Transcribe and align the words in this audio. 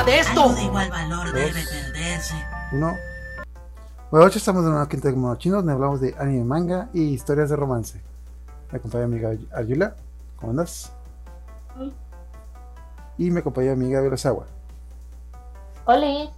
nada 0.00 0.12
de 0.12 0.20
esto. 0.20 0.42
Algo 0.42 0.54
de 0.54 0.62
igual 0.62 0.90
valor 0.90 1.32
debe 1.32 1.52
perderse. 1.52 2.34
Uno. 2.72 2.96
Bueno, 4.10 4.26
hoy 4.26 4.32
estamos 4.34 4.64
en 4.64 4.72
una 4.72 4.88
quinta 4.88 5.08
de 5.08 5.14
monos 5.14 5.38
chinos 5.38 5.58
donde 5.58 5.72
hablamos 5.72 6.00
de 6.00 6.14
anime, 6.18 6.44
manga 6.44 6.88
y 6.92 7.02
historias 7.02 7.50
de 7.50 7.56
romance. 7.56 8.00
Me 8.70 8.78
acompaña 8.78 9.06
mi 9.06 9.18
amiga 9.24 9.36
Ayula. 9.54 9.94
¿Cómo 10.36 10.50
andas? 10.50 10.92
Y 13.18 13.30
me 13.30 13.40
acompaña 13.40 13.74
mi 13.74 13.84
amiga 13.84 14.00
Verosawa. 14.00 14.46
Oli. 15.84 16.30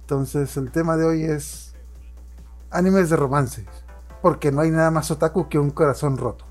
Entonces, 0.00 0.56
el 0.56 0.70
tema 0.70 0.96
de 0.96 1.04
hoy 1.04 1.24
es 1.24 1.74
animes 2.70 3.10
de 3.10 3.16
romance. 3.16 3.64
Porque 4.20 4.50
no 4.50 4.60
hay 4.62 4.70
nada 4.70 4.90
más 4.90 5.10
otaku 5.10 5.48
que 5.48 5.58
un 5.58 5.70
corazón 5.70 6.16
roto. 6.16 6.44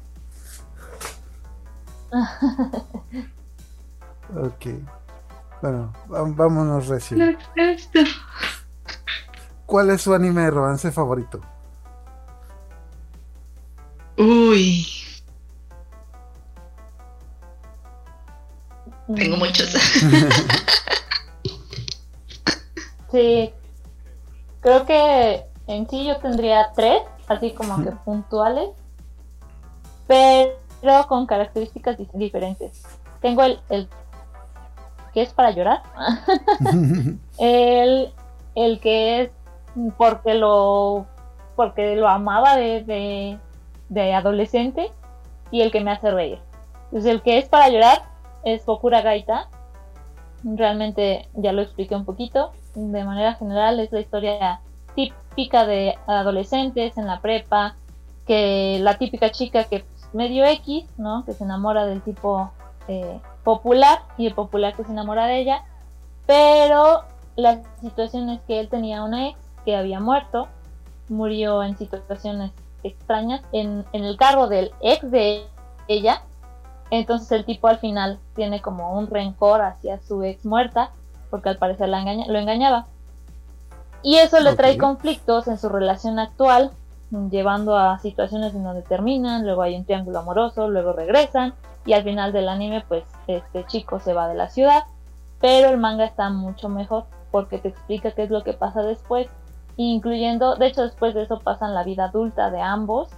ok. 4.36 4.66
Bueno, 5.62 5.94
vámonos 6.08 6.88
recién. 6.88 7.38
¿Cuál 9.66 9.90
es 9.90 10.02
su 10.02 10.14
anime 10.14 10.42
de 10.44 10.52
romance 10.52 10.92
favorito? 10.92 11.42
Uy, 14.18 14.86
tengo 19.16 19.38
muchos. 19.38 19.70
Sí. 23.10 23.54
Creo 24.60 24.86
que 24.86 25.46
en 25.68 25.90
sí 25.90 26.06
yo 26.06 26.18
tendría 26.18 26.72
tres, 26.76 27.02
así 27.28 27.54
como 27.54 27.82
que 27.82 27.92
puntuales. 27.92 28.70
Pero 30.08 31.08
con 31.08 31.26
características 31.26 31.98
dif- 31.98 32.12
diferentes. 32.14 32.84
Tengo 33.22 33.44
el, 33.44 33.62
el 33.70 33.88
que 35.18 35.24
es 35.24 35.34
para 35.34 35.50
llorar. 35.50 35.82
el, 37.40 38.14
el 38.54 38.80
que 38.80 39.22
es 39.22 39.32
porque 39.98 40.36
lo 40.36 41.08
porque 41.56 41.96
lo 41.96 42.08
amaba 42.08 42.56
de, 42.56 42.84
de, 42.84 43.40
de 43.90 44.14
adolescente 44.14 44.92
y 45.50 45.62
el 45.62 45.72
que 45.72 45.82
me 45.82 45.90
hace 45.90 46.12
reír. 46.12 46.38
Entonces 46.84 47.12
el 47.12 47.24
que 47.24 47.40
es 47.40 47.50
para 47.50 47.68
llorar 47.70 48.04
es 48.44 48.64
Bokura 48.64 49.02
Gaita. 49.02 49.50
Realmente 50.44 51.28
ya 51.34 51.52
lo 51.52 51.64
expliqué 51.64 51.96
un 51.96 52.06
poquito. 52.06 52.52
De 52.76 53.04
manera 53.04 53.34
general 53.34 53.80
es 53.80 53.92
la 53.92 54.02
historia 54.02 54.62
típica 54.94 55.66
de 55.66 55.98
adolescentes 56.06 56.96
en 56.96 57.08
la 57.08 57.22
prepa, 57.22 57.76
que 58.28 58.78
la 58.84 59.00
típica 59.00 59.32
chica 59.32 59.64
que 59.64 59.80
pues, 59.80 60.14
medio 60.14 60.46
X, 60.46 60.86
¿no? 61.00 61.26
Que 61.26 61.34
se 61.34 61.44
enamora 61.44 61.88
del 61.88 62.04
tipo 62.04 62.52
eh, 62.88 63.20
popular 63.44 64.00
y 64.18 64.28
el 64.28 64.34
popular 64.34 64.76
que 64.76 64.84
se 64.84 64.92
enamora 64.92 65.26
de 65.26 65.40
ella, 65.40 65.64
pero 66.26 67.04
la 67.36 67.62
situación 67.82 68.30
es 68.30 68.42
que 68.42 68.60
él 68.60 68.70
tenía 68.70 69.04
una 69.04 69.30
ex 69.30 69.38
que 69.66 69.76
había 69.76 70.00
muerto, 70.00 70.48
murió 71.10 71.64
en 71.64 71.78
situaciones 71.78 72.52
extrañas 72.84 73.42
en, 73.52 73.86
en 73.94 74.04
el 74.04 74.18
carro 74.18 74.48
del 74.48 74.72
ex 74.82 75.10
de 75.10 75.46
ella, 75.88 76.22
entonces 76.90 77.32
el 77.32 77.46
tipo 77.46 77.68
al 77.68 77.80
final 77.80 78.20
tiene 78.36 78.62
como 78.62 78.98
un 78.98 79.08
rencor 79.08 79.62
hacia 79.62 80.00
su 80.02 80.24
ex 80.24 80.46
muerta, 80.46 80.92
porque 81.30 81.50
al 81.50 81.58
parecer 81.58 81.90
la 81.90 82.00
engaña- 82.00 82.28
lo 82.28 82.40
engañaba. 82.40 82.88
Y 84.04 84.16
eso 84.18 84.40
le 84.40 84.56
trae 84.56 84.78
conflictos 84.78 85.48
en 85.48 85.58
su 85.58 85.70
relación 85.70 86.20
actual, 86.20 86.72
llevando 87.30 87.78
a 87.78 88.00
situaciones 88.00 88.54
en 88.54 88.64
donde 88.64 88.82
terminan, 88.84 89.44
luego 89.46 89.64
hay 89.64 89.76
un 89.76 89.86
triángulo 89.86 90.20
amoroso, 90.20 90.70
luego 90.70 90.94
regresan, 90.94 91.54
y 91.88 91.94
al 91.94 92.04
final 92.04 92.34
del 92.34 92.50
anime, 92.50 92.84
pues 92.88 93.06
este 93.28 93.66
chico 93.66 94.00
se 94.02 94.14
va 94.14 94.28
de 94.28 94.36
la 94.36 94.50
ciudad. 94.50 94.84
Pero 95.40 95.70
el 95.70 95.78
manga 95.78 96.04
está 96.04 96.30
mucho 96.30 96.68
mejor 96.68 97.06
porque 97.32 97.60
te 97.60 97.70
explica 97.70 98.12
qué 98.12 98.24
es 98.24 98.30
lo 98.30 98.44
que 98.44 98.54
pasa 98.54 98.82
después, 98.82 99.28
incluyendo, 99.78 100.56
de 100.56 100.68
hecho 100.68 100.82
después 100.82 101.14
de 101.14 101.24
eso 101.24 101.40
pasan 101.40 101.74
la 101.74 101.84
vida 101.84 102.06
adulta 102.06 102.52
de 102.52 102.62
ambos, 102.62 103.10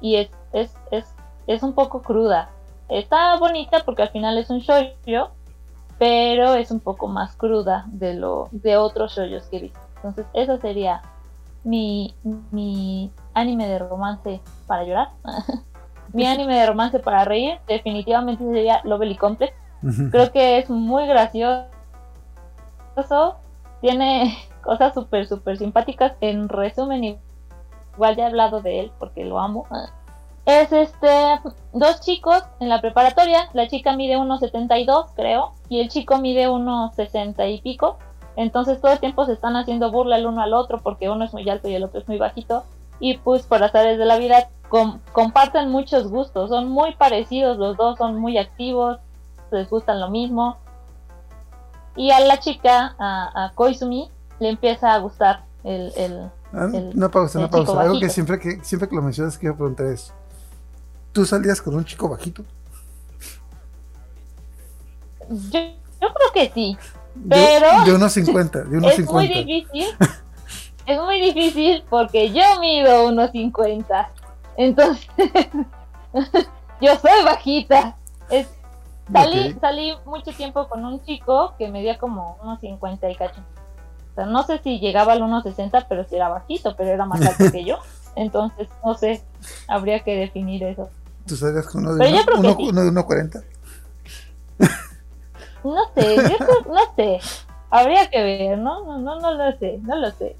y 0.00 0.16
es, 0.16 0.30
es, 0.52 0.74
es, 0.92 1.14
es 1.48 1.62
un 1.64 1.72
poco 1.72 2.02
cruda. 2.02 2.50
Está 2.88 3.36
bonita 3.38 3.82
porque 3.84 4.02
al 4.02 4.10
final 4.10 4.38
es 4.38 4.50
un 4.50 4.60
shoujo, 4.60 5.32
pero 5.98 6.54
es 6.54 6.70
un 6.70 6.80
poco 6.80 7.08
más 7.08 7.34
cruda 7.36 7.86
de 7.88 8.14
lo 8.14 8.48
de 8.52 8.76
otros 8.76 9.16
shoujos 9.16 9.48
que 9.48 9.56
he 9.56 9.60
visto. 9.60 9.80
Entonces, 9.96 10.26
eso 10.34 10.58
sería 10.58 11.02
mi, 11.64 12.14
mi 12.52 13.10
anime 13.34 13.66
de 13.66 13.78
romance 13.80 14.40
para 14.68 14.84
llorar. 14.84 15.08
mi 16.12 16.26
anime 16.26 16.56
de 16.56 16.66
romance 16.66 16.98
para 16.98 17.24
reír 17.24 17.58
definitivamente 17.66 18.44
sería 18.44 18.80
Lovely 18.84 19.16
Complex. 19.16 19.52
Creo 20.10 20.30
que 20.30 20.58
es 20.58 20.70
muy 20.70 21.06
gracioso. 21.06 21.66
Tiene 23.80 24.36
cosas 24.62 24.94
súper, 24.94 25.26
súper 25.26 25.56
simpáticas. 25.58 26.12
En 26.20 26.48
resumen, 26.48 27.18
igual 27.94 28.16
ya 28.16 28.24
he 28.24 28.26
hablado 28.26 28.60
de 28.60 28.80
él 28.80 28.92
porque 28.98 29.24
lo 29.24 29.40
amo. 29.40 29.66
Es 30.44 30.72
este, 30.72 31.40
dos 31.72 32.00
chicos 32.00 32.44
en 32.60 32.68
la 32.68 32.80
preparatoria. 32.80 33.48
La 33.54 33.68
chica 33.68 33.96
mide 33.96 34.16
1,72 34.16 35.14
creo. 35.16 35.54
Y 35.68 35.80
el 35.80 35.88
chico 35.88 36.18
mide 36.18 36.48
1,60 36.48 37.52
y 37.52 37.60
pico. 37.60 37.98
Entonces 38.36 38.80
todo 38.80 38.92
el 38.92 39.00
tiempo 39.00 39.26
se 39.26 39.32
están 39.32 39.56
haciendo 39.56 39.90
burla 39.90 40.16
el 40.16 40.26
uno 40.26 40.42
al 40.42 40.54
otro 40.54 40.80
porque 40.82 41.10
uno 41.10 41.24
es 41.24 41.32
muy 41.32 41.48
alto 41.50 41.68
y 41.68 41.74
el 41.74 41.84
otro 41.84 42.00
es 42.00 42.08
muy 42.08 42.18
bajito. 42.18 42.64
Y 43.00 43.18
pues 43.18 43.46
por 43.46 43.62
azares 43.62 43.98
de 43.98 44.04
la 44.04 44.16
vida 44.16 44.48
com- 44.72 45.00
comparten 45.12 45.68
muchos 45.70 46.08
gustos. 46.08 46.48
Son 46.48 46.66
muy 46.70 46.94
parecidos 46.94 47.58
los 47.58 47.76
dos, 47.76 47.98
son 47.98 48.18
muy 48.18 48.38
activos. 48.38 48.98
Les 49.50 49.68
gustan 49.68 50.00
lo 50.00 50.08
mismo. 50.08 50.56
Y 51.94 52.10
a 52.10 52.20
la 52.20 52.38
chica, 52.40 52.96
a, 52.98 53.44
a 53.44 53.52
Koizumi, 53.54 54.10
le 54.40 54.48
empieza 54.48 54.94
a 54.94 54.98
gustar 54.98 55.44
el, 55.62 55.92
el, 55.96 56.30
Ah, 56.54 56.68
El- 56.72 56.92
Una 56.96 57.10
pausa, 57.10 57.38
el 57.38 57.46
chico 57.50 57.64
pausa. 57.64 57.80
Algo 57.82 58.00
que 58.00 58.08
siempre 58.08 58.38
que 58.38 58.62
siempre 58.64 58.88
que 58.88 58.96
lo 58.96 59.02
mencionas 59.02 59.36
quiero 59.36 59.56
preguntar 59.56 59.86
es. 59.86 60.12
¿Tú 61.12 61.26
salías 61.26 61.60
con 61.60 61.74
un 61.74 61.84
chico 61.84 62.08
bajito? 62.08 62.42
Yo, 65.28 65.60
yo 65.60 66.08
creo 66.14 66.32
que 66.34 66.50
sí, 66.54 66.76
Pero- 67.28 67.84
De, 67.84 67.92
unos 67.94 68.12
50, 68.12 68.64
de 68.64 68.78
unos 68.78 68.92
es 68.98 69.10
muy 69.10 69.26
50. 69.28 69.38
difícil. 69.52 69.86
es 70.86 71.00
muy 71.00 71.20
difícil 71.20 71.84
porque 71.90 72.32
yo 72.32 72.42
mido 72.60 73.06
unos 73.08 73.30
50. 73.32 74.10
Entonces, 74.56 75.08
yo 76.80 76.96
soy 76.96 77.24
bajita. 77.24 77.96
Es- 78.30 78.48
salí, 79.12 79.56
salí 79.60 79.94
mucho 80.04 80.32
tiempo 80.32 80.68
con 80.68 80.84
un 80.84 81.02
chico 81.04 81.54
que 81.58 81.68
medía 81.68 81.98
como 81.98 82.36
unos 82.42 82.60
50 82.60 83.10
y 83.10 83.16
cacho. 83.16 83.40
O 84.12 84.14
sea, 84.14 84.26
no 84.26 84.42
sé 84.44 84.58
si 84.62 84.78
llegaba 84.78 85.12
al 85.14 85.22
1,60, 85.22 85.86
pero 85.88 86.04
si 86.04 86.16
era 86.16 86.28
bajito, 86.28 86.74
pero 86.76 86.90
era 86.90 87.06
más 87.06 87.20
alto 87.22 87.50
que 87.50 87.64
yo. 87.64 87.78
Entonces, 88.14 88.68
no 88.84 88.94
sé, 88.94 89.22
habría 89.68 90.00
que 90.00 90.16
definir 90.16 90.62
eso. 90.64 90.90
¿Tú 91.26 91.34
salías 91.36 91.66
con 91.66 91.82
uno 91.82 91.94
de, 91.94 91.98
Pero 92.04 92.10
yo 92.10 92.16
uno, 92.16 92.24
creo 92.26 92.40
que 92.42 92.46
uno- 92.48 92.56
sí. 92.56 92.68
uno 92.70 92.82
de 92.84 92.90
1.40? 92.90 93.44
No 95.64 95.76
sé, 95.94 96.16
yo 96.16 96.36
creo- 96.38 96.74
no 96.74 96.94
sé. 96.96 97.20
Habría 97.70 98.10
que 98.10 98.20
ver, 98.22 98.58
¿no? 98.58 98.84
No, 98.84 98.98
no, 98.98 99.20
no 99.20 99.32
lo 99.34 99.56
sé, 99.58 99.78
no 99.82 99.96
lo 99.96 100.10
sé. 100.10 100.36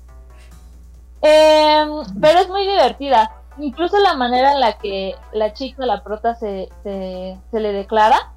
Em, 1.23 1.89
pero 2.21 2.41
es 2.41 2.49
muy 2.49 2.67
divertida. 2.67 3.31
Incluso 3.59 3.99
la 3.99 4.15
manera 4.15 4.53
en 4.53 4.61
la 4.61 4.79
que 4.79 5.15
la 5.33 5.53
chica, 5.53 5.85
la 5.87 6.03
prota, 6.03 6.35
se, 6.35 6.69
se, 6.83 7.39
se 7.51 7.61
le 7.61 7.73
declara 7.73 8.33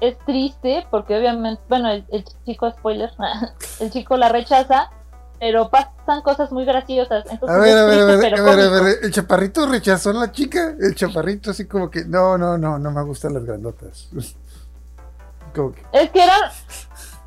es 0.00 0.18
triste 0.26 0.86
porque 0.90 1.16
obviamente, 1.16 1.62
bueno, 1.68 1.90
el, 1.90 2.04
el 2.10 2.24
chico, 2.44 2.70
spoiler, 2.70 3.10
el 3.80 3.90
chico 3.90 4.16
la 4.16 4.28
rechaza, 4.28 4.90
pero 5.38 5.70
pasan 5.70 6.22
cosas 6.22 6.52
muy 6.52 6.64
graciosas. 6.64 7.24
Entonces 7.30 7.56
A 7.56 7.60
ver, 7.60 7.76
a 7.76 7.84
ver, 7.84 8.00
a 8.00 8.04
ver, 8.04 8.34
a 8.34 8.42
ver, 8.42 8.60
a 8.60 8.80
ver, 8.82 8.98
el 9.02 9.12
chaparrito 9.12 9.66
rechazó 9.66 10.10
a 10.10 10.14
la 10.14 10.32
chica, 10.32 10.74
el 10.78 10.94
chaparrito 10.94 11.50
así 11.50 11.66
como 11.66 11.90
que, 11.90 12.04
no, 12.04 12.36
no, 12.36 12.58
no, 12.58 12.78
no 12.78 12.90
me 12.90 13.02
gustan 13.02 13.34
las 13.34 13.44
grandotas. 13.44 14.08
Como 15.54 15.72
que, 15.72 15.82
Es 15.90 16.10
que 16.10 16.22
eran. 16.22 16.50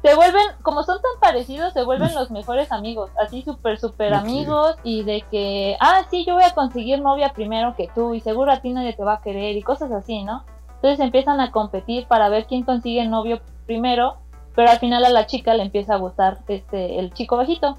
Se 0.02 0.16
vuelven, 0.16 0.48
como 0.62 0.84
son 0.84 1.02
tan 1.02 1.20
parecidos, 1.20 1.74
se 1.74 1.84
vuelven 1.84 2.16
los 2.16 2.32
mejores 2.32 2.72
amigos. 2.72 3.12
Así 3.22 3.42
súper, 3.42 3.80
súper 3.80 4.14
amigos. 4.14 4.76
Y 4.84 5.04
de 5.04 5.24
que, 5.30 5.76
ah, 5.82 6.04
sí, 6.10 6.26
yo 6.26 6.36
voy 6.36 6.44
a 6.44 6.54
conseguir 6.54 7.02
novia 7.02 7.34
primero 7.34 7.76
que 7.76 7.90
tú. 7.94 8.14
Y 8.14 8.22
seguro 8.22 8.52
a 8.52 8.62
ti 8.62 8.72
nadie 8.72 8.94
te 8.94 9.04
va 9.04 9.16
a 9.16 9.22
querer. 9.22 9.58
Y 9.58 9.62
cosas 9.62 9.92
así, 9.92 10.24
¿no? 10.24 10.46
Entonces 10.76 11.02
empiezan 11.02 11.42
a 11.42 11.52
competir 11.52 12.08
para 12.08 12.30
ver 12.30 12.46
quién 12.46 12.64
consigue 12.64 13.06
novio 13.06 13.42
primero. 13.66 14.18
Pero 14.56 14.72
al 14.72 14.80
final 14.80 15.04
a 15.04 15.10
la 15.10 15.26
chica 15.26 15.54
le 15.54 15.64
empieza 15.64 15.96
a 15.96 15.98
gustar 15.98 16.40
este 16.48 16.98
el 17.00 17.14
chico 17.14 17.36
bajito. 17.36 17.78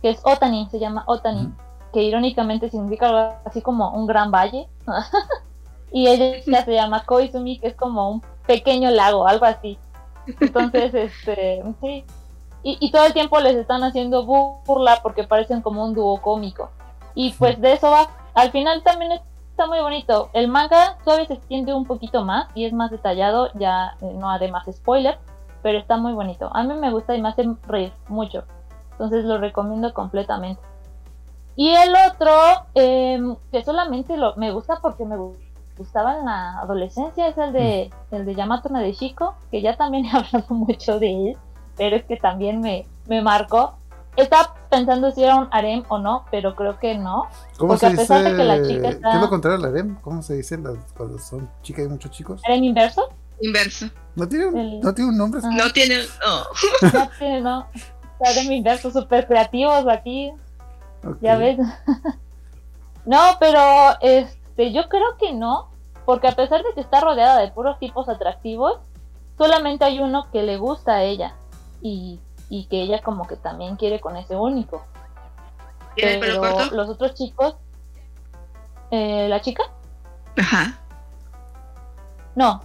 Que 0.00 0.10
es 0.10 0.22
Otani, 0.24 0.68
se 0.70 0.78
llama 0.78 1.04
Otani. 1.06 1.52
Que 1.92 2.02
irónicamente 2.02 2.70
significa 2.70 3.08
algo 3.08 3.34
así 3.44 3.60
como 3.60 3.90
un 3.90 4.06
gran 4.06 4.30
valle. 4.30 4.68
y 5.92 6.08
ella 6.08 6.40
se 6.64 6.72
llama 6.72 7.04
Koizumi, 7.04 7.58
que 7.58 7.68
es 7.68 7.74
como 7.74 8.10
un 8.10 8.22
pequeño 8.46 8.90
lago, 8.90 9.28
algo 9.28 9.44
así. 9.44 9.78
Entonces, 10.40 10.94
este, 10.94 11.62
sí. 11.80 12.04
Y, 12.62 12.76
y 12.80 12.90
todo 12.90 13.06
el 13.06 13.12
tiempo 13.12 13.38
les 13.40 13.56
están 13.56 13.84
haciendo 13.84 14.24
burla 14.24 15.00
porque 15.02 15.24
parecen 15.24 15.62
como 15.62 15.84
un 15.84 15.94
dúo 15.94 16.20
cómico. 16.20 16.70
Y 17.14 17.32
pues 17.32 17.60
de 17.60 17.72
eso 17.72 17.90
va. 17.90 18.08
Al 18.34 18.50
final 18.50 18.82
también 18.82 19.12
está 19.12 19.66
muy 19.66 19.80
bonito. 19.80 20.30
El 20.34 20.48
manga 20.48 20.98
todavía 21.04 21.26
se 21.26 21.34
extiende 21.34 21.74
un 21.74 21.84
poquito 21.84 22.24
más 22.24 22.46
y 22.54 22.64
es 22.64 22.72
más 22.72 22.90
detallado, 22.90 23.50
ya 23.54 23.96
eh, 24.00 24.12
no 24.14 24.30
además 24.30 24.66
spoiler. 24.70 25.18
pero 25.62 25.78
está 25.78 25.96
muy 25.96 26.12
bonito. 26.12 26.48
A 26.54 26.62
mí 26.62 26.74
me 26.74 26.92
gusta 26.92 27.16
y 27.16 27.20
me 27.20 27.28
hace 27.30 27.44
reír 27.66 27.92
mucho. 28.08 28.44
Entonces 28.92 29.24
lo 29.24 29.38
recomiendo 29.38 29.92
completamente. 29.92 30.62
Y 31.56 31.74
el 31.74 31.92
otro, 32.08 32.30
em, 32.74 33.34
que 33.50 33.64
solamente 33.64 34.16
lo, 34.16 34.36
me 34.36 34.52
gusta 34.52 34.78
porque 34.80 35.04
me 35.04 35.16
gustaba 35.78 36.18
en 36.18 36.24
la 36.26 36.58
adolescencia, 36.58 37.28
es 37.28 37.38
el 37.38 37.52
de, 37.52 37.90
el 38.10 38.26
de 38.26 38.34
Yamato 38.34 38.68
Nadeshiko, 38.68 39.34
que 39.50 39.62
ya 39.62 39.76
también 39.76 40.04
he 40.06 40.10
hablado 40.10 40.54
mucho 40.54 40.98
de 40.98 41.30
él, 41.30 41.36
pero 41.76 41.96
es 41.96 42.04
que 42.04 42.16
también 42.16 42.60
me, 42.60 42.86
me 43.06 43.22
marcó. 43.22 43.74
Estaba 44.16 44.52
pensando 44.68 45.12
si 45.12 45.22
era 45.22 45.36
un 45.36 45.46
harem 45.52 45.84
o 45.88 45.98
no, 45.98 46.24
pero 46.32 46.56
creo 46.56 46.76
que 46.80 46.98
no. 46.98 47.28
¿Cómo 47.56 47.68
Porque 47.74 47.78
se 47.80 47.86
a 47.86 47.90
dice? 47.90 48.02
pesar 48.02 48.22
de 48.24 48.36
que 48.36 48.44
la 48.44 48.62
chica 48.66 48.88
está- 48.88 49.10
¿Qué 49.10 49.16
es 49.16 49.22
lo 49.22 49.28
contrario 49.30 49.58
al 49.58 49.64
harem? 49.66 49.94
¿Cómo 50.00 50.22
se 50.22 50.34
dice 50.34 50.58
las- 50.58 50.92
cuando 50.96 51.18
son 51.20 51.48
chicas 51.62 51.84
y 51.86 51.88
muchos 51.88 52.10
chicos? 52.10 52.42
¿Harem 52.44 52.64
inverso? 52.64 53.08
Inverso. 53.40 53.86
¿No 54.16 54.26
tiene 54.28 54.46
un, 54.46 54.58
El- 54.58 54.80
¿no 54.80 54.92
tiene 54.92 55.10
un 55.12 55.16
nombre? 55.18 55.40
Ah. 55.44 55.50
No 55.52 55.70
tiene. 55.72 55.98
No. 55.98 56.90
No, 56.92 57.08
tiene, 57.16 57.40
no. 57.42 57.66
Harem 58.24 58.50
inverso, 58.50 58.90
súper 58.90 59.28
creativos 59.28 59.86
aquí. 59.86 60.32
Ok. 61.06 61.18
Ya 61.20 61.36
ves. 61.36 61.58
no, 63.06 63.20
pero 63.38 63.60
este, 64.58 64.72
yo 64.72 64.88
creo 64.88 65.16
que 65.18 65.32
no, 65.32 65.68
porque 66.04 66.26
a 66.28 66.32
pesar 66.32 66.62
de 66.64 66.74
que 66.74 66.80
está 66.80 67.00
rodeada 67.00 67.40
de 67.40 67.48
puros 67.48 67.78
tipos 67.78 68.08
atractivos, 68.08 68.78
solamente 69.36 69.84
hay 69.84 70.00
uno 70.00 70.26
que 70.32 70.42
le 70.42 70.56
gusta 70.56 70.94
a 70.96 71.02
ella 71.04 71.34
y, 71.80 72.18
y 72.48 72.66
que 72.66 72.82
ella 72.82 73.00
como 73.02 73.26
que 73.28 73.36
también 73.36 73.76
quiere 73.76 74.00
con 74.00 74.16
ese 74.16 74.34
único. 74.36 74.82
¿Tiene 75.94 76.14
el 76.14 76.20
pelo 76.20 76.40
Pero 76.40 76.54
corto? 76.54 76.74
los 76.74 76.88
otros 76.88 77.14
chicos, 77.14 77.56
eh, 78.90 79.28
la 79.28 79.40
chica, 79.40 79.62
Ajá. 80.36 80.78
no. 82.34 82.62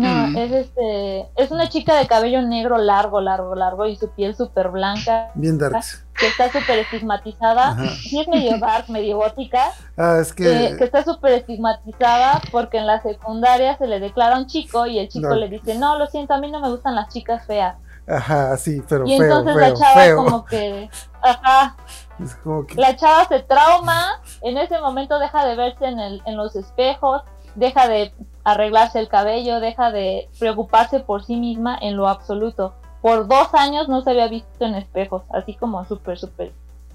No, 0.00 0.26
Mm. 0.28 0.36
es 0.36 0.52
este, 0.52 1.28
es 1.36 1.50
una 1.50 1.68
chica 1.68 1.94
de 1.96 2.06
cabello 2.06 2.42
negro 2.42 2.78
largo, 2.78 3.20
largo, 3.20 3.54
largo 3.54 3.86
y 3.86 3.96
su 3.96 4.10
piel 4.10 4.34
súper 4.34 4.68
blanca, 4.70 5.30
Bien 5.34 5.56
darks. 5.58 6.04
que 6.18 6.26
está 6.26 6.50
súper 6.50 6.80
estigmatizada. 6.80 7.68
Ajá. 7.68 7.86
Sí 7.90 8.20
es 8.20 8.28
medio 8.28 8.58
dark, 8.58 8.88
medio 8.90 9.18
gótica, 9.18 9.72
Ah, 9.96 10.18
es 10.20 10.32
que. 10.32 10.44
eh, 10.66 10.76
que 10.76 10.84
está 10.84 11.04
súper 11.04 11.32
estigmatizada 11.34 12.40
porque 12.50 12.78
en 12.78 12.86
la 12.86 13.00
secundaria 13.02 13.76
se 13.78 13.86
le 13.86 14.00
declara 14.00 14.36
un 14.38 14.46
chico 14.46 14.86
y 14.86 14.98
el 14.98 15.08
chico 15.08 15.28
No. 15.28 15.34
le 15.36 15.48
dice, 15.48 15.74
no, 15.78 15.96
lo 15.98 16.06
siento, 16.06 16.34
a 16.34 16.38
mí 16.38 16.50
no 16.50 16.60
me 16.60 16.68
gustan 16.70 16.94
las 16.94 17.08
chicas 17.12 17.46
feas. 17.46 17.76
Ajá, 18.06 18.56
sí, 18.58 18.82
pero 18.88 19.06
y 19.06 19.16
feo, 19.16 19.22
entonces 19.24 19.54
feo, 19.54 19.60
la 19.68 19.74
chava 19.74 20.00
feo. 20.02 20.16
como 20.16 20.44
que, 20.44 20.90
ajá, 21.22 21.76
Es 22.22 22.34
como 22.36 22.66
que. 22.66 22.74
la 22.74 22.94
chava 22.96 23.26
se 23.28 23.40
trauma, 23.40 24.20
en 24.42 24.58
ese 24.58 24.78
momento 24.80 25.18
deja 25.18 25.46
de 25.46 25.56
verse 25.56 25.86
en, 25.86 25.98
el, 25.98 26.22
en 26.26 26.36
los 26.36 26.54
espejos, 26.54 27.22
deja 27.54 27.88
de 27.88 28.12
arreglarse 28.44 28.98
el 28.98 29.08
cabello, 29.08 29.60
deja 29.60 29.90
de 29.90 30.28
preocuparse 30.38 31.00
por 31.00 31.24
sí 31.24 31.36
misma 31.36 31.78
en 31.80 31.96
lo 31.96 32.08
absoluto. 32.08 32.74
Por 33.02 33.26
dos 33.26 33.54
años 33.54 33.88
no 33.88 34.02
se 34.02 34.10
había 34.10 34.28
visto 34.28 34.64
en 34.64 34.74
espejos, 34.74 35.22
así 35.30 35.54
como 35.54 35.84
súper, 35.84 36.18
súper 36.18 36.52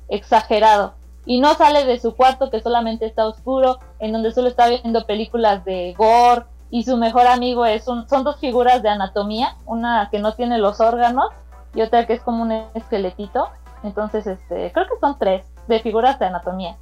exagerado. 0.08 0.94
Y 1.26 1.40
no 1.42 1.54
sale 1.54 1.86
de 1.86 2.00
su 2.00 2.16
cuarto 2.16 2.50
que 2.50 2.62
solamente 2.62 3.06
está 3.06 3.28
oscuro, 3.28 3.80
en 4.00 4.14
donde 4.14 4.32
solo 4.32 4.48
está 4.48 4.68
viendo 4.68 5.06
películas 5.06 5.66
de 5.66 5.94
gore. 5.98 6.46
Y 6.72 6.84
su 6.84 6.98
mejor 6.98 7.28
amigo 7.28 7.66
es 7.66 7.84
son 7.84 8.06
dos 8.24 8.38
figuras 8.38 8.84
de 8.84 8.90
anatomía, 8.90 9.56
una 9.66 10.08
que 10.12 10.20
no 10.20 10.34
tiene 10.34 10.60
los 10.60 10.80
órganos 10.80 11.30
y 11.74 11.82
otra 11.82 12.06
que 12.06 12.14
es 12.14 12.22
como 12.22 12.44
un 12.44 12.52
esqueletito. 12.74 13.50
Entonces, 13.84 14.28
este, 14.28 14.72
creo 14.72 14.86
que 14.86 15.00
son 15.00 15.18
tres 15.18 15.46
de 15.68 15.80
figuras 15.80 16.20
de 16.20 16.26
anatomía. 16.26 16.78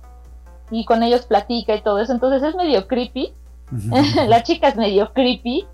Y 0.72 0.86
con 0.86 1.04
ellos 1.04 1.25
platica 1.25 1.75
y 1.75 1.81
todo 1.81 2.00
eso. 2.00 2.12
Entonces 2.12 2.44
es 2.44 2.56
medio 2.56 2.88
creepy. 2.88 3.34
la 4.28 4.44
chica 4.44 4.69
es 4.69 4.75
medio 4.75 5.14
creepy. 5.14 5.68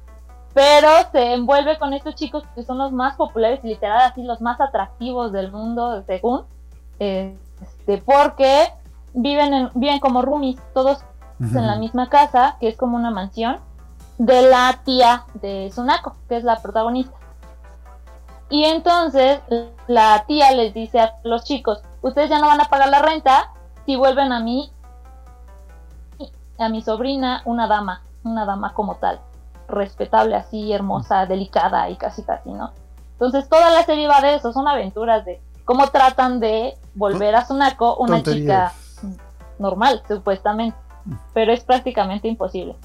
Pero 0.53 0.89
se 1.11 1.33
envuelve 1.33 1.79
con 1.79 1.93
estos 1.93 2.13
chicos 2.13 2.43
que 2.53 2.61
son 2.61 2.77
los 2.77 2.91
más 2.91 3.15
populares 3.15 3.63
literal 3.63 4.01
así 4.01 4.21
los 4.21 4.39
más 4.39 4.61
atractivos 4.61 5.31
del 5.31 5.51
mundo, 5.51 6.03
según. 6.05 6.43
este, 6.99 7.97
porque 8.05 8.67
viven, 9.13 9.53
en, 9.53 9.69
viven 9.73 9.99
como 9.99 10.21
roomies, 10.21 10.59
todos 10.73 11.03
en 11.39 11.67
la 11.67 11.75
misma 11.75 12.07
casa, 12.07 12.57
que 12.59 12.67
es 12.67 12.77
como 12.77 12.95
una 12.95 13.11
mansión, 13.11 13.59
de 14.17 14.43
la 14.43 14.81
tía 14.85 15.25
de 15.33 15.71
Sunako, 15.73 16.15
que 16.29 16.37
es 16.37 16.43
la 16.43 16.61
protagonista. 16.61 17.15
Y 18.49 18.65
entonces 18.65 19.39
la 19.87 20.25
tía 20.27 20.51
les 20.51 20.73
dice 20.73 20.99
a 20.99 21.15
los 21.23 21.43
chicos, 21.43 21.81
ustedes 22.01 22.29
ya 22.29 22.39
no 22.39 22.47
van 22.47 22.61
a 22.61 22.65
pagar 22.65 22.89
la 22.89 23.01
renta 23.01 23.51
si 23.85 23.95
vuelven 23.95 24.31
a 24.31 24.39
mí, 24.39 24.71
a 26.57 26.69
mi 26.69 26.81
sobrina, 26.81 27.41
una 27.45 27.67
dama, 27.67 28.03
una 28.23 28.45
dama 28.45 28.73
como 28.73 28.95
tal, 28.95 29.19
respetable 29.67 30.35
así, 30.35 30.73
hermosa, 30.73 31.25
delicada 31.25 31.89
y 31.89 31.95
casi 31.95 32.23
casi, 32.23 32.51
¿no? 32.51 32.71
Entonces 33.13 33.47
toda 33.47 33.69
la 33.69 33.83
serie 33.83 34.07
va 34.07 34.21
de 34.21 34.35
eso, 34.35 34.51
son 34.51 34.67
aventuras 34.67 35.25
de 35.25 35.41
cómo 35.65 35.87
tratan 35.87 36.39
de 36.39 36.77
volver 36.93 37.35
a 37.35 37.45
Sunako 37.45 37.95
una 37.97 38.21
chica 38.21 38.73
normal, 39.59 40.01
supuestamente, 40.07 40.77
pero 41.33 41.53
es 41.53 41.63
prácticamente 41.63 42.27
imposible. 42.27 42.75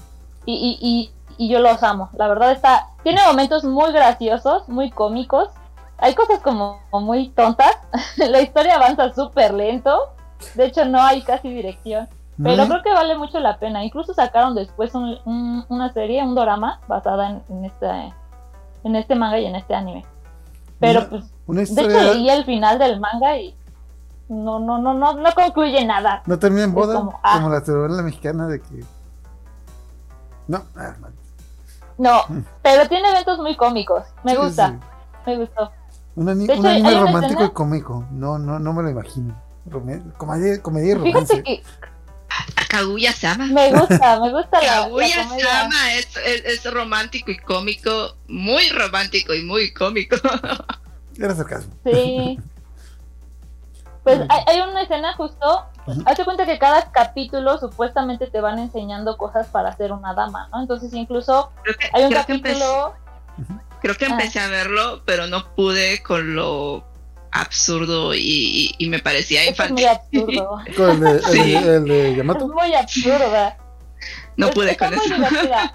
Y, 0.45 0.53
y, 0.53 0.87
y, 0.87 1.45
y 1.45 1.49
yo 1.49 1.59
los 1.59 1.83
amo, 1.83 2.09
la 2.13 2.27
verdad 2.27 2.51
está, 2.51 2.87
tiene 3.03 3.21
momentos 3.25 3.63
muy 3.63 3.91
graciosos, 3.91 4.67
muy 4.69 4.89
cómicos, 4.89 5.49
hay 5.97 6.15
cosas 6.15 6.39
como 6.39 6.79
muy 6.91 7.29
tontas, 7.29 7.77
la 8.17 8.41
historia 8.41 8.75
avanza 8.75 9.13
súper 9.13 9.53
lento, 9.53 10.13
de 10.55 10.65
hecho 10.65 10.85
no 10.85 11.01
hay 11.01 11.21
casi 11.21 11.53
dirección, 11.53 12.07
pero 12.43 12.65
creo 12.67 12.83
que 12.83 12.93
vale 12.93 13.17
mucho 13.17 13.39
la 13.39 13.57
pena, 13.57 13.83
incluso 13.83 14.13
sacaron 14.13 14.55
después 14.55 14.93
un- 14.95 15.17
un- 15.25 15.65
una 15.69 15.91
serie, 15.93 16.23
un 16.23 16.35
drama 16.35 16.79
basada 16.87 17.29
en, 17.31 17.43
en 17.49 17.65
este, 17.65 18.13
en 18.83 18.95
este 18.95 19.15
manga 19.15 19.39
y 19.39 19.45
en 19.45 19.55
este 19.55 19.75
anime. 19.75 20.05
Pero 20.79 21.01
Una- 21.01 21.09
pues 21.09 21.23
Una 21.47 21.57
de 21.59 21.63
hecho 21.63 21.81
historia. 21.81 22.13
leí 22.13 22.29
el 22.29 22.45
final 22.45 22.79
del 22.79 22.99
manga 22.99 23.37
y 23.37 23.55
no, 24.29 24.59
no, 24.59 24.77
no, 24.77 24.93
no, 24.93 25.13
no 25.15 25.31
concluye 25.33 25.83
nada. 25.85 26.21
No 26.25 26.37
termina 26.39 26.63
en 26.63 26.73
boda, 26.73 26.95
como, 26.95 27.11
como, 27.11 27.19
ah. 27.23 27.49
la 27.49 27.61
telenovela 27.63 28.01
mexicana 28.03 28.47
de 28.47 28.61
que. 28.61 28.83
No, 30.47 30.63
ah. 30.77 30.95
No, 31.97 32.21
pero 32.61 32.87
tiene 32.87 33.09
eventos 33.09 33.39
muy 33.39 33.55
cómicos. 33.57 34.03
Me 34.23 34.35
gusta, 34.37 34.69
sí. 34.69 34.75
me 35.25 35.37
gustó. 35.37 35.71
Un, 36.15 36.29
ani- 36.29 36.47
De 36.47 36.53
hecho, 36.53 36.61
un 36.61 36.67
anime 36.67 36.93
romántico 36.99 37.33
escena- 37.41 37.45
y 37.45 37.53
cómico. 37.53 38.05
No, 38.11 38.37
no, 38.39 38.59
no 38.59 38.73
me 38.73 38.83
lo 38.83 38.89
imagino. 38.89 39.35
Comedia, 40.17 40.61
comedia 40.61 40.93
y 40.95 40.99
Fíjate 40.99 41.11
romance. 41.11 41.43
que 41.43 41.63
Kaguya 42.69 43.11
Sama. 43.11 43.47
me 43.47 43.71
gusta, 43.71 44.19
me 44.21 44.31
gusta 44.31 44.61
la, 44.61 44.65
la 44.65 44.83
Kaguya 44.83 45.23
comedia. 45.27 45.45
Sama 45.63 45.93
es, 45.95 46.07
es, 46.25 46.45
es 46.45 46.73
romántico 46.73 47.31
y 47.31 47.37
cómico, 47.37 48.15
muy 48.27 48.69
romántico 48.69 49.33
y 49.33 49.43
muy 49.43 49.73
cómico. 49.73 50.15
Era 51.19 51.35
sarcasmo. 51.35 51.73
Sí. 51.83 52.39
Pues 54.03 54.21
hay, 54.29 54.41
hay 54.47 54.61
una 54.61 54.81
escena 54.83 55.13
justo, 55.13 55.65
hazte 56.05 56.23
cuenta 56.23 56.45
que 56.45 56.57
cada 56.57 56.89
capítulo 56.91 57.57
supuestamente 57.59 58.27
te 58.27 58.39
van 58.39 58.57
enseñando 58.57 59.17
cosas 59.17 59.47
para 59.47 59.75
ser 59.75 59.91
una 59.91 60.13
dama, 60.13 60.47
¿no? 60.53 60.61
Entonces 60.61 60.93
incluso 60.93 61.51
Creo 61.63 61.75
que, 61.75 61.89
hay 61.93 62.03
un 62.05 62.09
creo 62.11 62.25
que 62.25 62.31
empecé, 62.33 62.59
capítulo, 62.59 62.93
creo 63.81 63.95
que 63.95 64.05
Ah. 64.05 64.09
empecé 64.11 64.39
a 64.39 64.47
verlo, 64.47 65.01
pero 65.05 65.27
no 65.27 65.53
pude 65.53 66.01
con 66.01 66.33
lo 66.35 66.85
absurdo 67.31 68.13
y, 68.13 68.19
y- 68.19 68.75
y 68.77 68.89
me 68.89 68.99
parecía 68.99 69.43
esto 69.43 69.63
es 69.63 69.71
muy 69.71 69.81
infantil. 69.83 70.29
absurdo, 70.29 70.57
¿Con 70.77 70.89
el 70.91 70.99
de, 70.99 71.11
el 71.11 71.23
Sí. 71.23 71.51
de- 71.51 71.75
el 71.75 71.85
de 71.85 72.11
es 72.11 72.17
Yamato? 72.17 72.47
muy 72.47 72.73
absurda. 72.73 73.57
No 74.37 74.47
Es- 74.47 74.55
pude 74.55 74.77
con 74.77 74.93
eso. 74.93 75.03
divertida. 75.03 75.73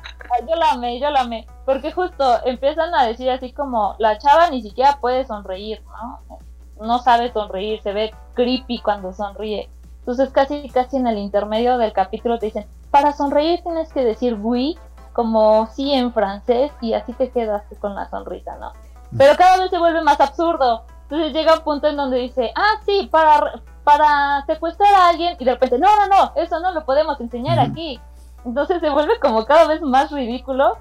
Yo 0.48 0.56
la 0.56 0.70
amé, 0.72 0.98
yo 0.98 1.10
la 1.10 1.20
amé. 1.20 1.46
Porque 1.66 1.92
justo 1.92 2.38
empiezan 2.44 2.94
a 2.94 3.04
decir 3.06 3.28
así 3.30 3.52
como, 3.52 3.94
la 3.98 4.18
chava 4.18 4.50
ni 4.50 4.62
siquiera 4.62 4.98
puede 5.00 5.26
sonreír, 5.26 5.82
¿no? 5.84 6.38
No 6.84 6.98
sabe 6.98 7.32
sonreír, 7.32 7.80
se 7.82 7.92
ve 7.92 8.12
creepy 8.34 8.80
cuando 8.80 9.12
sonríe. 9.12 9.68
Entonces 10.00 10.30
casi, 10.30 10.68
casi 10.70 10.96
en 10.96 11.06
el 11.06 11.18
intermedio 11.18 11.78
del 11.78 11.92
capítulo 11.92 12.38
te 12.38 12.46
dicen, 12.46 12.66
para 12.90 13.12
sonreír 13.12 13.62
tienes 13.62 13.92
que 13.92 14.04
decir 14.04 14.34
oui, 14.40 14.76
como 15.12 15.68
sí 15.74 15.92
en 15.92 16.12
francés, 16.12 16.72
y 16.80 16.94
así 16.94 17.12
te 17.12 17.30
quedas 17.30 17.62
con 17.80 17.94
la 17.94 18.08
sonrisa, 18.10 18.56
¿no? 18.58 18.72
Pero 19.16 19.36
cada 19.36 19.58
vez 19.58 19.70
se 19.70 19.78
vuelve 19.78 20.02
más 20.02 20.20
absurdo. 20.20 20.84
Entonces 21.04 21.32
llega 21.32 21.54
un 21.54 21.60
punto 21.60 21.86
en 21.88 21.96
donde 21.96 22.18
dice, 22.18 22.52
ah, 22.56 22.80
sí, 22.84 23.08
para, 23.10 23.62
para 23.84 24.44
secuestrar 24.46 24.94
a 24.94 25.08
alguien, 25.08 25.36
y 25.38 25.44
de 25.44 25.52
repente, 25.52 25.78
no, 25.78 25.88
no, 25.96 26.08
no, 26.08 26.32
eso 26.36 26.60
no 26.60 26.72
lo 26.72 26.84
podemos 26.84 27.20
enseñar 27.20 27.58
aquí. 27.58 28.00
Entonces 28.44 28.80
se 28.80 28.90
vuelve 28.90 29.18
como 29.20 29.44
cada 29.44 29.66
vez 29.66 29.80
más 29.82 30.10
ridículo. 30.10 30.78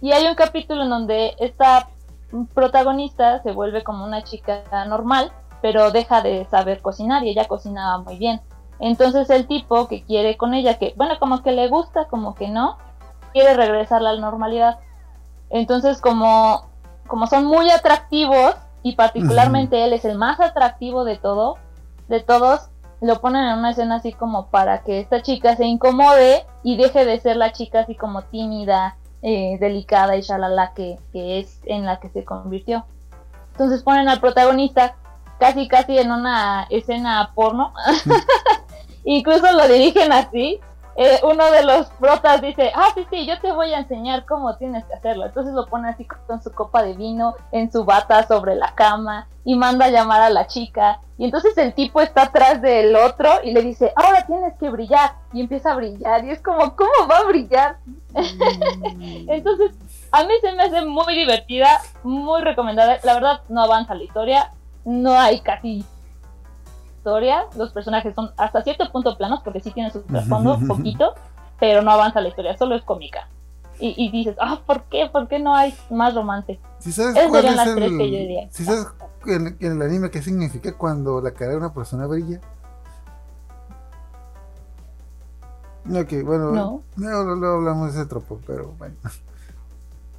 Y 0.00 0.12
hay 0.12 0.26
un 0.26 0.34
capítulo 0.34 0.82
en 0.82 0.90
donde 0.90 1.34
esta 1.38 1.88
protagonista 2.54 3.42
se 3.42 3.52
vuelve 3.52 3.82
como 3.82 4.04
una 4.04 4.22
chica 4.22 4.62
normal, 4.86 5.32
pero 5.60 5.90
deja 5.90 6.22
de 6.22 6.46
saber 6.46 6.80
cocinar 6.80 7.24
y 7.24 7.30
ella 7.30 7.48
cocinaba 7.48 7.98
muy 7.98 8.16
bien. 8.16 8.40
Entonces 8.78 9.28
el 9.28 9.46
tipo 9.46 9.88
que 9.88 10.02
quiere 10.04 10.36
con 10.36 10.54
ella, 10.54 10.78
que 10.78 10.94
bueno, 10.96 11.18
como 11.18 11.42
que 11.42 11.52
le 11.52 11.68
gusta, 11.68 12.06
como 12.06 12.34
que 12.34 12.48
no, 12.48 12.78
quiere 13.32 13.54
regresarla 13.54 14.10
a 14.10 14.14
la 14.14 14.20
normalidad. 14.20 14.78
Entonces 15.50 16.00
como, 16.00 16.66
como 17.06 17.26
son 17.26 17.44
muy 17.44 17.70
atractivos 17.70 18.54
y 18.82 18.96
particularmente 18.96 19.84
él 19.84 19.92
es 19.92 20.04
el 20.04 20.16
más 20.16 20.40
atractivo 20.40 21.04
de 21.04 21.16
todo, 21.16 21.58
de 22.08 22.20
todos, 22.20 22.70
lo 23.00 23.20
ponen 23.20 23.44
en 23.44 23.58
una 23.58 23.70
escena 23.70 23.96
así 23.96 24.12
como 24.12 24.46
para 24.46 24.82
que 24.82 25.00
esta 25.00 25.22
chica 25.22 25.56
se 25.56 25.64
incomode 25.64 26.44
y 26.62 26.76
deje 26.76 27.04
de 27.04 27.18
ser 27.20 27.36
la 27.36 27.52
chica 27.52 27.80
así 27.80 27.94
como 27.94 28.22
tímida 28.22 28.96
eh, 29.22 29.58
delicada 29.58 30.16
y 30.16 30.22
shalala 30.22 30.72
que, 30.74 30.98
que 31.12 31.38
es 31.38 31.60
en 31.64 31.86
la 31.86 31.98
que 31.98 32.10
se 32.10 32.24
convirtió. 32.24 32.84
Entonces 33.52 33.82
ponen 33.82 34.08
al 34.08 34.20
protagonista 34.20 34.96
casi 35.38 35.68
casi 35.68 35.98
en 35.98 36.12
una 36.12 36.66
escena 36.70 37.32
porno. 37.34 37.72
Incluso 39.04 39.50
lo 39.52 39.66
dirigen 39.66 40.12
así. 40.12 40.60
Eh, 41.02 41.18
uno 41.22 41.50
de 41.50 41.64
los 41.64 41.86
protas 41.92 42.42
dice, 42.42 42.70
ah, 42.74 42.88
sí, 42.94 43.06
sí, 43.08 43.24
yo 43.24 43.40
te 43.40 43.50
voy 43.52 43.72
a 43.72 43.78
enseñar 43.78 44.26
cómo 44.26 44.58
tienes 44.58 44.84
que 44.84 44.92
hacerlo. 44.92 45.24
Entonces 45.24 45.54
lo 45.54 45.64
pone 45.64 45.88
así 45.88 46.04
con 46.04 46.42
su 46.42 46.52
copa 46.52 46.82
de 46.82 46.92
vino, 46.92 47.36
en 47.52 47.72
su 47.72 47.86
bata 47.86 48.28
sobre 48.28 48.54
la 48.54 48.74
cama 48.74 49.26
y 49.42 49.56
manda 49.56 49.86
a 49.86 49.90
llamar 49.90 50.20
a 50.20 50.28
la 50.28 50.46
chica. 50.46 51.00
Y 51.16 51.24
entonces 51.24 51.56
el 51.56 51.72
tipo 51.72 52.02
está 52.02 52.24
atrás 52.24 52.60
del 52.60 52.94
otro 52.96 53.30
y 53.42 53.52
le 53.52 53.62
dice, 53.62 53.94
ahora 53.96 54.26
tienes 54.26 54.52
que 54.58 54.68
brillar. 54.68 55.12
Y 55.32 55.40
empieza 55.40 55.72
a 55.72 55.76
brillar. 55.76 56.22
Y 56.26 56.32
es 56.32 56.42
como, 56.42 56.76
¿cómo 56.76 57.08
va 57.10 57.16
a 57.16 57.24
brillar? 57.24 57.78
entonces, 59.26 59.70
a 60.12 60.24
mí 60.24 60.34
se 60.42 60.52
me 60.52 60.64
hace 60.64 60.84
muy 60.84 61.14
divertida, 61.14 61.80
muy 62.02 62.42
recomendada. 62.42 62.98
La 63.04 63.14
verdad, 63.14 63.40
no 63.48 63.62
avanza 63.62 63.94
la 63.94 64.04
historia. 64.04 64.52
No 64.84 65.18
hay 65.18 65.40
casi 65.40 65.82
historia. 67.00 67.46
Los 67.56 67.72
personajes 67.72 68.14
son 68.14 68.30
hasta 68.36 68.62
cierto 68.62 68.90
punto 68.92 69.16
planos 69.16 69.40
porque 69.42 69.60
sí 69.60 69.70
tienen 69.70 69.90
su 69.90 70.02
trasfondo, 70.02 70.58
poquito, 70.68 71.14
pero 71.58 71.80
no 71.82 71.90
avanza 71.90 72.20
la 72.20 72.28
historia, 72.28 72.56
solo 72.58 72.74
es 72.76 72.82
cómica. 72.82 73.28
Y, 73.78 73.94
y 73.96 74.10
dices, 74.10 74.36
ah, 74.38 74.60
¿por 74.66 74.82
qué? 74.84 75.08
¿Por 75.10 75.26
qué 75.26 75.38
no 75.38 75.54
hay 75.56 75.74
más 75.88 76.14
romance? 76.14 76.60
Si 76.80 76.92
sabes 76.92 77.16
Esas 77.16 77.30
cuál 77.30 77.46
es 77.46 77.56
las 77.56 77.74
tres 77.74 77.90
el, 77.90 77.98
que 77.98 78.10
yo 78.10 78.18
diría. 78.18 78.48
si 78.50 78.64
sabes 78.66 78.86
en, 79.26 79.56
en 79.58 79.72
el 79.72 79.82
anime 79.82 80.10
qué 80.10 80.20
significa 80.20 80.76
cuando 80.76 81.22
la 81.22 81.30
cara 81.30 81.52
de 81.52 81.56
una 81.56 81.72
persona 81.72 82.06
brilla. 82.06 82.40
Ok, 85.90 86.12
bueno, 86.24 86.50
No. 86.52 86.82
luego 86.96 87.34
luego 87.36 87.54
hablamos 87.56 87.94
de 87.94 88.00
ese 88.00 88.08
tropo, 88.08 88.38
pero 88.46 88.74
bueno. 88.78 88.94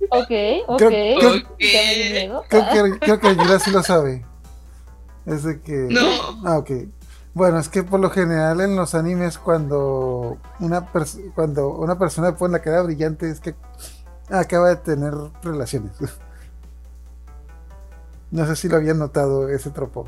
Ok, 0.10 0.32
ok. 0.68 0.78
Creo- 0.80 1.20
miedo. 1.60 2.44
Creo 2.50 2.66
que, 2.74 3.00
creo 3.00 3.20
que 3.20 3.36
Yura 3.36 3.60
sí 3.60 3.70
lo 3.70 3.84
sabe. 3.84 4.26
Es 5.26 5.44
de 5.44 5.62
que. 5.62 5.88
No. 5.90 6.00
Ah, 6.46 6.58
ok. 6.58 6.72
Bueno, 7.34 7.60
es 7.60 7.70
que 7.70 7.84
por 7.84 8.00
lo 8.00 8.10
general 8.10 8.60
en 8.62 8.76
los 8.76 8.94
animes 8.94 9.38
cuando 9.38 10.38
una, 10.60 10.92
pers- 10.92 11.34
cuando 11.34 11.70
una 11.70 11.98
persona 11.98 12.36
pone 12.36 12.54
la 12.54 12.60
cara 12.62 12.82
brillante 12.82 13.30
es 13.30 13.40
que 13.40 13.56
acaba 14.30 14.70
de 14.70 14.76
tener 14.78 15.14
relaciones. 15.44 15.94
No 18.32 18.46
sé 18.46 18.56
si 18.56 18.70
lo 18.70 18.78
habían 18.78 18.98
notado 18.98 19.50
ese 19.50 19.72
tropo. 19.72 20.08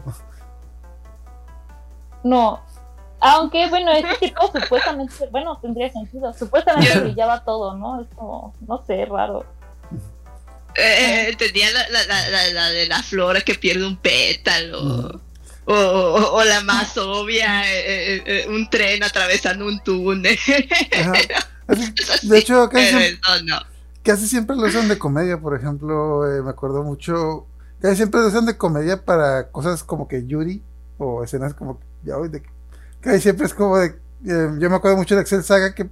No. 2.24 2.62
Aunque, 3.20 3.70
bueno, 3.70 3.92
este 3.92 4.28
tipo 4.28 4.42
supuestamente, 4.48 5.28
bueno, 5.30 5.58
tendría 5.62 5.92
sentido. 5.92 6.32
Supuestamente 6.34 7.00
brillaba 7.02 7.44
todo, 7.44 7.76
¿no? 7.76 8.02
Es 8.02 8.08
como, 8.16 8.54
no 8.68 8.82
sé, 8.86 9.06
raro. 9.06 9.44
Eh, 10.76 11.36
tenía 11.38 11.72
la, 11.72 11.88
la, 11.90 12.04
la, 12.06 12.30
la, 12.30 12.48
la 12.54 12.70
de 12.70 12.88
la 12.88 13.04
flora 13.04 13.42
que 13.42 13.56
pierde 13.56 13.86
un 13.86 13.98
pétalo. 13.98 15.22
O, 15.66 15.74
o- 15.74 16.32
o 16.34 16.44
la 16.44 16.62
más 16.62 16.98
obvia, 16.98 17.64
eh, 17.72 18.16
eh, 18.18 18.24
eh, 18.26 18.46
un 18.50 18.70
tren 18.70 19.02
atravesando 19.04 19.66
un 19.66 19.80
túnel. 19.82 20.38
Así- 21.68 21.94
De 22.28 22.38
hecho, 22.40 22.68
casi, 22.70 22.88
siempre, 22.88 23.20
no. 23.46 23.56
casi 24.04 24.28
siempre 24.28 24.56
lo 24.58 24.64
usan 24.64 24.90
de 24.90 24.98
comedia, 24.98 25.38
por 25.40 25.56
ejemplo, 25.58 26.30
eh, 26.30 26.42
me 26.42 26.50
acuerdo 26.50 26.84
mucho, 26.84 27.48
casi 27.82 27.96
siempre 27.96 28.20
lo 28.20 28.28
usan 28.28 28.46
de 28.46 28.58
comedia 28.58 29.04
para 29.06 29.50
cosas 29.50 29.84
como 29.84 30.08
que 30.10 30.26
Yuri, 30.28 30.62
o 30.98 31.24
escenas 31.24 31.54
como, 31.54 31.80
ya 32.04 32.18
hoy, 32.18 32.28
de, 32.28 32.44
casi 33.00 33.22
siempre 33.22 33.46
es 33.46 33.54
como 33.54 33.78
de, 33.78 33.88
eh, 34.28 34.50
yo 34.60 34.70
me 34.70 34.76
acuerdo 34.76 34.98
mucho 34.98 35.16
de 35.16 35.22
Excel 35.22 35.44
Saga, 35.44 35.74
que 35.74 35.88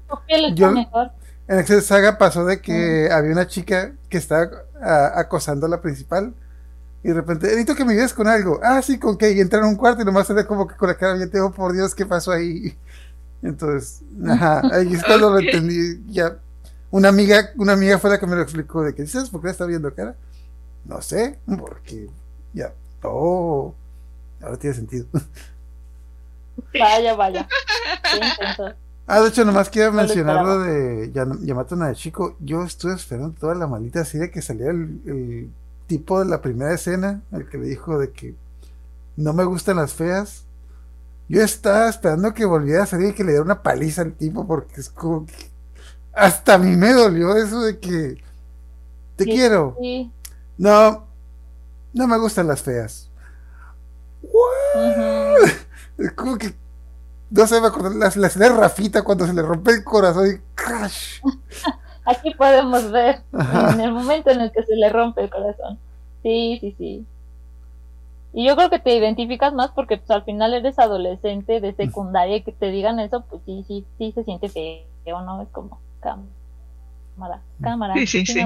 Yo- 0.54 0.72
mejor. 0.72 1.12
en 1.48 1.60
Excel 1.60 1.82
Saga 1.82 2.18
pasó 2.18 2.44
de 2.46 2.60
que 2.62 3.10
había 3.10 3.32
una 3.32 3.48
chica 3.48 3.94
que 4.10 4.18
estaba 4.18 4.50
acosando 4.82 5.66
a 5.66 5.70
la 5.70 5.82
principal, 5.82 6.34
y 7.04 7.08
de 7.10 7.14
repente, 7.16 7.48
necesito 7.48 7.76
que 7.76 7.86
me 7.86 7.94
ayudes 7.94 8.14
con 8.14 8.28
algo, 8.28 8.60
ah, 8.64 8.82
sí, 8.82 9.00
con 9.00 9.18
qué, 9.18 9.32
y 9.32 9.40
entra 9.40 9.60
en 9.60 9.66
un 9.66 9.76
cuarto 9.76 10.02
y 10.02 10.06
nomás 10.06 10.28
se 10.28 10.34
ve 10.34 10.46
como 10.46 10.68
que 10.68 10.76
con 10.76 10.88
la 10.88 10.98
cara, 10.98 11.14
bien, 11.14 11.32
tengo 11.32 11.52
por 11.52 11.74
Dios, 11.74 11.96
¿qué 11.96 12.06
pasó 12.06 12.32
ahí? 12.32 12.78
Entonces, 13.42 14.02
ajá, 14.28 14.62
ahí 14.72 14.94
es 14.94 15.04
cuando 15.04 15.32
lo 15.32 15.40
entendí, 15.40 16.04
ya, 16.12 16.38
una 16.92 17.10
amiga, 17.10 17.52
una 17.58 17.74
amiga 17.74 17.98
fue 17.98 18.12
la 18.12 18.20
que 18.20 18.28
me 18.28 18.36
lo 18.36 18.42
explicó, 18.42 18.84
de 18.84 18.94
que, 18.94 19.08
¿sabes 19.08 19.30
por 19.30 19.42
qué 19.42 19.48
la 19.48 19.52
está 19.52 19.66
viendo 19.66 19.94
cara? 19.94 20.16
No 20.86 21.02
sé, 21.02 21.40
porque, 21.60 22.08
ya, 22.54 22.74
oh, 23.04 23.74
ahora 24.42 24.58
tiene 24.58 24.76
sentido. 24.76 25.06
Vaya, 26.80 27.16
vaya. 27.16 27.48
Ah, 29.14 29.20
de 29.20 29.28
hecho, 29.28 29.44
nomás 29.44 29.70
quiero 29.70 29.92
mencionar 29.92 30.46
lo 30.46 30.60
de 30.60 31.12
Yamato 31.12 31.76
Chico. 31.96 32.38
Yo 32.40 32.64
estuve 32.64 32.94
esperando 32.94 33.34
toda 33.38 33.56
la 33.56 33.68
maldita 33.68 34.06
serie 34.06 34.32
que 34.32 34.42
saliera 34.42 34.72
el, 34.72 35.02
el 35.06 35.52
tipo 35.86 36.18
de 36.20 36.28
la 36.28 36.42
primera 36.42 36.74
escena, 36.74 37.22
el 37.34 37.50
que 37.50 37.58
le 37.58 37.66
dijo 37.68 38.00
de 38.00 38.12
que 38.12 38.36
no 39.18 39.34
me 39.34 39.44
gustan 39.44 39.76
las 39.76 39.94
feas. 39.94 40.46
Yo 41.28 41.42
estaba 41.42 41.90
esperando 41.90 42.34
que 42.34 42.46
volviera 42.46 42.84
a 42.84 42.86
salir 42.86 43.10
y 43.10 43.14
que 43.14 43.26
le 43.26 43.32
diera 43.32 43.44
una 43.44 43.62
paliza 43.62 44.04
al 44.04 44.14
tipo, 44.14 44.48
porque 44.48 44.80
es 44.80 44.90
como 44.90 45.26
que 45.26 45.52
hasta 46.14 46.54
a 46.54 46.58
mí 46.58 46.78
me 46.78 46.94
dolió 46.94 47.36
eso 47.36 47.64
de 47.64 47.80
que 47.80 48.16
te 49.18 49.26
Sí. 49.26 49.32
quiero. 49.32 49.76
Sí. 49.82 50.10
No, 50.58 51.06
no 51.94 52.08
me 52.08 52.18
gustan 52.18 52.48
las 52.48 52.62
feas. 52.62 53.10
Ujú. 54.24 55.52
Es 55.98 56.14
como 56.14 56.38
que, 56.38 56.56
no 57.32 57.48
sé, 57.48 57.60
me 57.62 57.68
acuerdo, 57.68 57.90
la, 57.92 58.12
la 58.16 58.28
escena 58.28 58.50
de 58.50 58.56
Rafita 58.56 59.04
cuando 59.04 59.26
se 59.26 59.34
le 59.34 59.42
rompe 59.42 59.72
el 59.72 59.84
corazón 59.84 60.28
y 60.28 60.40
crash. 60.56 61.22
Aquí 62.06 62.32
podemos 62.36 62.92
ver 62.92 63.22
Ajá. 63.32 63.74
en 63.74 63.82
el 63.82 63.92
momento 63.94 64.32
en 64.32 64.42
el 64.42 64.52
que 64.52 64.64
se 64.64 64.76
le 64.76 64.90
rompe 64.90 65.24
el 65.24 65.30
corazón. 65.30 65.80
Sí, 66.24 66.58
sí, 66.62 66.76
sí. 66.78 67.06
Y 68.34 68.48
yo 68.48 68.56
creo 68.56 68.70
que 68.70 68.80
te 68.80 68.96
identificas 68.96 69.54
más 69.54 69.72
porque 69.72 69.98
pues, 69.98 70.10
al 70.12 70.24
final 70.24 70.54
eres 70.54 70.80
adolescente 70.80 71.60
de 71.60 71.74
secundaria 71.74 72.38
y 72.38 72.42
que 72.44 72.52
te 72.52 72.72
digan 72.72 73.00
eso, 73.00 73.22
pues 73.30 73.42
sí, 73.46 73.64
sí, 73.68 73.86
sí 73.98 74.12
se 74.14 74.24
siente 74.24 74.50
feo, 74.50 75.22
¿no? 75.22 75.42
Es 75.42 75.50
como 75.50 75.80
cámara, 76.00 77.42
cámara, 77.62 77.94
Sí, 77.96 78.08
sí, 78.08 78.26
sí. 78.26 78.40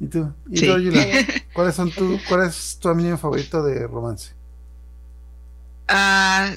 ¿Y 0.00 0.06
tú? 0.06 0.32
¿Y 0.50 0.56
Sí. 0.58 0.66
tú, 0.66 0.78
Yula? 0.78 1.04
¿Cuáles 1.54 1.74
son 1.76 1.90
tu, 1.90 2.18
¿Cuál 2.28 2.48
es 2.48 2.78
tu 2.80 2.88
anime 2.88 3.16
favorito 3.16 3.62
de 3.62 3.86
romance? 3.86 4.32
Ah, 5.88 6.50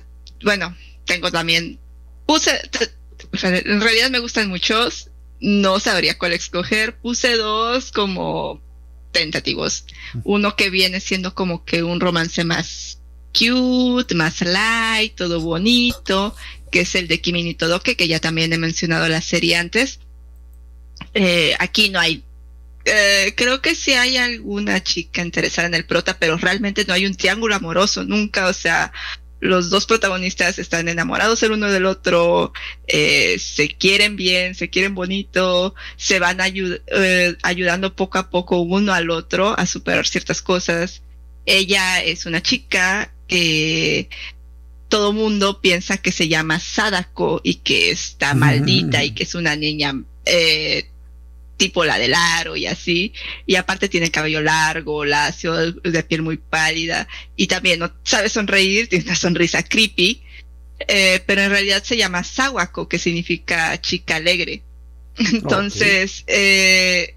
bueno, 0.43 0.73
tengo 1.05 1.31
también. 1.31 1.79
Puse. 2.25 2.51
en 3.43 3.81
realidad 3.81 4.09
me 4.09 4.19
gustan 4.19 4.49
muchos. 4.49 5.09
No 5.39 5.79
sabría 5.79 6.17
cuál 6.17 6.33
escoger. 6.33 6.97
Puse 6.97 7.35
dos 7.37 7.91
como 7.91 8.61
tentativos. 9.11 9.85
Uno 10.23 10.55
que 10.55 10.69
viene 10.69 10.99
siendo 10.99 11.33
como 11.35 11.63
que 11.65 11.83
un 11.83 11.99
romance 11.99 12.43
más 12.43 12.99
cute, 13.37 14.15
más 14.15 14.41
light, 14.41 15.15
todo 15.15 15.41
bonito, 15.41 16.35
que 16.71 16.81
es 16.81 16.95
el 16.95 17.07
de 17.07 17.19
Kimi 17.21 17.43
ni 17.43 17.53
Todoke, 17.53 17.95
que 17.95 18.07
ya 18.07 18.19
también 18.19 18.53
he 18.53 18.57
mencionado 18.57 19.07
la 19.09 19.21
serie 19.21 19.57
antes. 19.57 19.99
Eh, 21.13 21.55
aquí 21.59 21.89
no 21.89 21.99
hay. 21.99 22.23
eh, 22.85 23.33
creo 23.35 23.61
que 23.61 23.75
sí 23.75 23.93
hay 23.93 24.17
alguna 24.17 24.83
chica 24.83 25.21
interesada 25.21 25.67
en 25.67 25.75
el 25.75 25.85
prota, 25.85 26.17
pero 26.19 26.37
realmente 26.37 26.85
no 26.85 26.93
hay 26.93 27.05
un 27.05 27.15
triángulo 27.15 27.55
amoroso 27.55 28.03
nunca. 28.03 28.47
O 28.47 28.53
sea, 28.53 28.91
los 29.45 29.69
dos 29.69 29.85
protagonistas 29.85 30.59
están 30.59 30.87
enamorados 30.87 31.41
el 31.43 31.53
uno 31.53 31.71
del 31.71 31.85
otro, 31.85 32.53
eh, 32.87 33.37
se 33.39 33.69
quieren 33.69 34.15
bien, 34.15 34.55
se 34.55 34.69
quieren 34.69 34.95
bonito, 34.95 35.75
se 35.95 36.19
van 36.19 36.39
eh, 36.41 37.35
ayudando 37.43 37.95
poco 37.95 38.17
a 38.17 38.29
poco 38.29 38.59
uno 38.59 38.93
al 38.93 39.09
otro 39.09 39.57
a 39.57 39.65
superar 39.65 40.07
ciertas 40.07 40.41
cosas. 40.41 41.01
Ella 41.45 42.03
es 42.03 42.25
una 42.25 42.41
chica 42.41 43.13
que 43.27 44.09
todo 44.89 45.13
mundo 45.13 45.61
piensa 45.61 45.97
que 45.97 46.11
se 46.11 46.27
llama 46.27 46.59
Sadako 46.59 47.41
y 47.43 47.55
que 47.55 47.91
está 47.91 48.33
maldita 48.33 49.03
y 49.03 49.11
que 49.11 49.23
es 49.23 49.35
una 49.35 49.55
niña 49.55 49.93
eh, 50.25 50.89
tipo 51.57 51.85
la 51.85 51.97
del 51.97 52.13
aro 52.13 52.55
y 52.55 52.67
así. 52.67 53.13
Y 53.45 53.55
aparte 53.55 53.89
tiene 53.89 54.11
cabello 54.11 54.41
largo, 54.41 55.05
lacio, 55.05 55.71
de 55.73 56.03
piel 56.03 56.21
muy 56.21 56.37
pálida 56.37 57.07
y 57.35 57.47
también 57.47 57.79
no 57.79 57.91
sabe 58.03 58.29
sonreír, 58.29 58.87
tiene 58.89 59.05
una 59.05 59.15
sonrisa 59.15 59.63
creepy, 59.63 60.21
eh, 60.87 61.21
pero 61.25 61.41
en 61.41 61.49
realidad 61.51 61.83
se 61.83 61.97
llama 61.97 62.23
Sawako, 62.23 62.87
que 62.89 62.99
significa 62.99 63.79
chica 63.81 64.17
alegre. 64.17 64.61
Entonces, 65.17 66.23
eh, 66.27 67.15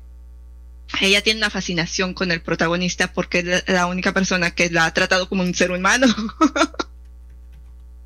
ella 1.00 1.23
tiene 1.23 1.38
una 1.40 1.50
fascinación 1.50 2.14
con 2.14 2.30
el 2.30 2.40
protagonista 2.40 3.12
porque 3.12 3.40
es 3.40 3.45
la, 3.45 3.64
la 3.66 3.87
única 3.87 4.14
persona 4.14 4.54
que 4.54 4.71
la 4.71 4.87
ha 4.87 4.95
tratado 4.95 5.28
como 5.28 5.42
un 5.42 5.54
ser 5.54 5.73
humano. 5.73 6.07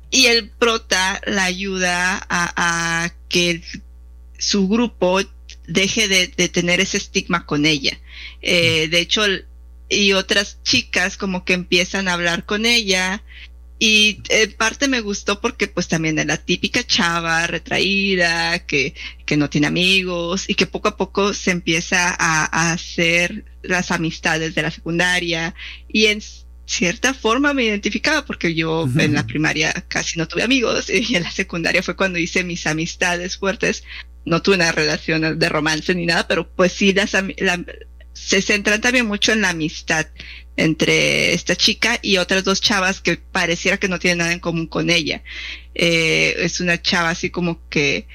y 0.09 0.27
el 0.27 0.49
prota 0.49 1.21
la 1.25 1.45
ayuda 1.45 2.17
a, 2.29 3.03
a 3.05 3.09
que 3.29 3.49
el- 3.51 3.63
su 4.37 4.67
grupo 4.67 5.21
deje 5.67 6.07
de, 6.07 6.27
de 6.27 6.49
tener 6.49 6.79
ese 6.79 6.97
estigma 6.97 7.45
con 7.45 7.65
ella. 7.65 7.99
Eh, 8.41 8.87
de 8.89 8.99
hecho, 8.99 9.23
y 9.89 10.13
otras 10.13 10.59
chicas 10.63 11.17
como 11.17 11.45
que 11.45 11.53
empiezan 11.53 12.07
a 12.07 12.13
hablar 12.13 12.45
con 12.45 12.65
ella 12.65 13.23
y 13.79 14.21
en 14.29 14.53
parte 14.53 14.87
me 14.87 15.01
gustó 15.01 15.41
porque 15.41 15.67
pues 15.67 15.87
también 15.87 16.17
es 16.17 16.25
la 16.25 16.37
típica 16.37 16.85
chava 16.85 17.47
retraída, 17.47 18.65
que, 18.65 18.93
que 19.25 19.35
no 19.35 19.49
tiene 19.49 19.67
amigos 19.67 20.45
y 20.47 20.55
que 20.55 20.67
poco 20.67 20.87
a 20.87 20.95
poco 20.95 21.33
se 21.33 21.51
empieza 21.51 22.09
a, 22.09 22.45
a 22.45 22.71
hacer 22.71 23.43
las 23.61 23.91
amistades 23.91 24.55
de 24.55 24.61
la 24.61 24.71
secundaria 24.71 25.53
y 25.89 26.05
en 26.05 26.21
cierta 26.65 27.13
forma 27.13 27.53
me 27.53 27.65
identificaba 27.65 28.25
porque 28.25 28.55
yo 28.55 28.87
en 28.97 29.13
la 29.13 29.25
primaria 29.27 29.71
casi 29.87 30.17
no 30.17 30.27
tuve 30.27 30.43
amigos 30.43 30.89
y 30.89 31.15
en 31.15 31.23
la 31.23 31.31
secundaria 31.31 31.83
fue 31.83 31.95
cuando 31.95 32.19
hice 32.19 32.43
mis 32.43 32.65
amistades 32.67 33.37
fuertes. 33.37 33.83
No 34.25 34.41
tuve 34.41 34.55
una 34.55 34.71
relación 34.71 35.37
de 35.37 35.49
romance 35.49 35.93
ni 35.93 36.05
nada, 36.05 36.27
pero 36.27 36.47
pues 36.49 36.71
sí 36.71 36.93
las, 36.93 37.11
la- 37.37 37.63
se 38.13 38.41
centran 38.41 38.79
también 38.79 39.05
mucho 39.07 39.33
en 39.33 39.41
la 39.41 39.49
amistad 39.49 40.07
entre 40.55 41.33
esta 41.33 41.55
chica 41.55 41.99
y 42.01 42.17
otras 42.17 42.43
dos 42.43 42.61
chavas 42.61 43.01
que 43.01 43.17
pareciera 43.17 43.77
que 43.77 43.87
no 43.89 43.99
tienen 43.99 44.19
nada 44.19 44.31
en 44.33 44.39
común 44.39 44.67
con 44.67 44.89
ella. 44.89 45.23
Eh, 45.75 46.35
es 46.37 46.59
una 46.59 46.81
chava 46.81 47.09
así 47.09 47.29
como 47.31 47.67
que 47.69 48.07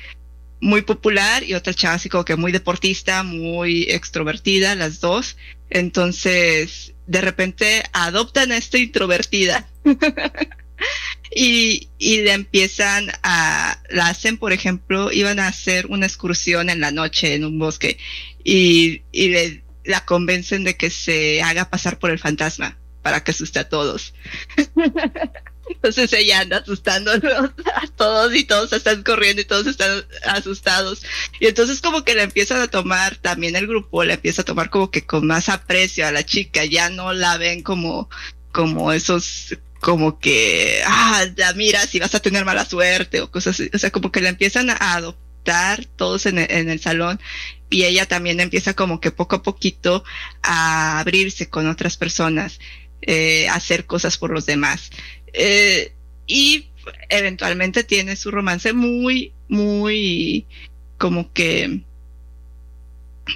muy 0.61 0.83
popular 0.83 1.43
y 1.43 1.55
otra 1.55 1.75
chava 1.75 1.95
así 1.95 2.09
como 2.09 2.25
que 2.25 2.37
muy 2.37 2.53
deportista, 2.53 3.23
muy 3.25 3.83
extrovertida, 3.91 4.75
las 4.77 5.01
dos. 5.01 5.37
Entonces, 5.69 6.95
de 7.09 7.23
repente 7.23 7.83
adoptan 7.93 8.53
a 8.53 8.59
esta 8.59 8.79
introvertida 8.79 9.67
y, 11.35 11.89
y 11.99 12.21
le 12.23 12.33
empiezan 12.33 13.09
a, 13.23 13.81
la 13.89 14.09
hacen, 14.09 14.37
por 14.37 14.53
ejemplo, 14.53 15.11
iban 15.11 15.41
a 15.41 15.49
hacer 15.49 15.87
una 15.87 16.07
excursión 16.07 16.71
en 16.71 16.81
la 16.81 16.91
noche 16.91 17.35
en 17.35 17.45
un 17.45 17.59
bosque 17.59 17.99
y, 18.45 19.03
y 19.11 19.29
le, 19.29 19.63
la 19.85 20.05
convencen 20.05 20.65
de 20.65 20.77
que 20.77 20.91
se 20.91 21.43
haga 21.43 21.71
pasar 21.71 21.99
por 21.99 22.11
el 22.11 22.19
fantasma 22.19 22.77
para 23.03 23.25
que 23.25 23.31
asuste 23.31 23.59
a 23.59 23.69
todos. 23.69 24.15
Entonces 25.69 26.13
ella 26.13 26.41
anda 26.41 26.59
asustándolos 26.59 27.51
a 27.75 27.87
todos 27.97 28.35
y 28.35 28.45
todos 28.45 28.73
están 28.73 29.03
corriendo 29.03 29.43
y 29.43 29.45
todos 29.45 29.67
están 29.67 30.05
asustados. 30.25 31.03
Y 31.41 31.47
entonces 31.47 31.81
como 31.81 32.05
que 32.05 32.15
la 32.15 32.23
empiezan 32.23 32.61
a 32.61 32.69
tomar, 32.69 33.17
también 33.17 33.57
el 33.57 33.67
grupo 33.67 34.05
la 34.05 34.15
empieza 34.15 34.43
a 34.43 34.45
tomar 34.45 34.71
como 34.71 34.91
que 34.91 35.05
con 35.05 35.27
más 35.27 35.49
aprecio 35.49 36.07
a 36.07 36.13
la 36.13 36.25
chica, 36.25 36.65
ya 36.65 36.91
no 36.91 37.13
la 37.13 37.37
ven 37.37 37.63
como, 37.63 38.09
como 38.53 38.93
esos, 38.93 39.57
como 39.81 40.19
que, 40.19 40.83
ah, 40.87 41.27
ya 41.37 41.53
mira 41.53 41.87
si 41.87 41.99
vas 41.99 42.15
a 42.15 42.21
tener 42.21 42.45
mala 42.45 42.65
suerte 42.65 43.21
o 43.21 43.31
cosas 43.31 43.61
así. 43.61 43.71
O 43.73 43.79
sea, 43.79 43.91
como 43.91 44.11
que 44.13 44.21
la 44.21 44.31
empiezan 44.31 44.71
a 44.71 44.95
adoptar 44.95 45.85
todos 45.97 46.27
en 46.27 46.39
el, 46.39 46.51
en 46.51 46.69
el 46.69 46.81
salón 46.81 47.21
y 47.71 47.85
ella 47.85 48.07
también 48.07 48.41
empieza 48.41 48.75
como 48.75 49.01
que 49.01 49.11
poco 49.11 49.37
a 49.37 49.43
poquito 49.43 50.05
a 50.43 51.01
abrirse 51.01 51.49
con 51.49 51.69
otras 51.69 51.97
personas, 51.97 52.61
eh, 53.03 53.49
hacer 53.49 53.87
cosas 53.87 54.19
por 54.19 54.31
los 54.31 54.47
demás. 54.47 54.91
Eh, 55.33 55.93
y 56.27 56.69
eventualmente 57.09 57.85
tiene 57.85 58.17
su 58.17 58.31
romance 58.31 58.73
muy, 58.73 59.33
muy 59.49 60.47
como 60.99 61.33
que 61.33 61.83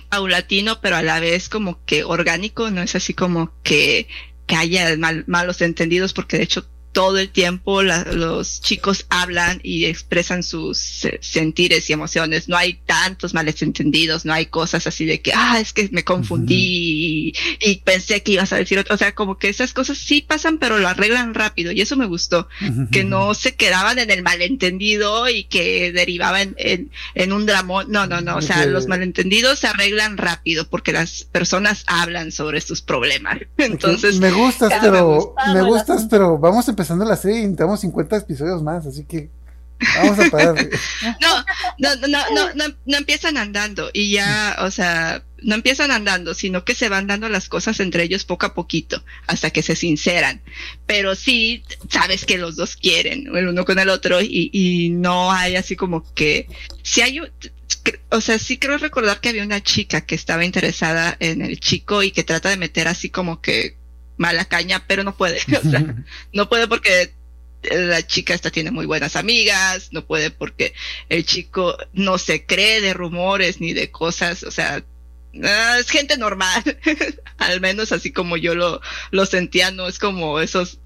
paulatino, 0.08 0.80
pero 0.80 0.96
a 0.96 1.02
la 1.02 1.20
vez 1.20 1.48
como 1.48 1.84
que 1.84 2.04
orgánico, 2.04 2.70
no 2.70 2.82
es 2.82 2.94
así 2.94 3.14
como 3.14 3.52
que, 3.62 4.08
que 4.46 4.56
haya 4.56 4.96
mal- 4.96 5.24
malos 5.26 5.60
entendidos, 5.60 6.12
porque 6.12 6.38
de 6.38 6.44
hecho 6.44 6.66
todo 6.92 7.18
el 7.18 7.30
tiempo 7.30 7.82
la- 7.82 8.04
los 8.04 8.60
chicos 8.60 9.06
hablan 9.08 9.60
y 9.62 9.86
expresan 9.86 10.42
sus 10.42 11.04
eh, 11.06 11.18
sentires 11.22 11.88
y 11.88 11.92
emociones. 11.92 12.48
No 12.48 12.56
hay 12.56 12.74
tantos 12.86 13.34
males 13.34 13.62
entendidos, 13.62 14.24
no 14.24 14.32
hay 14.32 14.46
cosas 14.46 14.86
así 14.86 15.04
de 15.04 15.20
que, 15.20 15.32
ah, 15.34 15.58
es 15.60 15.72
que 15.72 15.88
me 15.92 16.04
confundí 16.04 17.32
y, 17.32 17.32
y 17.60 17.76
pensé 17.76 18.22
que 18.22 18.32
ibas 18.32 18.52
a 18.52 18.56
decir 18.56 18.78
otro. 18.78 18.94
O 18.94 18.98
sea, 18.98 19.14
como 19.14 19.38
que 19.38 19.48
esas 19.48 19.72
cosas 19.72 19.98
sí 19.98 20.20
pasan, 20.26 20.58
pero 20.58 20.78
lo 20.78 20.88
arreglan 20.88 21.34
rápido 21.34 21.72
y 21.72 21.80
eso 21.80 21.96
me 21.96 22.06
gustó 22.06 22.48
que 22.90 23.04
no 23.04 23.34
se 23.34 23.54
quedaban 23.54 23.98
en 23.98 24.10
el 24.10 24.22
malentendido 24.22 25.28
y 25.28 25.44
que 25.44 25.92
derivaban 25.92 26.54
en, 26.58 26.90
en 27.14 27.32
un 27.32 27.46
dramón. 27.46 27.86
No, 27.90 28.06
no, 28.06 28.20
no. 28.20 28.36
O 28.36 28.42
sea, 28.42 28.66
los 28.66 28.86
malentendidos 28.86 29.60
se 29.60 29.66
arreglan 29.66 30.18
rápido 30.18 30.68
porque 30.68 30.92
las 30.92 31.24
personas 31.24 31.84
hablan 31.86 32.32
sobre 32.32 32.60
sus 32.60 32.82
problemas. 32.82 33.38
Entonces, 33.58 34.18
me 34.18 34.30
gustas, 34.30 34.70
me 34.70 34.80
pero 34.80 35.06
gustaba 35.06 35.52
me 35.54 35.60
el 35.60 35.66
gustas, 35.66 36.06
pero 36.10 36.38
vamos 36.38 36.68
empezando 36.82 37.04
la 37.04 37.16
serie 37.16 37.38
y 37.38 37.42
necesitamos 37.42 37.80
50 37.80 38.16
episodios 38.16 38.62
más, 38.62 38.86
así 38.86 39.04
que 39.04 39.30
vamos 39.96 40.18
a 40.18 40.30
parar. 40.30 40.54
no, 41.20 41.44
no, 41.78 42.06
no, 42.08 42.54
no, 42.54 42.74
no, 42.84 42.96
empiezan 42.96 43.36
andando 43.36 43.90
y 43.92 44.12
ya, 44.12 44.56
o 44.60 44.70
sea, 44.70 45.22
no 45.42 45.54
empiezan 45.54 45.92
andando, 45.92 46.34
sino 46.34 46.64
que 46.64 46.74
se 46.74 46.88
van 46.88 47.06
dando 47.06 47.28
las 47.28 47.48
cosas 47.48 47.78
entre 47.78 48.02
ellos 48.02 48.24
poco 48.24 48.46
a 48.46 48.54
poquito 48.54 49.02
hasta 49.28 49.50
que 49.50 49.62
se 49.62 49.76
sinceran. 49.76 50.42
Pero 50.86 51.14
sí, 51.14 51.62
sabes 51.88 52.24
que 52.24 52.38
los 52.38 52.56
dos 52.56 52.76
quieren 52.76 53.28
el 53.34 53.48
uno 53.48 53.64
con 53.64 53.78
el 53.78 53.88
otro 53.88 54.20
y, 54.20 54.50
y 54.52 54.90
no 54.90 55.30
hay 55.30 55.54
así 55.54 55.76
como 55.76 56.04
que, 56.14 56.48
si 56.82 57.00
hay, 57.00 57.20
o 58.10 58.20
sea, 58.20 58.38
sí 58.40 58.58
creo 58.58 58.78
recordar 58.78 59.20
que 59.20 59.28
había 59.28 59.44
una 59.44 59.62
chica 59.62 60.00
que 60.00 60.16
estaba 60.16 60.44
interesada 60.44 61.16
en 61.20 61.42
el 61.42 61.60
chico 61.60 62.02
y 62.02 62.10
que 62.10 62.24
trata 62.24 62.50
de 62.50 62.56
meter 62.56 62.88
así 62.88 63.08
como 63.08 63.40
que 63.40 63.76
mala 64.16 64.44
caña, 64.44 64.84
pero 64.86 65.04
no 65.04 65.16
puede, 65.16 65.38
o 65.58 65.70
sea, 65.70 65.94
no 66.32 66.48
puede 66.48 66.68
porque 66.68 67.14
la 67.62 68.04
chica 68.06 68.34
esta 68.34 68.50
tiene 68.50 68.70
muy 68.70 68.86
buenas 68.86 69.14
amigas, 69.16 69.88
no 69.92 70.04
puede 70.04 70.30
porque 70.30 70.74
el 71.08 71.24
chico 71.24 71.76
no 71.92 72.18
se 72.18 72.44
cree 72.44 72.80
de 72.80 72.92
rumores 72.94 73.60
ni 73.60 73.72
de 73.72 73.90
cosas, 73.90 74.42
o 74.42 74.50
sea, 74.50 74.84
ah, 75.44 75.76
es 75.78 75.88
gente 75.88 76.16
normal, 76.16 76.62
al 77.38 77.60
menos 77.60 77.92
así 77.92 78.12
como 78.12 78.36
yo 78.36 78.54
lo, 78.54 78.80
lo 79.12 79.26
sentía, 79.26 79.70
no 79.70 79.86
es 79.86 79.98
como 79.98 80.40
esos 80.40 80.78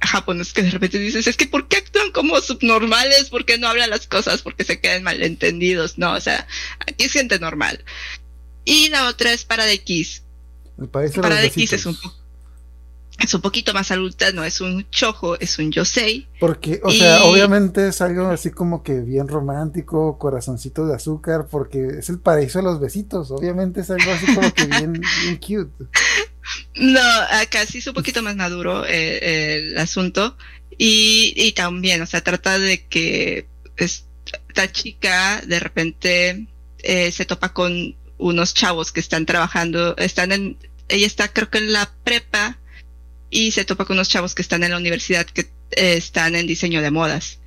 japoneses 0.00 0.52
que 0.52 0.62
de 0.62 0.70
repente 0.70 0.98
dices, 0.98 1.26
es 1.26 1.36
que 1.36 1.46
¿por 1.46 1.66
qué 1.66 1.78
actúan 1.78 2.12
como 2.12 2.40
subnormales? 2.40 3.30
¿Por 3.30 3.44
qué 3.44 3.58
no 3.58 3.66
hablan 3.66 3.90
las 3.90 4.06
cosas? 4.06 4.42
¿Por 4.42 4.54
qué 4.54 4.64
se 4.64 4.80
quedan 4.80 5.02
malentendidos? 5.02 5.98
No, 5.98 6.12
o 6.12 6.20
sea, 6.20 6.46
aquí 6.86 7.04
es 7.04 7.12
gente 7.12 7.38
normal. 7.40 7.84
Y 8.64 8.90
la 8.90 9.08
otra 9.08 9.32
es 9.32 9.44
para 9.44 9.64
de 9.64 9.78
Kiss. 9.78 10.22
Para 10.92 11.40
de 11.40 11.50
Kiss 11.50 11.72
es 11.72 11.86
un, 11.86 11.96
po- 11.96 12.14
es 13.18 13.34
un 13.34 13.40
poquito 13.40 13.74
más 13.74 13.90
adulta, 13.90 14.30
no 14.32 14.44
es 14.44 14.60
un 14.60 14.88
chojo, 14.90 15.38
es 15.40 15.58
un 15.58 15.72
yosei. 15.72 16.28
Porque, 16.38 16.80
o 16.84 16.90
sea, 16.90 17.24
obviamente 17.24 17.88
es 17.88 18.00
algo 18.00 18.28
así 18.28 18.50
como 18.50 18.82
que 18.82 19.00
bien 19.00 19.26
romántico, 19.26 20.18
corazoncito 20.18 20.86
de 20.86 20.94
azúcar, 20.94 21.48
porque 21.50 21.98
es 21.98 22.08
el 22.10 22.20
paraíso 22.20 22.60
de 22.60 22.64
los 22.64 22.80
besitos. 22.80 23.30
Obviamente 23.30 23.80
es 23.80 23.90
algo 23.90 24.10
así 24.12 24.32
como 24.34 24.52
que 24.54 24.66
bien, 24.66 24.92
bien 25.22 25.36
cute. 25.36 25.84
No, 26.76 27.00
acá 27.32 27.66
sí 27.66 27.78
es 27.78 27.86
un 27.88 27.94
poquito 27.94 28.22
más 28.22 28.36
maduro 28.36 28.86
eh, 28.86 29.56
el 29.56 29.78
asunto. 29.78 30.36
Y, 30.78 31.34
y 31.36 31.52
también, 31.52 32.00
o 32.02 32.06
sea, 32.06 32.22
trata 32.22 32.58
de 32.58 32.86
que 32.86 33.48
esta 33.76 34.70
chica 34.70 35.42
de 35.44 35.58
repente 35.58 36.46
eh, 36.78 37.10
se 37.10 37.24
topa 37.24 37.52
con 37.52 37.96
unos 38.16 38.54
chavos 38.54 38.92
que 38.92 39.00
están 39.00 39.26
trabajando, 39.26 39.96
están 39.96 40.30
en, 40.30 40.56
ella 40.88 41.06
está 41.06 41.28
creo 41.28 41.50
que 41.50 41.58
en 41.58 41.72
la 41.72 41.90
prepa 42.04 42.58
y 43.30 43.50
se 43.52 43.64
topa 43.64 43.84
con 43.84 43.96
unos 43.96 44.08
chavos 44.08 44.34
que 44.34 44.42
están 44.42 44.64
en 44.64 44.70
la 44.70 44.76
universidad 44.78 45.26
que 45.26 45.42
eh, 45.72 45.94
están 45.96 46.34
en 46.34 46.46
diseño 46.46 46.80
de 46.82 46.90
modas 46.90 47.38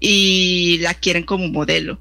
y 0.00 0.78
la 0.80 0.94
quieren 0.94 1.24
como 1.24 1.48
modelo. 1.48 2.00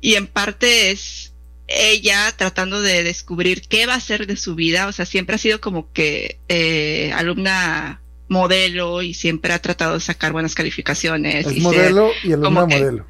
Y 0.00 0.14
en 0.14 0.26
parte 0.26 0.90
es 0.90 1.32
ella 1.66 2.32
tratando 2.36 2.80
de 2.82 3.02
descubrir 3.02 3.62
qué 3.62 3.86
va 3.86 3.94
a 3.94 3.96
hacer 3.96 4.26
de 4.26 4.36
su 4.36 4.54
vida, 4.54 4.86
o 4.86 4.92
sea, 4.92 5.06
siempre 5.06 5.36
ha 5.36 5.38
sido 5.38 5.60
como 5.60 5.90
que 5.92 6.38
eh, 6.48 7.10
alumna 7.14 8.00
modelo 8.28 9.02
y 9.02 9.14
siempre 9.14 9.52
ha 9.52 9.60
tratado 9.60 9.94
de 9.94 10.00
sacar 10.00 10.32
buenas 10.32 10.54
calificaciones. 10.54 11.46
Es 11.46 11.52
y 11.52 11.54
ser- 11.56 11.62
modelo 11.62 12.10
y 12.22 12.32
alumna 12.32 12.44
como 12.60 12.68
que- 12.68 12.78
modelo. 12.78 13.06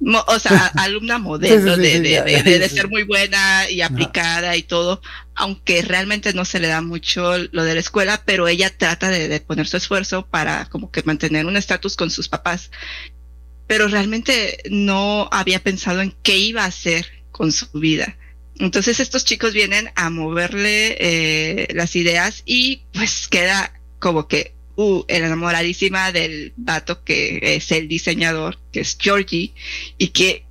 Mo- 0.00 0.24
o 0.28 0.38
sea, 0.38 0.66
alumna 0.76 1.18
modelo 1.18 1.74
Sí, 1.76 1.82
sí, 1.82 1.90
sí, 1.92 1.92
de, 1.92 2.00
de- 2.00 2.10
ya, 2.32 2.42
de- 2.42 2.58
de- 2.58 2.68
ser 2.68 2.88
muy 2.90 3.02
buena 3.04 3.68
y 3.70 3.80
aplicada 3.80 4.56
y 4.56 4.62
todo, 4.62 5.00
aunque 5.34 5.82
realmente 5.82 6.32
no 6.34 6.44
se 6.44 6.60
le 6.60 6.68
da 6.68 6.80
mucho 6.80 7.36
lo 7.52 7.64
de 7.64 7.74
la 7.74 7.80
escuela, 7.80 8.22
pero 8.24 8.48
ella 8.48 8.70
trata 8.76 9.08
de, 9.10 9.28
de 9.28 9.40
poner 9.40 9.66
su 9.66 9.76
esfuerzo 9.76 10.26
para 10.26 10.66
como 10.66 10.90
que 10.90 11.02
mantener 11.02 11.46
un 11.46 11.56
estatus 11.56 11.96
con 11.96 12.10
sus 12.10 12.28
papás. 12.28 12.70
Pero 13.66 13.86
realmente 13.88 14.62
no 14.70 15.28
había 15.30 15.62
pensado 15.62 16.00
en 16.00 16.14
qué 16.22 16.38
iba 16.38 16.62
a 16.64 16.68
hacer 16.68 17.06
con 17.30 17.52
su 17.52 17.66
vida. 17.78 18.16
Entonces 18.56 18.98
estos 18.98 19.24
chicos 19.24 19.52
vienen 19.52 19.90
a 19.94 20.10
moverle 20.10 20.96
eh, 20.98 21.68
las 21.74 21.94
ideas 21.94 22.42
y 22.46 22.82
pues 22.92 23.28
queda 23.28 23.72
como 24.00 24.26
que 24.26 24.54
uh, 24.78 25.04
enamoradísima 25.08 26.12
del 26.12 26.52
vato 26.56 27.02
que 27.02 27.40
es 27.42 27.70
el 27.72 27.88
diseñador, 27.88 28.58
que 28.72 28.80
es 28.80 28.96
Georgie, 28.98 29.52
y 29.98 30.08
que 30.08 30.44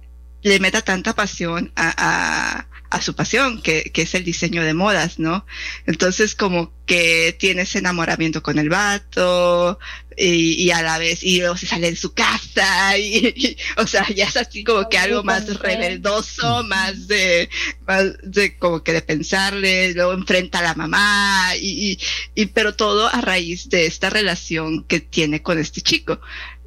le 0.44 0.60
meta 0.60 0.82
tanta 0.82 1.16
pasión 1.16 1.72
a, 1.76 2.67
a, 2.90 3.02
su 3.02 3.16
pasión, 3.16 3.62
que, 3.62 3.92
que 3.94 4.04
es 4.04 4.16
el 4.16 4.24
diseño 4.24 4.64
de 4.64 4.74
modas, 4.74 5.20
¿no? 5.20 5.46
Entonces 5.86 6.36
como 6.36 6.72
que 6.86 7.36
tiene 7.38 7.64
ese 7.64 7.80
enamoramiento 7.80 8.42
con 8.42 8.58
el 8.58 8.70
vato 8.70 9.78
y, 10.16 10.54
y 10.54 10.72
a 10.72 10.82
la 10.82 10.98
vez, 10.98 11.22
y 11.22 11.40
luego 11.40 11.58
se 11.58 11.68
sale 11.68 11.92
de 11.92 11.98
su 11.98 12.14
casa 12.14 12.98
y, 12.98 13.34
y, 13.36 13.58
o 13.76 13.86
sea, 13.86 14.08
ya 14.10 14.26
es 14.26 14.38
así 14.38 14.64
como 14.64 14.88
que 14.90 14.98
algo 14.98 15.22
más 15.24 15.60
rebeldoso, 15.60 16.64
más 16.64 17.08
de, 17.08 17.50
más 17.86 18.06
de 18.24 18.58
como 18.58 18.84
que 18.84 18.94
de 18.94 19.02
pensarle, 19.02 19.94
luego 19.94 20.14
enfrenta 20.14 20.60
a 20.60 20.64
la 20.64 20.74
mamá 20.76 21.52
y, 21.62 22.00
y 22.34 22.46
pero 22.48 22.74
todo 22.74 23.14
a 23.14 23.22
raíz 23.22 23.70
de 23.70 23.86
esta 23.86 24.10
relación 24.10 24.84
que 24.86 25.02
tiene 25.02 25.44
con 25.44 25.60
este 25.60 25.82
chico. 25.82 26.20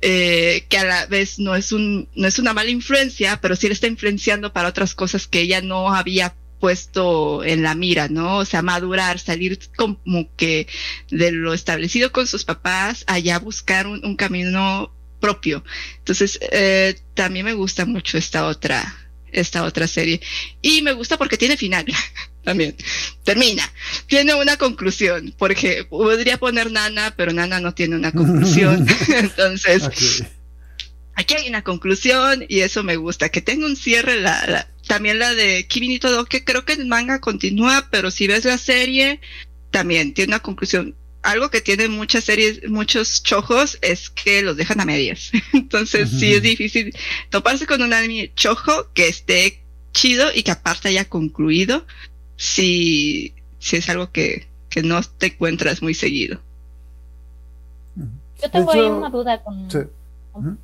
Eh, 0.02 0.64
que 0.70 0.78
a 0.78 0.84
la 0.84 1.06
vez 1.06 1.38
no 1.38 1.54
es 1.54 1.72
un 1.72 2.08
no 2.14 2.26
es 2.26 2.38
una 2.38 2.54
mala 2.54 2.70
influencia, 2.70 3.38
pero 3.42 3.54
sí 3.54 3.66
le 3.66 3.74
está 3.74 3.86
influenciando 3.86 4.50
para 4.52 4.68
otras 4.68 4.94
cosas 4.94 5.26
que 5.26 5.40
ella 5.42 5.60
no 5.60 5.92
había 5.92 6.34
puesto 6.58 7.44
en 7.44 7.62
la 7.62 7.74
mira, 7.74 8.08
¿no? 8.08 8.38
O 8.38 8.44
sea, 8.44 8.62
madurar, 8.62 9.18
salir 9.18 9.58
como 9.76 9.98
que 10.36 10.66
de 11.10 11.32
lo 11.32 11.52
establecido 11.52 12.12
con 12.12 12.26
sus 12.26 12.44
papás, 12.44 13.04
allá 13.08 13.38
buscar 13.38 13.86
un, 13.86 14.04
un 14.04 14.16
camino 14.16 14.92
propio. 15.20 15.64
Entonces, 15.98 16.38
eh, 16.52 16.98
también 17.14 17.44
me 17.44 17.52
gusta 17.54 17.84
mucho 17.86 18.18
esta 18.18 18.46
otra, 18.46 19.09
esta 19.32 19.64
otra 19.64 19.86
serie. 19.86 20.20
Y 20.62 20.82
me 20.82 20.92
gusta 20.92 21.16
porque 21.16 21.38
tiene 21.38 21.56
final. 21.56 21.86
también. 22.44 22.74
Termina. 23.24 23.62
Tiene 24.06 24.34
una 24.34 24.56
conclusión. 24.56 25.34
Porque 25.38 25.84
podría 25.84 26.38
poner 26.38 26.70
Nana, 26.70 27.14
pero 27.16 27.32
Nana 27.32 27.60
no 27.60 27.74
tiene 27.74 27.96
una 27.96 28.12
conclusión. 28.12 28.86
Entonces, 29.08 29.82
okay. 29.82 30.28
aquí 31.14 31.34
hay 31.34 31.48
una 31.48 31.62
conclusión 31.62 32.44
y 32.48 32.60
eso 32.60 32.82
me 32.82 32.96
gusta. 32.96 33.28
Que 33.28 33.40
tenga 33.40 33.66
un 33.66 33.76
cierre. 33.76 34.20
La, 34.20 34.46
la, 34.46 34.68
también 34.86 35.18
la 35.18 35.34
de 35.34 35.66
Kimi 35.66 35.98
todo, 35.98 36.24
que 36.24 36.44
creo 36.44 36.64
que 36.64 36.72
el 36.72 36.86
manga 36.86 37.20
continúa, 37.20 37.88
pero 37.90 38.10
si 38.10 38.26
ves 38.26 38.44
la 38.44 38.58
serie, 38.58 39.20
también 39.70 40.14
tiene 40.14 40.30
una 40.30 40.40
conclusión. 40.40 40.96
Algo 41.22 41.50
que 41.50 41.60
tiene 41.60 41.88
muchas 41.88 42.24
series, 42.24 42.68
muchos 42.68 43.22
chojos, 43.22 43.78
es 43.82 44.08
que 44.10 44.42
los 44.42 44.56
dejan 44.56 44.80
a 44.80 44.84
medias. 44.84 45.30
Entonces, 45.52 46.12
uh 46.12 46.16
-huh. 46.16 46.18
sí 46.18 46.34
es 46.34 46.42
difícil 46.42 46.94
toparse 47.28 47.66
con 47.66 47.82
un 47.82 47.92
anime 47.92 48.32
chojo 48.34 48.90
que 48.94 49.08
esté 49.08 49.62
chido 49.92 50.28
y 50.34 50.42
que 50.42 50.52
aparte 50.52 50.88
haya 50.88 51.08
concluido 51.08 51.84
si, 52.36 53.34
si 53.58 53.76
es 53.76 53.88
algo 53.90 54.10
que, 54.10 54.46
que 54.70 54.82
no 54.82 55.00
te 55.02 55.26
encuentras 55.26 55.82
muy 55.82 55.94
seguido. 55.94 56.40
Yo 58.42 58.50
tengo 58.50 58.72
ahí 58.72 58.80
una 58.80 59.10
duda 59.10 59.42
con, 59.42 59.70
sí. 59.70 59.78
con, 60.32 60.58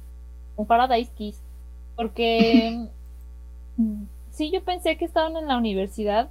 con 0.55 0.67
Paradise 0.67 1.11
Kiss, 1.17 1.37
porque 1.95 2.87
sí, 4.33 4.51
yo 4.51 4.63
pensé 4.63 4.97
que 4.97 5.05
estaban 5.05 5.37
en 5.37 5.47
la 5.47 5.59
universidad, 5.59 6.31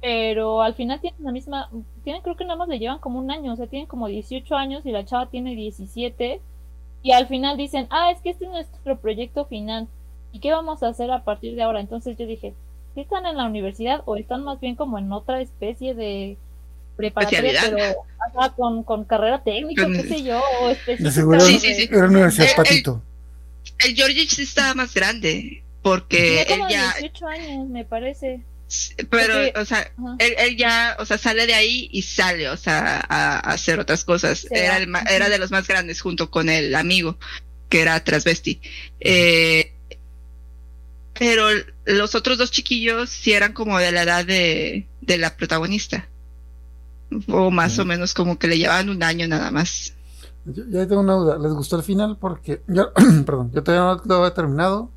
pero 0.00 0.62
al 0.62 0.74
final 0.74 1.00
tienen 1.00 1.24
la 1.24 1.32
misma, 1.32 1.70
tienen 2.04 2.22
creo 2.22 2.36
que 2.36 2.44
nada 2.44 2.56
más 2.56 2.68
le 2.68 2.78
llevan 2.78 2.98
como 2.98 3.18
un 3.18 3.30
año, 3.30 3.52
o 3.52 3.56
sea, 3.56 3.66
tienen 3.66 3.86
como 3.86 4.08
18 4.08 4.54
años 4.54 4.84
y 4.84 4.92
la 4.92 5.04
chava 5.04 5.26
tiene 5.26 5.54
17, 5.54 6.40
y 7.02 7.12
al 7.12 7.26
final 7.26 7.56
dicen, 7.56 7.86
ah, 7.90 8.10
es 8.10 8.20
que 8.20 8.30
este 8.30 8.44
es 8.44 8.50
nuestro 8.50 8.96
proyecto 8.98 9.46
final, 9.46 9.88
¿y 10.32 10.40
qué 10.40 10.52
vamos 10.52 10.82
a 10.82 10.88
hacer 10.88 11.10
a 11.10 11.24
partir 11.24 11.54
de 11.54 11.62
ahora? 11.62 11.80
Entonces 11.80 12.16
yo 12.18 12.26
dije, 12.26 12.54
¿sí 12.94 13.00
están 13.00 13.26
en 13.26 13.36
la 13.36 13.46
universidad 13.46 14.02
o 14.06 14.16
están 14.16 14.44
más 14.44 14.60
bien 14.60 14.74
como 14.74 14.98
en 14.98 15.12
otra 15.12 15.40
especie 15.40 15.94
de 15.94 16.36
preparatoria, 16.96 17.60
pero 17.62 17.76
ajá, 18.34 18.54
con, 18.54 18.82
con 18.82 19.04
carrera 19.04 19.42
técnica, 19.42 19.82
con... 19.84 19.92
qué 19.92 20.02
sé 20.04 20.22
yo, 20.22 20.40
o 20.62 20.68
De 20.68 21.10
seguro 21.10 21.40
sí, 21.40 21.58
sí, 21.58 21.74
sí. 21.74 21.88
era 21.90 22.06
universidad 22.06 22.48
el, 22.48 22.56
Patito. 22.56 23.02
El, 23.80 23.90
el 23.90 23.96
Georgie 23.96 24.26
sí 24.26 24.42
estaba 24.42 24.74
más 24.74 24.94
grande, 24.94 25.62
porque 25.82 26.44
Tiene 26.46 26.62
como 26.62 26.68
él 26.68 26.74
ya... 26.74 26.94
18 26.98 27.26
años, 27.26 27.68
me 27.68 27.84
parece. 27.84 28.42
Pero, 29.10 29.34
Porque- 29.34 29.52
o 29.56 29.64
sea, 29.64 29.92
él, 30.18 30.34
él 30.38 30.56
ya, 30.56 30.96
o 30.98 31.04
sea, 31.04 31.18
sale 31.18 31.46
de 31.46 31.54
ahí 31.54 31.88
y 31.92 32.02
sale, 32.02 32.48
o 32.48 32.56
sea, 32.56 33.04
a, 33.08 33.36
a 33.36 33.52
hacer 33.52 33.78
otras 33.78 34.04
cosas. 34.04 34.40
Sí, 34.40 34.48
Era, 34.50 34.78
el 34.78 34.92
era 35.08 35.28
de 35.28 35.38
los 35.38 35.50
más 35.50 35.68
grandes 35.68 36.00
junto 36.00 36.30
con 36.30 36.48
el 36.48 36.74
amigo, 36.74 37.16
que 37.68 37.82
era 37.82 38.02
transvesti. 38.02 38.60
Eh, 39.00 39.72
pero 41.18 41.46
los 41.86 42.14
otros 42.14 42.38
dos 42.38 42.50
chiquillos 42.50 43.08
sí 43.10 43.32
eran 43.32 43.52
como 43.52 43.78
de 43.78 43.92
la 43.92 44.02
edad 44.02 44.24
de, 44.24 44.86
de 45.00 45.18
la 45.18 45.36
protagonista. 45.36 46.08
O 47.28 47.50
más 47.50 47.78
o 47.78 47.84
menos 47.84 48.12
como 48.14 48.38
que 48.38 48.48
le 48.48 48.58
llevaban 48.58 48.88
un 48.90 49.02
año 49.02 49.28
nada 49.28 49.50
más. 49.50 49.94
Yo, 50.44 50.64
ya 50.68 50.86
tengo 50.86 51.00
una 51.00 51.14
duda. 51.14 51.38
¿Les 51.38 51.52
gustó 51.52 51.76
el 51.76 51.82
final? 51.84 52.18
Porque 52.20 52.62
yo, 52.66 52.92
perdón, 53.24 53.52
yo 53.54 53.62
todavía 53.62 54.02
no 54.04 54.18
lo 54.18 54.26
he 54.26 54.30
terminado. 54.32 54.90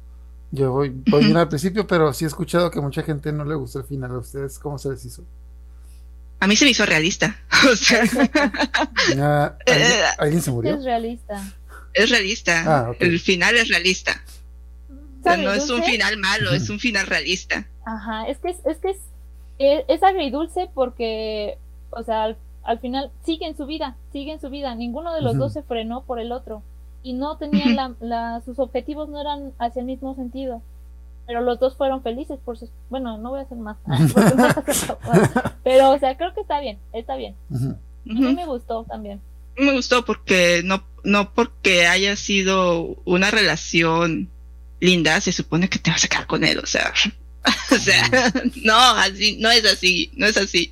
Yo 0.52 0.72
voy, 0.72 0.90
voy 1.10 1.26
bien 1.26 1.38
al 1.38 1.48
principio, 1.48 1.86
pero 1.86 2.12
sí 2.14 2.26
he 2.26 2.28
escuchado 2.28 2.72
que 2.72 2.82
mucha 2.82 3.04
gente 3.04 3.32
no 3.32 3.46
le 3.46 3.56
gustó 3.56 3.80
el 3.80 3.86
final. 3.86 4.12
¿A 4.12 4.18
ustedes 4.18 4.58
cómo 4.58 4.78
se 4.80 4.90
les 4.90 5.06
hizo? 5.06 5.24
A 6.40 6.48
mí 6.48 6.56
se 6.56 6.66
me 6.66 6.72
hizo 6.72 6.86
realista. 6.86 7.36
O 7.72 7.76
sea, 7.76 8.06
Ya, 9.14 9.58
¿alguien, 9.68 9.92
alguien 10.18 10.42
se 10.42 10.52
murió? 10.52 10.76
Es 10.76 10.84
realista. 10.86 11.54
es 11.94 12.10
realista. 12.10 12.64
Ah. 12.66 12.92
El 13.00 13.20
final 13.20 13.56
es 13.58 13.68
realista. 13.68 14.24
O 14.90 15.24
sea, 15.24 15.34
¿Sabe, 15.34 15.44
no 15.44 15.52
es 15.52 15.70
un 15.70 15.84
final 15.84 16.16
malo, 16.18 16.54
es 16.54 16.70
un 16.70 16.80
final 16.80 17.06
realista. 17.06 17.68
Ajá, 17.86 18.30
es 18.30 18.38
que 18.38 18.52
es, 18.52 18.58
es 18.66 18.78
que 18.78 18.92
es, 18.92 18.98
es, 19.58 19.84
es 19.90 20.04
agridulce 20.04 20.70
porque, 20.74 21.58
o 21.90 22.02
sea, 22.04 22.24
al, 22.24 22.38
al 22.64 22.80
final 22.80 23.12
siguen 23.26 23.58
su 23.58 23.66
vida, 23.66 23.98
siguen 24.14 24.40
su 24.40 24.50
vida. 24.50 24.74
Ninguno 24.74 25.14
de 25.14 25.22
los 25.22 25.38
dos 25.38 25.52
se 25.52 25.64
frenó 25.64 26.06
por 26.06 26.20
el 26.20 26.32
otro 26.32 26.64
y 27.04 27.14
no 27.14 27.38
tenían 27.38 27.76
la, 27.76 27.94
la, 28.00 28.42
sus 28.46 28.60
objetivos 28.60 29.10
no 29.10 29.20
eran 29.22 29.54
hacia 29.60 29.80
el 29.82 29.86
mismo 29.86 30.16
sentido. 30.16 30.62
Pero 31.26 31.42
los 31.42 31.60
dos 31.60 31.78
fueron 31.78 32.02
felices 32.02 32.40
por 32.44 32.58
sus, 32.58 32.70
bueno, 32.90 33.20
no 33.20 33.30
voy 33.30 33.40
a 33.40 33.44
hacer 33.44 33.58
más, 33.58 33.78
pero 35.64 35.92
o 35.92 36.00
sea, 36.00 36.18
creo 36.18 36.34
que 36.34 36.42
está 36.42 36.60
bien, 36.60 36.80
está 36.92 37.18
bien. 37.18 37.36
Ujú. 37.52 37.78
A 38.10 38.14
mí 38.14 38.34
me 38.34 38.48
gustó 38.48 38.84
también. 38.86 39.22
me 39.56 39.74
gustó 39.74 40.04
porque 40.04 40.62
no, 40.66 40.84
no 41.04 41.32
porque 41.34 41.86
haya 41.86 42.16
sido 42.16 42.98
una 43.06 43.30
relación 43.30 44.28
linda, 44.80 45.22
se 45.22 45.32
supone 45.32 45.70
que 45.70 45.78
te 45.78 45.92
vas 45.92 46.04
a 46.04 46.08
quedar 46.08 46.26
con 46.26 46.44
él, 46.44 46.58
o 46.58 46.66
sea, 46.66 46.92
o 47.72 47.78
sea, 47.78 48.34
no, 48.64 48.78
así, 48.78 49.38
no 49.40 49.52
es 49.52 49.66
así, 49.66 50.12
no 50.16 50.26
es 50.26 50.36
así. 50.36 50.72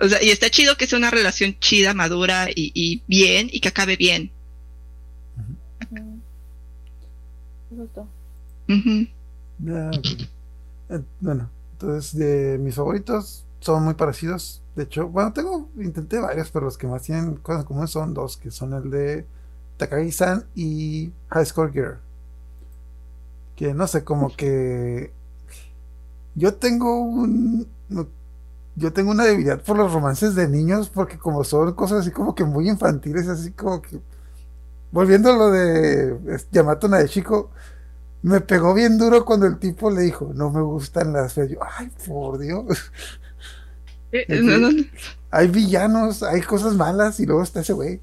O 0.00 0.08
sea, 0.08 0.22
y 0.22 0.30
está 0.30 0.50
chido 0.50 0.76
que 0.76 0.86
sea 0.86 0.98
una 0.98 1.10
relación 1.10 1.56
chida, 1.60 1.94
madura 1.94 2.48
y, 2.54 2.72
y 2.74 3.02
bien, 3.06 3.48
y 3.52 3.60
que 3.60 3.68
acabe 3.68 3.96
bien. 3.96 4.32
Ok. 7.78 8.08
Eh, 10.90 11.02
Bueno, 11.20 11.50
entonces 11.72 12.16
de 12.18 12.58
mis 12.58 12.74
favoritos 12.74 13.44
son 13.60 13.84
muy 13.84 13.94
parecidos. 13.94 14.62
De 14.76 14.84
hecho, 14.84 15.08
bueno, 15.08 15.32
tengo, 15.32 15.68
intenté 15.78 16.18
varios, 16.20 16.50
pero 16.50 16.66
los 16.66 16.78
que 16.78 16.86
más 16.86 17.02
tienen 17.02 17.36
cosas 17.36 17.62
en 17.62 17.66
común 17.66 17.88
son 17.88 18.14
dos, 18.14 18.36
que 18.36 18.50
son 18.50 18.74
el 18.74 18.90
de 18.90 19.26
Takagi-san 19.76 20.46
y 20.54 21.12
High 21.30 21.46
Score 21.46 21.72
Girl. 21.72 21.98
Que 23.56 23.74
no 23.74 23.86
sé, 23.86 24.04
como 24.04 24.34
que 24.36 25.12
yo 26.34 26.54
tengo 26.54 27.00
un 27.00 27.66
yo 28.76 28.92
tengo 28.92 29.10
una 29.10 29.24
debilidad 29.24 29.60
por 29.62 29.76
los 29.76 29.92
romances 29.92 30.34
de 30.34 30.48
niños, 30.48 30.88
porque 30.88 31.18
como 31.18 31.42
son 31.44 31.72
cosas 31.74 32.00
así 32.00 32.10
como 32.12 32.34
que 32.34 32.44
muy 32.44 32.68
infantiles, 32.68 33.28
así 33.28 33.50
como 33.52 33.82
que 33.82 34.00
volviendo 34.90 35.30
a 35.30 35.36
lo 35.36 35.50
de 35.50 36.40
Yamato 36.50 36.88
Nadeshiko, 36.88 37.50
me 38.22 38.40
pegó 38.40 38.74
bien 38.74 38.98
duro 38.98 39.24
cuando 39.24 39.46
el 39.46 39.58
tipo 39.58 39.90
le 39.90 40.02
dijo, 40.02 40.32
no 40.34 40.50
me 40.50 40.60
gustan 40.60 41.12
las 41.12 41.34
feas. 41.34 41.50
Yo, 41.50 41.58
ay, 41.62 41.90
por 42.06 42.38
Dios. 42.38 42.66
Eh, 44.10 44.40
no, 44.40 44.56
no. 44.56 44.70
Hay 45.30 45.48
villanos, 45.48 46.22
hay 46.22 46.40
cosas 46.40 46.72
malas 46.74 47.20
y 47.20 47.26
luego 47.26 47.42
está 47.42 47.60
ese 47.60 47.74
güey. 47.74 48.00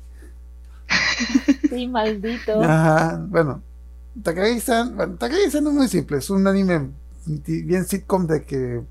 Sí, 1.67 1.87
maldito. 1.87 2.61
Ajá, 2.61 3.25
bueno. 3.27 3.63
Takagi-san, 4.21 4.95
bueno, 4.95 5.15
Takagi-san 5.15 5.65
es 5.65 5.73
muy 5.73 5.87
simple, 5.87 6.17
es 6.17 6.29
un 6.29 6.45
anime 6.45 6.91
bien 7.25 7.85
sitcom 7.85 8.27
de 8.27 8.43
que 8.43 8.81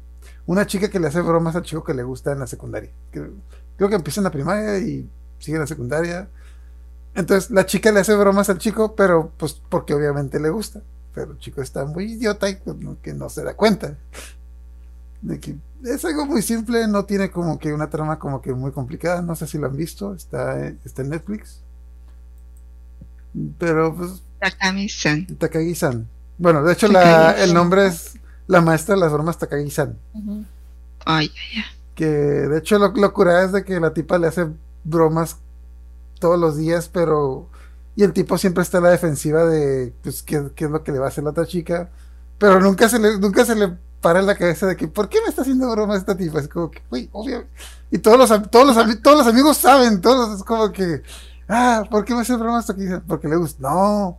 una 0.46 0.66
chica 0.66 0.90
que 0.90 0.98
le 0.98 1.06
hace 1.06 1.20
bromas 1.20 1.56
al 1.56 1.62
chico 1.62 1.84
que 1.84 1.94
le 1.94 2.02
gusta 2.02 2.32
en 2.32 2.40
la 2.40 2.46
secundaria. 2.46 2.90
Creo 3.12 3.88
que 3.88 3.94
empieza 3.94 4.20
en 4.20 4.24
la 4.24 4.30
primaria 4.30 4.78
y 4.78 5.08
sigue 5.38 5.56
en 5.56 5.60
la 5.60 5.66
secundaria. 5.66 6.28
Entonces 7.14 7.50
la 7.50 7.64
chica 7.66 7.92
le 7.92 8.00
hace 8.00 8.14
bromas 8.14 8.50
al 8.50 8.58
chico, 8.58 8.94
pero 8.96 9.30
pues 9.36 9.60
porque 9.68 9.94
obviamente 9.94 10.40
le 10.40 10.50
gusta. 10.50 10.80
Pero 11.14 11.32
el 11.32 11.38
chico 11.38 11.62
está 11.62 11.84
muy 11.84 12.12
idiota 12.12 12.48
y 12.48 12.56
pues, 12.56 12.76
no- 12.76 12.96
que 13.00 13.14
no 13.14 13.28
se 13.28 13.44
da 13.44 13.54
cuenta. 13.54 13.96
De 15.22 15.38
que 15.40 15.56
es 15.84 16.04
algo 16.04 16.26
muy 16.26 16.42
simple, 16.42 16.86
no 16.88 17.04
tiene 17.04 17.30
como 17.30 17.58
que 17.58 17.72
una 17.72 17.88
trama 17.88 18.18
como 18.18 18.42
que 18.42 18.52
muy 18.52 18.72
complicada. 18.72 19.22
No 19.22 19.36
sé 19.36 19.46
si 19.46 19.58
lo 19.58 19.66
han 19.66 19.76
visto, 19.76 20.12
está, 20.14 20.66
está 20.84 21.02
en 21.02 21.10
Netflix. 21.10 21.60
Pero 23.58 23.94
pues 23.94 24.22
Takami-san. 24.40 25.26
Takagi-san. 25.38 26.08
Bueno, 26.38 26.62
de 26.64 26.72
hecho 26.72 26.88
la, 26.88 27.32
el 27.42 27.54
nombre 27.54 27.86
es 27.86 28.14
la 28.46 28.60
maestra 28.60 28.94
de 28.94 29.00
las 29.00 29.12
bromas 29.12 29.38
Takagi-san. 29.38 29.96
Ujú. 30.14 30.44
Ay, 31.06 31.30
ay, 31.34 31.58
ay. 31.58 31.64
Que 31.94 32.06
de 32.06 32.58
hecho 32.58 32.78
lo, 32.78 32.88
lo 32.88 33.12
curada 33.14 33.44
es 33.44 33.52
de 33.52 33.64
que 33.64 33.78
la 33.80 33.94
tipa 33.94 34.18
le 34.18 34.26
hace 34.26 34.46
bromas 34.82 35.36
todos 36.24 36.38
los 36.40 36.56
días, 36.56 36.88
pero... 36.90 37.50
Y 37.96 38.02
el 38.02 38.14
tipo 38.14 38.38
siempre 38.38 38.62
está 38.62 38.78
a 38.78 38.80
la 38.80 38.88
defensiva 38.90 39.44
de 39.44 39.92
pues 40.02 40.22
qué, 40.22 40.42
qué 40.56 40.64
es 40.64 40.70
lo 40.70 40.82
que 40.82 40.90
le 40.90 40.98
va 40.98 41.04
a 41.04 41.08
hacer 41.08 41.22
la 41.22 41.30
otra 41.30 41.44
chica. 41.46 41.90
Pero 42.38 42.58
nunca 42.60 42.88
se 42.88 42.98
le, 42.98 43.18
nunca 43.18 43.44
se 43.44 43.54
le 43.54 43.66
dispara 43.68 44.20
en 44.20 44.26
la 44.26 44.34
cabeza 44.34 44.66
de 44.66 44.74
que, 44.76 44.88
¿por 44.88 45.10
qué 45.10 45.18
me 45.20 45.28
está 45.28 45.42
haciendo 45.42 45.70
broma 45.70 45.96
esta 45.96 46.16
tipa? 46.16 46.40
Es 46.40 46.48
como 46.48 46.70
que, 46.70 46.80
güey, 46.88 47.08
obvio. 47.12 47.44
Y 47.90 47.98
todos 47.98 48.16
los, 48.18 48.50
todos 48.50 48.74
los, 48.74 49.02
todos 49.02 49.18
los 49.18 49.26
amigos 49.26 49.58
saben, 49.58 50.00
todos, 50.00 50.38
es 50.38 50.44
como 50.44 50.72
que, 50.72 51.02
ah, 51.48 51.84
¿por 51.90 52.04
qué 52.06 52.14
me 52.14 52.22
hace 52.22 52.34
broma 52.36 52.58
esto 52.60 52.72
aquí? 52.72 52.84
Porque 53.06 53.28
le 53.28 53.36
gusta. 53.36 53.60
No, 53.68 54.16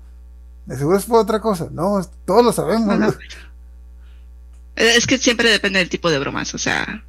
de 0.67 0.77
seguro 0.77 0.97
es 0.97 1.05
por 1.05 1.19
otra 1.19 1.41
cosa. 1.41 1.67
No, 1.71 1.99
todos 2.23 2.45
lo 2.45 2.53
sabemos. 2.53 3.15
Eh, 4.75 4.93
Es 4.95 5.07
que 5.07 5.17
siempre 5.17 5.49
depende 5.49 5.79
del 5.79 5.89
tipo 5.89 6.09
de 6.09 6.19
bromas, 6.19 6.53
o 6.53 6.57
sea, 6.57 7.03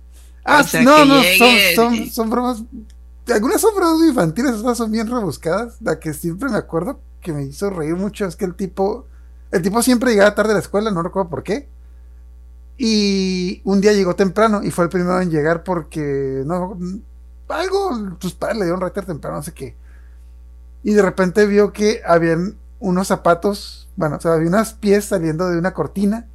Ah, 0.48 0.60
O 0.60 0.64
sea, 0.64 0.82
no, 0.82 1.04
no, 1.04 1.20
llegue 1.22 1.74
son, 1.76 1.94
y- 1.94 2.06
son, 2.06 2.10
son 2.10 2.30
bromas. 2.30 2.62
Algunas 3.32 3.60
son 3.60 3.72
infantiles, 4.06 4.54
otras 4.54 4.78
son 4.78 4.90
bien 4.92 5.08
rebuscadas. 5.08 5.80
La 5.80 5.98
que 5.98 6.14
siempre 6.14 6.48
me 6.48 6.56
acuerdo 6.56 7.00
que 7.20 7.32
me 7.32 7.42
hizo 7.42 7.70
reír 7.70 7.96
mucho 7.96 8.24
es 8.26 8.36
que 8.36 8.44
el 8.44 8.54
tipo. 8.54 9.06
El 9.50 9.62
tipo 9.62 9.82
siempre 9.82 10.10
llegaba 10.10 10.34
tarde 10.34 10.52
a 10.52 10.54
la 10.54 10.60
escuela, 10.60 10.90
no 10.90 11.02
recuerdo 11.02 11.30
por 11.30 11.42
qué. 11.42 11.68
Y 12.78 13.62
un 13.64 13.80
día 13.80 13.92
llegó 13.92 14.14
temprano 14.14 14.62
y 14.62 14.70
fue 14.70 14.84
el 14.84 14.90
primero 14.90 15.20
en 15.20 15.30
llegar 15.30 15.64
porque. 15.64 16.42
No, 16.46 16.78
algo. 17.48 18.16
Sus 18.20 18.34
padres 18.34 18.58
le 18.58 18.64
dieron 18.64 18.80
reter 18.80 19.04
temprano, 19.04 19.38
no 19.38 19.42
sé 19.42 19.52
qué. 19.52 19.74
Y 20.84 20.92
de 20.92 21.02
repente 21.02 21.46
vio 21.46 21.72
que 21.72 22.02
habían 22.06 22.56
unos 22.78 23.08
zapatos. 23.08 23.88
Bueno, 23.96 24.16
o 24.16 24.20
sea, 24.20 24.34
había 24.34 24.48
unos 24.48 24.74
pies 24.74 25.06
saliendo 25.06 25.48
de 25.48 25.58
una 25.58 25.74
cortina. 25.74 26.28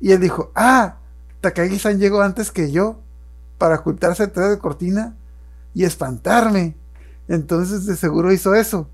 Y 0.00 0.12
él 0.12 0.20
dijo: 0.20 0.52
Ah, 0.54 0.96
Takagi-san 1.40 1.98
llegó 1.98 2.20
antes 2.20 2.50
que 2.50 2.70
yo 2.70 2.98
para 3.56 3.76
ocultarse 3.76 4.26
detrás 4.26 4.50
de 4.50 4.58
cortina 4.58 5.16
y 5.74 5.84
espantarme. 5.84 6.76
Entonces 7.28 7.86
de 7.86 7.96
seguro 7.96 8.32
hizo 8.32 8.54
eso. 8.54 8.88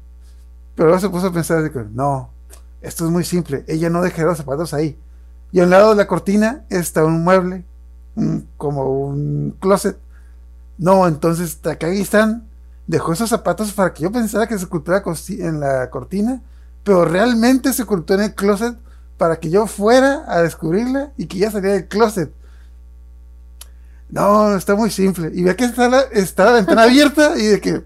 Pero 0.74 0.88
luego 0.88 1.00
se 1.00 1.08
puso 1.08 1.28
a 1.28 1.32
pensar 1.32 1.70
no, 1.92 2.30
esto 2.82 3.04
es 3.04 3.10
muy 3.10 3.24
simple. 3.24 3.64
Ella 3.68 3.90
no 3.90 4.02
dejará 4.02 4.28
los 4.28 4.38
zapatos 4.38 4.74
ahí. 4.74 4.98
Y 5.52 5.60
a 5.60 5.64
un 5.64 5.70
lado 5.70 5.90
de 5.90 5.96
la 5.96 6.08
cortina 6.08 6.64
está 6.68 7.04
un 7.04 7.22
mueble, 7.22 7.64
como 8.56 8.84
un 9.06 9.56
closet. 9.60 9.96
No, 10.78 11.06
entonces 11.06 11.58
Takagi-san 11.58 12.44
dejó 12.86 13.12
esos 13.12 13.30
zapatos 13.30 13.72
para 13.72 13.94
que 13.94 14.02
yo 14.02 14.10
pensara 14.12 14.46
que 14.48 14.58
se 14.58 14.66
cosi- 15.02 15.40
en 15.40 15.60
la 15.60 15.88
cortina, 15.90 16.42
pero 16.82 17.04
realmente 17.04 17.72
se 17.72 17.84
ocultó 17.84 18.14
en 18.14 18.22
el 18.22 18.34
closet 18.34 18.76
para 19.16 19.36
que 19.36 19.48
yo 19.48 19.66
fuera 19.66 20.24
a 20.26 20.42
descubrirla 20.42 21.12
y 21.16 21.26
que 21.26 21.38
ella 21.38 21.52
saliera 21.52 21.74
del 21.76 21.86
closet. 21.88 22.32
No, 24.10 24.54
está 24.56 24.74
muy 24.74 24.90
simple. 24.90 25.30
Y 25.34 25.42
ve 25.42 25.56
que 25.56 25.64
está 25.64 25.88
la, 25.88 26.00
está 26.12 26.44
la 26.44 26.52
ventana 26.52 26.82
abierta 26.84 27.38
y 27.38 27.46
de 27.46 27.60
que 27.60 27.84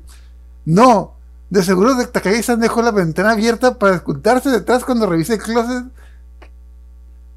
no, 0.65 1.15
de 1.51 1.63
seguro 1.63 1.95
de 1.95 2.07
Takagi-san 2.07 2.61
dejó 2.61 2.83
la 2.83 2.91
ventana 2.91 3.31
abierta 3.31 3.79
para 3.79 3.97
ocultarse 3.97 4.51
detrás 4.51 4.85
cuando 4.85 5.07
revise 5.07 5.35
el 5.35 5.43
closet. 5.43 5.85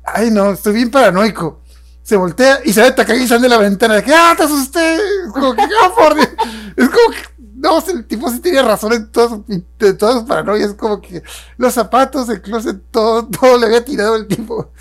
Ay, 0.04 0.32
no, 0.32 0.52
estoy 0.52 0.74
bien 0.74 0.92
paranoico. 0.92 1.62
Se 2.04 2.18
voltea 2.18 2.60
y 2.66 2.74
sale 2.74 2.92
Takagi-san 2.92 3.42
de 3.42 3.50
la 3.50 3.58
ventana. 3.58 3.96
De 3.96 4.04
que, 4.04 4.14
¡ah, 4.14 4.34
te 4.36 4.44
asusté! 4.44 4.96
Es 4.96 5.32
como 5.34 5.56
que, 5.56 5.62
¡ah, 5.82 5.92
por 5.96 6.16
Dios! 6.16 6.30
Es 6.76 6.90
como 6.90 7.12
que, 7.12 7.32
no, 7.56 7.78
el 7.78 8.06
tipo 8.06 8.30
sí 8.30 8.40
tenía 8.40 8.64
razón 8.64 8.92
en 8.94 9.12
todo, 9.12 9.46
de 9.48 9.94
todas 9.94 10.16
sus 10.16 10.24
paranoias. 10.24 10.72
Es 10.72 10.76
como 10.76 11.00
que 11.00 11.24
los 11.58 11.74
zapatos, 11.74 12.28
el 12.30 12.42
closet, 12.42 12.82
todo, 12.90 13.28
todo 13.40 13.58
le 13.58 13.68
había 13.68 13.86
tirado 13.86 14.16
el 14.16 14.28
tipo. 14.28 14.72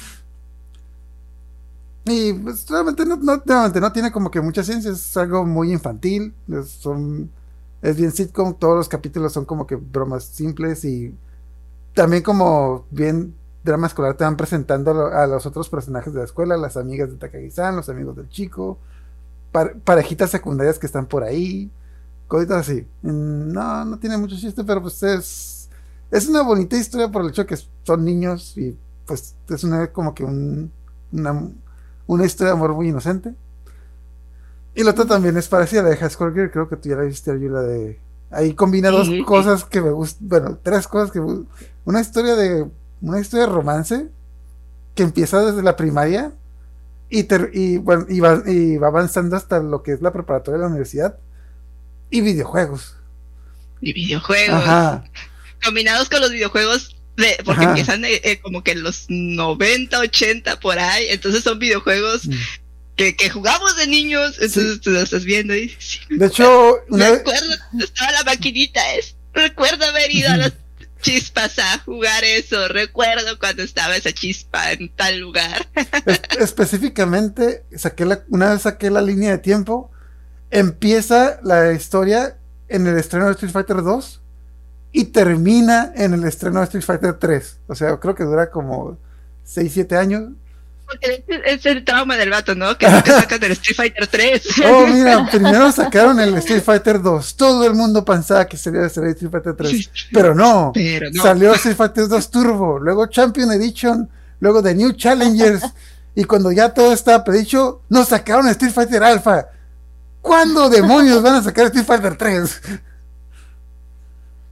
Y 2.05 2.33
pues 2.33 2.67
realmente 2.69 3.05
no, 3.05 3.17
no, 3.17 3.43
realmente 3.45 3.81
no 3.81 3.93
tiene 3.93 4.11
como 4.11 4.31
que 4.31 4.41
mucha 4.41 4.63
ciencia, 4.65 4.91
es 4.91 5.17
algo 5.17 5.45
muy 5.45 5.73
infantil, 5.73 6.35
es, 6.49 6.69
son, 6.71 7.31
es 7.83 7.97
bien 7.97 8.11
sitcom, 8.13 8.55
todos 8.55 8.77
los 8.77 8.89
capítulos 8.89 9.33
son 9.33 9.45
como 9.45 9.67
que 9.67 9.77
bromas 9.77 10.25
simples 10.25 10.85
y 10.85 11.15
también 11.95 12.23
como 12.23 12.87
bien 12.91 13.35
drama 13.65 13.89
escolar 13.89 14.17
te 14.17 14.25
van 14.25 14.37
presentando 14.37 14.93
a, 14.93 14.95
lo- 14.95 15.07
a 15.09 15.27
los 15.29 15.47
otros 15.47 15.69
personajes 15.71 16.13
de 16.15 16.21
la 16.21 16.27
escuela, 16.27 16.57
las 16.57 16.77
amigas 16.79 17.11
de 17.11 17.17
Takagi-san, 17.19 17.77
los 17.77 17.89
amigos 17.91 18.17
del 18.17 18.29
chico, 18.31 18.79
par- 19.53 19.77
parejitas 19.81 20.31
secundarias 20.31 20.79
que 20.79 20.87
están 20.87 21.07
por 21.07 21.25
ahí, 21.25 21.71
cositas 22.29 22.69
así. 22.69 22.87
Mm, 23.03 23.53
No, 23.53 23.85
no 23.85 23.99
tiene 23.99 24.17
mucho 24.19 24.37
chiste, 24.37 24.65
pero 24.65 24.83
pues 24.83 25.03
es, 25.03 25.71
es 26.11 26.29
una 26.29 26.43
bonita 26.43 26.77
historia 26.77 27.09
por 27.11 27.23
el 27.23 27.31
hecho 27.31 27.47
que 27.47 27.57
son 27.85 28.05
niños 28.05 28.57
y 28.59 28.77
pues 29.07 29.35
es 29.49 29.65
una 29.65 29.89
como 29.93 30.15
que 30.15 30.25
un, 30.25 30.73
una, 31.13 31.51
una 32.13 32.25
historia 32.27 32.53
de 32.53 32.59
amor 32.59 32.75
muy 32.75 32.89
inocente. 32.89 33.35
Y 34.75 34.83
la 34.85 34.91
otra 34.93 35.05
también 35.05 35.37
es 35.37 35.49
parecida 35.49 35.83
la 35.83 35.91
de 35.91 35.97
High 35.97 36.11
School 36.11 36.33
Girl, 36.35 36.51
creo 36.51 36.69
que 36.69 36.77
tú 36.77 36.89
ya 36.89 36.97
la 36.97 37.03
viste, 37.03 37.31
Arju, 37.31 37.49
la 37.49 37.63
de... 37.63 37.99
Ahí 38.31 38.55
combina 38.55 38.91
dos 38.91 39.09
Sí. 39.09 39.25
cosas 39.25 39.65
que 39.65 39.81
me 39.81 39.91
gustan, 39.91 40.29
bueno, 40.29 40.59
tres 40.63 40.87
cosas 40.87 41.11
que. 41.11 41.21
Una 41.85 42.01
historia 42.01 42.37
de, 42.37 42.65
una 43.01 43.19
historia 43.21 43.47
de 43.47 43.53
romance 43.53 44.09
que 44.95 45.03
empieza 45.03 45.41
desde 45.45 45.63
la 45.65 45.75
primaria 45.75 46.31
y, 47.09 47.25
ter- 47.25 47.51
y, 47.53 47.79
bueno, 47.79 48.07
y, 48.09 48.21
va, 48.21 48.41
y 48.47 48.77
va 48.77 48.87
avanzando 48.87 49.35
hasta 49.37 49.59
lo 49.61 49.83
que 49.83 49.93
es 49.93 50.01
la 50.01 50.13
preparatoria 50.13 50.59
de 50.59 50.63
la 50.63 50.69
universidad 50.69 51.17
y 52.09 52.21
videojuegos. 52.21 52.97
y 53.81 53.93
videojuegos. 53.93 54.55
Ajá. 54.63 55.05
Combinados 55.65 56.09
con 56.09 56.21
los 56.21 56.31
videojuegos, 56.31 56.97
de, 57.17 57.37
porque 57.45 57.61
Ajá. 57.63 57.71
empiezan 57.71 58.05
eh, 58.05 58.21
eh, 58.25 58.39
como 58.41 58.63
que 58.63 58.73
en 58.73 58.83
los 58.83 59.07
90, 59.09 59.99
80 59.99 60.61
por 60.61 60.79
ahí, 60.79 61.07
entonces 61.11 61.43
son 61.45 61.59
videojuegos 61.59 62.27
Mm. 62.27 62.35
que, 62.97 63.17
que 63.17 63.31
jugamos 63.31 63.77
de 63.77 63.87
niños, 63.87 64.37
entonces 64.41 64.81
tú 64.81 64.91
lo 64.91 65.01
estás 65.01 65.25
viendo 65.25 65.55
y 65.55 65.69
sí, 65.79 66.01
De 66.11 66.27
hecho, 66.27 66.77
cuando 66.89 67.85
estaba 67.85 68.13
la 68.13 68.25
maquinita, 68.25 68.95
es, 68.95 69.17
recuerdo 69.35 69.85
haber 69.87 70.15
ido 70.15 70.31
a 70.31 70.37
las 70.37 70.53
chispas 71.03 71.59
a 71.59 71.79
jugar 71.79 72.25
eso, 72.25 72.69
recuerdo 72.69 73.39
cuando 73.39 73.63
estaba 73.63 73.97
esa 73.97 74.13
chispa 74.13 74.73
en 74.73 74.91
tal 74.91 75.19
lugar. 75.19 75.67
Es- 76.05 76.21
específicamente, 76.39 77.65
saqué 77.77 78.05
la, 78.05 78.23
una 78.29 78.51
vez 78.53 78.63
saqué 78.63 78.91
la 78.91 79.01
línea 79.03 79.31
de 79.31 79.39
tiempo. 79.39 79.91
Empieza 80.51 81.39
la 81.43 81.73
historia 81.73 82.37
en 82.69 82.87
el 82.87 82.99
estreno 82.99 83.27
de 83.27 83.33
Street 83.33 83.53
Fighter 83.53 83.83
2 83.83 84.20
y 84.93 85.05
termina 85.07 85.93
en 85.95 86.15
el 86.15 86.25
estreno 86.25 86.59
de 86.59 86.65
Street 86.65 86.85
Fighter 86.85 87.15
3. 87.15 87.59
O 87.69 87.75
sea, 87.75 87.97
creo 87.99 88.15
que 88.15 88.25
dura 88.25 88.51
como 88.51 88.99
6-7 89.47 89.97
años. 89.97 90.31
Porque 90.87 91.25
es, 91.47 91.65
el 91.67 91.85
trauma 91.85 92.17
del 92.17 92.31
vato, 92.31 92.57
¿no? 92.57 92.77
Que 92.77 92.89
nunca 92.89 93.21
sacan 93.21 93.39
del 93.39 93.53
Street 93.53 93.77
Fighter 93.77 94.07
3. 94.09 94.43
Oh, 94.67 94.87
mira, 94.89 95.27
primero 95.31 95.71
sacaron 95.71 96.19
el 96.19 96.35
Street 96.39 96.63
Fighter 96.63 97.01
2. 97.01 97.37
Todo 97.37 97.65
el 97.67 97.75
mundo 97.75 98.05
pensaba 98.05 98.47
que 98.47 98.57
sería 98.57 98.81
el 98.81 98.87
Street 98.87 99.31
Fighter 99.31 99.55
3. 99.55 99.91
Pero 100.13 100.35
no. 100.35 100.73
Pero 100.75 101.09
no. 101.13 101.23
Salió 101.23 101.55
Street 101.55 101.77
Fighter 101.77 102.09
2 102.09 102.31
Turbo, 102.31 102.79
luego 102.81 103.07
Champion 103.07 103.53
Edition, 103.53 104.09
luego 104.41 104.61
The 104.61 104.75
New 104.75 104.93
Challengers. 104.93 105.63
y 106.17 106.25
cuando 106.25 106.51
ya 106.51 106.75
todo 106.75 106.93
estaba 106.93 107.23
predicho, 107.23 107.83
nos 107.89 108.09
sacaron 108.09 108.49
Street 108.49 108.73
Fighter 108.73 109.05
Alpha. 109.05 109.49
¿Cuándo 110.21 110.69
demonios 110.69 111.23
van 111.23 111.37
a 111.37 111.43
sacar 111.43 111.67
Street 111.67 111.87
Fighter 111.87 112.17
3? 112.17 112.61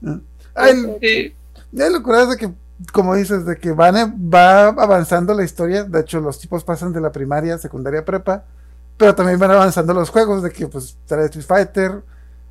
Ay, 0.59 0.97
Sí. 1.01 1.35
la 1.71 1.89
locura 1.89 2.23
es 2.23 2.29
de 2.29 2.37
que, 2.37 2.51
como 2.91 3.15
dices, 3.15 3.45
de 3.45 3.57
que 3.57 3.71
van, 3.71 3.95
va 4.33 4.67
avanzando 4.67 5.33
la 5.33 5.43
historia. 5.43 5.83
De 5.83 5.99
hecho, 6.01 6.19
los 6.19 6.39
tipos 6.39 6.63
pasan 6.63 6.93
de 6.93 7.01
la 7.01 7.11
primaria, 7.11 7.57
secundaria, 7.57 8.03
prepa. 8.05 8.43
Pero 8.97 9.15
también 9.15 9.39
van 9.39 9.51
avanzando 9.51 9.93
los 9.93 10.09
juegos, 10.09 10.43
de 10.43 10.51
que 10.51 10.67
pues 10.67 10.97
sale 11.05 11.25
Street 11.25 11.45
Fighter. 11.45 12.01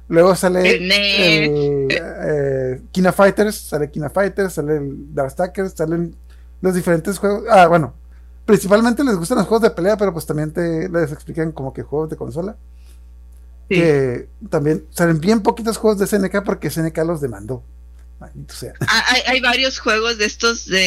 Luego 0.08 0.34
sale 0.34 0.76
El 0.76 0.90
el, 0.90 1.88
eh, 1.90 2.80
Kina 2.92 3.12
Fighters, 3.12 3.54
sale 3.56 3.90
Kina 3.90 4.08
Fighters, 4.08 4.54
sale 4.54 4.78
el 4.78 5.14
Darkstalkers, 5.14 5.74
salen 5.76 6.16
los 6.62 6.74
diferentes 6.74 7.18
juegos. 7.18 7.44
Ah, 7.50 7.66
bueno, 7.66 7.92
principalmente 8.46 9.04
les 9.04 9.16
gustan 9.16 9.36
los 9.36 9.46
juegos 9.46 9.62
de 9.64 9.70
pelea, 9.70 9.98
pero 9.98 10.14
pues 10.14 10.24
también 10.24 10.50
te 10.50 10.88
les 10.88 11.12
explican 11.12 11.52
como 11.52 11.74
que 11.74 11.82
juegos 11.82 12.08
de 12.08 12.16
consola. 12.16 12.56
Sí. 13.68 13.74
Que 13.74 14.28
también 14.48 14.86
salen 14.88 15.20
bien 15.20 15.42
poquitos 15.42 15.76
juegos 15.76 15.98
de 15.98 16.06
SNK 16.06 16.42
porque 16.42 16.70
SNK 16.70 16.96
los 17.04 17.20
demandó. 17.20 17.62
Maldito 18.20 18.54
sea. 18.54 18.72
Ah, 18.86 19.04
Hay, 19.08 19.22
hay 19.26 19.40
varios 19.40 19.78
juegos 19.78 20.18
de 20.18 20.24
estos 20.24 20.66
de, 20.66 20.78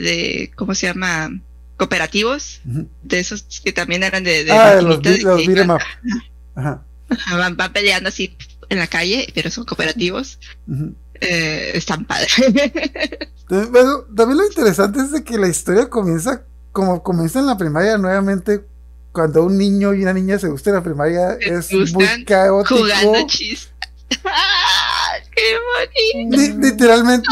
de 0.00 0.50
¿cómo 0.56 0.74
se 0.74 0.86
llama? 0.86 1.30
Cooperativos, 1.76 2.60
de 2.64 3.18
esos 3.18 3.44
que 3.62 3.72
también 3.72 4.02
eran 4.02 4.24
de, 4.24 4.44
de 4.44 4.52
ah, 4.52 4.80
los, 4.80 5.00
bi- 5.02 5.20
los 5.20 5.40
y. 5.42 5.48
Ajá. 6.54 6.82
van, 7.32 7.56
van 7.56 7.72
peleando 7.72 8.08
así 8.08 8.34
en 8.70 8.78
la 8.78 8.86
calle, 8.86 9.30
pero 9.34 9.50
son 9.50 9.64
cooperativos. 9.64 10.38
Eh, 11.20 11.72
están 11.74 12.04
padres. 12.06 12.32
Bueno, 13.48 14.00
también 14.16 14.38
lo 14.38 14.46
interesante 14.46 15.00
es 15.00 15.12
de 15.12 15.22
que 15.22 15.38
la 15.38 15.48
historia 15.48 15.88
comienza 15.88 16.42
como 16.72 17.02
comienza 17.02 17.38
en 17.38 17.46
la 17.46 17.56
primaria 17.56 17.96
nuevamente. 17.98 18.64
Cuando 19.12 19.44
un 19.44 19.56
niño 19.56 19.94
y 19.94 20.02
una 20.02 20.12
niña 20.12 20.38
se 20.38 20.48
gustan 20.48 20.72
en 20.74 20.78
la 20.80 20.84
primaria 20.84 21.32
es 21.40 21.72
muy 21.72 22.24
caótico. 22.24 22.76
Jugando 22.76 23.26
chis. 23.28 23.70
¡Ah, 25.36 25.84
¡Qué 25.92 26.56
literalmente. 26.58 27.28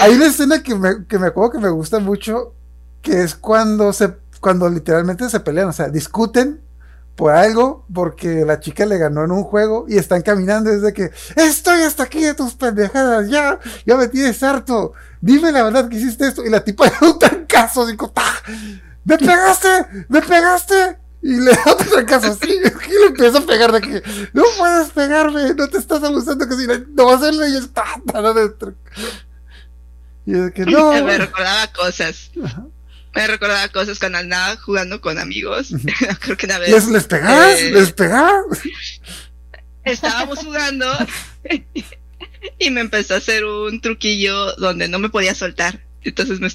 Hay 0.00 0.14
una 0.14 0.26
escena 0.26 0.62
que 0.62 0.74
me, 0.74 1.06
que 1.06 1.18
me 1.18 1.26
acuerdo 1.26 1.52
que 1.52 1.58
me 1.58 1.70
gusta 1.70 1.98
mucho, 1.98 2.54
que 3.02 3.22
es 3.22 3.34
cuando 3.34 3.92
se, 3.92 4.14
cuando 4.40 4.68
literalmente 4.68 5.28
se 5.28 5.40
pelean, 5.40 5.68
o 5.68 5.72
sea, 5.72 5.88
discuten 5.88 6.60
por 7.16 7.32
algo, 7.32 7.84
porque 7.92 8.46
la 8.46 8.60
chica 8.60 8.86
le 8.86 8.96
ganó 8.96 9.24
en 9.24 9.30
un 9.30 9.42
juego 9.42 9.84
y 9.88 9.98
están 9.98 10.22
caminando 10.22 10.70
desde 10.70 10.94
que 10.94 11.10
estoy 11.36 11.82
hasta 11.82 12.04
aquí 12.04 12.22
de 12.22 12.34
tus 12.34 12.54
pendejadas, 12.54 13.28
ya, 13.28 13.58
ya 13.84 13.96
me 13.96 14.08
tienes 14.08 14.42
harto. 14.42 14.94
dime 15.20 15.52
la 15.52 15.64
verdad 15.64 15.88
que 15.88 15.96
hiciste 15.96 16.26
esto. 16.26 16.44
Y 16.44 16.48
la 16.48 16.64
tipa 16.64 16.88
da 17.00 17.06
un 17.06 17.18
trancazo, 17.18 17.86
¡ta! 18.14 18.24
¡Me 19.04 19.18
pegaste! 19.18 19.68
¡Me 20.08 20.22
pegaste! 20.22 20.98
Y 21.22 21.34
le 21.34 21.50
da 21.52 21.62
otro 21.66 22.16
así, 22.16 22.48
y 22.50 23.00
le 23.00 23.06
empieza 23.08 23.38
a 23.38 23.42
pegar 23.42 23.72
de 23.72 23.80
que, 23.82 24.02
no 24.32 24.42
puedes 24.56 24.90
pegarme, 24.90 25.54
no 25.54 25.68
te 25.68 25.78
estás 25.78 26.02
abusando, 26.02 26.48
que 26.48 26.54
si 26.56 26.66
no, 26.66 26.74
no 26.94 27.04
vas 27.06 27.16
a 27.16 27.28
hacerlo, 27.28 27.46
y 27.46 27.56
está 27.56 27.84
tan 28.06 28.24
adentro. 28.24 28.74
Y 30.24 30.38
es 30.38 30.52
que 30.52 30.64
no. 30.66 30.92
me 31.04 31.18
recordaba 31.18 31.66
cosas. 31.72 32.30
Me 33.14 33.26
recordaba 33.26 33.68
cosas 33.68 33.98
cuando 33.98 34.18
andaba 34.18 34.56
jugando 34.56 35.00
con 35.00 35.18
amigos. 35.18 35.74
Creo 36.20 36.36
que 36.36 36.46
una 36.46 36.58
vez. 36.58 36.70
¿Les, 36.70 36.88
les 36.88 37.04
pegás? 37.04 37.60
eh, 37.60 37.70
¿Les 37.72 37.92
pegás? 37.92 38.44
estábamos 39.84 40.38
jugando 40.40 40.86
y 42.58 42.70
me 42.70 42.80
empezó 42.80 43.14
a 43.14 43.16
hacer 43.16 43.44
un 43.44 43.80
truquillo 43.80 44.54
donde 44.56 44.88
no 44.88 44.98
me 44.98 45.08
podía 45.08 45.34
soltar. 45.34 45.80
Entonces 46.02 46.40
me 46.40 46.48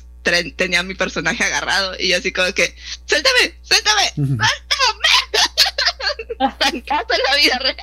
tenía 0.57 0.79
a 0.79 0.83
mi 0.83 0.95
personaje 0.95 1.43
agarrado 1.43 1.93
y 1.99 2.09
yo 2.09 2.17
así 2.17 2.31
como 2.33 2.51
que, 2.53 2.75
suéltame, 3.05 3.59
suéltame, 3.61 4.13
tan 6.59 6.81
caso 6.88 7.07
en 7.13 7.21
la 7.29 7.35
vida 7.38 7.59
real. 7.59 7.77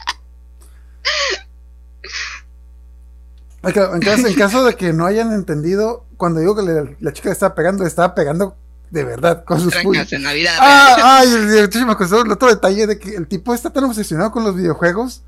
En 3.64 4.00
caso, 4.00 4.26
en 4.26 4.34
caso 4.34 4.64
de 4.64 4.74
que 4.74 4.92
no 4.92 5.06
hayan 5.06 5.32
entendido, 5.32 6.04
cuando 6.16 6.40
digo 6.40 6.56
que 6.56 6.62
le- 6.62 6.96
la 7.00 7.12
chica 7.12 7.28
le 7.28 7.32
estaba 7.34 7.54
pegando, 7.54 7.84
le 7.84 7.88
estaba 7.88 8.14
pegando 8.14 8.56
de 8.90 9.04
verdad 9.04 9.44
con 9.44 9.60
sus 9.60 9.74
puños. 9.76 10.12
En 10.12 10.24
la 10.24 10.32
vida 10.32 10.50
real. 10.50 10.60
Ah, 10.62 11.18
ay, 11.20 11.28
el, 11.32 11.48
el, 11.56 11.70
el, 11.72 11.86
me 11.86 11.92
acordó 11.92 12.22
el 12.22 12.32
otro 12.32 12.48
detalle 12.48 12.86
de 12.88 12.98
que 12.98 13.14
el 13.14 13.28
tipo 13.28 13.54
está 13.54 13.70
tan 13.70 13.84
obsesionado 13.84 14.32
con 14.32 14.42
los 14.44 14.56
videojuegos 14.56 15.22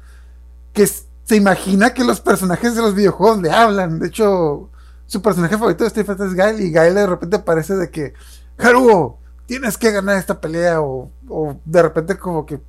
que 0.72 0.86
se 0.86 1.36
imagina 1.36 1.94
que 1.94 2.02
los 2.04 2.20
personajes 2.20 2.74
de 2.74 2.82
los 2.82 2.94
videojuegos 2.94 3.40
le 3.40 3.50
hablan. 3.52 4.00
De 4.00 4.08
hecho, 4.08 4.68
su 5.06 5.22
personaje 5.22 5.56
favorito 5.56 5.84
de 5.84 5.88
Street 5.88 6.06
Fighter 6.06 6.26
es 6.26 6.34
Gael 6.34 6.60
y 6.60 6.70
Gael 6.70 6.94
de 6.94 7.06
repente 7.06 7.38
parece 7.38 7.74
de 7.76 7.90
que, 7.90 8.14
Haruo, 8.58 9.18
tienes 9.46 9.76
que 9.76 9.90
ganar 9.90 10.16
esta 10.16 10.40
pelea 10.40 10.80
o, 10.80 11.10
o 11.28 11.56
de 11.64 11.82
repente 11.82 12.16
como 12.16 12.46
que 12.46 12.60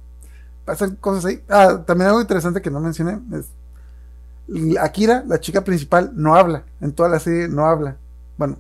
pasan 0.66 0.96
cosas 0.96 1.26
ahí. 1.26 1.44
Ah, 1.50 1.84
también 1.86 2.10
algo 2.10 2.22
interesante 2.22 2.62
que 2.62 2.72
no 2.72 2.80
mencioné 2.80 3.20
es 3.38 3.46
Akira, 4.80 5.24
la 5.28 5.40
chica 5.40 5.64
principal, 5.64 6.12
no 6.14 6.36
habla. 6.36 6.64
En 6.82 6.92
toda 6.94 7.10
la 7.10 7.20
serie 7.20 7.48
no 7.48 7.66
habla. 7.66 7.98
Bueno. 8.38 8.58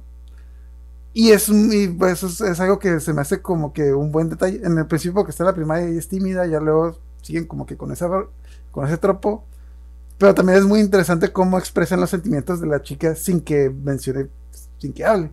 Y 1.14 1.32
es, 1.32 1.48
y, 1.50 1.88
pues, 1.88 2.24
es, 2.24 2.60
algo 2.60 2.80
que 2.80 3.00
se 3.00 3.14
me 3.14 3.22
hace 3.22 3.42
como 3.42 3.72
que 3.72 3.94
un 3.94 4.12
buen 4.12 4.30
detalle. 4.30 4.62
En 4.64 4.78
el 4.78 4.88
principio 4.88 5.24
que 5.24 5.32
está 5.32 5.44
la 5.44 5.54
primaria 5.54 5.90
y 5.90 5.98
es 5.98 6.08
tímida, 6.08 6.46
ya 6.46 6.60
luego 6.60 6.98
siguen 7.22 7.46
como 7.46 7.66
que 7.66 7.78
con, 7.78 7.92
esa, 7.92 8.10
con 8.72 8.86
ese 8.86 8.98
tropo. 8.98 9.46
Pero 10.17 10.34
también 10.34 10.60
es 10.60 10.65
muy 10.65 10.80
interesante 10.80 11.32
cómo 11.32 11.58
expresan 11.60 11.99
los 11.99 12.10
sentimientos 12.10 12.62
de 12.62 12.67
la 12.67 12.82
chica 12.82 13.15
sin 13.15 13.41
que 13.41 13.69
mencione, 13.69 14.28
sin 14.80 14.93
que 14.93 15.04
hable. 15.06 15.32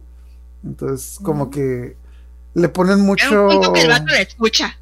Entonces, 0.65 1.19
como 1.23 1.45
Ujú. 1.45 1.51
que 1.53 1.97
le 2.55 2.69
ponen 2.69 3.01
un 3.01 3.07
mucho... 3.07 3.49
punto 3.49 3.73
que 3.73 3.83
el 3.83 3.89
vato 3.89 4.07
la 4.07 4.21
escucha, 4.21 4.79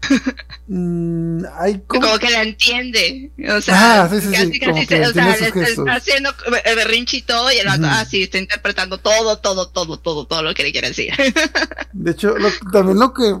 Mm, 0.70 1.44
hay 1.58 1.80
como... 1.86 2.02
como 2.02 2.18
que 2.18 2.30
la 2.30 2.42
entiende. 2.42 3.32
O 3.56 3.60
sea, 3.60 4.02
Ah, 4.04 4.08
sí, 4.10 4.20
sí, 4.20 4.26
sí, 4.28 4.32
casi, 4.32 4.60
como 4.60 4.74
casi 4.74 4.86
que 4.86 4.96
se- 4.96 5.06
o 5.06 5.12
sea, 5.12 5.36
le- 5.36 5.62
está 5.62 5.94
haciendo 5.94 6.30
el 6.64 6.76
berrinche 6.76 7.16
y 7.18 7.22
todo, 7.22 7.50
y 7.50 7.56
el 7.56 7.66
vato, 7.66 7.86
ah, 7.86 8.04
sí, 8.04 8.22
está 8.24 8.38
interpretando 8.38 8.98
todo, 8.98 9.38
todo, 9.38 9.68
todo, 9.68 9.98
todo, 9.98 10.26
todo 10.26 10.42
lo 10.42 10.54
que 10.54 10.62
le 10.64 10.72
quiere 10.72 10.88
decir. 10.88 11.12
De 11.92 12.10
hecho, 12.10 12.36
lo- 12.38 12.50
también 12.72 12.98
lo 12.98 13.12
que. 13.14 13.34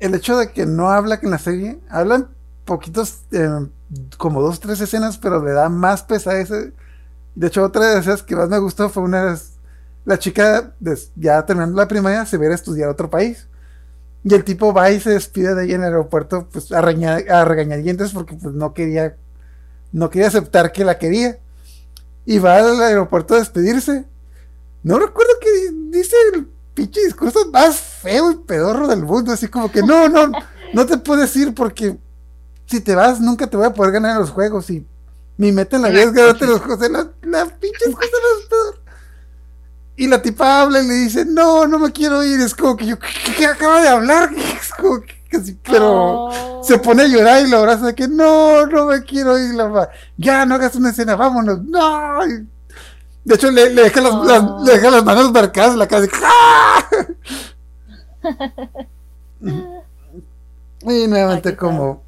El 0.00 0.14
hecho 0.14 0.36
de 0.36 0.50
que 0.52 0.66
no 0.66 0.90
habla 0.90 1.20
en 1.22 1.30
la 1.30 1.38
serie, 1.38 1.78
hablan 1.88 2.28
poquitos, 2.64 3.20
eh, 3.32 3.48
como 4.18 4.40
dos, 4.42 4.60
tres 4.60 4.80
escenas, 4.80 5.18
pero 5.18 5.44
le 5.44 5.52
da 5.52 5.68
más 5.68 6.02
pesadez. 6.02 6.50
De 7.34 7.46
hecho, 7.46 7.62
otra 7.62 7.94
de 7.94 8.00
esas 8.00 8.22
que 8.22 8.36
más 8.36 8.48
me 8.48 8.58
gustó 8.58 8.88
fue 8.88 9.02
una 9.02 9.24
vez. 9.24 9.52
La 10.04 10.18
chica, 10.18 10.72
ya 11.14 11.46
terminando 11.46 11.76
la 11.76 11.86
primaria, 11.88 12.26
se 12.26 12.36
va 12.36 12.46
a 12.46 12.54
estudiar 12.54 12.88
a 12.88 12.92
otro 12.92 13.08
país. 13.08 13.46
Y 14.24 14.34
el 14.34 14.44
tipo 14.44 14.72
va 14.72 14.90
y 14.90 15.00
se 15.00 15.10
despide 15.10 15.54
de 15.54 15.64
ella 15.64 15.74
en 15.76 15.80
el 15.82 15.88
aeropuerto, 15.88 16.48
pues 16.52 16.70
a, 16.72 16.78
a 16.78 17.44
regañadientes, 17.44 18.12
porque 18.12 18.34
pues 18.34 18.54
no 18.54 18.74
quería. 18.74 19.16
No 19.92 20.10
quería 20.10 20.28
aceptar 20.28 20.72
que 20.72 20.84
la 20.84 20.98
quería. 20.98 21.38
Y 22.24 22.38
va 22.38 22.56
al 22.58 22.80
aeropuerto 22.80 23.34
a 23.34 23.38
despedirse. 23.38 24.04
No 24.82 24.98
recuerdo 24.98 25.32
que 25.40 25.50
di- 25.70 25.90
dice 25.98 26.16
el 26.34 26.48
pinche 26.74 27.04
discurso 27.04 27.50
más 27.52 27.76
feo 27.76 28.30
y 28.32 28.36
pedorro 28.36 28.88
del 28.88 29.04
mundo. 29.04 29.32
Así 29.32 29.48
como 29.48 29.70
que 29.70 29.82
no, 29.82 30.08
no, 30.08 30.32
no 30.72 30.86
te 30.86 30.98
puedes 30.98 31.34
ir 31.36 31.54
porque 31.54 31.98
si 32.72 32.80
te 32.80 32.94
vas 32.94 33.20
nunca 33.20 33.46
te 33.46 33.56
voy 33.56 33.66
a 33.66 33.72
poder 33.74 33.92
ganar 33.92 34.12
en 34.12 34.18
los 34.18 34.30
juegos. 34.30 34.68
Y 34.70 34.86
mi 35.36 35.52
meta 35.52 35.76
en 35.76 35.82
la 35.82 35.88
vida 35.88 36.02
es 36.02 36.12
ganarte 36.12 36.46
los 36.46 36.60
juegos. 36.60 36.90
La, 36.90 37.08
la 37.22 37.44
pinche 37.46 37.84
excusa 37.86 38.08
más 38.10 38.48
peor. 38.48 38.80
Y 39.96 40.08
la 40.08 40.20
tipa 40.22 40.62
habla 40.62 40.80
y 40.82 40.86
le 40.88 40.94
dice, 40.94 41.24
no, 41.24 41.66
no 41.66 41.78
me 41.78 41.92
quiero 41.92 42.24
ir. 42.24 42.40
Es 42.40 42.54
como 42.54 42.76
que 42.76 42.86
yo, 42.86 42.96
¿qué, 43.36 43.46
acaba 43.46 43.80
de 43.80 43.88
hablar? 43.88 44.30
Es 44.60 44.70
como 44.70 45.00
que 45.00 45.14
casi, 45.30 45.54
pero 45.62 46.28
Oh. 46.34 46.62
se 46.64 46.78
pone 46.78 47.02
a 47.02 47.06
llorar 47.08 47.44
y 47.46 47.50
lo 47.50 47.58
abraza 47.58 47.86
de 47.86 47.94
que 47.94 48.08
no, 48.08 48.66
no 48.66 48.86
me 48.86 49.02
quiero 49.02 49.38
ir. 49.38 49.54
La 49.54 49.90
ya, 50.16 50.44
no 50.46 50.54
hagas 50.56 50.74
una 50.76 50.90
escena, 50.90 51.14
vámonos. 51.16 51.62
No. 51.64 52.26
Y- 52.26 52.46
de 53.24 53.34
hecho, 53.36 53.50
le, 53.50 53.70
le 53.70 53.82
deja 53.82 54.00
las, 54.00 54.12
Oh. 54.14 54.24
las- 54.24 54.62
le 54.66 54.72
deja 54.72 54.90
las 54.90 55.04
manos 55.04 55.30
marcadas 55.32 55.72
en 55.74 55.78
la 55.78 55.86
cara. 55.88 56.02
de, 56.02 56.10
¡Ah! 56.24 56.84
y 60.82 61.06
nuevamente, 61.06 61.56
como, 61.56 62.02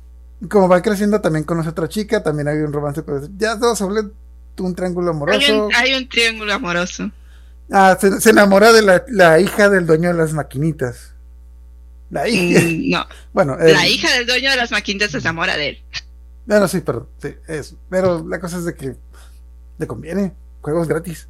como 0.51 0.69
va 0.69 0.83
creciendo, 0.83 1.21
también 1.21 1.45
conoce 1.45 1.69
a 1.69 1.73
otra 1.73 1.89
chica. 1.89 2.23
También 2.23 2.49
hay 2.49 2.59
un 2.59 2.73
romance 2.73 3.03
con 3.03 3.39
Ya 3.39 3.59
todo 3.59 3.75
se 3.77 3.85
vuelve 3.85 4.11
un 4.59 4.75
triángulo 4.75 5.11
hay, 5.11 5.17
amoroso. 5.17 5.67
un, 5.67 5.75
hay 5.75 5.95
un 5.95 6.09
triángulo 6.09 6.53
amoroso. 6.55 7.11
Ah, 7.71 7.97
se, 8.01 8.21
se 8.21 8.31
enamora 8.31 8.73
de 8.73 8.83
la, 8.83 9.05
la 9.09 9.41
hija 9.41 9.69
del 9.69 9.87
dueño 9.87 10.11
de 10.11 10.15
las 10.15 10.33
maquinitas. 10.33 11.15
La 12.11 12.29
hija. 12.29 12.61
Mm, 12.61 12.91
no, 12.91 13.07
Bueno, 13.33 13.57
la 13.59 13.87
hija 13.87 14.11
del 14.13 14.27
dueño 14.27 14.51
de 14.51 14.57
las 14.57 14.71
maquinitas 14.71 15.11
se 15.11 15.19
enamora 15.19 15.57
de 15.57 15.71
él. 15.71 15.83
Bueno, 16.47 16.69
sí, 16.69 16.81
perdón. 16.81 17.09
Sí, 17.21 17.35
eso. 17.49 17.77
Pero 17.89 18.25
la 18.27 18.39
cosa 18.39 18.59
es 18.59 18.65
de 18.65 18.75
que 18.75 18.97
le 19.79 19.87
conviene. 19.87 20.35
Juegos 20.61 20.89
gratis. 20.89 21.29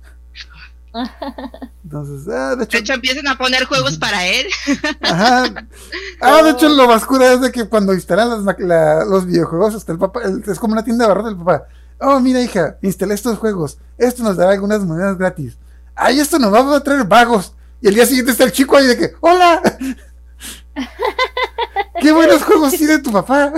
Entonces, 1.84 2.32
ah, 2.32 2.54
de 2.56 2.64
hecho, 2.64 2.76
De 2.76 2.78
hecho, 2.78 2.92
empiezan 2.94 3.26
a 3.28 3.36
poner 3.36 3.64
juegos 3.64 3.98
para 3.98 4.26
él. 4.26 4.46
ajá. 5.02 5.66
Ah, 6.20 6.42
de 6.42 6.50
hecho, 6.50 6.68
lo 6.68 6.86
más 6.86 7.04
cura 7.04 7.32
es 7.32 7.40
de 7.40 7.50
que 7.52 7.68
cuando 7.68 7.92
instalan 7.92 8.30
las 8.30 8.40
ma- 8.40 8.56
la- 8.58 9.04
los 9.04 9.26
videojuegos, 9.26 9.74
hasta 9.74 9.92
el 9.92 9.98
papá, 9.98 10.22
el- 10.24 10.42
es 10.46 10.58
como 10.58 10.72
una 10.72 10.84
tienda 10.84 11.04
de 11.04 11.08
barro 11.08 11.24
del 11.26 11.36
papá. 11.36 11.64
Oh, 12.00 12.20
mira, 12.20 12.40
hija, 12.40 12.76
instalé 12.82 13.14
estos 13.14 13.38
juegos. 13.38 13.78
Esto 13.98 14.22
nos 14.22 14.36
dará 14.36 14.52
algunas 14.52 14.80
monedas 14.84 15.16
gratis. 15.18 15.56
Ay, 15.94 16.20
esto 16.20 16.38
nos 16.38 16.52
va 16.52 16.76
a 16.76 16.80
traer 16.82 17.04
vagos. 17.04 17.54
Y 17.80 17.88
el 17.88 17.94
día 17.94 18.06
siguiente 18.06 18.32
está 18.32 18.44
el 18.44 18.52
chico 18.52 18.76
ahí 18.76 18.86
de 18.86 18.96
que, 18.96 19.12
¡Hola! 19.20 19.60
¡Qué 22.00 22.12
buenos 22.12 22.42
juegos 22.42 22.72
tiene 22.72 22.98
tu 22.98 23.12
papá! 23.12 23.52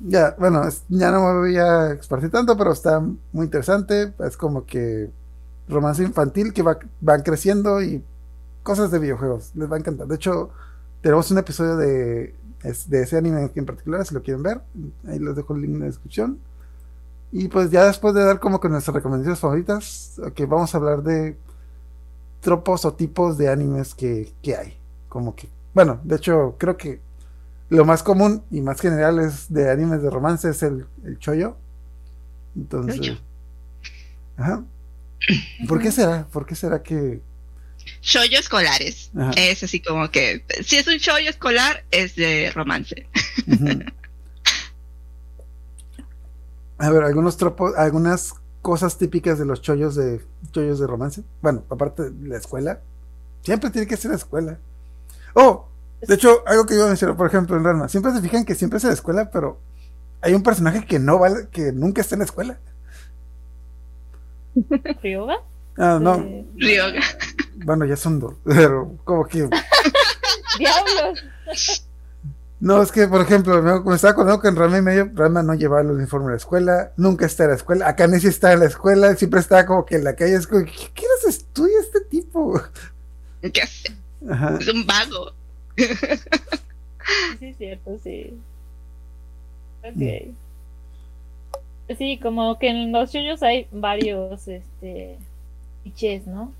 Ya, 0.00 0.34
bueno, 0.38 0.66
es- 0.66 0.84
ya 0.88 1.10
no 1.10 1.20
me 1.22 1.38
voy 1.40 1.56
a 1.56 1.92
expartir 1.92 2.30
tanto, 2.30 2.56
pero 2.56 2.72
está 2.72 3.00
muy 3.32 3.44
interesante. 3.44 4.12
Es 4.20 4.36
como 4.36 4.64
que 4.66 5.10
romance 5.68 6.02
infantil 6.02 6.52
que 6.52 6.62
va, 6.62 6.78
van 7.00 7.22
creciendo 7.22 7.82
y 7.82 8.02
cosas 8.62 8.90
de 8.90 8.98
videojuegos. 8.98 9.52
Les 9.54 9.70
va 9.70 9.76
a 9.76 9.78
encantar. 9.80 10.06
De 10.08 10.16
hecho, 10.16 10.50
tenemos 11.02 11.30
un 11.30 11.38
episodio 11.38 11.76
de, 11.76 12.34
de 12.88 13.02
ese 13.02 13.16
anime 13.18 13.50
en 13.54 13.66
particular, 13.66 14.04
si 14.06 14.14
lo 14.14 14.22
quieren 14.22 14.42
ver. 14.42 14.60
Ahí 15.06 15.18
les 15.18 15.36
dejo 15.36 15.54
el 15.54 15.62
link 15.62 15.74
en 15.74 15.80
la 15.80 15.86
descripción. 15.86 16.38
Y 17.32 17.48
pues 17.48 17.70
ya 17.70 17.84
después 17.86 18.14
de 18.14 18.24
dar 18.24 18.40
como 18.40 18.60
que 18.60 18.68
nuestras 18.68 18.94
recomendaciones 18.94 19.40
favoritas, 19.40 20.20
que 20.34 20.46
vamos 20.46 20.74
a 20.74 20.78
hablar 20.78 21.02
de 21.02 21.36
tropos 22.40 22.84
o 22.84 22.94
tipos 22.94 23.36
de 23.38 23.48
animes 23.48 23.94
que, 23.94 24.32
que 24.42 24.56
hay. 24.56 24.76
Como 25.08 25.34
que, 25.34 25.48
bueno, 25.74 26.00
de 26.04 26.16
hecho, 26.16 26.54
creo 26.58 26.76
que 26.76 27.00
lo 27.70 27.84
más 27.84 28.02
común 28.02 28.42
y 28.50 28.60
más 28.60 28.80
general 28.80 29.18
es 29.20 29.52
de 29.52 29.70
animes 29.70 30.02
de 30.02 30.10
romance 30.10 30.50
es 30.50 30.62
el, 30.62 30.86
el 31.04 31.18
choyo. 31.18 31.56
Entonces, 32.56 32.96
Choyo. 32.96 33.18
ajá. 34.36 34.64
¿Por 35.68 35.80
qué 35.80 35.92
será? 35.92 36.26
¿Por 36.26 36.46
qué 36.46 36.54
será 36.54 36.82
que 36.82 37.20
Shoyo 38.02 38.38
escolares. 38.38 39.10
Ajá. 39.16 39.30
Es 39.36 39.62
así 39.62 39.80
como 39.80 40.10
que, 40.10 40.44
si 40.64 40.76
es 40.76 40.86
un 40.86 40.96
shoyo 40.96 41.30
escolar, 41.30 41.84
es 41.90 42.16
de 42.16 42.50
romance. 42.52 43.06
A 46.78 46.90
ver, 46.90 47.04
algunos 47.04 47.36
tropos, 47.36 47.74
algunas 47.76 48.34
cosas 48.62 48.96
típicas 48.98 49.38
de 49.38 49.44
los 49.44 49.60
chollos 49.60 49.94
de 49.94 50.20
chollos 50.50 50.80
de 50.80 50.86
romance. 50.86 51.22
Bueno, 51.42 51.64
aparte 51.70 52.10
de 52.10 52.28
la 52.28 52.38
escuela, 52.38 52.80
siempre 53.42 53.70
tiene 53.70 53.86
que 53.86 53.96
ser 53.96 54.10
la 54.10 54.16
escuela. 54.16 54.58
Oh, 55.34 55.68
de 56.06 56.14
hecho, 56.14 56.42
algo 56.46 56.66
que 56.66 56.74
iba 56.74 56.84
a 56.84 56.88
mencionar, 56.88 57.16
por 57.16 57.26
ejemplo, 57.26 57.56
en 57.56 57.64
Ranma, 57.64 57.88
siempre 57.88 58.12
se 58.12 58.20
fijan 58.20 58.44
que 58.44 58.54
siempre 58.54 58.78
es 58.78 58.84
en 58.84 58.90
la 58.90 58.94
escuela, 58.94 59.30
pero 59.30 59.58
hay 60.20 60.34
un 60.34 60.42
personaje 60.42 60.84
que 60.86 60.98
no 60.98 61.18
vale, 61.18 61.48
que 61.50 61.72
nunca 61.72 62.00
está 62.00 62.14
en 62.14 62.20
la 62.20 62.24
escuela. 62.24 62.58
¿Ryoga? 65.02 65.36
Ah, 65.76 65.98
no, 66.00 66.16
Eh, 66.16 66.46
Ryoga. 66.56 67.00
bueno, 67.64 67.84
ya 67.84 67.96
son 67.96 68.18
dos, 68.18 68.34
pero 68.44 68.96
como 69.04 69.26
que 69.26 69.48
¡Diablos! 70.58 71.86
No, 72.58 72.82
es 72.82 72.92
que, 72.92 73.08
por 73.08 73.22
ejemplo, 73.22 73.62
me, 73.62 73.94
estaba 73.94 74.12
acordando 74.12 74.42
que 74.42 74.48
en 74.48 74.56
Rama 74.56 74.78
y 74.78 74.82
medio, 74.82 75.10
Rama 75.14 75.42
no 75.42 75.54
llevaba 75.54 75.80
el 75.80 75.92
uniforme 75.92 76.26
a 76.26 76.30
la 76.32 76.36
escuela, 76.36 76.92
nunca 76.96 77.24
está 77.24 77.44
en 77.44 77.50
la 77.50 77.56
escuela, 77.56 77.88
acá 77.88 78.06
sí 78.18 78.26
está 78.26 78.52
en 78.52 78.60
la 78.60 78.66
escuela, 78.66 79.14
siempre 79.16 79.40
estaba 79.40 79.64
como 79.64 79.86
que 79.86 79.96
en 79.96 80.04
la 80.04 80.14
calle, 80.14 80.34
es 80.34 80.46
como, 80.46 80.64
¿qué, 80.66 80.90
qué 80.94 81.06
estudia 81.26 81.80
este 81.80 82.00
tipo? 82.02 82.60
¿Qué 83.40 83.62
hace? 83.62 83.96
Ajá. 84.28 84.58
Es 84.60 84.68
un 84.68 84.86
vago. 84.86 85.32
Sí, 85.76 87.46
es 87.46 87.56
cierto, 87.56 87.98
sí. 88.02 88.34
Ok. 89.82 90.34
Sí, 91.98 92.18
como 92.18 92.58
que 92.58 92.68
en 92.68 92.92
los 92.92 93.12
shoyos 93.12 93.42
hay 93.42 93.66
varios, 93.72 94.46
este, 94.46 95.16
clichés, 95.82 96.26
¿no? 96.26 96.52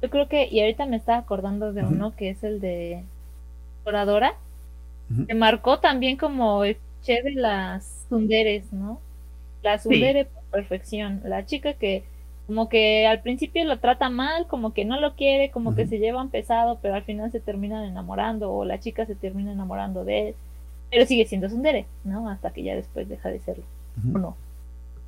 Yo 0.00 0.08
creo 0.10 0.28
que, 0.28 0.48
y 0.50 0.60
ahorita 0.60 0.86
me 0.86 0.96
estaba 0.96 1.18
acordando 1.18 1.72
de 1.72 1.82
uno 1.82 2.14
que 2.16 2.30
es 2.30 2.42
el 2.44 2.60
de 2.60 3.02
Doradora, 3.84 4.34
Ujú. 5.10 5.26
que 5.26 5.34
marcó 5.34 5.80
también 5.80 6.16
como 6.16 6.64
el 6.64 6.76
cliché 7.02 7.22
de 7.22 7.32
las 7.32 8.06
sunderes, 8.08 8.72
¿no? 8.72 9.00
La 9.62 9.78
sundere 9.78 10.26
por 10.26 10.42
perfección, 10.44 11.20
la 11.24 11.44
chica 11.44 11.74
que 11.74 12.04
como 12.48 12.70
que 12.70 13.06
al 13.06 13.20
principio 13.20 13.62
lo 13.66 13.78
trata 13.78 14.08
mal, 14.08 14.46
como 14.46 14.72
que 14.72 14.86
no 14.86 14.98
lo 14.98 15.14
quiere, 15.16 15.50
como 15.50 15.76
que 15.76 15.86
se 15.86 15.98
llevan 15.98 16.30
pesado, 16.30 16.78
pero 16.80 16.94
al 16.94 17.04
final 17.04 17.30
se 17.30 17.40
terminan 17.40 17.84
enamorando 17.84 18.50
o 18.50 18.64
la 18.64 18.80
chica 18.80 19.04
se 19.04 19.14
termina 19.14 19.52
enamorando 19.52 20.02
de 20.06 20.28
él, 20.30 20.34
pero 20.90 21.04
sigue 21.04 21.26
siendo 21.26 21.50
sundere, 21.50 21.84
¿no? 22.04 22.30
Hasta 22.30 22.50
que 22.50 22.62
ya 22.62 22.74
después 22.74 23.06
deja 23.06 23.28
de 23.28 23.40
serlo, 23.40 23.64
Ujú. 24.02 24.16
¿o 24.16 24.18
no? 24.18 24.36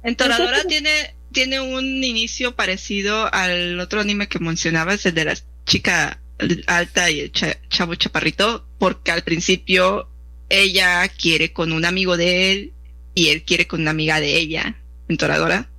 En 0.03 0.17
Toradora 0.17 0.65
tiene, 0.65 0.91
tiene 1.33 1.61
un 1.61 2.05
inicio 2.05 2.55
parecido 2.57 3.33
al 3.33 3.81
otro 3.81 4.01
anime 4.03 4.29
que 4.29 4.39
mencionabas, 4.39 5.07
el 5.07 5.15
de 5.15 5.25
la 5.25 5.35
chica 5.65 6.21
alta 6.67 7.11
y 7.11 7.21
el 7.21 7.33
cha- 7.33 7.57
chavo 7.71 7.95
chaparrito, 7.95 8.67
porque 8.79 9.13
al 9.13 9.23
principio 9.23 10.09
ella 10.51 11.09
quiere 11.09 11.55
con 11.55 11.73
un 11.73 11.87
amigo 11.87 12.19
de 12.19 12.53
él 12.53 12.73
y 13.15 13.29
él 13.29 13.45
quiere 13.45 13.67
con 13.67 13.81
una 13.81 13.93
amiga 13.93 14.21
de 14.21 14.37
ella 14.37 14.77
en 15.09 15.17
Toradora. 15.17 15.70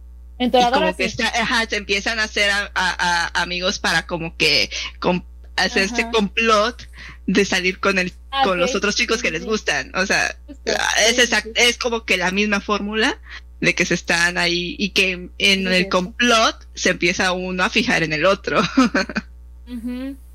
En 0.41 0.47
Y 0.49 0.71
como 0.71 0.95
que 0.97 1.03
sí. 1.09 1.21
está- 1.21 1.27
ajá, 1.41 1.65
se 1.69 1.77
empiezan 1.77 2.19
a 2.19 2.23
hacer 2.23 2.49
a- 2.49 2.71
a- 2.73 3.27
a- 3.35 3.41
amigos 3.43 3.77
para 3.79 4.07
como 4.07 4.35
que 4.37 4.69
com- 4.99 5.23
hacer 5.55 5.83
este 5.83 6.09
complot 6.11 6.87
de 7.27 7.45
salir 7.45 7.79
con 7.79 7.99
el 7.99 8.11
Ah, 8.31 8.43
con 8.45 8.59
los 8.59 8.73
otros 8.75 8.95
chicos 8.95 9.21
que 9.21 9.27
sí, 9.27 9.33
les 9.33 9.45
gustan. 9.45 9.91
O 9.95 10.05
sea, 10.05 10.35
Ah, 10.49 10.53
sí, 10.55 11.03
es, 11.09 11.19
exact- 11.19 11.51
es 11.55 11.77
como 11.77 12.05
que 12.05 12.15
la 12.17 12.31
misma 12.31 12.59
fórmula 12.61 13.19
de 13.59 13.75
que 13.75 13.85
se 13.85 13.93
están 13.93 14.37
ahí 14.37 14.75
y 14.79 14.89
que 14.89 15.29
en 15.37 15.67
el 15.67 15.89
complot 15.89 16.65
se 16.73 16.89
empieza 16.91 17.33
uno 17.33 17.63
a 17.63 17.69
fijar 17.69 18.01
en 18.03 18.13
el 18.13 18.25
otro. 18.25 18.61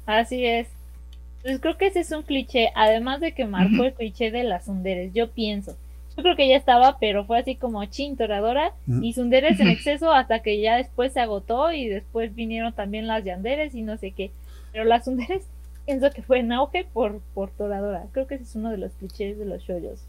Así 0.06 0.44
es. 0.46 0.68
Pues 1.42 1.60
creo 1.60 1.76
que 1.78 1.86
ese 1.88 2.00
es 2.00 2.10
un 2.12 2.22
cliché, 2.22 2.70
además 2.74 3.20
de 3.20 3.32
que 3.32 3.44
marcó 3.44 3.74
Ujú. 3.76 3.84
el 3.84 3.94
cliché 3.94 4.30
de 4.30 4.44
las 4.44 4.64
sunderes, 4.66 5.12
yo 5.14 5.30
pienso. 5.30 5.76
Yo 6.16 6.22
creo 6.22 6.36
que 6.36 6.48
ya 6.48 6.56
estaba, 6.56 6.98
pero 6.98 7.24
fue 7.26 7.38
así 7.38 7.56
como 7.56 7.84
chin, 7.86 8.16
toradora 8.16 8.72
Ujú. 8.88 9.04
y 9.04 9.12
sunderes 9.12 9.60
en 9.60 9.68
exceso 9.70 10.12
hasta 10.12 10.40
que 10.42 10.60
ya 10.60 10.76
después 10.76 11.12
se 11.12 11.20
agotó 11.20 11.72
y 11.72 11.88
después 11.88 12.34
vinieron 12.34 12.74
también 12.74 13.06
las 13.06 13.24
yanderes 13.24 13.74
y 13.74 13.82
no 13.82 13.96
sé 13.98 14.12
qué. 14.12 14.32
Pero 14.72 14.84
las 14.84 15.04
sunderes 15.04 15.44
pienso 15.84 16.10
que 16.10 16.22
fue 16.22 16.40
en 16.40 16.52
auge 16.52 16.86
por, 16.92 17.20
por 17.34 17.50
toradora. 17.50 18.06
Creo 18.12 18.26
que 18.26 18.36
ese 18.36 18.44
es 18.44 18.56
uno 18.56 18.70
de 18.70 18.78
los 18.78 18.92
clichés 18.94 19.38
de 19.38 19.44
los 19.44 19.62
shoyos. 19.62 20.00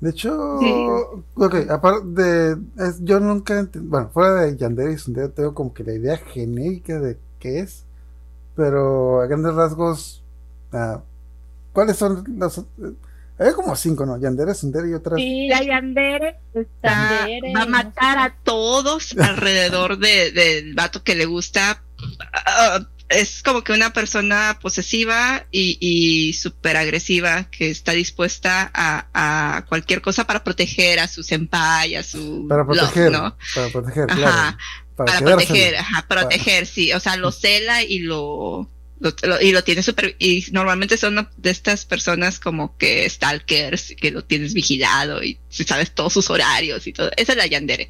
De 0.00 0.10
hecho, 0.10 0.32
Sí. 0.54 0.92
ok, 1.36 1.54
aparte 1.70 2.06
de, 2.22 2.56
es- 2.78 3.00
yo 3.04 3.20
nunca, 3.20 3.68
bueno, 3.74 4.08
fuera 4.10 4.42
de 4.42 4.56
Yandere 4.56 4.92
y 4.94 4.98
Sundere 4.98 5.28
tengo 5.28 5.54
como 5.54 5.72
que 5.72 5.84
la 5.84 5.92
idea 5.94 6.16
genérica 6.16 6.98
de 6.98 7.18
qué 7.38 7.60
es, 7.60 7.84
pero 8.56 9.20
a 9.22 9.26
grandes 9.26 9.54
rasgos, 9.54 10.22
ah, 10.72 11.02
¿cuáles 11.72 11.96
son 11.98 12.24
los? 12.38 12.64
Hay 13.38 13.52
como 13.54 13.74
cinco, 13.74 14.06
¿no? 14.06 14.20
Yandere, 14.20 14.54
Sundere 14.54 14.90
y 14.90 14.94
otras. 14.94 15.18
Sí, 15.18 15.48
La 15.48 15.62
Yandere 15.62 16.36
está- 16.54 17.26
Yandere, 17.26 17.52
va 17.54 17.62
a 17.62 17.66
matar 17.66 18.18
a 18.18 18.36
todos 18.44 19.16
alrededor 19.18 19.98
de, 19.98 20.30
del 20.32 20.74
vato 20.74 21.02
que 21.02 21.14
le 21.14 21.24
gusta. 21.24 21.82
Ah, 22.32 22.80
es 23.08 23.42
como 23.42 23.62
que 23.62 23.72
una 23.72 23.92
persona 23.92 24.58
posesiva 24.62 25.44
y, 25.50 25.76
y 25.80 26.32
súper 26.32 26.76
agresiva 26.78 27.44
que 27.50 27.68
está 27.70 27.92
dispuesta 27.92 28.70
a, 28.72 29.06
a 29.56 29.66
cualquier 29.66 30.00
cosa 30.00 30.24
para 30.24 30.42
proteger 30.44 30.98
a 30.98 31.08
su 31.08 31.22
senpai, 31.22 31.94
a 31.96 32.02
su 32.02 32.46
Para 32.48 32.64
love, 32.64 32.78
proteger, 32.78 33.10
¿no? 33.12 33.36
para 33.54 33.68
proteger, 33.68 34.06
Ajá, 34.10 34.16
claro. 34.16 34.56
Para, 34.96 35.18
proteger, 35.18 35.76
ajá, 35.76 36.06
proteger, 36.08 36.66
sí, 36.66 36.92
o 36.92 37.00
sea, 37.00 37.16
lo 37.16 37.32
cela 37.32 37.82
y 37.82 37.98
lo, 37.98 38.68
lo- 39.02 39.14
lo- 39.28 39.40
y 39.40 39.50
lo 39.52 39.64
tiene 39.64 39.82
súper, 39.82 40.14
y 40.18 40.44
normalmente 40.52 40.96
son 40.96 41.28
de 41.36 41.50
estas 41.50 41.84
personas 41.84 42.38
como 42.38 42.76
que 42.78 43.08
stalkers, 43.10 43.94
que 44.00 44.10
lo 44.12 44.22
tienes 44.24 44.54
vigilado 44.54 45.22
y 45.22 45.38
sabes 45.50 45.90
todos 45.92 46.12
sus 46.12 46.30
horarios 46.30 46.86
y 46.86 46.92
todo, 46.92 47.10
esa 47.16 47.32
es 47.32 47.38
la 47.38 47.46
yandere. 47.46 47.88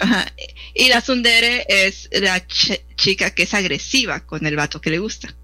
Ajá. 0.00 0.26
Y 0.74 0.88
la 0.88 1.02
tsundere 1.02 1.66
es 1.68 2.08
la 2.12 2.38
ch- 2.46 2.80
chica 2.96 3.30
que 3.34 3.42
es 3.42 3.52
agresiva 3.54 4.20
con 4.26 4.46
el 4.46 4.56
vato 4.56 4.80
que 4.80 4.90
le 4.90 4.98
gusta. 4.98 5.34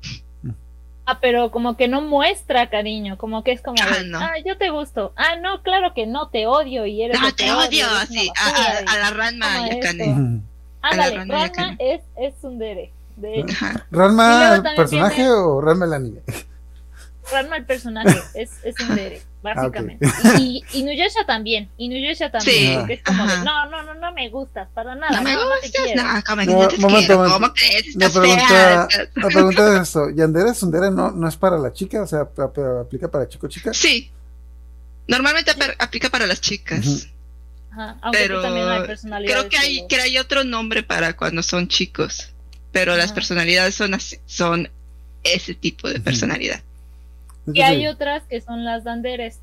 Ah, 1.07 1.21
pero 1.21 1.51
como 1.51 1.77
que 1.77 1.87
no 1.87 2.01
muestra 2.01 2.71
cariño, 2.71 3.19
como 3.19 3.45
que 3.45 3.53
es 3.53 3.61
como, 3.61 3.77
Ah, 3.83 3.99
de, 3.99 4.05
no. 4.09 4.19
ah, 4.21 4.33
yo 4.47 4.57
te 4.57 4.71
gusto. 4.71 5.13
Ah, 5.17 5.37
no, 5.37 5.63
claro 5.63 5.93
que 5.95 6.07
no, 6.07 6.31
te 6.31 6.47
odio 6.47 6.87
y 6.87 7.03
eres 7.03 7.21
No, 7.21 7.27
lo 7.27 7.35
te 7.35 7.53
odio, 7.53 7.87
así, 7.91 8.31
a, 8.35 8.47
a- 8.49 8.81
y- 8.81 8.85
a 8.87 8.99
la 8.99 9.11
Ranma 9.11 9.69
Yakane. 9.69 10.41
Ándale, 10.81 11.17
Ranma 11.17 11.77
es, 11.79 12.01
es 12.17 12.33
Sundere. 12.41 12.91
De 13.29 13.41
hecho, 13.41 13.67
¿Ranma 13.91 14.57
el 14.57 14.63
personaje 14.77 15.29
o 15.31 15.61
Ranma 15.61 15.85
el 15.87 15.93
anime? 15.95 16.21
Ranma 17.33 17.57
el 17.57 17.65
personaje 17.65 18.21
es, 18.35 18.51
es 18.65 18.75
Sundere, 18.77 19.23
básicamente. 19.43 20.07
Y, 20.39 20.63
y 20.73 20.81
Inuyasha 20.81 21.25
también, 21.27 21.71
Inuyasha 21.79 22.31
también, 22.31 22.55
Sí, 22.73 22.77
porque 22.79 22.93
es 22.95 23.03
como 23.03 23.27
de, 23.27 23.33
ajá. 23.33 23.45
no, 23.45 23.71
no, 23.71 23.83
no, 23.83 23.95
no 23.95 24.13
me 24.13 24.29
gustas 24.29 24.69
para 24.75 24.95
nada, 24.95 25.17
No 25.17 25.23
me 25.23 25.35
gustas, 25.35 25.73
no, 25.97 26.23
como 26.27 26.43
que 26.43 26.47
No, 26.47 26.63
no 26.63 26.69
te 26.69 26.77
momento, 26.79 27.07
quiero, 27.07 27.17
momento. 27.17 27.35
¿cómo 27.41 27.53
crees? 27.55 27.97
La 27.97 28.11
pregunta, 28.11 28.47
fea. 28.47 28.89
la 29.15 29.29
pregunta 29.29 29.75
es 29.77 29.83
esto, 29.89 30.11
¿Yandere, 30.11 30.53
Sundere 30.55 30.91
no, 30.91 31.13
no 31.13 31.27
es 31.27 31.37
para 31.37 31.57
la 31.57 31.73
chica? 31.73 32.03
O 32.03 32.07
sea, 32.07 32.21
ap- 32.21 32.39
ap- 32.39 32.59
aplica 32.83 33.09
para 33.09 33.27
chico 33.27 33.49
chica. 33.49 33.73
Sí. 33.73 34.11
Normalmente 35.09 35.51
ap- 35.51 35.77
aplica 35.79 36.11
para 36.11 36.27
las 36.27 36.43
chicas. 36.43 37.09
Ajá, 37.73 37.97
aunque 38.03 38.19
Pero 38.19 38.43
también 38.43 38.69
hay 38.69 38.83
personalidades. 38.87 39.35
Creo 39.47 39.49
que 39.51 39.57
hay, 39.57 39.87
que 39.89 39.97
hay 39.99 40.19
otro 40.19 40.45
nombre 40.45 40.83
para 40.83 41.17
cuando 41.17 41.43
son 41.43 41.69
chicos. 41.69 42.34
Pero 42.75 42.95
las 42.97 43.13
personalidades 43.15 43.75
son 43.75 43.95
así, 43.95 44.19
son 44.27 44.69
ese 45.23 45.55
tipo 45.55 45.89
de 45.89 46.01
personalidad. 46.01 46.61
Y 47.47 47.63
hay 47.63 47.87
otras 47.87 48.25
que 48.25 48.41
son 48.43 48.65
las 48.65 48.85
danderes, 48.85 49.39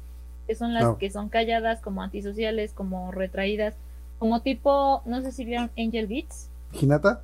que 0.47 0.53
son 0.55 0.73
las 0.75 0.83
No. 0.83 0.97
que 0.99 1.09
son 1.09 1.29
calladas, 1.29 1.79
como 1.81 2.03
antisociales, 2.03 2.73
como 2.73 3.11
retraídas, 3.11 3.73
como 4.19 4.41
tipo, 4.41 5.01
no 5.05 5.21
sé 5.23 5.31
si 5.31 5.45
vieron 5.45 5.71
Angel 5.77 6.05
Beats. 6.07 6.47
¿Hinata? 6.79 7.21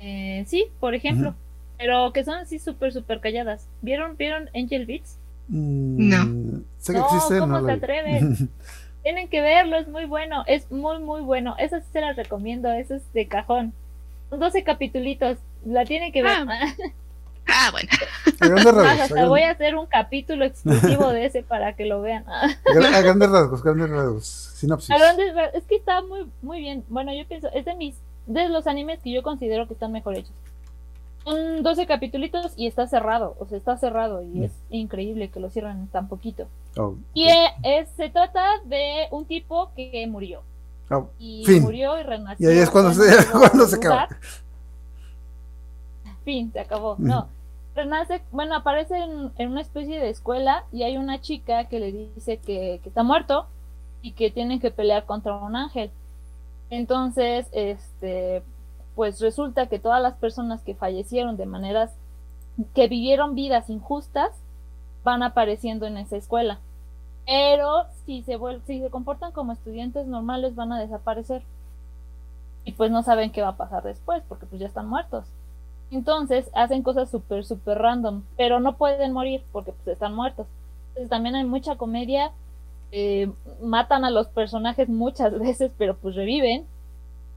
Eh, 0.00 0.44
sí, 0.46 0.66
por 0.80 0.94
ejemplo. 0.94 1.34
Pero 1.78 2.12
que 2.12 2.24
son 2.24 2.34
así 2.34 2.58
súper, 2.58 2.92
súper 2.92 3.20
calladas. 3.20 3.66
¿Vieron, 3.82 4.16
¿Vieron 4.16 4.48
Angel 4.54 4.84
Beats? 4.86 5.16
Mm, 5.48 6.08
No. 6.08 6.60
Sé 6.78 6.92
que 6.92 6.98
No, 6.98 7.06
existe, 7.06 7.38
¿cómo 7.38 7.60
no 7.60 7.66
te 7.66 7.72
atreves? 7.72 8.22
Tienen 9.02 9.28
que 9.28 9.40
verlo, 9.40 9.78
es 9.78 9.88
muy 9.88 10.04
bueno. 10.04 10.44
Es 10.46 10.70
muy, 10.70 10.98
muy 10.98 11.22
bueno. 11.22 11.54
Esa 11.58 11.80
sí 11.80 11.86
se 11.92 12.00
la 12.00 12.12
recomiendo. 12.12 12.70
Eso 12.72 12.96
es 12.96 13.02
de 13.12 13.26
cajón. 13.28 13.72
Son 14.30 14.38
12 14.40 14.62
capitulitos. 14.64 15.38
La 15.64 15.84
tienen 15.84 16.12
que 16.12 16.22
ver. 16.22 16.36
Ah, 17.50 17.70
bueno. 17.72 17.88
A 18.42 18.46
grandes 18.46 18.64
Más, 18.66 18.74
rasgos. 18.74 19.00
hasta 19.00 19.22
a 19.22 19.26
voy 19.26 19.40
a 19.40 19.52
hacer 19.52 19.74
un 19.74 19.86
capítulo 19.86 20.44
exclusivo 20.44 21.08
de 21.08 21.24
ese 21.24 21.42
para 21.42 21.72
que 21.72 21.86
lo 21.86 22.02
vean. 22.02 22.24
a 22.28 22.50
gran- 22.74 22.92
a 22.94 23.00
grandes 23.00 23.30
rasgos, 23.30 23.62
grandes 23.62 23.88
rasgos. 23.88 24.26
Sinopsis. 24.26 24.90
A 24.90 24.98
grandes 24.98 25.34
ra- 25.34 25.46
es 25.54 25.64
que 25.64 25.76
está 25.76 26.02
muy 26.02 26.26
muy 26.42 26.60
bien. 26.60 26.84
Bueno, 26.90 27.10
yo 27.14 27.26
pienso, 27.26 27.48
es 27.54 27.64
de 27.64 27.74
mis 27.74 27.96
de 28.26 28.50
los 28.50 28.66
animes 28.66 29.00
que 29.02 29.10
yo 29.12 29.22
considero 29.22 29.66
que 29.66 29.72
están 29.72 29.92
mejor 29.92 30.16
hechos. 30.18 30.34
Son 31.24 31.62
12 31.62 31.86
capítulos 31.86 32.52
y 32.54 32.66
está 32.66 32.86
cerrado, 32.86 33.34
o 33.38 33.46
sea, 33.46 33.56
está 33.56 33.78
cerrado 33.78 34.20
y 34.22 34.26
Mm. 34.26 34.44
es 34.44 34.52
increíble 34.68 35.30
que 35.30 35.40
lo 35.40 35.48
cierran 35.48 35.78
en 35.80 35.88
tan 35.88 36.06
poquito. 36.08 36.48
Oh, 36.76 36.96
Y 37.14 37.28
es- 37.28 37.88
se 37.96 38.10
trata 38.10 38.44
de 38.66 39.06
un 39.10 39.24
tipo 39.24 39.70
que 39.74 40.06
murió 40.06 40.42
Oh, 40.90 41.08
y 41.18 41.44
Fin. 41.44 41.62
murió 41.62 41.98
y 41.98 42.02
renació. 42.02 42.48
Y 42.48 42.52
ahí 42.52 42.58
es 42.60 42.70
cuando 42.70 42.92
se- 42.94 43.26
cuando 43.32 43.66
se 43.66 43.76
acaba. 43.76 44.08
Fin, 46.24 46.52
se 46.52 46.60
acabó. 46.60 46.96
No. 46.98 47.28
Renace, 47.74 48.22
bueno, 48.32 48.56
aparece 48.56 48.96
en, 48.98 49.30
en 49.38 49.50
una 49.52 49.60
especie 49.60 50.00
de 50.00 50.10
escuela 50.10 50.64
y 50.72 50.82
hay 50.82 50.96
una 50.96 51.20
chica 51.20 51.64
que 51.66 51.78
le 51.78 51.92
dice 51.92 52.38
que, 52.38 52.80
que 52.82 52.88
está 52.88 53.02
muerto 53.02 53.46
y 54.02 54.12
que 54.12 54.30
tienen 54.30 54.60
que 54.60 54.70
pelear 54.70 55.04
contra 55.04 55.36
un 55.36 55.54
ángel. 55.56 55.90
Entonces, 56.70 57.46
este, 57.52 58.42
pues 58.96 59.20
resulta 59.20 59.68
que 59.68 59.78
todas 59.78 60.02
las 60.02 60.14
personas 60.14 60.60
que 60.62 60.74
fallecieron 60.74 61.36
de 61.36 61.46
maneras 61.46 61.92
que 62.74 62.88
vivieron 62.88 63.34
vidas 63.36 63.70
injustas 63.70 64.30
van 65.04 65.22
apareciendo 65.22 65.86
en 65.86 65.96
esa 65.98 66.16
escuela. 66.16 66.58
Pero 67.28 67.84
si 68.06 68.22
se 68.24 68.36
vuel- 68.40 68.62
si 68.66 68.80
se 68.80 68.90
comportan 68.90 69.30
como 69.32 69.52
estudiantes 69.52 70.08
normales 70.08 70.56
van 70.56 70.72
a 70.72 70.80
desaparecer. 70.80 71.44
Y 72.64 72.72
pues 72.72 72.90
no 72.90 73.02
saben 73.02 73.32
qué 73.32 73.42
va 73.42 73.48
a 73.50 73.56
pasar 73.56 73.82
después 73.82 74.22
porque 74.28 74.46
pues 74.46 74.60
ya 74.60 74.66
están 74.68 74.88
muertos. 74.88 75.26
Entonces 75.90 76.50
hacen 76.54 76.82
cosas 76.82 77.10
súper, 77.10 77.44
súper 77.44 77.78
random, 77.78 78.22
pero 78.36 78.60
no 78.60 78.76
pueden 78.76 79.12
morir 79.12 79.42
porque 79.52 79.72
pues 79.72 79.88
están 79.94 80.14
muertos. 80.14 80.46
Entonces, 80.90 81.10
también 81.10 81.34
hay 81.36 81.44
mucha 81.44 81.76
comedia. 81.76 82.32
eh, 82.92 83.30
matan 83.62 84.04
a 84.04 84.10
los 84.10 84.28
personajes 84.28 84.88
muchas 84.88 85.38
veces, 85.40 85.72
pero 85.78 85.96
pues 85.96 86.14
reviven. 86.16 86.66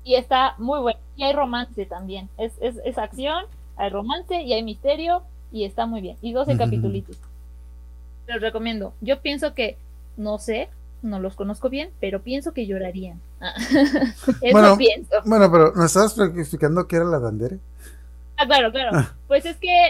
Y 0.03 0.15
está 0.15 0.55
muy 0.59 0.79
bueno. 0.81 0.99
Y 1.17 1.23
hay 1.23 1.33
romance 1.33 1.85
también. 1.87 2.29
Es, 2.37 2.53
es, 2.61 2.77
es 2.85 2.97
acción, 2.99 3.45
hay 3.77 3.89
romance 3.91 4.41
y 4.43 4.53
hay 4.53 4.63
misterio. 4.63 5.23
Y 5.51 5.65
está 5.65 5.85
muy 5.87 6.01
bien. 6.01 6.17
Y 6.21 6.33
12 6.33 6.55
Ujú. 6.55 6.59
capítulos. 6.59 7.07
Te 8.31 8.35
los 8.35 8.41
recomiendo. 8.43 8.93
Yo 9.01 9.21
pienso 9.21 9.53
que, 9.53 9.77
no 10.15 10.37
sé, 10.39 10.69
no 11.01 11.19
los 11.19 11.35
conozco 11.35 11.69
bien, 11.69 11.89
pero 11.99 12.21
pienso 12.21 12.53
que 12.53 12.65
llorarían. 12.65 13.19
Ah, 13.41 13.53
Eso 14.41 14.51
Bueno. 14.51 14.77
pienso. 14.77 15.15
Bueno, 15.25 15.51
pero 15.51 15.73
¿nos 15.75 15.85
estabas 15.95 16.17
explicando 16.37 16.87
qué 16.87 16.95
era 16.97 17.05
la 17.05 17.19
Dandere? 17.19 17.57
Ah, 18.37 18.45
claro, 18.45 18.71
claro. 18.71 18.91
Ah. 18.93 19.13
Pues 19.27 19.45
es 19.45 19.57
que 19.57 19.87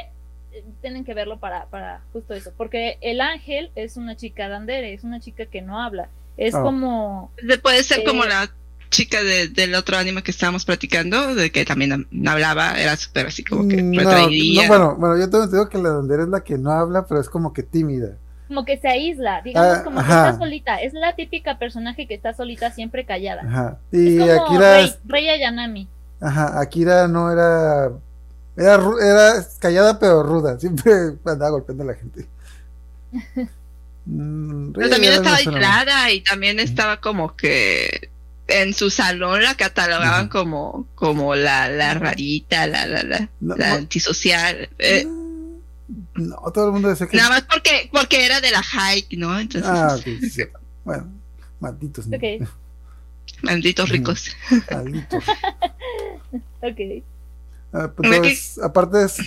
eh, 0.54 0.64
tienen 0.82 1.06
que 1.06 1.14
verlo 1.14 1.38
para, 1.38 1.66
para 1.68 2.02
justo 2.14 2.34
eso. 2.34 2.52
Porque 2.58 2.98
el 3.02 3.22
ángel 3.22 3.72
es 3.76 3.96
una 3.96 4.16
chica 4.16 4.50
dandere, 4.50 4.94
es 4.94 5.04
una 5.04 5.20
chica 5.20 5.46
que 5.46 5.62
no 5.62 5.80
habla. 5.80 6.10
Es 6.38 6.56
Ah. 6.56 6.62
como. 6.64 7.32
Puede 7.62 7.84
ser 7.84 8.04
como 8.04 8.24
Eh, 8.26 8.30
la 8.30 8.50
chica 8.90 9.22
de- 9.24 9.48
del 9.50 9.76
otro 9.76 9.98
anime 9.98 10.24
que 10.24 10.32
estábamos 10.32 10.66
platicando, 10.66 11.36
de 11.36 11.52
que 11.52 11.64
también 11.64 12.08
no 12.12 12.32
hablaba, 12.32 12.74
era 12.82 12.98
súper 12.98 13.28
así 13.28 13.42
como 13.44 13.68
que 13.70 13.82
Mm, 13.82 13.92
No, 13.92 14.00
retraída. 14.00 14.62
no, 14.64 14.68
bueno, 14.68 14.96
bueno, 14.98 15.18
yo 15.18 15.30
tengo 15.30 15.44
entendido 15.46 15.70
que 15.70 15.78
la 15.78 15.90
Dandere 15.92 16.24
es 16.24 16.30
la 16.30 16.44
que 16.44 16.58
no 16.58 16.72
habla, 16.72 17.06
pero 17.08 17.22
es 17.22 17.30
como 17.30 17.54
que 17.54 17.64
tímida. 17.64 18.18
Como 18.52 18.66
que 18.66 18.78
se 18.80 18.90
aísla, 18.90 19.42
digamos 19.42 19.78
Ah, 19.78 19.84
como 19.86 20.00
ajá. 20.02 20.24
que 20.26 20.30
está 20.32 20.40
solita. 20.40 20.82
Es 20.82 20.94
la 20.94 21.16
típica 21.16 21.58
personaje 21.58 22.06
que 22.06 22.16
está 22.16 22.34
solita, 22.34 22.70
siempre 22.72 23.06
callada. 23.06 23.44
Ajá. 23.48 23.78
Es 23.94 24.00
Y 24.02 24.18
como 24.18 24.46
Akira, 24.46 24.74
Rey, 24.78 24.94
Rey 25.06 25.30
Ayanami. 25.30 25.88
ajá, 26.20 26.60
Akira 26.60 27.08
no 27.08 27.32
era, 27.32 27.92
era, 28.58 28.74
era 29.02 29.34
callada 29.60 29.98
pero 30.00 30.22
ruda, 30.24 30.60
siempre 30.60 30.92
andaba 31.26 31.52
golpeando 31.52 31.84
a 31.84 31.88
la 31.88 31.94
gente. 31.94 32.28
Mm, 34.04 34.72
Pero 34.74 34.90
también 34.90 35.14
estaba 35.14 35.36
aislada 35.36 36.10
y 36.12 36.22
también 36.22 36.60
estaba 36.60 36.98
como 37.00 37.36
que 37.36 38.10
en 38.48 38.74
su 38.74 38.90
salón 38.90 39.44
la 39.44 39.54
catalogaban 39.54 40.28
como, 40.28 40.88
como 40.96 41.36
la, 41.36 41.70
la 41.70 41.94
rarita, 41.94 42.66
la, 42.66 42.88
la, 42.88 43.04
la, 43.04 43.30
No, 43.40 43.56
la 43.56 43.70
no- 43.70 43.76
antisocial. 43.76 44.70
Eh, 44.80 45.06
No, 46.16 46.38
todo 46.54 46.68
el 46.68 46.72
mundo 46.74 46.90
decía 46.90 47.08
que. 47.08 47.18
Nada 47.18 47.30
más 47.30 47.42
porque, 47.44 47.90
porque 47.92 48.26
era 48.26 48.42
de 48.42 48.52
la 48.52 48.62
hike, 48.62 49.18
¿no? 49.18 49.40
Entonces, 49.40 49.70
Ah, 49.70 49.96
ok, 49.98 50.04
sí. 50.30 50.44
Bueno, 50.84 51.08
malditos. 51.60 52.08
¿no? 52.08 52.18
Malditos 53.44 53.90
ricos. 53.90 54.30
Malditos. 54.72 55.24
ok. 56.62 57.04
Ah, 57.74 57.92
pues, 57.96 58.12
entonces, 58.12 58.60
aparte 58.62 59.04
es 59.04 59.18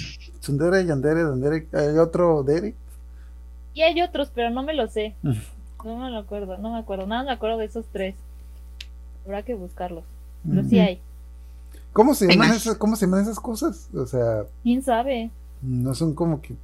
Tsundere, 0.40 0.84
Yandere, 0.84 1.22
Dandere, 1.22 1.66
hay 1.72 1.96
otro 1.98 2.42
Dere. 2.42 2.74
Y 3.72 3.82
hay 3.82 4.00
otros, 4.02 4.30
pero 4.34 4.50
no 4.50 4.62
me 4.62 4.74
lo 4.74 4.86
sé. 4.88 5.14
Mm. 5.22 5.32
No 5.84 5.96
me 5.96 6.10
lo 6.10 6.18
acuerdo, 6.18 6.58
no 6.58 6.72
me 6.72 6.78
acuerdo. 6.78 7.06
Nada 7.06 7.24
me 7.24 7.32
acuerdo 7.32 7.58
de 7.58 7.66
esos 7.66 7.84
tres. 7.92 8.14
Habrá 9.24 9.42
que 9.42 9.54
buscarlos. 9.54 10.04
Pero 10.46 10.62
sí 10.64 10.78
hay. 10.78 11.00
¿Cómo 11.92 12.14
se 12.14 12.26
llaman 12.26 12.52
esas, 12.52 12.76
cómo 12.76 12.96
se 12.96 13.06
llaman 13.06 13.22
esas 13.22 13.40
cosas? 13.40 13.88
O 13.94 14.06
sea, 14.06 14.44
¿Quién 14.62 14.82
sabe? 14.82 15.30
no 15.62 15.94
son 15.94 16.14
como 16.14 16.42
que 16.42 16.54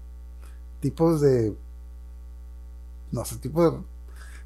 tipos 0.81 1.21
de 1.21 1.55
no 3.13 3.25
sé, 3.25 3.37
tipo 3.37 3.69
de 3.71 3.79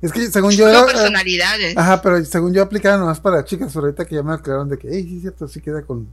es 0.02 0.12
que 0.12 0.26
según 0.30 0.50
yo 0.52 0.68
era, 0.68 0.84
personalidades. 0.84 1.76
ajá, 1.76 2.02
pero 2.02 2.22
según 2.24 2.52
yo 2.52 2.62
aplicaba 2.62 2.98
nomás 2.98 3.20
para 3.20 3.44
chicas, 3.44 3.72
pero 3.72 3.86
ahorita 3.86 4.04
que 4.04 4.16
ya 4.16 4.22
me 4.22 4.34
aclararon 4.34 4.68
de 4.68 4.76
que, 4.76 4.88
hey, 4.90 5.02
sí 5.02 5.16
es 5.16 5.20
cierto, 5.22 5.48
sí 5.48 5.60
queda 5.60 5.82
con 5.82 6.06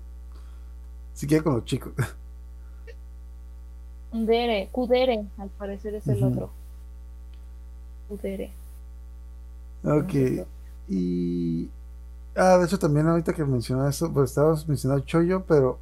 sí 1.14 1.28
queda 1.28 1.42
con 1.44 1.56
los 1.56 1.66
chicos. 1.66 1.92
Kudere, 4.12 4.68
Kudere, 4.72 5.26
al 5.38 5.50
parecer 5.50 5.96
es 5.96 6.08
el 6.08 6.18
Ujú. 6.18 6.28
otro. 6.28 6.50
Kudere. 8.10 8.52
Ok. 9.84 10.46
Y. 10.90 11.70
Ah, 12.36 12.58
de 12.58 12.66
hecho, 12.66 12.78
también 12.80 13.08
ahorita 13.08 13.34
que 13.34 13.44
mencionó 13.46 13.88
eso, 13.88 14.12
pues 14.12 14.32
estábamos 14.32 14.68
mencionando 14.68 15.06
Choyo, 15.06 15.44
pero 15.46 15.80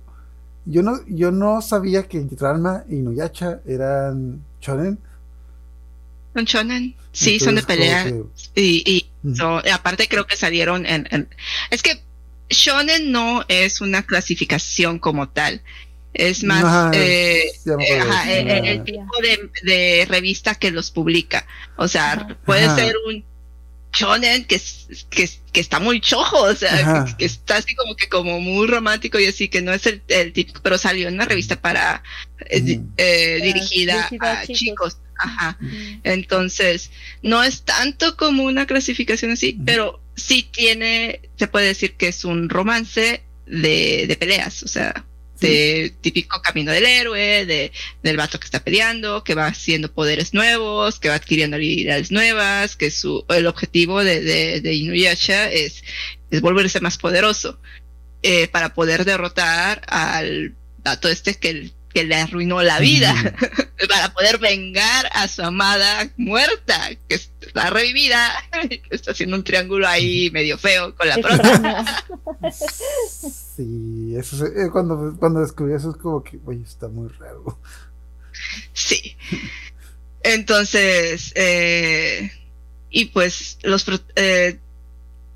yo 0.70 0.84
no, 0.84 0.99
yo 1.07 1.32
no 1.32 1.61
sabía 1.61 2.07
que 2.07 2.26
Ranma 2.39 2.84
y 2.89 2.95
Nuyacha 2.95 3.59
eran 3.65 4.43
shonen. 4.61 4.99
Son 6.34 6.45
shonen. 6.45 6.95
Sí, 7.11 7.39
son 7.39 7.55
de 7.55 7.63
pelea. 7.63 8.07
Y, 8.55 8.84
y 8.86 9.09
aparte 9.72 10.07
creo 10.07 10.26
que 10.28 10.38
salieron 10.38 10.86
en, 10.86 11.07
en- 11.11 11.30
Es 11.72 11.82
que 11.82 12.01
shonen 12.49 13.11
no 13.11 13.43
es 13.47 13.82
una 13.82 14.03
clasificación 14.03 14.99
como 14.99 15.30
tal. 15.30 15.61
Es 16.13 16.43
más 16.43 16.63
Ajá, 16.63 16.91
eh, 16.93 17.43
eh, 17.65 17.99
ajá, 17.99 18.32
eh, 18.32 18.72
el 18.72 18.84
tipo 18.84 19.11
de, 19.22 19.49
de 19.63 20.05
revista 20.09 20.55
que 20.55 20.72
los 20.72 20.91
publica. 20.91 21.45
O 21.78 21.88
sea, 21.88 22.38
puede 22.45 22.65
Ajá. 22.65 22.76
ser 22.78 22.95
un 23.07 23.24
shonen 23.94 24.46
que, 24.46 24.56
es- 24.56 25.06
que, 25.10 25.24
es- 25.24 25.42
que 25.52 25.60
está 25.60 25.80
muy 25.80 26.00
chojo, 26.02 26.42
o 26.44 26.56
sea, 26.56 27.06
que, 27.06 27.18
que 27.18 27.26
está 27.26 27.58
así 27.58 27.74
como 27.76 27.96
que 27.96 28.08
como 28.08 28.40
muy 28.40 28.68
romántico 28.68 29.20
y 29.20 29.26
así, 29.26 29.48
que 29.50 29.62
no 29.62 29.74
es 29.74 29.86
el, 29.88 30.02
el 30.08 30.32
típico, 30.34 30.62
pero 30.64 30.78
salió 30.78 31.08
en 31.08 31.16
una 31.16 31.26
revista 31.26 31.60
para 31.60 32.04
eh, 32.50 32.62
Ujú. 32.62 32.88
eh, 32.98 33.40
dirigida, 33.42 34.08
dirigida 34.10 34.32
a 34.40 34.42
chicos. 34.46 34.58
chicos. 34.60 34.98
Ajá. 35.22 35.58
Mm. 35.60 36.00
Entonces, 36.06 36.92
no 37.22 37.44
es 37.44 37.64
tanto 37.64 38.16
como 38.16 38.44
una 38.44 38.66
clasificación 38.66 39.32
así, 39.32 39.56
Ujú. 39.56 39.66
pero 39.66 40.02
sí 40.16 40.48
tiene, 40.52 41.20
se 41.38 41.48
puede 41.48 41.68
decir 41.68 41.96
que 41.96 42.08
es 42.10 42.24
un 42.24 42.48
romance 42.50 43.22
de, 43.46 44.06
de 44.08 44.16
peleas, 44.16 44.64
o 44.64 44.68
sea, 44.68 45.06
De 45.40 45.94
típico 46.02 46.42
camino 46.42 46.72
del 46.72 46.86
héroe, 46.86 47.46
de, 47.46 47.72
del 48.04 48.18
vato 48.18 48.40
que 48.40 48.46
está 48.46 48.64
peleando, 48.64 49.24
que 49.24 49.36
va 49.36 49.48
haciendo 49.48 49.92
poderes 49.92 50.34
nuevos, 50.34 51.00
que 51.00 51.10
va 51.10 51.16
adquiriendo 51.16 51.56
habilidades 51.56 52.12
nuevas, 52.12 52.76
que 52.76 52.92
su, 52.92 53.26
el 53.30 53.48
objetivo 53.48 54.04
de, 54.04 54.22
de, 54.22 54.62
de 54.62 54.74
Inuyasha 54.74 55.50
es, 55.52 55.84
es 56.30 56.42
volverse 56.42 56.80
más 56.82 56.98
poderoso, 56.98 57.60
eh, 58.22 58.50
para 58.50 58.74
poder 58.74 59.06
derrotar 59.06 59.82
al 59.88 60.56
vato 60.84 61.08
este 61.08 61.36
que, 61.36 61.72
que 61.94 62.04
le 62.04 62.16
arruinó 62.16 62.62
la 62.62 62.80
vida 62.80 63.14
para 63.90 64.14
poder 64.14 64.38
vengar 64.38 65.10
a 65.14 65.28
su 65.28 65.42
amada 65.42 66.10
muerta, 66.18 66.90
que 67.08 67.16
está 67.16 67.70
revivida, 67.72 68.30
está 68.92 69.12
haciendo 69.12 69.36
un 69.38 69.44
triángulo 69.44 69.88
ahí 69.88 70.30
medio 70.32 70.58
feo 70.58 70.96
con 70.96 71.08
la 71.08 71.18
prota. 71.18 72.04
Sí, 73.56 74.14
eso 74.18 74.46
es- 74.46 74.52
eh, 74.56 74.70
cuando, 74.72 75.16
cuando 75.20 75.42
descubrí 75.42 75.74
eso 75.74 75.92
es 75.92 75.98
como 75.98 76.24
que, 76.24 76.40
oye, 76.46 76.62
está 76.64 76.88
muy 76.88 77.10
raro. 77.20 77.60
Sí. 78.74 79.16
Entonces, 80.22 81.32
eh, 81.36 82.32
y 82.90 83.06
pues 83.06 83.58
los 83.64 83.86
eh, 84.16 84.58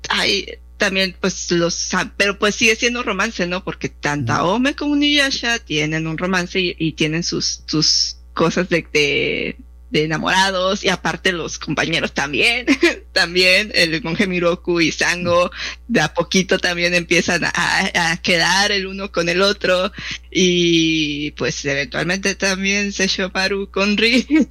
hay 0.08 0.58
también 0.84 1.16
pues 1.18 1.50
los 1.50 1.90
pero 2.18 2.38
pues 2.38 2.56
sigue 2.56 2.76
siendo 2.76 3.02
romance, 3.02 3.46
¿no? 3.46 3.64
Porque 3.64 3.88
tanto. 3.88 4.34
Aome 4.34 4.74
como 4.74 4.96
Nuyasha 4.96 5.58
tienen 5.58 6.06
un 6.06 6.18
romance 6.18 6.60
y, 6.60 6.76
y 6.78 6.92
tienen 6.92 7.22
sus 7.22 7.62
sus 7.66 8.18
cosas 8.34 8.68
de, 8.68 8.86
de 8.92 9.56
de 9.88 10.04
enamorados 10.04 10.84
y 10.84 10.88
aparte 10.88 11.32
los 11.32 11.56
compañeros 11.56 12.12
también, 12.12 12.66
también 13.12 13.70
el 13.74 14.02
monje 14.02 14.26
Miroku 14.26 14.80
y 14.80 14.90
Sango 14.90 15.52
de 15.86 16.00
a 16.00 16.12
poquito 16.12 16.58
también 16.58 16.94
empiezan 16.94 17.44
a, 17.44 17.52
a 17.94 18.16
quedar 18.16 18.72
el 18.72 18.88
uno 18.88 19.12
con 19.12 19.28
el 19.28 19.40
otro 19.40 19.92
y 20.30 21.30
pues 21.32 21.64
eventualmente 21.64 22.34
también 22.34 22.92
Sesshomaru 22.92 23.70
con 23.70 23.96
Rin. 23.96 24.26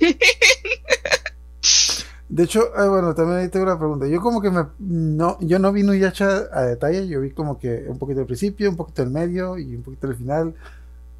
De 2.33 2.45
hecho, 2.45 2.71
ah, 2.75 2.87
bueno, 2.87 3.13
también 3.13 3.41
ahí 3.41 3.49
tengo 3.49 3.65
una 3.65 3.77
pregunta. 3.77 4.07
Yo 4.07 4.19
como 4.19 4.41
que 4.41 4.49
me, 4.49 4.65
no, 4.79 5.37
yo 5.39 5.59
no 5.59 5.71
vi 5.71 5.83
Nuyacha 5.83 6.47
a 6.51 6.63
detalle, 6.63 7.07
yo 7.07 7.21
vi 7.21 7.29
como 7.29 7.59
que 7.59 7.85
un 7.87 7.99
poquito 7.99 8.21
del 8.21 8.25
principio, 8.25 8.71
un 8.71 8.75
poquito 8.75 9.03
del 9.03 9.11
medio 9.11 9.59
y 9.59 9.75
un 9.75 9.83
poquito 9.83 10.07
del 10.07 10.17
final. 10.17 10.55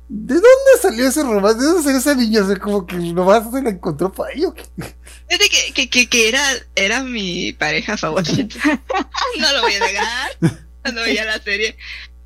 ¿De 0.10 0.34
dónde 0.34 0.72
salió 0.82 1.08
ese 1.08 1.22
romance? 1.22 1.60
¿De 1.60 1.66
dónde 1.68 1.84
salió 1.84 2.00
esa 2.00 2.16
niña? 2.16 2.42
O 2.42 2.48
sea, 2.48 2.58
como 2.58 2.88
que 2.88 2.96
nomás 2.96 3.44
se 3.52 3.62
la 3.62 3.70
encontró 3.70 4.12
para 4.12 4.34
ahí 4.34 4.44
o 4.44 4.56
qué? 4.56 4.64
Fíjate 4.76 5.50
que, 5.52 5.74
que, 5.74 5.90
que, 5.92 6.10
que 6.10 6.30
era, 6.30 6.44
era 6.74 7.04
mi 7.04 7.54
pareja 7.54 7.96
favorita. 7.96 8.58
no 9.40 9.54
lo 9.54 9.62
voy 9.62 9.74
a 9.76 9.86
negar. 9.86 10.60
No 10.92 11.02
veía 11.02 11.26
la 11.26 11.40
serie. 11.44 11.78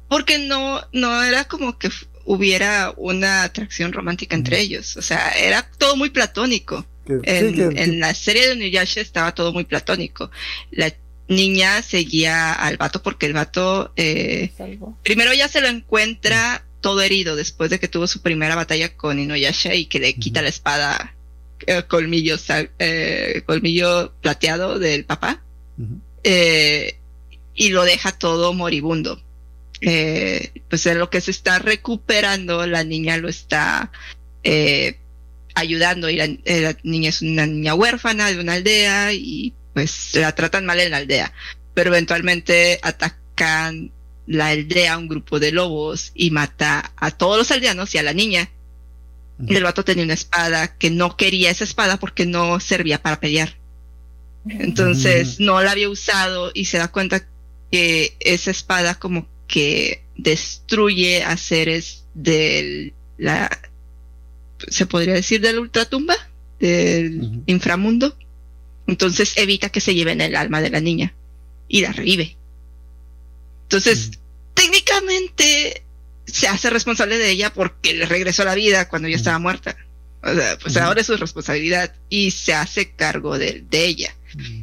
Porque 0.08 0.40
no, 0.40 0.80
no 0.94 1.24
era 1.24 1.44
como 1.44 1.78
que 1.78 1.90
hubiera 2.24 2.94
una 2.96 3.44
atracción 3.44 3.92
romántica 3.92 4.38
entre 4.38 4.62
ellos. 4.62 4.96
O 4.96 5.02
sea, 5.02 5.32
era 5.32 5.70
todo 5.78 5.98
muy 5.98 6.10
platónico. 6.10 6.86
Que- 7.08 7.20
En, 7.24 7.50
sí, 7.50 7.56
que- 7.56 7.84
en 7.84 8.00
la 8.00 8.14
serie 8.14 8.48
de 8.50 8.56
Nuyasha 8.56 9.02
estaba 9.02 9.34
todo 9.34 9.54
muy 9.54 9.64
platónico. 9.64 10.30
La 10.72 10.94
niña 11.30 11.82
seguía 11.82 12.54
al 12.54 12.78
vato 12.78 13.02
porque 13.04 13.26
el 13.26 13.34
vato 13.34 13.92
eh, 13.96 14.52
primero 15.04 15.34
ya 15.34 15.48
se 15.48 15.62
lo 15.62 15.68
encuentra 15.68 16.64
todo 16.82 17.02
herido 17.02 17.36
después 17.36 17.70
de 17.70 17.80
que 17.80 17.88
tuvo 17.88 18.08
su 18.08 18.22
primera 18.22 18.56
batalla 18.56 18.96
con 18.96 19.20
Inuyasha 19.20 19.74
y 19.74 19.86
que 19.88 20.00
le 20.00 20.14
quita 20.14 20.42
la 20.42 20.50
espada 20.50 21.16
eh, 21.66 21.84
colmillo, 21.88 22.38
eh, 22.80 23.42
colmillo 23.46 24.14
plateado 24.22 24.80
del 24.80 25.04
papá 25.06 25.42
eh, 26.24 26.98
y 27.56 27.70
lo 27.70 27.84
deja 27.84 28.12
todo 28.12 28.54
moribundo. 28.54 29.22
Eh, 29.82 30.52
pues 30.70 30.86
en 30.88 30.98
lo 31.00 31.10
que 31.10 31.22
se 31.22 31.32
está 31.32 31.60
recuperando, 31.60 32.66
la 32.68 32.84
niña 32.84 33.18
lo 33.18 33.28
está 33.30 33.92
eh, 34.44 34.98
ayudando 35.60 36.10
y 36.10 36.16
la, 36.16 36.26
eh, 36.26 36.62
la 36.62 36.78
niña 36.84 37.10
es 37.10 37.22
una 37.22 37.46
niña 37.46 37.74
huérfana 37.74 38.32
de 38.32 38.40
una 38.40 38.54
aldea 38.54 39.14
y 39.14 39.54
pues 39.74 40.16
la 40.16 40.34
tratan 40.34 40.66
mal 40.66 40.80
en 40.80 40.92
la 40.92 40.98
aldea, 40.98 41.34
pero 41.74 41.90
eventualmente 41.90 42.80
atacan 42.82 43.92
la 44.26 44.48
aldea 44.48 44.98
un 44.98 45.08
grupo 45.08 45.40
de 45.40 45.52
lobos 45.52 46.12
y 46.14 46.32
mata 46.32 46.92
a 46.96 47.12
todos 47.12 47.38
los 47.38 47.52
aldeanos 47.52 47.94
y 47.96 47.98
a 47.98 48.04
la 48.04 48.14
niña. 48.14 48.50
El 49.48 49.64
vato 49.64 49.86
tenía 49.86 50.04
una 50.04 50.16
espada 50.16 50.76
que 50.78 50.90
no 50.90 51.16
quería 51.16 51.52
esa 51.52 51.64
espada 51.64 51.98
porque 51.98 52.26
no 52.26 52.60
servía 52.60 53.02
para 53.02 53.20
pelear. 53.20 53.56
Entonces 54.50 55.40
no 55.40 55.62
la 55.62 55.72
había 55.72 55.90
usado 55.90 56.52
y 56.54 56.66
se 56.66 56.80
da 56.80 56.88
cuenta 56.88 57.24
que 57.72 58.16
esa 58.20 58.50
espada 58.50 58.96
como 58.96 59.28
que 59.48 60.04
destruye 60.16 61.24
a 61.24 61.38
seres 61.38 62.06
del 62.16 62.94
la 63.18 63.50
se 64.70 64.86
podría 64.86 65.14
decir 65.14 65.42
del 65.42 65.60
ultratumba 65.60 66.16
del 66.60 67.42
inframundo. 67.46 68.18
Entonces 68.88 69.34
evita 69.38 69.70
que 69.70 69.82
se 69.82 69.94
lleven 69.94 70.22
el 70.22 70.36
alma 70.36 70.62
de 70.62 70.70
la 70.70 70.80
niña 70.80 71.14
y 71.68 71.82
la 71.82 71.92
revive. 71.92 72.38
Entonces 73.64 74.12
técnicamente 74.54 75.84
se 76.26 76.48
hace 76.48 76.70
responsable 76.70 77.18
de 77.18 77.30
ella 77.30 77.54
porque 77.54 77.94
le 77.94 78.06
regresó 78.06 78.44
la 78.44 78.56
vida 78.56 78.88
cuando 78.90 79.08
ya 79.08 79.16
estaba 79.16 79.40
muerta. 79.40 79.76
O 80.24 80.34
sea 80.34 80.58
pues 80.62 80.78
ahora 80.78 81.02
es 81.02 81.08
su 81.08 81.16
responsabilidad 81.16 81.94
y 82.10 82.32
se 82.32 82.54
hace 82.54 82.92
cargo 82.92 83.38
de, 83.38 83.64
de 83.70 83.86
ella. 83.86 84.16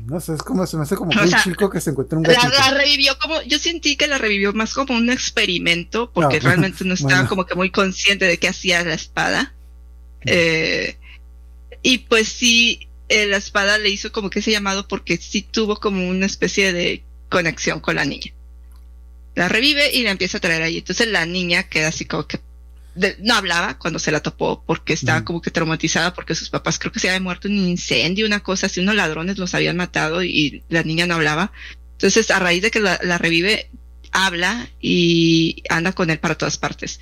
No 0.06 0.20
sé, 0.20 0.34
es 0.34 0.42
como, 0.42 0.66
se 0.66 0.76
me 0.76 0.82
hace 0.82 0.94
como 0.94 1.10
O 1.10 1.22
un 1.22 1.28
sea, 1.28 1.42
chico 1.42 1.70
que 1.70 1.80
se 1.80 1.90
encuentra 1.90 2.18
un 2.18 2.24
la, 2.24 2.34
gatito. 2.34 2.52
la 2.52 2.70
revivió 2.70 3.18
como, 3.18 3.40
yo 3.42 3.58
sentí 3.58 3.96
que 3.96 4.06
la 4.06 4.18
revivió 4.18 4.52
más 4.52 4.74
como 4.74 4.94
un 4.96 5.10
experimento, 5.10 6.10
porque 6.12 6.38
realmente 6.40 6.84
no 6.84 6.94
estaba 6.94 7.14
bueno. 7.14 7.28
como 7.28 7.46
que 7.46 7.54
muy 7.54 7.70
consciente 7.70 8.26
de 8.26 8.38
qué 8.38 8.48
hacía 8.48 8.84
la 8.84 8.94
espada. 8.94 9.53
Eh, 10.26 10.96
y 11.82 11.98
pues 11.98 12.28
sí, 12.28 12.88
eh, 13.08 13.26
la 13.26 13.36
espada 13.36 13.78
le 13.78 13.90
hizo 13.90 14.10
como 14.12 14.30
que 14.30 14.38
ese 14.40 14.50
llamado 14.50 14.88
porque 14.88 15.16
sí 15.16 15.42
tuvo 15.42 15.76
como 15.76 16.08
una 16.08 16.26
especie 16.26 16.72
de 16.72 17.02
conexión 17.28 17.80
con 17.80 17.96
la 17.96 18.04
niña. 18.04 18.32
La 19.34 19.48
revive 19.48 19.92
y 19.92 20.02
la 20.02 20.10
empieza 20.12 20.38
a 20.38 20.40
traer 20.40 20.62
ahí. 20.62 20.78
Entonces 20.78 21.08
la 21.08 21.26
niña 21.26 21.64
queda 21.64 21.88
así 21.88 22.04
como 22.04 22.26
que 22.26 22.40
de- 22.94 23.16
no 23.20 23.34
hablaba 23.34 23.76
cuando 23.78 23.98
se 23.98 24.12
la 24.12 24.20
topó 24.20 24.62
porque 24.64 24.92
estaba 24.92 25.18
Ujú. 25.18 25.24
como 25.26 25.42
que 25.42 25.50
traumatizada 25.50 26.14
porque 26.14 26.36
sus 26.36 26.48
papás 26.50 26.78
creo 26.78 26.92
que 26.92 27.00
se 27.00 27.08
habían 27.08 27.24
muerto 27.24 27.48
en 27.48 27.58
un 27.58 27.68
incendio, 27.68 28.24
una 28.26 28.40
cosa 28.40 28.66
así, 28.66 28.80
unos 28.80 28.94
ladrones 28.94 29.36
los 29.36 29.52
habían 29.54 29.76
matado 29.76 30.22
y 30.22 30.62
la 30.68 30.84
niña 30.84 31.06
no 31.06 31.16
hablaba. 31.16 31.50
Entonces 31.92 32.30
a 32.30 32.38
raíz 32.38 32.62
de 32.62 32.70
que 32.70 32.78
la, 32.80 32.98
la 33.02 33.18
revive, 33.18 33.68
habla 34.12 34.68
y 34.80 35.64
anda 35.68 35.92
con 35.92 36.08
él 36.10 36.20
para 36.20 36.36
todas 36.38 36.56
partes. 36.56 37.00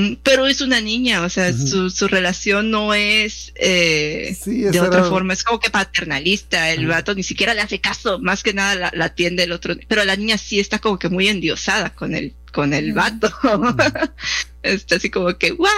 Mm, 0.00 0.16
Pero 0.22 0.46
es 0.46 0.60
una 0.60 0.80
niña, 0.80 1.22
o 1.22 1.28
sea, 1.28 1.52
su, 1.52 1.90
su 1.90 2.08
relación 2.08 2.70
no 2.70 2.94
es 2.94 3.52
eh, 3.56 4.36
Sí, 4.40 4.62
de 4.62 4.80
otra 4.80 5.00
era- 5.00 5.08
forma, 5.08 5.32
es 5.32 5.42
como 5.44 5.60
que 5.60 5.70
paternalista, 5.70 6.70
el 6.70 6.86
vato 6.86 7.14
ni 7.14 7.22
siquiera 7.22 7.54
le 7.54 7.60
hace 7.60 7.80
caso, 7.80 8.18
más 8.18 8.42
que 8.42 8.54
nada 8.54 8.74
la, 8.74 8.92
la 8.94 9.04
atiende 9.06 9.42
el 9.44 9.52
otro, 9.52 9.74
pero 9.88 10.04
la 10.04 10.16
niña 10.16 10.38
sí 10.38 10.60
está 10.60 10.78
como 10.78 10.98
que 10.98 11.08
muy 11.08 11.28
endiosada 11.28 11.90
con 11.90 12.14
el, 12.14 12.34
con 12.50 12.74
el 12.74 12.92
vato. 12.92 13.32
está 14.62 14.96
así 14.96 15.10
como 15.10 15.36
que, 15.38 15.50
guau, 15.50 15.70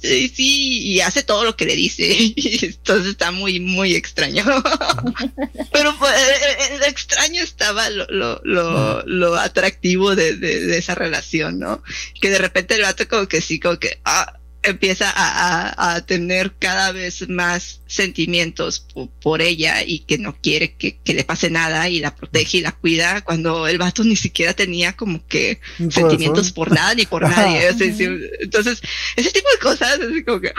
sí, 0.00 0.28
sí, 0.28 0.82
y 0.82 1.00
hace 1.00 1.22
todo 1.22 1.44
lo 1.44 1.56
que 1.56 1.64
le 1.64 1.74
dice, 1.74 2.34
entonces 2.36 3.12
está 3.12 3.30
muy, 3.30 3.60
muy 3.60 3.94
extraño. 3.94 4.44
pero 5.72 5.96
pues, 5.98 6.12
eh, 6.14 6.56
eh, 6.60 6.80
extraño 6.86 7.42
estaba 7.42 7.88
lo, 7.90 8.06
lo, 8.08 8.40
lo, 8.44 9.02
lo 9.06 9.36
atractivo 9.36 10.14
de, 10.14 10.36
de, 10.36 10.66
de 10.66 10.78
esa 10.78 10.94
relación, 10.94 11.58
¿no? 11.58 11.82
Que 12.20 12.30
de 12.30 12.38
repente 12.38 12.74
el 12.74 12.82
vato 12.82 13.08
como 13.08 13.26
que 13.28 13.40
sí, 13.40 13.58
como 13.58 13.78
que, 13.78 14.00
ah, 14.04 14.37
empieza 14.70 15.10
a, 15.10 15.68
a, 15.68 15.94
a 15.94 16.00
tener 16.06 16.54
cada 16.58 16.92
vez 16.92 17.28
más 17.28 17.80
sentimientos 17.86 18.80
po- 18.80 19.08
por, 19.22 19.40
ella 19.42 19.82
y 19.82 20.00
que 20.00 20.18
no 20.18 20.36
quiere 20.40 20.74
que, 20.74 20.96
que 20.98 21.14
le 21.14 21.24
pase 21.24 21.50
nada 21.50 21.88
y 21.88 22.00
la 22.00 22.14
protege 22.14 22.58
y 22.58 22.60
la 22.60 22.72
cuida 22.72 23.20
cuando 23.22 23.66
el 23.68 23.78
vato 23.78 24.04
ni 24.04 24.16
siquiera 24.16 24.54
tenía 24.54 24.96
como 24.96 25.26
que 25.26 25.60
sentimientos 25.90 26.52
por 26.52 26.72
nada 26.72 26.94
ni 26.94 27.06
por 27.06 27.22
nadie. 27.22 27.68
o 27.70 27.76
sea, 27.76 27.94
sí, 27.94 28.06
entonces, 28.40 28.80
ese 29.16 29.30
tipo 29.32 29.48
de 29.52 29.58
cosas, 29.60 29.98
así 30.00 30.22
como 30.24 30.40
que. 30.40 30.52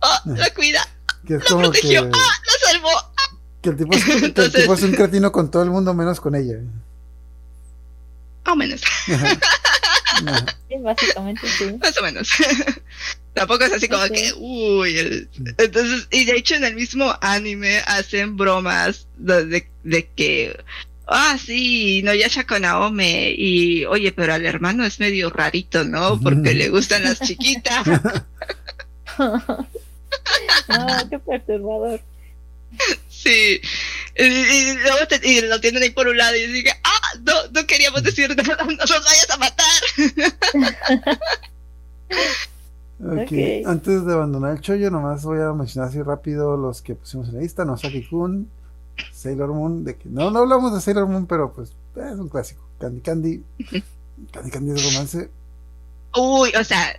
¡Ah! 0.00 0.22
la 0.26 0.50
cuida, 0.54 0.86
Que 1.26 1.34
es 1.34 1.40
la 1.42 1.46
que, 1.48 1.54
protegió, 1.54 2.04
la 2.04 2.70
salvó. 2.70 2.88
que 3.62 3.68
el 3.70 3.76
tipo 3.76 3.94
es, 3.94 4.04
que 4.04 4.12
el 4.12 4.24
Entonces- 4.24 4.60
tipo 4.62 4.74
es 4.74 4.82
un 4.82 4.92
cretino 4.92 5.30
con 5.32 5.50
todo 5.50 5.62
el 5.62 5.70
mundo 5.70 5.94
menos 5.94 6.20
con 6.20 6.34
ella. 6.34 6.56
O 8.44 8.56
menos, 8.56 8.80
Ajá. 10.26 10.46
Sí, 10.68 10.74
básicamente 10.80 11.48
sí. 11.48 11.64
más 11.80 11.98
o 11.98 12.02
menos. 12.02 12.28
Tampoco 13.34 13.64
es 13.64 13.72
así 13.72 13.88
como 13.88 14.04
que, 14.08 14.32
uy, 14.36 14.98
el- 14.98 15.28
entonces, 15.58 16.06
y 16.10 16.24
de 16.26 16.36
hecho 16.36 16.54
en 16.54 16.64
el 16.64 16.74
mismo 16.74 17.16
anime 17.22 17.78
hacen 17.86 18.36
bromas 18.36 19.06
de, 19.16 19.46
de, 19.46 19.68
de 19.84 20.08
que, 20.14 20.56
ah, 21.06 21.38
sí, 21.42 22.02
no 22.04 22.12
con 22.46 22.62
Naome, 22.62 23.34
y 23.36 23.86
oye, 23.86 24.12
pero 24.12 24.34
al 24.34 24.44
hermano 24.44 24.84
es 24.84 25.00
medio 25.00 25.30
rarito, 25.30 25.82
¿no? 25.84 26.20
Porque 26.20 26.52
le 26.54 26.68
gustan 26.68 27.04
las 27.04 27.20
chiquitas. 27.20 27.86
No, 29.18 29.48
qué 31.10 31.18
perturbador. 31.18 32.00
Sí. 33.08 33.60
Y, 34.16 34.24
y 34.24 34.74
luego 34.78 35.06
te- 35.08 35.20
y 35.26 35.40
lo 35.42 35.60
tienen 35.60 35.82
ahí 35.82 35.90
por 35.90 36.08
un 36.08 36.16
lado 36.16 36.36
y 36.36 36.46
dije, 36.48 36.72
ah, 36.84 36.91
no, 37.22 37.32
no 37.52 37.66
queríamos 37.66 38.02
decir 38.02 38.34
nada, 38.36 38.56
no 38.64 38.72
nos 38.72 39.04
vayas 39.04 39.30
a 39.30 39.36
matar. 39.36 41.18
Ok. 43.04 43.66
Antes 43.66 44.06
de 44.06 44.12
abandonar 44.12 44.52
el 44.56 44.60
chollo, 44.60 44.90
nomás 44.90 45.24
voy 45.24 45.40
a 45.40 45.52
mencionar 45.52 45.88
así 45.90 46.00
rápido 46.02 46.56
los 46.56 46.82
que 46.82 46.94
pusimos 46.94 47.28
en 47.28 47.34
la 47.36 47.40
lista: 47.40 47.64
Nosaki 47.64 48.04
Kun, 48.06 48.48
Sailor 49.12 49.48
Moon. 49.48 49.84
De 49.84 49.96
que 49.96 50.08
no, 50.08 50.30
no 50.30 50.40
hablamos 50.40 50.72
de 50.74 50.80
Sailor 50.80 51.08
Moon, 51.08 51.26
pero 51.26 51.52
pues 51.52 51.70
es 51.96 52.18
un 52.18 52.28
clásico. 52.28 52.62
Candy 52.78 53.00
Candy. 53.00 53.42
Candy 54.32 54.50
Candy 54.50 54.72
es 54.72 54.84
romance. 54.92 55.30
Uy, 56.16 56.52
o 56.58 56.62
sea, 56.64 56.96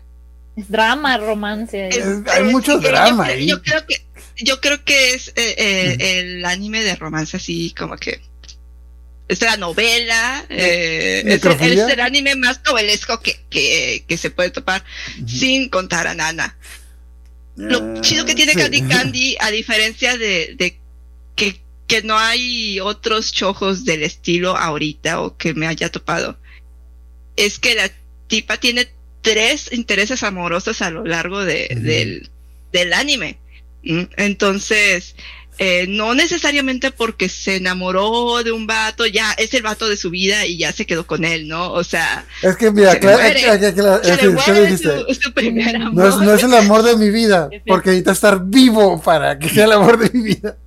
Es 0.55 0.69
drama, 0.69 1.17
romance. 1.17 1.87
es- 1.87 1.97
Es- 1.97 2.27
hay 2.27 2.47
es- 2.47 2.51
mucho 2.51 2.73
yo 2.81 2.89
drama 2.89 3.23
creo- 3.25 3.35
ahí. 3.37 3.47
Yo 3.47 3.61
creo 3.61 3.85
que, 3.87 4.05
yo 4.43 4.59
creo 4.59 4.83
que 4.83 5.13
es 5.13 5.29
eh, 5.29 5.55
eh, 5.57 6.19
el 6.19 6.45
anime 6.45 6.81
de 6.83 6.95
romance 6.95 7.37
así 7.37 7.73
como 7.77 7.95
que 7.95 8.21
es 9.27 9.41
la 9.41 9.57
novela, 9.57 10.45
eh, 10.49 11.23
es, 11.25 11.25
el, 11.25 11.29
¿Necrofilia? 11.29 11.87
es 11.87 11.93
el 11.93 11.99
anime 12.01 12.35
más 12.35 12.61
novelesco 12.65 13.21
que, 13.21 13.39
que, 13.49 14.03
que 14.07 14.17
se 14.17 14.29
puede 14.29 14.49
topar, 14.51 14.83
sin 15.25 15.69
contar 15.69 16.07
a 16.07 16.13
Nana. 16.13 16.57
Lo 17.55 17.79
Eh, 17.79 18.01
chido 18.01 18.25
que 18.25 18.35
tiene 18.35 18.53
sí. 18.53 18.59
Candy 18.59 18.81
Candy, 18.81 19.37
a 19.39 19.51
diferencia 19.51 20.17
de, 20.17 20.55
de 20.57 20.79
que, 21.35 21.61
que 21.87 22.01
no 22.01 22.17
hay 22.17 22.79
otros 22.79 23.31
chojos 23.31 23.85
del 23.85 24.03
estilo 24.03 24.57
ahorita 24.57 25.21
o 25.21 25.37
que 25.37 25.53
me 25.53 25.67
haya 25.67 25.91
topado, 25.91 26.37
es 27.35 27.59
que 27.59 27.75
la 27.75 27.91
tipa 28.27 28.57
tiene 28.57 28.87
tres 29.21 29.71
intereses 29.71 30.23
amorosos 30.23 30.81
a 30.81 30.89
lo 30.89 31.05
largo 31.05 31.45
de, 31.45 31.67
del, 31.79 32.29
del 32.71 32.93
anime. 32.93 33.37
¿Mm? 33.83 34.03
Entonces, 34.17 35.15
eh, 35.57 35.85
no 35.87 36.15
necesariamente 36.15 36.91
porque 36.91 37.29
se 37.29 37.57
enamoró 37.57 38.43
de 38.43 38.51
un 38.51 38.65
vato, 38.65 39.05
ya 39.05 39.31
es 39.33 39.53
el 39.53 39.61
vato 39.61 39.87
de 39.87 39.97
su 39.97 40.09
vida 40.09 40.45
y 40.45 40.57
ya 40.57 40.71
se 40.71 40.85
quedó 40.85 41.05
con 41.05 41.25
él, 41.25 41.47
¿no? 41.47 41.71
O 41.71 41.83
sea, 41.83 42.25
Es 42.41 42.55
que, 42.55 42.71
mira, 42.71 42.99
claro, 42.99 43.19
su 45.21 45.33
primer 45.33 45.75
amor. 45.75 45.93
No 45.93 46.07
es, 46.07 46.15
no 46.17 46.33
es 46.33 46.43
el 46.43 46.53
amor 46.55 46.83
de 46.83 46.97
mi 46.97 47.09
vida, 47.09 47.49
porque 47.67 47.89
necesito 47.89 48.11
estar 48.11 48.41
vivo 48.43 49.01
para 49.01 49.37
que 49.37 49.49
sea 49.49 49.65
el 49.65 49.73
amor 49.73 49.97
de 49.97 50.09
mi 50.17 50.23
vida. 50.33 50.57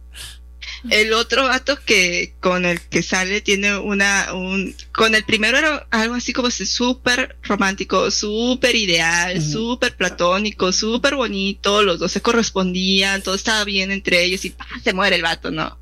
El 0.91 1.12
otro 1.12 1.45
vato 1.45 1.78
que 1.84 2.34
con 2.41 2.64
el 2.64 2.80
que 2.80 3.03
sale 3.03 3.41
tiene 3.41 3.76
una 3.78 4.32
un 4.32 4.74
con 4.93 5.14
el 5.14 5.24
primero 5.24 5.59
era 5.59 5.87
algo 5.91 6.14
así 6.14 6.32
como 6.32 6.51
súper 6.51 7.37
romántico, 7.43 8.11
súper 8.11 8.74
ideal, 8.76 9.39
Ujú. 9.39 9.53
súper 9.53 9.97
platónico, 9.97 10.72
súper 10.72 11.14
bonito, 11.16 11.82
los 11.82 11.99
dos 11.99 12.12
se 12.12 12.22
correspondían, 12.22 13.22
todo 13.22 13.34
estaba 13.34 13.64
bien 13.64 13.91
entre 13.91 14.22
ellos 14.24 14.45
y 14.45 14.51
¡pah! 14.51 14.66
se 14.82 14.93
muere 14.93 15.16
el 15.16 15.22
vato, 15.22 15.51
¿no? 15.51 15.78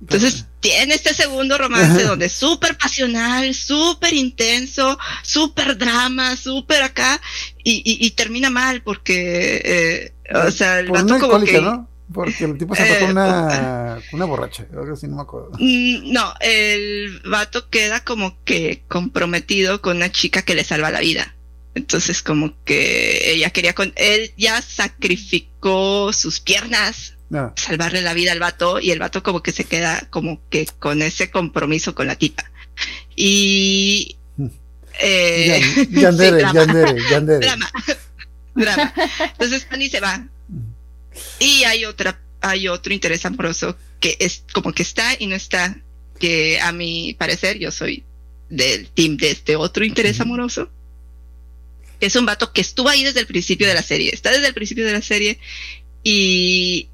Entonces 0.00 0.46
tiene 0.60 0.94
este 0.94 1.12
segundo 1.12 1.58
romance 1.58 2.04
donde 2.04 2.26
es 2.26 2.32
súper 2.32 2.76
pasional, 2.76 3.52
súper 3.52 4.14
intenso, 4.14 4.96
súper 5.22 5.76
drama, 5.76 6.36
súper 6.36 6.82
acá 6.82 7.20
y, 7.64 7.82
y, 7.84 8.06
y 8.06 8.10
termina 8.12 8.48
mal 8.48 8.82
porque, 8.82 9.60
eh, 9.64 10.12
o 10.34 10.50
sea, 10.52 10.78
el 10.78 10.86
Por 10.86 11.02
vato 11.02 11.18
como 11.18 11.44
que 11.44 11.60
¿no? 11.60 11.88
Porque 12.12 12.44
el 12.44 12.56
tipo 12.56 12.74
se 12.74 12.86
fue 12.86 12.96
Eh, 12.96 13.00
con 13.00 13.10
una, 13.10 14.00
una 14.12 14.24
borracha, 14.24 14.66
algo 14.72 14.94
así, 14.94 15.06
no 15.06 15.16
me 15.16 15.22
acuerdo. 15.22 15.50
Mm, 15.58 16.10
No, 16.12 16.32
el 16.40 17.20
vato 17.26 17.68
queda 17.68 18.00
como 18.04 18.42
que 18.44 18.82
comprometido 18.88 19.82
con 19.82 19.96
una 19.98 20.10
chica 20.10 20.42
que 20.42 20.54
le 20.54 20.64
salva 20.64 20.90
la 20.90 21.00
vida. 21.00 21.34
Entonces 21.74 22.22
como 22.22 22.54
que 22.64 23.32
ella 23.32 23.50
quería 23.50 23.74
con 23.74 23.92
él 23.96 24.32
ya 24.36 24.60
sacrificó 24.62 26.12
sus 26.12 26.40
piernas 26.40 27.14
No. 27.30 27.52
salvarle 27.56 28.00
la 28.00 28.14
vida 28.14 28.32
al 28.32 28.40
vato 28.40 28.80
y 28.80 28.90
el 28.90 28.98
vato 28.98 29.22
como 29.22 29.42
que 29.42 29.52
se 29.52 29.64
queda 29.64 30.06
como 30.10 30.40
que 30.48 30.66
con 30.78 31.02
ese 31.02 31.30
compromiso 31.30 31.94
con 31.94 32.06
la 32.06 32.16
tipa. 32.16 32.50
Y 33.14 34.16
eh, 35.00 35.60
Yan- 35.90 36.16
Yandere, 36.16 36.30
sí, 36.36 36.38
drama, 36.40 36.54
Yandere, 36.54 36.96
Yandere. 37.10 37.38
drama, 37.46 37.70
drama. 38.54 38.94
Entonces 39.32 39.66
Fanny 39.66 39.88
se 39.88 40.00
va 40.00 40.26
Y 41.38 41.64
hay 41.64 41.84
otra, 41.84 42.20
hay 42.40 42.68
otro 42.68 42.92
interés 42.92 43.24
amoroso 43.24 43.76
que 44.00 44.16
es 44.20 44.44
como 44.52 44.72
que 44.72 44.82
está 44.82 45.16
y 45.18 45.26
no 45.26 45.34
está, 45.34 45.80
que 46.18 46.60
a 46.60 46.72
mi 46.72 47.14
parecer 47.14 47.58
yo 47.58 47.70
soy 47.70 48.04
del 48.48 48.88
team 48.88 49.16
de 49.16 49.30
este 49.30 49.56
otro 49.56 49.84
interés 49.84 50.20
amoroso. 50.20 50.70
Es 52.00 52.14
un 52.16 52.26
vato 52.26 52.52
que 52.52 52.60
estuvo 52.60 52.88
ahí 52.88 53.02
desde 53.02 53.20
el 53.20 53.26
principio 53.26 53.66
de 53.66 53.74
la 53.74 53.82
serie, 53.82 54.10
está 54.12 54.30
desde 54.30 54.46
el 54.46 54.54
principio 54.54 54.86
de 54.86 54.92
la 54.92 55.02
serie 55.02 55.38
y 56.04 56.88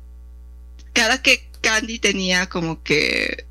cada 0.92 1.20
que 1.20 1.46
Candy 1.60 1.98
tenía 1.98 2.48
como 2.48 2.82
que 2.82 3.44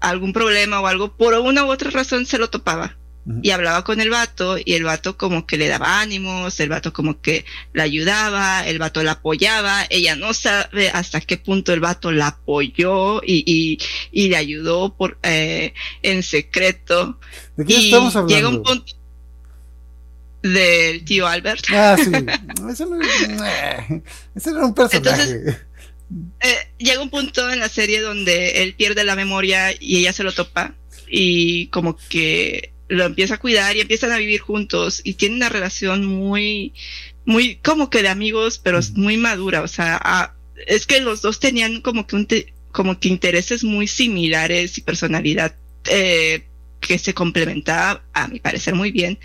algún 0.00 0.32
problema 0.32 0.80
o 0.80 0.86
algo, 0.86 1.16
por 1.16 1.34
una 1.34 1.64
u 1.64 1.70
otra 1.70 1.90
razón 1.90 2.26
se 2.26 2.38
lo 2.38 2.50
topaba. 2.50 2.96
Y 3.42 3.50
hablaba 3.50 3.84
con 3.84 4.00
el 4.00 4.10
vato 4.10 4.56
y 4.62 4.74
el 4.74 4.84
vato 4.84 5.16
como 5.16 5.46
que 5.46 5.56
le 5.56 5.68
daba 5.68 6.00
ánimos, 6.00 6.58
el 6.60 6.68
vato 6.68 6.92
como 6.92 7.20
que 7.20 7.44
la 7.72 7.84
ayudaba, 7.84 8.66
el 8.66 8.78
vato 8.78 9.02
la 9.02 9.12
apoyaba, 9.12 9.86
ella 9.90 10.16
no 10.16 10.34
sabe 10.34 10.90
hasta 10.90 11.20
qué 11.20 11.36
punto 11.36 11.72
el 11.72 11.80
vato 11.80 12.12
la 12.12 12.28
apoyó 12.28 13.22
y, 13.24 13.44
y, 13.46 13.78
y 14.10 14.28
le 14.28 14.36
ayudó 14.36 14.94
por 14.94 15.18
eh, 15.22 15.74
en 16.02 16.22
secreto 16.22 17.18
¿De 17.56 17.64
quién 17.64 17.80
y 17.80 17.84
estamos 17.86 18.16
hablando? 18.16 18.34
llega 18.34 18.48
un 18.48 18.62
punto 18.62 18.94
del 20.42 21.04
tío 21.04 21.26
Albert. 21.26 21.64
Ah, 21.70 21.96
sí. 22.02 22.10
Eso 22.70 22.86
no, 22.86 23.00
eh, 23.02 24.02
ese 24.34 24.50
era 24.50 24.64
un 24.64 24.74
personaje. 24.74 25.58
Eh, 26.40 26.56
llega 26.78 27.02
un 27.02 27.10
punto 27.10 27.50
en 27.50 27.60
la 27.60 27.68
serie 27.68 28.00
donde 28.00 28.62
él 28.62 28.74
pierde 28.74 29.04
la 29.04 29.14
memoria 29.14 29.72
y 29.78 29.98
ella 29.98 30.12
se 30.12 30.24
lo 30.24 30.32
topa 30.32 30.74
y 31.08 31.68
como 31.68 31.96
que 32.08 32.72
lo 32.90 33.04
empieza 33.04 33.34
a 33.36 33.38
cuidar 33.40 33.76
y 33.76 33.80
empiezan 33.82 34.12
a 34.12 34.18
vivir 34.18 34.40
juntos 34.40 35.00
y 35.04 35.14
tienen 35.14 35.38
una 35.38 35.48
relación 35.50 36.04
muy, 36.06 36.74
muy 37.24 37.56
como 37.56 37.90
que 37.90 38.02
de 38.02 38.08
amigos, 38.08 38.58
pero 38.58 38.78
es 38.78 38.92
muy 38.92 39.16
madura. 39.16 39.62
O 39.62 39.68
sea, 39.68 39.98
ah, 40.02 40.34
es 40.66 40.86
que 40.86 41.00
los 41.00 41.22
dos 41.22 41.40
tenían 41.40 41.82
como 41.82 42.06
que 42.06 42.16
un 42.16 42.26
te- 42.26 42.54
como 42.72 42.98
que 43.00 43.08
intereses 43.08 43.64
muy 43.64 43.86
similares 43.88 44.78
y 44.78 44.82
personalidad 44.82 45.56
eh, 45.90 46.46
que 46.80 46.98
se 46.98 47.14
complementaba, 47.14 48.04
a 48.12 48.28
mi 48.28 48.40
parecer, 48.40 48.74
muy 48.74 48.92
bien. 48.92 49.18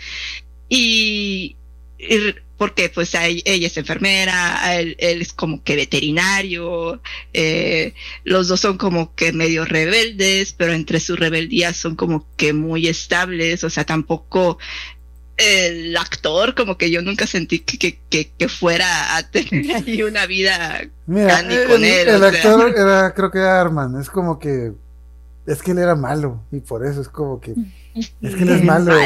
Y, 0.69 1.57
y 1.97 2.35
porque 2.57 2.89
pues 2.89 3.15
a 3.15 3.25
ella, 3.27 3.67
es 3.67 3.77
enfermera, 3.77 4.75
él, 4.75 4.95
él 4.99 5.21
es 5.21 5.33
como 5.33 5.63
que 5.63 5.75
veterinario, 5.75 7.01
eh, 7.33 7.93
los 8.23 8.47
dos 8.47 8.61
son 8.61 8.77
como 8.77 9.13
que 9.15 9.33
medio 9.33 9.65
rebeldes, 9.65 10.53
pero 10.53 10.73
entre 10.73 10.99
sus 10.99 11.19
rebeldías 11.19 11.75
son 11.75 11.95
como 11.95 12.25
que 12.37 12.53
muy 12.53 12.87
estables, 12.87 13.63
o 13.63 13.69
sea, 13.69 13.83
tampoco 13.83 14.57
el 15.37 15.97
actor 15.97 16.55
como 16.55 16.77
que 16.77 16.89
yo 16.89 17.01
nunca 17.01 17.27
sentí 17.27 17.59
que, 17.59 17.77
que, 17.77 17.99
que, 18.09 18.31
que 18.37 18.47
fuera 18.47 19.17
a 19.17 19.29
tener 19.29 19.75
ahí 19.75 20.01
una 20.03 20.25
vida 20.25 20.81
Mira, 21.05 21.27
Candy 21.27 21.57
con 21.67 21.83
él, 21.83 22.07
el 22.07 22.19
sea. 22.19 22.27
actor 22.29 22.73
era, 22.75 23.13
creo 23.13 23.31
que 23.31 23.39
era 23.39 23.61
Arman. 23.61 23.99
Es 23.99 24.09
como 24.09 24.39
que. 24.39 24.71
Es 25.45 25.61
que 25.61 25.71
él 25.71 25.77
era 25.79 25.95
malo. 25.95 26.43
Y 26.51 26.59
por 26.59 26.85
eso 26.85 27.01
es 27.01 27.07
como 27.09 27.39
que. 27.39 27.53
Es 27.93 28.35
que 28.35 28.43
él 28.43 28.49
es 28.49 28.63
malo. 28.65 28.93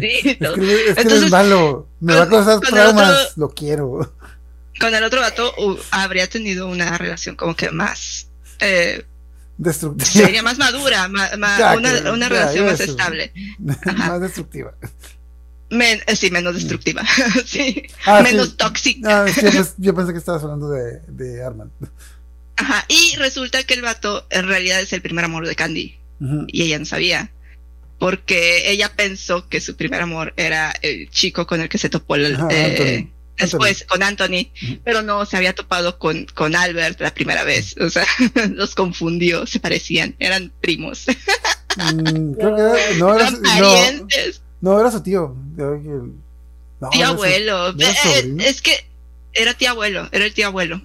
Sí, 0.00 0.10
Es 0.24 0.52
que, 0.54 0.84
es, 0.88 0.94
que 0.96 1.02
él 1.02 1.24
es 1.24 1.30
malo. 1.30 1.88
Me 2.00 2.14
va 2.14 2.22
a 2.22 2.28
con- 2.28 2.38
causar 2.44 2.54
con 2.60 2.72
traumas. 2.74 3.10
otro- 3.10 3.32
Lo 3.36 3.48
quiero. 3.50 4.14
Con 4.80 4.94
el 4.94 5.04
otro 5.04 5.20
vato 5.20 5.52
uh, 5.58 5.76
habría 5.90 6.26
tenido 6.28 6.68
una 6.68 6.96
relación 6.96 7.36
como 7.36 7.54
que 7.54 7.70
más 7.70 8.28
eh, 8.60 9.04
Destructiva. 9.58 10.06
sería 10.26 10.42
más 10.42 10.56
madura, 10.58 11.10
Ya, 11.58 11.76
una, 11.76 11.92
que- 12.02 12.10
una 12.10 12.26
ya, 12.26 12.28
relación 12.28 12.66
más 12.66 12.80
estable. 12.80 13.32
Más 13.58 14.20
destructiva. 14.20 14.72
Men- 15.70 16.00
eh, 16.06 16.16
sí, 16.16 16.30
menos 16.30 16.54
destructiva. 16.54 17.02
sí, 17.44 17.82
Ah, 18.06 18.22
menos 18.22 18.48
sí. 18.50 18.54
tóxica. 18.56 19.26
Es 19.26 19.34
que 19.36 19.50
yo, 19.50 19.60
pens- 19.60 19.74
yo 19.76 19.94
pensé 19.94 20.12
que 20.12 20.18
estabas 20.18 20.42
hablando 20.44 20.70
de, 20.70 21.00
de 21.08 21.44
Arman. 21.44 21.70
Ajá. 22.58 22.84
Y 22.88 23.16
resulta 23.16 23.62
que 23.62 23.74
el 23.74 23.82
vato 23.82 24.26
en 24.30 24.46
realidad 24.46 24.80
es 24.80 24.92
el 24.92 25.00
primer 25.02 25.24
amor 25.24 25.46
de 25.46 25.54
Candy. 25.54 25.96
Y 26.48 26.62
ella 26.64 26.78
no 26.78 26.84
sabía. 26.84 27.30
Porque 27.98 28.70
ella 28.70 28.92
pensó 28.94 29.48
que 29.48 29.60
su 29.60 29.76
primer 29.76 30.00
amor 30.02 30.32
era 30.36 30.72
el 30.82 31.08
chico 31.10 31.46
con 31.46 31.60
el 31.60 31.68
que 31.68 31.78
se 31.78 31.88
topó 31.88 32.14
el- 32.16 32.34
Ajá, 32.36 32.48
eh, 32.50 32.64
Anthony. 32.64 33.10
después 33.36 33.84
con 33.88 34.02
Anthony, 34.02 34.48
pero 34.84 35.02
no 35.02 35.24
se 35.26 35.36
había 35.36 35.54
topado 35.54 35.98
con, 35.98 36.26
con 36.34 36.54
Albert 36.56 37.00
la 37.00 37.12
primera 37.14 37.42
vez. 37.44 37.76
O 37.80 37.90
sea, 37.90 38.04
los 38.54 38.74
confundió, 38.74 39.46
se 39.46 39.60
parecían, 39.60 40.14
eran 40.18 40.52
primos, 40.60 41.06
Mm, 41.76 42.32
creo 42.38 42.56
que 42.56 42.62
era, 42.62 42.92
no, 42.98 43.14
era, 43.14 43.28
eran 43.28 43.36
su- 43.36 43.42
no, 44.62 44.72
no, 44.72 44.80
era 44.80 44.90
su 44.90 45.02
tío. 45.02 45.36
No, 45.56 46.90
tío 46.90 47.06
su- 47.06 47.12
abuelo. 47.12 47.72
¿no 47.74 47.80
era 47.88 47.92
Eh, 48.18 48.36
es 48.40 48.62
que 48.62 48.72
era 49.32 49.54
tío 49.54 49.70
abuelo, 49.70 50.08
era 50.12 50.24
el 50.24 50.32
tío 50.34 50.46
abuelo. 50.46 50.80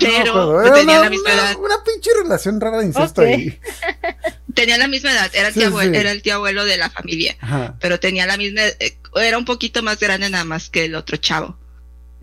Pero 0.00 0.62
no 0.62 0.72
tenían 0.72 1.02
la 1.02 1.10
misma 1.10 1.32
una- 1.32 1.42
edad. 1.50 1.56
una 1.58 1.84
pinche 1.84 2.10
relación 2.22 2.60
rara 2.60 2.78
de 2.78 2.86
incesto 2.86 3.22
ahí. 3.22 3.58
Tenía 4.54 4.78
la 4.78 4.88
misma 4.88 5.12
edad, 5.12 5.30
era 5.32 5.48
el, 5.48 5.54
Sí, 5.54 5.60
tío 5.60 5.68
abuelo, 5.68 5.92
sí. 5.94 6.00
era 6.00 6.10
el 6.10 6.22
tío 6.22 6.34
abuelo 6.34 6.64
de 6.64 6.76
la 6.76 6.90
familia. 6.90 7.36
Ajá. 7.40 7.76
pero 7.80 8.00
tenía 8.00 8.26
la 8.26 8.36
misma, 8.36 8.62
eh, 8.62 8.98
era 9.14 9.38
un 9.38 9.44
poquito 9.44 9.82
más 9.82 9.98
grande 10.00 10.28
nada 10.28 10.44
más 10.44 10.68
que 10.70 10.84
el 10.86 10.94
otro 10.96 11.16
chavo, 11.18 11.56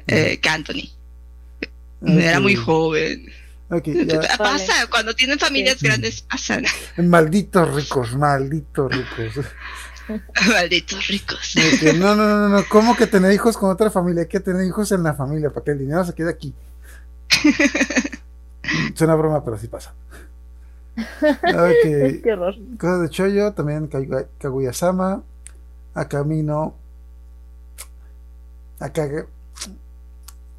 eh, 0.07 0.39
que 0.41 0.49
Anthony. 0.49 0.91
Era 2.05 2.39
muy 2.39 2.55
joven. 2.55 3.31
Ya. 3.69 4.21
Pasa, 4.37 4.87
cuando 4.89 5.13
tienen 5.13 5.37
familias 5.39 5.75
Sí. 5.79 5.87
grandes 5.87 6.21
pasan. 6.21 6.63
Malditos 6.97 7.73
ricos, 7.75 8.15
malditos 8.15 8.89
ricos. 8.95 9.45
Malditos 10.47 11.05
ricos. 11.07 11.53
No, 11.97 12.15
no, 12.15 12.25
no, 12.27 12.47
no, 12.47 12.65
¿cómo 12.69 12.95
que 12.95 13.07
tener 13.07 13.29
hijos 13.33 13.57
con 13.57 13.69
otra 13.69 13.91
familia? 13.91 14.21
Hay 14.21 14.29
que 14.29 14.39
tener 14.39 14.65
hijos 14.65 14.93
en 14.93 15.03
la 15.03 15.13
familia 15.15 15.49
para 15.49 15.65
que 15.65 15.71
el 15.71 15.79
dinero 15.79 16.05
se 16.05 16.13
quede 16.13 16.29
aquí. 16.29 16.53
Suena 18.95 19.15
broma, 19.15 19.43
pero 19.43 19.57
sí 19.57 19.67
pasa. 19.67 19.93
Ok, 20.97 21.83
Qué 22.23 22.29
horror. 22.33 22.55
cosas 22.79 23.01
de 23.01 23.09
Choyo, 23.09 23.53
también 23.53 23.87
Kaguya- 23.89 24.27
Kaguya-sama, 24.39 25.23
Akamino, 25.93 26.75
Akaga... 28.79 29.25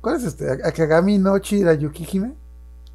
¿Cuál 0.01 0.17
es 0.17 0.25
este? 0.25 0.49
Akagami 0.65 1.19
no 1.19 1.39
Chirayuki 1.39 2.07
Hime. 2.13 2.33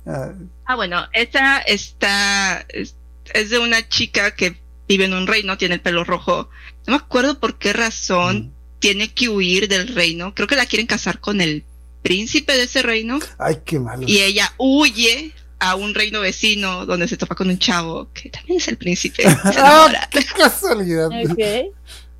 Ah, 0.05 0.31
Ah, 0.65 0.75
bueno, 0.75 1.01
esta 1.13 1.59
está, 1.59 2.61
es, 2.69 2.95
es 3.33 3.49
de 3.49 3.59
una 3.59 3.87
chica 3.89 4.31
que 4.31 4.57
vive 4.87 5.05
en 5.05 5.13
un 5.13 5.27
reino, 5.27 5.57
tiene 5.57 5.75
el 5.75 5.81
pelo 5.81 6.03
rojo. 6.05 6.49
No 6.87 6.91
me 6.91 6.95
acuerdo 6.97 7.39
por 7.39 7.57
qué 7.57 7.73
razón 7.73 8.37
mm. 8.37 8.51
tiene 8.79 9.13
que 9.13 9.27
huir 9.29 9.67
del 9.67 9.89
reino. 9.93 10.33
Creo 10.33 10.47
que 10.47 10.55
la 10.55 10.65
quieren 10.65 10.87
casar 10.87 11.19
con 11.19 11.41
el 11.41 11.65
príncipe 12.03 12.53
de 12.53 12.63
ese 12.63 12.83
reino. 12.83 13.19
Ay, 13.39 13.57
qué 13.65 13.79
malo. 13.79 14.03
y 14.07 14.19
ella 14.19 14.53
huye 14.59 15.31
a 15.59 15.75
un 15.75 15.95
reino 15.95 16.19
vecino 16.19 16.85
donde 16.85 17.07
se 17.07 17.15
topa 17.17 17.35
con 17.35 17.49
un 17.49 17.57
chavo 17.57 18.09
que 18.13 18.29
también 18.29 18.57
es 18.59 18.67
el 18.67 18.77
príncipe. 18.77 19.23
Se 19.23 19.59
Ah, 19.59 20.07
qué 20.11 20.23
casualidad. 20.37 21.07
Ok. 21.07 21.71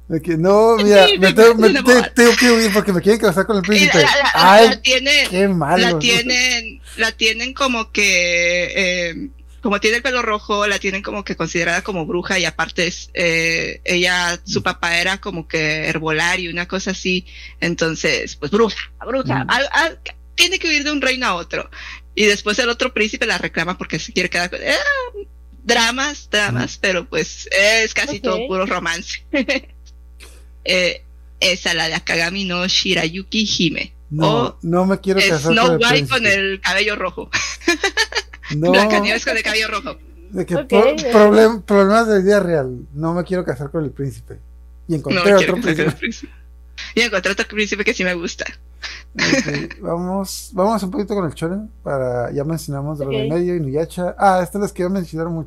De 0.08 0.22
que 0.22 0.38
no, 0.38 0.76
mira, 0.78 1.08
Sí, 1.08 1.18
me 1.18 1.34
tengo, 1.34 1.56
me 1.56 1.70
te- 1.70 2.10
tengo 2.14 2.36
que 2.38 2.52
huir 2.52 2.72
porque 2.74 2.92
me 2.94 3.02
quieren 3.02 3.20
casar 3.22 3.46
con 3.46 3.56
el 3.58 3.64
príncipe. 3.64 3.98
la- 4.00 4.02
la- 4.04 4.32
Ay, 4.34 4.68
la 4.70 4.82
tiene, 4.82 5.28
qué 5.30 5.48
malo. 5.48 5.92
la 5.92 6.00
tienen, 6.00 6.82
la 6.98 7.12
tienen 7.14 7.54
como 7.54 7.92
que, 7.92 8.72
eh, 8.76 9.30
como 9.64 9.80
tiene 9.80 9.97
el 9.97 10.03
pelo 10.03 10.22
rojo, 10.22 10.68
la 10.68 10.78
tienen 10.78 11.01
como 11.01 11.24
que 11.24 11.38
considerada 11.38 11.82
como 11.84 12.05
bruja 12.05 12.38
y 12.38 12.43
aparte 12.45 12.86
es, 12.86 13.09
eh, 13.14 13.82
ella, 13.86 14.38
su 14.43 14.61
papá 14.61 14.99
era 14.99 15.20
como 15.22 15.47
que 15.47 15.88
herbolario, 15.88 16.51
una 16.51 16.68
cosa 16.68 16.91
así, 16.91 17.26
entonces, 17.61 18.36
pues 18.36 18.51
bruja, 18.51 18.91
bruja, 19.07 19.45
Mm. 19.45 19.47
tiene 20.36 20.59
que 20.59 20.68
huir 20.68 20.84
de 20.84 20.91
un 20.91 21.01
reino 21.01 21.26
a 21.26 21.36
otro. 21.36 21.70
Y 22.14 22.26
después 22.26 22.59
el 22.59 22.70
otro 22.70 22.93
príncipe 22.93 23.26
la 23.26 23.38
reclama 23.38 23.78
porque 23.78 23.99
se 23.99 24.11
quiere 24.11 24.30
quedar 24.30 24.49
con, 24.49 24.59
eh, 24.61 24.76
dramas, 25.64 26.30
dramas, 26.30 26.78
pero 26.80 27.05
pues 27.05 27.47
es 27.51 27.93
casi 27.93 28.20
todo 28.20 28.45
puro 28.47 28.66
romance. 28.66 29.24
eh, 30.66 31.03
esa 31.39 31.74
la 31.74 31.88
de 31.88 31.95
Akagami 31.95 32.43
no 32.45 32.68
Shirayuki 32.68 33.47
Hime. 33.57 33.93
No, 34.09 34.28
o 34.45 34.59
no 34.61 34.86
me 34.86 34.99
quiero 34.99 35.20
casar 35.22 35.53
Snow 35.53 35.66
con 35.66 35.74
el 35.74 35.78
White 35.78 35.88
príncipe. 35.89 36.09
con 36.09 36.28
el 36.28 36.61
cabello 36.61 36.95
rojo. 36.95 37.30
No, 38.58 38.72
Blancanieves 38.72 39.24
con 39.26 39.38
el 39.38 39.44
cabello 39.44 39.68
rojo. 39.70 39.98
de 40.32 40.46
que 40.46 40.56
por- 40.58 40.96
problem- 40.96 41.62
problemas 41.64 42.08
de 42.08 42.22
vida 42.22 42.39
real. 42.39 42.80
No 42.94 43.14
me 43.14 43.24
quiero 43.24 43.46
casar 43.46 43.70
con 43.72 43.84
el 43.84 43.91
príncipe. 43.91 44.39
Y 44.88 44.96
encontré 44.96 45.22
otro 45.22 45.38
quiero 45.38 45.54
príncipe. 45.62 45.91
príncipe. 45.91 46.34
Y 46.96 47.02
encontré 47.02 47.32
otro 47.32 47.48
príncipe 47.48 47.84
que 47.86 47.94
sí 47.94 48.04
me 48.04 48.14
gusta. 48.16 48.46
Vamos, 49.82 50.50
vamos 50.54 50.82
un 50.84 50.91
poquito 50.91 51.14
con 51.16 51.26
el 51.26 51.34
shonen. 51.34 51.70
Para, 51.84 52.32
ya 52.32 52.44
mencionamos 52.44 53.00
de 53.00 53.06
Ok. 53.06 53.12
Medio 53.12 53.56
y 53.56 53.60
Nuyacha. 53.60 54.16
Ah, 54.18 54.39
este 54.44 54.60
les 54.60 54.74
quería 54.74 54.89
mencionar 54.89 55.28
muy. 55.30 55.46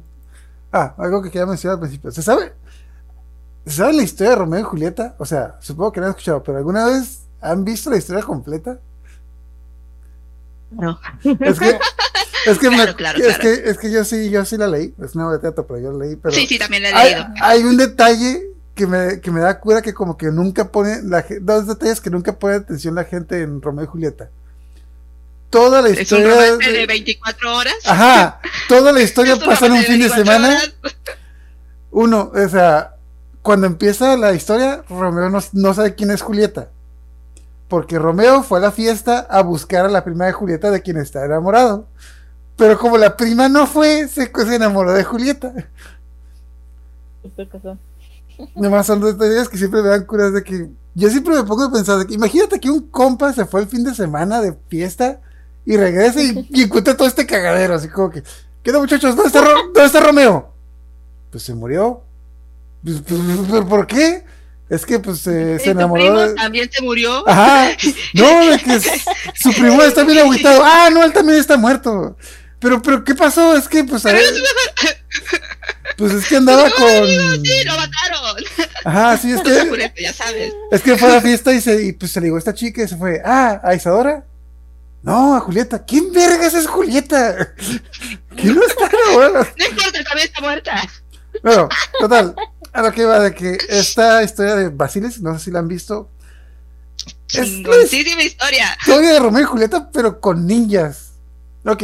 Ah, 0.72 0.94
algo 0.99 1.22
que 1.22 1.30
quería 1.30 1.47
mencionar 1.47 1.74
al 1.74 1.80
principio. 1.80 2.11
¿Se 2.12 2.22
sabe? 2.22 2.53
¿Se 3.66 3.72
sabe 3.72 3.92
la 3.94 4.03
historia 4.05 4.30
de 4.30 4.36
Romeo 4.36 4.61
y 4.61 4.62
Julieta? 4.62 5.14
O 5.18 5.26
sea, 5.26 5.57
supongo 5.61 5.92
que 5.92 6.01
no 6.01 6.07
han 6.07 6.11
escuchado, 6.11 6.42
pero 6.42 6.59
¿alguna 6.59 6.86
vez 6.86 7.22
han 7.40 7.64
visto 7.64 7.90
la 7.90 7.97
historia 7.97 8.22
completa? 8.22 8.78
No. 10.70 10.99
Es 11.40 11.59
que, 11.59 11.78
es 12.51 12.59
que, 12.59 12.70
me- 12.70 12.76
Claro, 12.76 12.97
claro, 12.97 13.18
es 13.18 13.24
claro. 13.38 13.40
que, 13.42 13.70
es 13.70 13.78
que 13.78 13.90
yo 13.90 14.05
sí, 14.05 14.30
yo 14.30 14.44
sí 14.44 14.57
la 14.57 14.66
leí. 14.68 14.94
Es 15.03 15.14
una 15.14 15.26
obra 15.26 15.36
de 15.36 15.42
teatro, 15.42 15.66
pero 15.66 15.80
yo 15.80 15.92
la 15.92 16.05
leí. 16.05 16.16
Pero 16.16 16.34
sí, 16.34 16.47
sí, 16.47 16.59
también 16.59 16.82
lo 16.82 16.88
he 16.88 16.92
hay, 16.94 17.11
leído. 17.14 17.26
hay 17.40 17.62
un 17.64 17.76
detalle 17.76 18.42
que 18.74 18.86
me, 18.86 19.20
que 19.20 19.30
me 19.30 19.40
da 19.40 19.59
cura 19.61 19.80
que 19.82 19.94
como 19.94 20.16
que 20.16 20.26
nunca 20.26 20.70
pone, 20.70 21.01
la, 21.03 21.24
dos 21.40 21.66
detalles 21.66 22.01
que 22.01 22.11
nunca 22.11 22.38
pone 22.38 22.57
atención 22.57 22.94
la 22.94 23.05
gente 23.05 23.40
en 23.42 23.61
Romeo 23.62 23.84
y 23.84 23.88
Julieta. 23.88 24.28
toda 25.51 25.80
la 25.80 25.88
Es 25.88 25.97
un 25.97 26.03
historia. 26.03 26.28
romance 26.28 26.70
de- 26.72 26.78
de 26.80 26.86
24 26.86 27.57
horas. 27.57 27.74
Ajá, 27.86 28.40
toda 28.68 28.92
la 28.92 29.01
historia 29.03 29.36
pasa 29.36 29.66
en 29.66 29.72
un 29.72 29.78
fin 29.82 29.99
de 30.01 30.09
24 30.09 30.24
semana. 30.24 30.49
horas. 30.49 30.74
Uno, 31.90 32.30
o 32.34 32.49
sea, 32.49 32.97
cuando 33.42 33.66
empieza 33.66 34.16
la 34.16 34.32
historia, 34.34 34.82
Romeo 34.90 35.30
no, 35.30 35.38
no 35.53 35.74
sabe 35.74 35.94
quién 35.94 36.11
es 36.11 36.20
Julieta. 36.20 36.68
Porque 37.68 37.99
Romeo 37.99 38.42
fue 38.42 38.59
a 38.59 38.62
la 38.62 38.70
fiesta 38.72 39.20
a 39.30 39.42
buscar 39.42 39.86
a 39.86 39.88
la 39.88 40.05
prima 40.05 40.26
de 40.26 40.32
Julieta 40.32 40.70
de 40.70 40.82
quien 40.82 40.99
está 40.99 41.24
enamorado. 41.24 41.88
Pero 42.57 42.78
como 42.78 42.96
la 42.98 43.16
prima 43.16 43.48
no 43.48 43.66
fue, 43.66 44.09
se, 44.09 44.30
se 44.34 44.54
enamoró 44.54 44.92
de 44.94 45.04
Julieta. 45.04 45.52
Súper 47.22 47.48
casual. 47.48 47.78
Nomás 48.54 48.86
son 48.86 49.00
dos 49.00 49.16
teorías 49.18 49.48
que 49.48 49.59
siempre 49.59 49.82
me 49.82 49.88
dan 49.88 50.04
curas 50.04 50.32
de 50.32 50.42
que. 50.42 50.68
Yo 50.94 51.11
siempre 51.11 51.34
me 51.34 51.44
pongo 51.44 51.64
a 51.64 51.72
pensar 51.72 51.98
de 51.98 52.07
que 52.07 52.14
imagínate 52.14 52.59
que 52.61 52.70
un 52.70 52.88
compa 52.88 53.32
se 53.32 53.44
fue 53.44 53.61
el 53.61 53.66
fin 53.66 53.84
de 53.84 53.94
semana 53.94 54.40
de 54.40 54.54
fiesta 54.68 55.20
y 55.66 55.76
regresa 55.76 56.22
y, 56.22 56.46
y 56.50 56.62
encuentra 56.62 56.96
todo 56.96 57.09
este 57.09 57.26
cagadero, 57.26 57.74
así 57.74 57.88
como 57.88 58.11
que. 58.11 58.22
¿Qué 58.62 58.70
onda, 58.70 58.80
muchachos? 58.80 59.14
¿Dónde 59.14 59.28
está, 59.28 59.40
Ro- 59.42 59.64
¿Dónde 59.66 59.84
está 59.84 60.00
Romeo? 60.00 60.52
Pues 61.30 61.42
se 61.44 61.54
murió. 61.54 62.02
Pues, 62.82 63.02
pues, 63.07 63.20
¿Pero 63.50 63.66
por 63.68 63.86
qué? 63.86 64.24
Es 64.68 64.84
que 64.84 64.98
pues 64.98 65.24
eh, 65.28 65.59
¿Y 65.61 65.64
se 65.64 65.70
enamoró 65.70 66.02
primo 66.02 66.18
de. 66.20 66.34
también 66.34 66.68
se 66.72 66.82
murió. 66.82 67.28
Ajá. 67.28 67.68
No, 68.14 68.46
de 68.50 68.59
que 68.59 68.80
su 69.34 69.52
primo 69.52 69.80
está 69.82 70.02
bien 70.04 70.18
agüitado. 70.18 70.61
Ah, 70.64 70.88
no, 70.92 71.04
él 71.04 71.12
también 71.12 71.38
está 71.38 71.57
muerto. 71.57 72.16
Pero, 72.59 72.80
pero, 72.82 73.04
¿qué 73.04 73.14
pasó? 73.14 73.57
Es 73.57 73.68
que, 73.68 73.84
pues, 73.84 74.07
a 74.07 74.12
ver. 74.12 74.24
Pues 75.96 76.12
es 76.12 76.26
que 76.26 76.36
andaba 76.36 76.70
con. 76.76 77.07
Sí, 77.07 77.64
lo 77.64 77.76
mataron. 77.76 78.44
Ajá, 78.84 79.16
sí, 79.18 79.32
es 79.32 79.40
que. 79.42 79.92
ya 80.02 80.12
sabes. 80.12 80.52
Es 80.70 80.82
que 80.82 80.96
fue 80.96 81.11
a 81.11 81.14
la 81.16 81.20
fiesta 81.20 81.52
y, 81.52 81.61
se, 81.61 81.82
y 81.82 81.92
pues 81.92 82.12
se 82.12 82.20
ligó 82.20 82.38
esta 82.38 82.54
chica 82.54 82.82
y 82.82 82.88
se 82.88 82.96
fue. 82.96 83.20
Ah, 83.24 83.61
¿a 83.62 83.74
Isadora? 83.74 84.24
No, 85.02 85.36
a 85.36 85.40
Julieta. 85.40 85.84
¿Quién 85.84 86.12
vergas 86.12 86.54
es 86.54 86.66
Julieta? 86.66 87.54
¿Quién 88.36 88.54
no 88.54 88.62
está 88.66 88.90
enamorado? 88.90 89.46
No 89.57 89.66
importa, 89.66 90.04
también 90.04 90.28
está 90.28 90.40
muerta. 90.40 90.88
Bueno, 91.42 91.68
total. 92.00 92.34
A 92.72 92.82
lo 92.82 92.92
que 92.92 93.04
va 93.04 93.20
de 93.20 93.34
que 93.34 93.57
esta 93.68 94.22
historia 94.22 94.57
de 94.57 94.68
Basilis, 94.68 95.20
no 95.20 95.38
sé 95.38 95.46
si 95.46 95.50
la 95.50 95.61
han 95.61 95.68
visto. 95.68 96.11
Es 97.32 97.48
historia. 97.48 98.76
historia 98.80 99.12
de 99.12 99.18
Romeo 99.18 99.42
y 99.42 99.46
Julieta, 99.46 99.90
pero 99.90 100.20
con 100.20 100.46
ninjas. 100.46 101.12
Ok. 101.64 101.82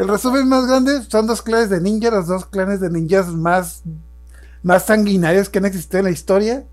El 0.00 0.08
resumen 0.08 0.48
más 0.48 0.66
grande 0.66 1.02
son 1.02 1.26
dos 1.26 1.42
clanes 1.42 1.68
de 1.68 1.78
ninjas, 1.78 2.10
los 2.10 2.26
dos 2.26 2.46
clanes 2.46 2.80
de 2.80 2.88
ninjas 2.88 3.26
más, 3.26 3.82
más 4.62 4.86
sanguinarios 4.86 5.50
que 5.50 5.58
han 5.58 5.66
existido 5.66 5.98
en 5.98 6.04
la 6.06 6.10
historia. 6.10 6.64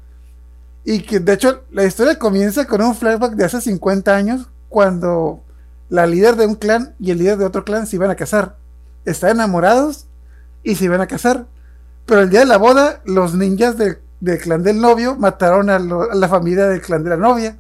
Y 0.86 1.02
que 1.02 1.20
de 1.20 1.34
hecho 1.34 1.66
la 1.70 1.84
historia 1.84 2.18
comienza 2.18 2.64
con 2.64 2.82
un 2.82 2.96
flashback 2.96 3.34
de 3.34 3.44
hace 3.44 3.60
50 3.60 4.16
años, 4.16 4.48
cuando 4.70 5.44
la 5.90 6.08
líder 6.08 6.38
de 6.38 6.46
un 6.46 6.56
clan 6.56 6.96
y 7.02 7.12
el 7.12 7.18
líder 7.18 7.38
de 7.38 7.44
otro 7.44 7.66
clan 7.66 7.86
se 7.86 7.98
iban 7.98 8.10
a 8.10 8.16
casar. 8.16 8.56
Están 9.04 9.32
enamorados 9.32 10.08
y 10.64 10.76
se 10.76 10.86
iban 10.86 11.02
a 11.02 11.08
casar. 11.08 11.48
Pero 12.06 12.22
el 12.22 12.30
día 12.30 12.40
de 12.40 12.46
la 12.46 12.58
boda, 12.58 13.02
los 13.04 13.34
ninjas 13.34 13.76
del, 13.78 13.98
clan 14.42 14.64
del 14.64 14.80
novio 14.80 15.18
mataron 15.18 15.70
a, 15.70 15.76
a 15.76 16.16
la 16.16 16.30
familia 16.30 16.68
del 16.68 16.80
clan 16.80 17.04
de 17.04 17.10
la 17.10 17.18
novia 17.18 17.58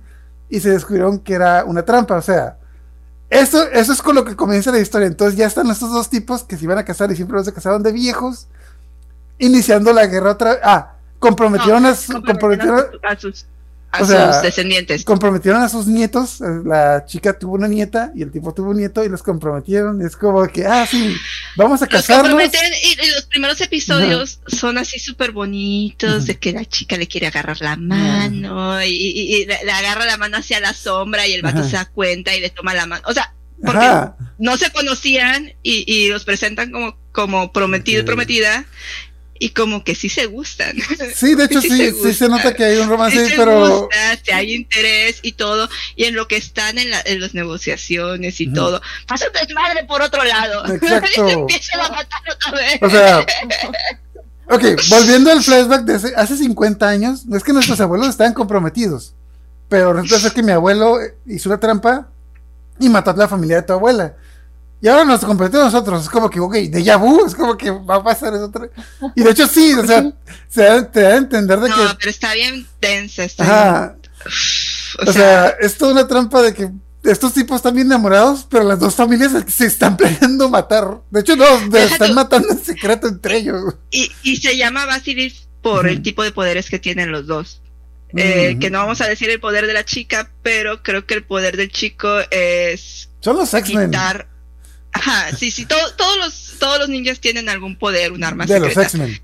y 0.47 0.61
se 0.61 0.69
descubrieron 0.69 1.19
que 1.19 1.33
era 1.33 1.65
una 1.65 1.83
trampa. 1.83 2.15
O 2.15 2.21
sea, 2.21 2.57
eso, 3.29 3.63
eso 3.69 3.91
es 3.93 4.01
con 4.01 4.15
lo 4.15 4.23
que 4.25 4.35
comienza 4.35 4.71
la 4.71 4.79
historia. 4.79 5.07
Entonces 5.07 5.37
ya 5.37 5.47
están 5.47 5.69
estos 5.69 5.91
dos 5.91 6.09
tipos 6.09 6.43
que 6.43 6.57
se 6.57 6.63
iban 6.63 6.77
a 6.77 6.85
casar 6.85 7.11
y 7.11 7.15
siempre 7.15 7.43
se 7.43 7.53
casaron 7.53 7.83
de 7.83 7.91
viejos, 7.91 8.47
iniciando 9.37 9.91
la 9.93 10.05
guerra 10.07 10.31
otra 10.31 10.57
Ah, 10.63 10.93
comprometieron, 11.19 11.85
a, 11.85 11.95
su- 11.95 12.13
comprometieron, 12.21 12.85
a 13.03 13.15
sus, 13.19 13.43
a 13.43 13.45
O 14.01 14.05
sea, 14.05 14.33
sus 14.33 14.41
descendientes. 14.43 15.03
comprometieron 15.03 15.61
a 15.61 15.69
sus 15.69 15.87
nietos. 15.87 16.41
eh, 16.41 16.45
La 16.65 17.05
chica 17.05 17.37
tuvo 17.37 17.55
una 17.55 17.67
nieta 17.67 18.11
y 18.15 18.21
el 18.23 18.31
tipo 18.31 18.53
tuvo 18.53 18.71
un 18.71 18.77
nieto 18.77 19.03
y 19.03 19.09
los 19.09 19.23
comprometieron. 19.23 20.01
Es 20.05 20.15
como 20.15 20.47
que, 20.47 20.65
ah, 20.65 20.85
sí, 20.89 21.15
vamos 21.55 21.81
a 21.81 21.85
Los 21.85 21.91
casarnos. 21.93 22.31
comprometen 22.31 22.71
y, 22.83 23.05
y 23.05 23.11
los 23.11 23.25
primeros 23.25 23.59
episodios 23.61 24.39
son 24.47 24.77
así 24.77 24.99
súper 24.99 25.31
bonitos, 25.31 26.25
de 26.25 26.37
que 26.37 26.51
la 26.53 26.65
chica 26.65 26.97
le 26.97 27.07
quiere 27.07 27.27
agarrar 27.27 27.59
la 27.61 27.75
mano 27.75 28.83
y, 28.83 28.87
y- 28.89 29.35
y 29.35 29.45
le, 29.45 29.63
le 29.63 29.71
agarra 29.71 30.05
la 30.05 30.17
mano 30.17 30.37
hacia 30.37 30.59
la 30.59 30.73
sombra 30.73 31.25
y 31.27 31.33
el 31.33 31.41
vato 31.41 31.59
Ajá. 31.59 31.69
se 31.69 31.75
da 31.77 31.85
cuenta 31.85 32.35
y 32.35 32.39
le 32.41 32.49
toma 32.49 32.73
la 32.73 32.85
mano. 32.85 33.03
O 33.07 33.13
sea, 33.13 33.33
porque 33.63 33.85
Ajá. 33.85 34.15
no 34.37 34.55
se 34.57 34.71
conocían 34.71 35.53
y, 35.63 35.83
y 35.91 36.09
los 36.09 36.25
presentan 36.25 36.71
como, 36.71 36.97
como 37.11 37.51
prometido 37.51 38.01
y 38.01 38.03
prometida 38.05 38.65
y 39.39 39.49
como 39.49 39.83
que 39.83 39.95
sí 39.95 40.09
se 40.09 40.25
gustan. 40.25 40.75
Sí, 41.15 41.35
de 41.35 41.45
hecho 41.45 41.61
Sí 41.61 41.69
sí, 41.69 41.77
se 41.77 41.93
sí 41.93 42.13
se 42.13 42.29
nota 42.29 42.53
que 42.53 42.63
hay 42.63 42.77
un 42.77 42.89
romance, 42.89 43.27
Sí 43.27 43.33
pero 43.37 43.81
gusta, 43.81 44.17
si 44.23 44.31
hay 44.31 44.53
interés 44.53 45.19
y 45.21 45.31
todo, 45.33 45.69
y 45.95 46.05
en 46.05 46.15
lo 46.15 46.27
que 46.27 46.37
están 46.37 46.77
en, 46.77 46.89
la- 46.91 47.01
en 47.05 47.19
las 47.21 47.33
negociaciones 47.33 48.39
y 48.41 48.47
Ujú. 48.47 48.55
todo, 48.55 48.81
pasa 49.07 49.25
un 49.27 49.33
desmadre 49.33 49.83
por 49.85 50.01
otro 50.01 50.23
lado. 50.23 50.65
Exacto. 50.73 51.07
y 51.27 51.29
se 51.29 51.33
empiezan 51.33 51.79
a 51.81 51.89
matar 51.89 52.21
otra 52.31 52.51
vez. 52.51 52.79
O 52.81 52.89
sea, 52.89 53.19
ok, 54.49 54.63
volviendo 54.89 55.31
al 55.31 55.43
flashback 55.43 55.81
de 55.83 55.95
hace, 55.95 56.13
hace 56.15 56.37
50 56.37 56.87
años, 56.87 57.23
es 57.33 57.43
que 57.43 57.53
nuestros 57.53 57.79
abuelos 57.81 58.07
estaban 58.09 58.33
comprometidos, 58.33 59.13
pero 59.69 59.93
resulta 59.93 60.19
ser 60.19 60.31
que 60.33 60.43
mi 60.43 60.51
abuelo 60.51 60.97
hizo 61.25 61.49
una 61.49 61.59
trampa 61.59 62.07
y 62.79 62.89
mató 62.89 63.11
a 63.11 63.15
la 63.15 63.27
familia 63.27 63.57
de 63.57 63.63
tu 63.63 63.73
abuela. 63.73 64.15
Y 64.81 64.87
ahora 64.87 65.05
nos 65.05 65.25
comprometemos 65.25 65.73
nosotros, 65.73 66.03
es 66.03 66.09
como 66.09 66.29
que, 66.29 66.39
ok, 66.39 66.53
de 66.53 66.95
vu, 66.97 67.25
es 67.25 67.33
como 67.33 67.57
que 67.57 67.71
va 67.71 67.95
a 67.95 68.03
pasar 68.03 68.33
eso 68.35 68.45
otra 68.45 68.69
Y 69.15 69.23
de 69.23 69.31
hecho 69.31 69.47
sí, 69.47 69.73
o 69.73 69.85
sea, 69.85 70.11
se 70.49 70.63
da, 70.63 70.91
te 70.91 71.01
da 71.01 71.09
a 71.13 71.17
entender 71.17 71.59
de 71.59 71.69
no, 71.69 71.75
que, 71.75 71.95
pero 71.97 72.09
está 72.11 72.33
bien 72.35 72.67
tensa. 72.79 73.23
Está 73.23 73.43
ajá, 73.43 73.95
bien- 73.95 75.07
o 75.07 75.11
sea, 75.11 75.47
es 75.59 75.77
toda 75.77 75.91
una 75.93 76.07
trampa 76.07 76.41
de 76.41 76.53
que 76.53 76.69
estos 77.03 77.33
tipos 77.33 77.55
están 77.57 77.73
bien 77.75 77.87
enamorados, 77.87 78.45
pero 78.49 78.63
las 78.65 78.79
dos 78.79 78.93
familias 78.95 79.31
se- 79.47 79.65
están 79.65 79.97
planeando 79.97 80.49
matar. 80.49 81.01
De 81.09 81.21
hecho, 81.21 81.35
no, 81.35 81.45
se 81.71 81.83
están 81.85 82.13
matando 82.13 82.49
en 82.49 82.63
secreto 82.63 83.07
entre 83.07 83.37
ellos. 83.37 83.75
y, 83.91 84.11
y 84.23 84.37
se 84.37 84.57
llama 84.57 84.85
Basilis 84.85 85.47
por 85.61 85.87
el 85.87 86.01
tipo 86.01 86.23
de 86.23 86.31
poderes 86.31 86.69
que 86.69 86.79
tienen 86.79 87.11
los 87.11 87.25
dos. 87.27 87.61
Eh. 88.15 88.57
Que 88.59 88.69
no 88.69 88.79
vamos 88.79 89.01
a 89.01 89.07
decir 89.07 89.29
el 89.29 89.39
poder 89.39 89.67
de 89.67 89.73
la 89.73 89.83
chica, 89.83 90.31
pero 90.41 90.81
creo 90.81 91.05
que 91.05 91.13
el 91.15 91.23
poder 91.25 91.57
del 91.57 91.69
chico 91.71 92.07
es 92.31 93.09
Son 93.21 93.35
los 93.35 93.53
X-Men. 93.53 93.89
quitar. 93.91 94.27
Ajá, 94.91 95.35
sí, 95.35 95.51
sí, 95.51 95.65
todo- 95.65 95.93
todos, 95.95 96.17
los, 96.17 96.55
todos 96.59 96.79
los 96.79 96.89
ninjas 96.89 97.19
tienen 97.19 97.49
algún 97.49 97.77
poder, 97.77 98.11
un 98.11 98.23
arma 98.23 98.45
De 98.45 98.59
los. 98.59 98.75
X-Men. 98.75 99.21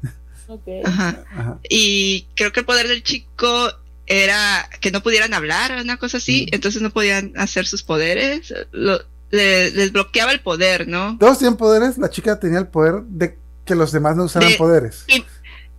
Ajá. 0.85 1.23
Ajá. 1.35 1.59
Y 1.69 2.27
creo 2.35 2.51
que 2.51 2.59
el 2.61 2.65
poder 2.65 2.87
del 2.87 3.01
chico 3.03 3.71
era 4.05 4.69
que 4.81 4.91
no 4.91 5.01
pudieran 5.01 5.33
hablar, 5.33 5.79
una 5.81 5.97
cosa 5.97 6.17
así, 6.17 6.47
Mm. 6.51 6.55
entonces 6.55 6.81
no 6.81 6.91
podían 6.91 7.33
hacer 7.37 7.65
sus 7.65 7.81
poderes. 7.83 8.53
Lo- 8.71 9.01
le- 9.31 9.71
les 9.71 9.91
bloqueaba 9.91 10.31
el 10.31 10.41
poder, 10.41 10.87
¿no? 10.87 11.17
Todos 11.19 11.39
tienen 11.39 11.57
poderes. 11.57 11.97
La 11.97 12.09
chica 12.09 12.39
tenía 12.39 12.59
el 12.59 12.67
poder 12.67 13.01
de 13.07 13.37
que 13.65 13.73
los 13.75 13.91
demás 13.91 14.15
no 14.15 14.25
usaran 14.25 14.49
De- 14.49 14.57
poderes. 14.57 15.05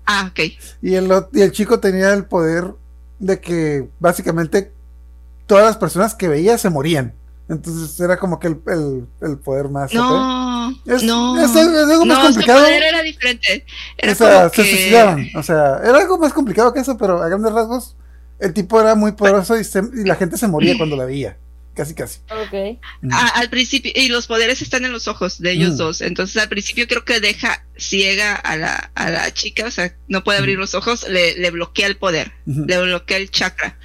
Ah, 0.07 0.28
ok. 0.32 0.41
Y 0.82 0.95
el, 0.95 1.09
y 1.32 1.41
el 1.43 1.53
chico 1.53 1.78
tenía 1.78 2.12
el 2.14 2.24
poder 2.24 2.64
de 3.20 3.41
que 3.41 3.89
básicamente 4.01 4.72
todas 5.47 5.64
las 5.66 5.76
personas 5.76 6.14
que 6.14 6.26
veía 6.28 6.59
se 6.59 6.68
morían. 6.70 7.14
Entonces 7.49 8.01
era 8.01 8.16
como 8.18 8.40
que 8.40 8.47
el, 8.49 8.61
el- 8.68 9.07
el 9.20 9.38
poder 9.38 9.68
más. 9.68 9.92
No, 9.92 10.70
Es, 10.86 11.03
no. 11.03 11.38
es, 11.45 11.55
algo- 11.55 11.78
es 11.78 11.88
algo 11.90 12.07
más 12.07 12.18
no, 12.18 12.24
complicado. 12.24 12.59
su 12.61 12.64
poder 12.64 12.82
era 12.82 13.03
diferente. 13.03 13.66
Era 13.99 14.12
o 14.12 14.14
sea, 14.14 14.28
como 14.38 14.49
se 14.51 14.62
que... 14.62 14.68
suicidaban. 14.70 15.26
O 15.36 15.42
sea, 15.42 15.80
era 15.84 15.99
algo 15.99 16.18
más 16.18 16.32
complicado 16.32 16.72
que 16.72 16.80
eso, 16.80 16.97
pero 16.97 17.22
a 17.22 17.28
grandes 17.28 17.53
rasgos, 17.53 17.97
el 18.40 18.53
tipo 18.55 18.80
era 18.80 18.95
muy 18.95 19.12
poderoso 19.12 19.59
y, 19.59 19.64
se- 19.64 19.82
y 19.95 20.05
la 20.05 20.14
gente 20.16 20.38
se 20.38 20.49
moría 20.49 20.74
cuando 20.78 20.97
la 20.97 21.05
veía. 21.05 21.36
Casi, 21.74 21.92
casi. 21.92 22.20
Ok. 22.30 22.78
a- 23.11 23.28
al 23.40 23.51
principio, 23.51 23.90
y 23.95 24.09
los 24.09 24.28
poderes 24.28 24.62
están 24.62 24.84
en 24.84 24.92
los 24.92 25.09
ojos 25.09 25.40
de 25.40 25.51
ellos 25.53 25.74
Mm. 25.74 25.76
dos. 25.76 26.01
Entonces, 26.03 26.40
al 26.40 26.49
principio 26.49 26.86
creo 26.86 27.05
que 27.05 27.18
deja 27.20 27.64
ciega 27.76 28.36
a 28.36 28.57
la, 28.57 28.92
a 28.95 29.11
la 29.11 29.34
chica, 29.34 29.66
o 29.66 29.70
sea, 29.72 29.92
no 30.07 30.22
puede 30.24 30.38
abrir 30.38 30.57
Mm. 30.57 30.61
los 30.61 30.74
ojos, 30.76 31.07
le, 31.09 31.34
le 31.36 31.51
bloquea 31.51 31.88
el 31.88 31.97
poder. 31.97 32.32
Le 32.47 32.80
bloquea 32.80 33.16
el 33.18 33.30
chakra 33.30 33.76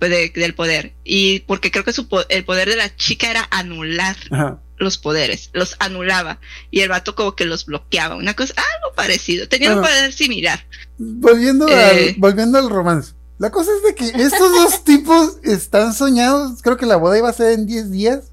de- 0.00 0.32
del 0.34 0.54
poder. 0.54 0.94
Y 1.04 1.40
porque 1.40 1.70
creo 1.70 1.84
que 1.84 1.92
su 1.92 2.08
po- 2.08 2.28
el 2.28 2.44
poder 2.44 2.68
de 2.68 2.76
la 2.76 2.94
chica 2.96 3.30
era 3.30 3.46
anular 3.50 4.16
Ajá. 4.30 4.60
los 4.76 4.98
poderes, 4.98 5.50
los 5.52 5.76
anulaba. 5.78 6.40
Y 6.70 6.80
el 6.80 6.88
vato 6.88 7.14
como 7.14 7.34
que 7.36 7.44
los 7.46 7.64
bloqueaba. 7.66 8.16
Una 8.16 8.34
cosa, 8.34 8.54
algo 8.56 8.94
parecido. 8.94 9.48
Tenía 9.48 9.74
un 9.74 9.80
poder 9.82 10.12
similar. 10.12 10.66
Volviendo, 10.98 11.68
Eh. 11.68 12.10
al, 12.10 12.20
volviendo 12.20 12.58
al 12.58 12.68
romance. 12.70 13.12
La 13.38 13.50
cosa 13.50 13.70
es 13.76 13.82
de 13.82 13.94
que 13.94 14.22
estos 14.22 14.52
dos 14.52 14.84
tipos 14.84 15.38
están 15.42 15.92
soñados. 15.94 16.62
Creo 16.62 16.76
que 16.76 16.86
la 16.86 16.96
boda 16.96 17.18
iba 17.18 17.28
a 17.28 17.32
ser 17.32 17.52
en 17.52 17.66
10 17.66 17.90
días. 17.90 18.30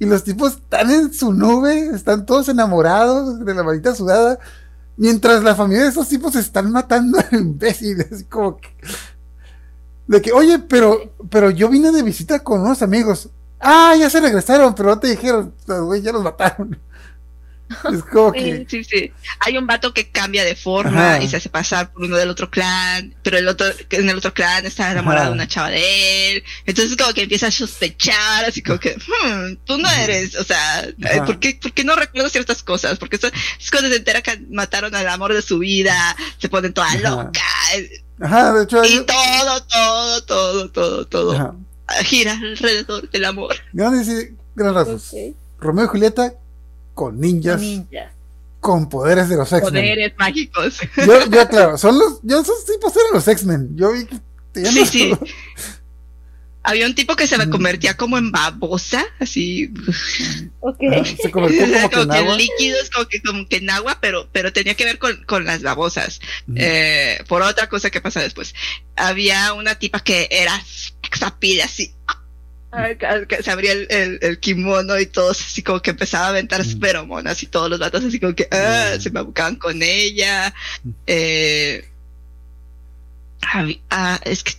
Y 0.00 0.06
los 0.06 0.22
tipos 0.22 0.52
están 0.52 0.90
en 0.90 1.12
su 1.12 1.32
nube. 1.32 1.90
Están 1.94 2.24
todos 2.24 2.48
enamorados 2.48 3.44
de 3.44 3.54
la 3.54 3.64
maldita 3.64 3.94
sudada. 3.96 4.38
Mientras 4.96 5.42
la 5.42 5.54
familia 5.56 5.84
de 5.84 5.90
esos 5.90 6.08
tipos 6.08 6.32
se 6.34 6.40
están 6.40 6.70
matando 6.70 7.18
a 7.18 7.26
imbéciles. 7.36 8.24
Como 8.30 8.58
que. 8.58 8.68
De 10.08 10.20
que, 10.20 10.32
oye, 10.32 10.58
pero, 10.58 11.14
pero 11.30 11.50
yo 11.50 11.68
vine 11.68 11.92
de 11.92 12.02
visita 12.02 12.42
con 12.42 12.60
unos 12.62 12.82
amigos. 12.82 13.28
Ah, 13.60 13.94
ya 13.98 14.08
se 14.10 14.20
regresaron, 14.20 14.74
pero 14.74 14.88
no 14.90 14.98
te 14.98 15.08
dijeron. 15.08 15.54
Güey 15.66 16.02
ya 16.02 16.10
los 16.12 16.22
mataron. 16.24 16.78
Es 17.92 18.02
como 18.04 18.32
Sí, 18.32 18.38
que. 18.40 18.66
sí, 18.70 18.84
sí. 18.84 19.12
Hay 19.40 19.58
un 19.58 19.66
vato 19.66 19.92
que 19.92 20.08
cambia 20.10 20.42
de 20.42 20.56
forma 20.56 21.16
Ajá. 21.16 21.22
y 21.22 21.28
se 21.28 21.36
hace 21.36 21.50
pasar 21.50 21.92
por 21.92 22.02
uno 22.04 22.16
del 22.16 22.30
otro 22.30 22.50
clan, 22.50 23.14
pero 23.22 23.36
el 23.36 23.46
otro, 23.46 23.66
en 23.90 24.08
el 24.08 24.16
otro 24.16 24.32
clan 24.32 24.64
está 24.64 24.90
enamorado 24.90 25.24
Ajá. 25.24 25.28
de 25.28 25.34
una 25.34 25.46
chava 25.48 25.68
de 25.68 26.32
él. 26.32 26.44
Entonces 26.64 26.96
como 26.96 27.12
que 27.12 27.24
empieza 27.24 27.48
a 27.48 27.50
sospechar, 27.50 28.46
así 28.46 28.62
como 28.62 28.80
que, 28.80 28.96
hmm, 28.96 29.56
tú 29.66 29.76
no 29.76 29.90
eres, 29.90 30.34
o 30.36 30.44
sea, 30.44 30.80
eh. 30.84 31.20
¿por 31.26 31.38
qué, 31.38 31.58
por 31.60 31.72
qué 31.74 31.84
no 31.84 31.94
recuerdo 31.94 32.30
ciertas 32.30 32.62
cosas? 32.62 32.98
Porque 32.98 33.16
eso 33.16 33.26
es 33.60 33.70
cuando 33.70 33.90
se 33.90 33.96
entera 33.96 34.22
que 34.22 34.40
mataron 34.50 34.94
al 34.94 35.06
amor 35.06 35.34
de 35.34 35.42
su 35.42 35.58
vida, 35.58 36.16
se 36.38 36.48
pone 36.48 36.70
toda 36.70 36.86
Ajá. 36.86 36.98
loca. 37.00 37.42
Ajá, 38.20 38.52
de 38.52 38.64
hecho, 38.64 38.84
Y 38.84 38.88
hay. 38.88 39.06
todo, 39.06 39.62
todo, 39.64 40.22
todo, 40.24 40.70
todo, 40.70 41.06
todo 41.06 41.32
Ajá. 41.32 41.54
gira 42.04 42.32
alrededor 42.32 43.08
del 43.10 43.24
amor. 43.24 43.54
Gran, 43.72 44.04
sí, 44.04 44.34
gran 44.56 44.74
rasgos. 44.74 45.12
Ok. 45.12 45.34
Romeo 45.60 45.84
y 45.84 45.88
Julieta 45.88 46.34
con 46.94 47.20
ninjas, 47.20 47.60
Ninjas. 47.60 48.12
con 48.60 48.88
poderes 48.88 49.28
de 49.28 49.36
los 49.36 49.52
X-Men. 49.52 49.72
Poderes 49.72 50.12
mágicos. 50.18 50.78
Yo, 50.96 51.26
yo, 51.30 51.48
claro, 51.48 51.78
son 51.78 51.98
los. 51.98 52.18
Yo, 52.22 52.40
esos 52.40 52.64
tipos 52.64 52.94
eran 52.96 53.12
los 53.14 53.26
X-Men. 53.28 53.76
Yo 53.76 53.92
vi 53.92 54.04
que. 54.06 54.18
tenían 54.52 54.72
Sí, 54.72 54.80
los- 55.10 55.18
sí. 55.18 55.34
Había 56.68 56.86
un 56.86 56.94
tipo 56.94 57.16
que 57.16 57.26
se 57.26 57.38
me 57.38 57.46
Mm. 57.46 57.50
convertía 57.50 57.96
como 57.96 58.18
en 58.18 58.30
babosa, 58.30 59.04
así, 59.20 59.70
Ok. 60.60 60.76
Ajá, 60.92 61.04
se 61.22 61.30
convirtió 61.30 61.64
como 61.72 61.88
que 61.88 61.94
como 61.96 62.02
en 62.02 62.10
que 62.10 62.16
agua. 62.18 62.32
en 62.32 62.38
líquidos, 62.38 62.90
como 62.90 63.08
que, 63.08 63.22
como 63.22 63.48
que 63.48 63.56
en 63.56 63.70
agua, 63.70 63.98
pero, 64.02 64.28
pero 64.32 64.52
tenía 64.52 64.74
que 64.74 64.84
ver 64.84 64.98
con, 64.98 65.24
con 65.24 65.44
las 65.46 65.62
babosas. 65.62 66.20
Ujú. 66.46 66.56
Eh, 66.60 67.24
por 67.26 67.40
otra 67.42 67.68
cosa 67.68 67.90
que 67.90 68.00
pasa 68.02 68.20
después. 68.20 68.54
Había 68.96 69.52
una 69.54 69.76
tipa 69.76 70.00
que 70.00 70.28
era 70.30 70.60
sexapide 71.02 71.62
así. 71.62 71.94
ah, 72.70 72.88
que- 72.98 73.26
que 73.26 73.42
Se 73.42 73.50
abría 73.50 73.72
el, 73.72 73.86
el, 73.90 74.18
el 74.20 74.38
kimono 74.40 74.98
y 75.00 75.06
todos 75.06 75.40
así 75.40 75.62
como 75.62 75.80
que 75.80 75.90
empezaba 75.90 76.26
a 76.26 76.28
aventar 76.30 76.62
Mm. 76.66 76.80
feromonas 76.80 77.42
y 77.42 77.46
todos 77.46 77.70
los 77.70 77.78
vatos 77.78 78.04
así 78.04 78.20
como 78.20 78.34
que 78.34 78.46
ah, 78.50 78.92
Mm. 78.96 79.00
se 79.00 79.10
me 79.10 79.22
buscaban 79.22 79.56
con 79.56 79.82
ella. 79.82 80.52
Mm. 80.84 80.90
Eh, 81.06 81.88
había- 83.40 83.78
ah, 83.90 84.20
es 84.24 84.42
que 84.42 84.52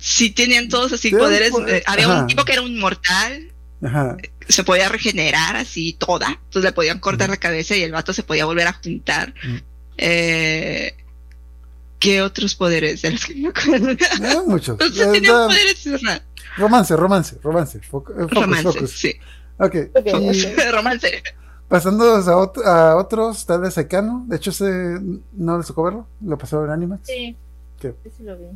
sí 0.00 0.30
tenían 0.30 0.68
todos 0.68 0.92
así 0.92 1.10
Tenían 1.10 1.28
poderes. 1.28 1.50
poder- 1.50 1.74
eh, 1.76 1.82
había 1.86 2.06
ajá. 2.06 2.20
un 2.22 2.26
tipo 2.26 2.44
que 2.44 2.52
era 2.52 2.62
un 2.62 2.78
mortal, 2.78 3.50
Ajá. 3.82 4.16
se 4.48 4.64
podía 4.64 4.88
regenerar 4.88 5.56
así 5.56 5.92
toda, 5.94 6.28
entonces 6.44 6.62
le 6.70 6.72
podían 6.72 6.98
cortar 7.00 7.30
la 7.30 7.36
cabeza 7.36 7.76
y 7.76 7.82
el 7.82 7.92
vato 7.92 8.12
se 8.12 8.22
podía 8.22 8.44
volver 8.44 8.66
a 8.68 8.72
juntar. 8.72 9.34
Eh, 9.98 10.94
¿Qué 11.98 12.20
otros 12.22 12.54
poderes 12.56 13.02
de 13.02 13.12
los 13.12 13.24
que 13.26 13.34
me 13.36 13.48
acuerdo? 13.48 13.90
Eran 13.90 14.44
muchos. 14.48 14.70
Entonces 14.80 15.06
Eh, 15.06 15.12
tenían 15.12 15.46
poderes 15.48 15.84
romance, 16.56 16.96
romance, 16.96 17.36
romance. 17.42 17.78
Eh, 17.78 17.82
focus, 17.88 18.14
romance, 18.30 18.62
focus. 18.64 18.90
sí, 18.90 19.14
Ok. 19.58 19.74
Y 20.04 20.54
romance. 20.72 21.22
pasando 21.68 22.16
a, 22.16 22.20
ot- 22.20 22.64
a 22.66 22.96
otros, 22.96 23.46
tal 23.46 23.60
vez 23.60 23.74
Saikano. 23.74 24.24
De 24.26 24.36
hecho, 24.36 24.50
ese 24.50 24.98
no 25.32 25.58
les 25.58 25.66
tocó 25.68 25.84
verlo. 25.84 26.06
Lo 26.24 26.36
pasó 26.36 26.64
en 26.64 26.70
Animax. 26.72 27.02
Sí. 27.06 27.36
¿Qué? 27.80 27.94
Sí, 28.02 28.10
sí 28.18 28.22
lo 28.24 28.36
vi. 28.36 28.46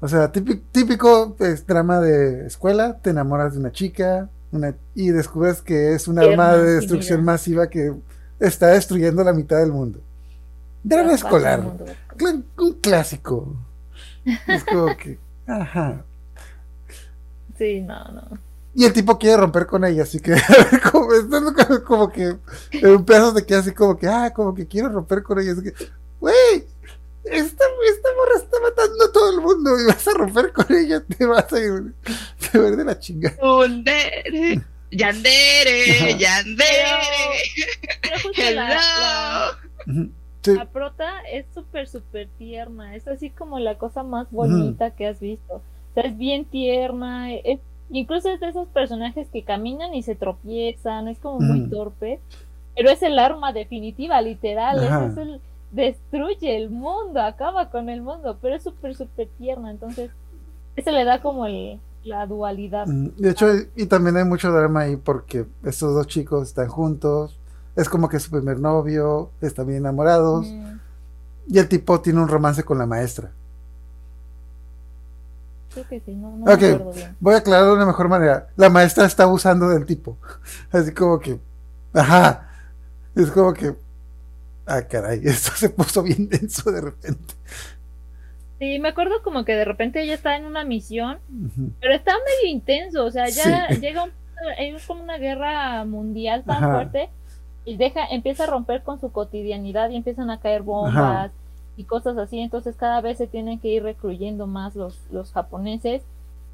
O 0.00 0.08
sea, 0.08 0.32
típico, 0.32 0.62
típico 0.72 1.34
pues, 1.36 1.66
drama 1.66 2.00
de 2.00 2.46
escuela. 2.46 2.98
Te 2.98 3.10
enamoras 3.10 3.52
de 3.54 3.60
una 3.60 3.72
chica 3.72 4.28
una, 4.52 4.74
y 4.94 5.10
descubres 5.10 5.62
que 5.62 5.94
es 5.94 6.08
un 6.08 6.16
Tierna, 6.16 6.50
arma 6.50 6.56
de 6.56 6.74
destrucción 6.74 7.24
masiva 7.24 7.68
que 7.68 7.94
está 8.38 8.68
destruyendo 8.68 9.22
la 9.22 9.32
mitad 9.32 9.58
del 9.58 9.72
mundo. 9.72 10.00
Drama 10.82 11.12
escolar. 11.12 11.62
mundo. 11.62 11.84
Un 12.58 12.72
clásico. 12.80 13.54
Es 14.46 14.64
como 14.64 14.96
que. 14.96 15.18
Ajá. 15.46 16.04
Sí, 17.58 17.80
no, 17.80 18.04
no. 18.12 18.38
Y 18.74 18.84
el 18.84 18.92
tipo 18.92 19.18
quiere 19.18 19.36
romper 19.36 19.66
con 19.66 19.84
ella, 19.84 20.04
así 20.04 20.20
que 20.20 20.34
como, 20.92 21.08
como 21.84 22.08
que 22.08 22.36
en 22.72 22.90
un 22.90 23.04
pedazo 23.04 23.34
te 23.34 23.44
queda 23.44 23.58
así 23.58 23.72
como 23.72 23.98
que, 23.98 24.06
ah, 24.06 24.32
como 24.32 24.54
que 24.54 24.66
quiero 24.66 24.88
romper 24.88 25.22
con 25.22 25.40
ella, 25.40 25.52
así 25.52 25.62
que, 25.62 25.74
güey, 26.20 26.66
esta, 27.24 27.64
esta 27.64 28.08
morra 28.16 28.36
está 28.36 28.60
matando 28.60 29.04
a 29.04 29.12
todo 29.12 29.30
el 29.30 29.40
mundo 29.40 29.70
y 29.80 29.86
vas 29.86 30.08
a 30.08 30.12
romper 30.12 30.52
con 30.52 30.66
ella, 30.74 31.02
te 31.04 31.26
vas 31.26 31.52
a 31.52 31.58
ir, 31.58 31.94
te 32.04 32.58
vas 32.58 32.66
a 32.66 32.70
ir 32.70 32.76
de 32.76 32.84
la 32.84 32.98
chinga. 32.98 33.36
Undere, 33.42 34.62
Yandere. 34.90 36.18
Yandere, 36.18 36.98
justo 38.22 38.42
la, 38.54 38.68
la. 38.68 39.58
Sí, 40.42 40.54
la 40.54 40.64
prota 40.70 41.20
es 41.30 41.44
súper, 41.54 41.86
súper 41.86 42.28
tierna. 42.38 42.96
Es 42.96 43.06
así 43.06 43.30
como 43.30 43.58
la 43.58 43.76
cosa 43.76 44.02
más 44.02 44.30
bonita 44.30 44.90
que 44.92 45.06
has 45.06 45.20
visto. 45.20 45.56
O 45.56 45.94
sea, 45.94 46.04
es 46.04 46.16
bien 46.16 46.46
tierna. 46.46 47.34
Es, 47.34 47.60
incluso 47.90 48.30
es 48.30 48.40
de 48.40 48.48
esos 48.48 48.68
personajes 48.68 49.28
que 49.30 49.42
caminan 49.42 49.94
y 49.94 50.02
se 50.02 50.14
tropiezan. 50.14 51.08
Es 51.08 51.18
como 51.18 51.40
muy 51.40 51.68
torpe. 51.68 52.20
Pero 52.74 52.90
es 52.90 53.02
el 53.02 53.18
arma 53.18 53.52
definitiva, 53.52 54.20
literal. 54.22 54.82
Ese 54.82 55.06
es 55.12 55.16
el. 55.18 55.40
Destruye 55.70 56.56
el 56.56 56.70
mundo, 56.70 57.20
acaba 57.22 57.70
con 57.70 57.88
el 57.88 58.02
mundo. 58.02 58.38
Pero 58.40 58.56
es 58.56 58.62
súper, 58.62 58.94
súper 58.94 59.28
tierna. 59.38 59.70
Entonces, 59.70 60.10
eso 60.76 60.90
le 60.90 61.04
da 61.04 61.20
como 61.22 61.46
el, 61.46 61.80
la 62.04 62.26
dualidad. 62.26 62.86
Mm, 62.86 63.08
De 63.16 63.30
hecho, 63.30 63.46
y 63.76 63.86
también 63.86 64.16
hay 64.16 64.24
mucho 64.24 64.50
drama 64.52 64.80
ahí 64.80 64.96
porque 64.96 65.46
estos 65.64 65.94
dos 65.94 66.06
chicos 66.06 66.48
están 66.48 66.68
juntos, 66.68 67.38
es 67.76 67.88
como 67.88 68.08
que 68.08 68.18
su 68.20 68.30
primer 68.30 68.58
novio, 68.58 69.30
están 69.40 69.66
bien 69.66 69.78
enamorados, 69.78 70.46
Mm, 70.46 70.78
y 71.48 71.58
el 71.58 71.68
tipo 71.68 72.00
tiene 72.00 72.20
un 72.20 72.28
romance 72.28 72.62
con 72.64 72.78
la 72.78 72.86
maestra. 72.86 73.30
creo 75.72 75.86
que 75.86 76.00
sí, 76.00 76.14
no, 76.14 76.36
no 76.36 76.44
Ok. 76.52 76.60
me 76.60 76.66
acuerdo 76.66 76.92
bien. 76.92 77.16
Voy 77.20 77.34
a 77.34 77.38
aclarar 77.38 77.66
de 77.66 77.72
una 77.74 77.86
mejor 77.86 78.08
manera. 78.08 78.48
La 78.56 78.68
maestra 78.70 79.06
está 79.06 79.24
abusando 79.24 79.68
del 79.68 79.86
tipo. 79.86 80.18
Así 80.72 80.92
como 80.92 81.18
que, 81.20 81.38
ajá, 81.92 82.48
es 83.14 83.30
como 83.30 83.52
que, 83.54 83.76
ah, 84.66 84.82
caray, 84.82 85.20
esto 85.24 85.52
se 85.56 85.70
puso 85.70 86.02
bien 86.02 86.28
denso 86.28 86.70
de 86.70 86.80
repente. 86.80 87.34
Sí, 88.58 88.78
me 88.78 88.88
acuerdo 88.90 89.22
como 89.22 89.44
que 89.44 89.54
de 89.54 89.64
repente 89.64 90.02
ella 90.02 90.14
está 90.14 90.36
en 90.36 90.44
una 90.44 90.64
misión. 90.64 91.18
Pero 91.80 91.94
está 91.94 92.12
medio 92.12 92.52
intenso, 92.54 93.04
o 93.06 93.10
sea, 93.10 93.26
ya 93.28 93.68
Sí. 93.70 93.80
llega 93.80 94.04
un, 94.04 94.10
es 94.58 94.86
como 94.86 95.02
una 95.02 95.16
guerra 95.18 95.84
mundial 95.86 96.44
tan 96.44 96.56
Ajá. 96.64 96.72
fuerte 96.74 97.08
y 97.64 97.76
deja, 97.76 98.04
empieza 98.10 98.44
a 98.44 98.46
romper 98.48 98.82
con 98.82 99.00
su 99.00 99.12
cotidianidad 99.12 99.88
y 99.90 99.96
empiezan 99.96 100.30
a 100.30 100.40
caer 100.40 100.62
bombas 100.62 100.94
Ajá. 100.94 101.30
y 101.78 101.84
cosas 101.84 102.18
así, 102.18 102.38
entonces 102.40 102.74
cada 102.76 103.00
vez 103.00 103.16
se 103.18 103.26
tienen 103.26 103.58
que 103.60 103.68
ir 103.68 103.82
recluyendo 103.82 104.46
más 104.46 104.74
los, 104.76 104.98
los 105.10 105.32
japoneses, 105.32 106.02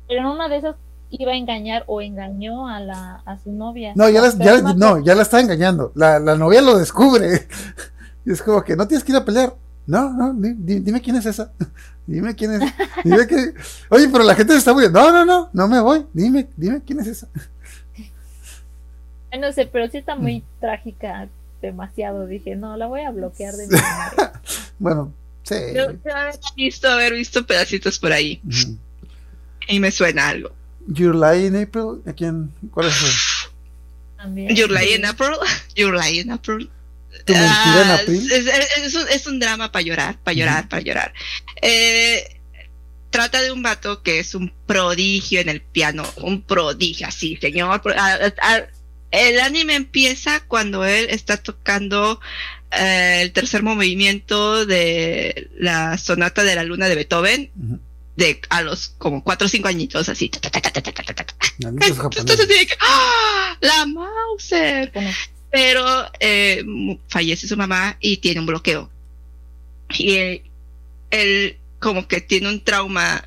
pero 0.07 0.20
en 0.20 0.26
una 0.26 0.48
de 0.48 0.59
esas 0.59 0.76
iba 1.11 1.32
a 1.32 1.36
engañar 1.36 1.84
o 1.88 2.00
engañó 2.02 2.68
a 2.68 2.78
la 2.80 3.22
a 3.24 3.38
su 3.38 3.50
novia. 3.52 3.92
No, 3.96 4.09
ya, 4.09 4.20
las- 4.20 4.38
ya, 4.38 4.61
no 4.62 5.02
ya 5.04 5.14
la 5.16 5.22
está 5.22 5.40
engañando. 5.40 5.90
La, 5.96 6.18
la 6.20 6.36
novia 6.36 6.61
lo 6.62 6.76
descubre. 6.78 7.46
Y 8.27 8.33
es 8.33 8.43
como 8.43 8.62
que 8.62 8.77
no 8.77 8.87
tienes 8.87 9.03
que 9.05 9.12
ir 9.12 9.16
a 9.16 9.24
pelear. 9.24 9.55
No, 9.87 10.12
no, 10.12 10.35
di- 10.35 10.55
di- 10.55 10.81
dime 10.81 11.01
quién 11.01 11.16
es 11.16 11.24
esa. 11.27 11.53
Dime 12.07 12.35
quién 12.37 12.53
es. 12.53 12.72
Dime 13.05 13.27
que. 13.27 13.55
Oye, 13.89 14.09
pero 14.09 14.22
la 14.24 14.35
gente 14.35 14.53
se 14.53 14.59
está 14.59 14.72
muriendo. 14.72 15.01
No, 15.01 15.11
no, 15.12 15.24
no, 15.24 15.51
no 15.53 15.68
me 15.68 15.81
voy. 15.81 16.07
Dime, 16.12 16.49
dime 16.57 16.81
quién 16.85 17.01
es 17.01 17.07
esa. 17.09 17.29
No 19.39 19.53
sé, 19.53 19.66
pero 19.66 19.91
sí 19.91 19.99
está 19.99 20.14
muy 20.16 20.39
Mm. 20.39 20.61
trágica 20.61 21.29
demasiado, 21.61 22.27
dije, 22.27 22.57
no, 22.57 22.77
la 22.77 22.87
voy 22.87 23.03
a 23.03 23.11
bloquear 23.11 23.55
de 23.55 23.66
mi. 23.66 23.74
Bueno, 24.79 25.12
sí. 25.43 25.57
Yo 25.74 25.91
yo 25.93 26.14
haber 26.16 26.39
visto, 26.57 26.89
haber 26.89 27.12
visto 27.14 27.47
pedacitos 27.47 27.99
por 27.99 28.12
ahí 28.12 28.41
y 29.68 29.81
me 29.81 29.91
suena 29.91 30.29
algo. 30.29 30.51
Your 30.87 31.14
Lie 31.14 31.47
in 31.49 31.57
April. 31.57 32.03
¿A 32.07 32.12
quién? 32.12 32.51
¿Cuál 32.70 32.87
es? 32.87 33.49
También. 34.16 34.55
Your 34.55 34.70
Lie 34.70 34.95
in 34.95 35.05
April, 35.05 35.33
Your 35.74 35.95
Lie 35.95 36.20
in 36.20 36.31
April 36.31 36.70
tu 37.25 37.33
ah, 37.37 38.03
mentira 38.05 38.05
en. 38.07 38.49
Es, 38.49 38.85
es, 38.85 38.95
un, 38.95 39.09
es, 39.09 39.27
un, 39.27 39.39
drama 39.39 39.73
para 39.73 39.83
llorar, 39.83 40.19
para 40.23 40.35
llorar, 40.35 40.64
uh 40.64 40.67
-huh. 40.67 40.69
para 40.69 40.83
llorar. 40.83 41.14
Eh, 41.62 42.41
trata 43.11 43.41
de 43.41 43.51
un 43.53 43.62
vato 43.62 44.03
que 44.03 44.19
es 44.19 44.35
un 44.35 44.53
prodigio 44.67 45.41
en 45.41 45.49
el 45.49 45.61
piano, 45.61 46.05
un 46.17 46.43
prodigio, 46.43 47.07
así, 47.07 47.37
señor. 47.41 47.83
el 49.11 49.41
anime 49.41 49.75
empieza 49.75 50.41
cuando 50.41 50.85
él 50.85 51.07
está 51.11 51.37
tocando 51.37 52.21
eh, 52.73 53.21
el 53.23 53.33
tercer 53.33 53.62
movimiento 53.62 54.67
de 54.67 55.49
la 55.59 55.97
sonata 55.99 56.45
de 56.45 56.55
la 56.57 56.64
luna 56.64 56.89
de 56.89 56.95
Beethoven. 56.95 57.51
Uh 57.57 57.62
-huh. 57.62 57.81
De, 58.17 58.41
a 58.49 58.62
los 58.62 58.95
como 58.97 59.23
cuatro 59.23 59.45
o 59.45 59.49
cinco 59.51 59.69
añitos 59.69 60.09
así. 60.09 60.31
Pues, 60.31 60.53
entonces, 62.17 62.69
¡Ah! 62.81 63.59
la 63.61 63.85
Mauser 63.85 64.91
pero 65.57 65.86
eh, 66.20 66.62
fallece 67.09 67.48
su 67.48 67.57
mamá 67.57 67.96
y 67.98 68.18
tiene 68.18 68.40
un 68.40 68.46
bloqueo. 68.46 68.90
Y 69.88 70.12
él, 70.12 70.42
él 71.11 71.57
como 71.78 72.07
que 72.07 72.20
tiene 72.20 72.50
un 72.50 72.62
trauma 72.62 73.26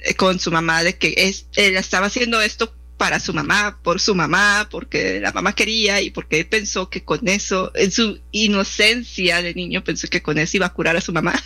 eh, 0.00 0.14
con 0.14 0.40
su 0.40 0.50
mamá 0.50 0.82
de 0.82 0.98
que 0.98 1.14
es, 1.16 1.46
él 1.54 1.76
estaba 1.76 2.06
haciendo 2.06 2.42
esto 2.42 2.74
para 2.96 3.20
su 3.20 3.32
mamá, 3.32 3.78
por 3.80 4.00
su 4.00 4.12
mamá, 4.16 4.66
porque 4.72 5.20
la 5.20 5.30
mamá 5.30 5.52
quería 5.52 6.00
y 6.00 6.10
porque 6.10 6.40
él 6.40 6.48
pensó 6.48 6.90
que 6.90 7.04
con 7.04 7.28
eso, 7.28 7.70
en 7.76 7.92
su 7.92 8.18
inocencia 8.32 9.40
de 9.40 9.54
niño, 9.54 9.84
pensó 9.84 10.08
que 10.08 10.20
con 10.20 10.38
eso 10.38 10.56
iba 10.56 10.66
a 10.66 10.72
curar 10.72 10.96
a 10.96 11.00
su 11.00 11.12
mamá. 11.12 11.40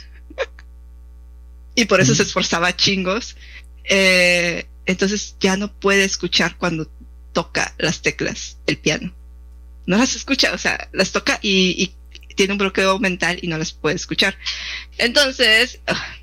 y 1.74 1.84
por 1.84 2.00
eso 2.00 2.14
se 2.14 2.22
esforzaba 2.22 2.74
chingos. 2.74 3.36
Eh, 3.84 4.64
entonces 4.86 5.36
ya 5.40 5.58
no 5.58 5.78
puede 5.78 6.04
escuchar 6.04 6.56
cuando 6.56 6.90
toca 7.34 7.74
las 7.76 8.00
teclas, 8.00 8.56
el 8.66 8.78
piano 8.78 9.12
no 9.86 9.96
las 9.96 10.16
escucha, 10.16 10.52
o 10.52 10.58
sea, 10.58 10.88
las 10.92 11.12
toca 11.12 11.38
y, 11.42 11.74
y 11.82 12.34
tiene 12.34 12.52
un 12.52 12.58
bloqueo 12.58 12.98
mental 12.98 13.38
y 13.42 13.48
no 13.48 13.58
las 13.58 13.72
puede 13.72 13.96
escuchar. 13.96 14.36
Entonces, 14.98 15.80
ah, 15.86 16.16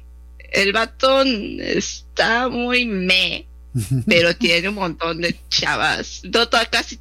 el 0.52 0.72
batón 0.72 1.60
está 1.60 2.48
muy 2.48 2.86
me, 2.86 3.48
pero 4.08 4.36
tiene 4.36 4.70
un 4.70 4.76
montón 4.76 5.22
de 5.22 5.38
chavas. 5.50 6.22
No, 6.24 6.48
toda, 6.48 6.66
casi 6.68 6.98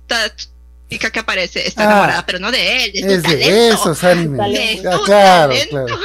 chica 0.92 1.10
que 1.10 1.20
aparece 1.20 1.66
está 1.66 1.82
Ah. 1.82 1.86
enamorada, 1.86 2.26
pero 2.26 2.38
no 2.38 2.50
de 2.52 2.84
él, 2.84 2.92
de 2.92 3.00
su 3.00 3.06
Es 3.08 3.22
de 3.22 3.68
esos 3.68 4.04
animes. 4.04 4.84
Ah, 4.86 4.98
claro, 5.04 5.54
claro. 5.70 5.98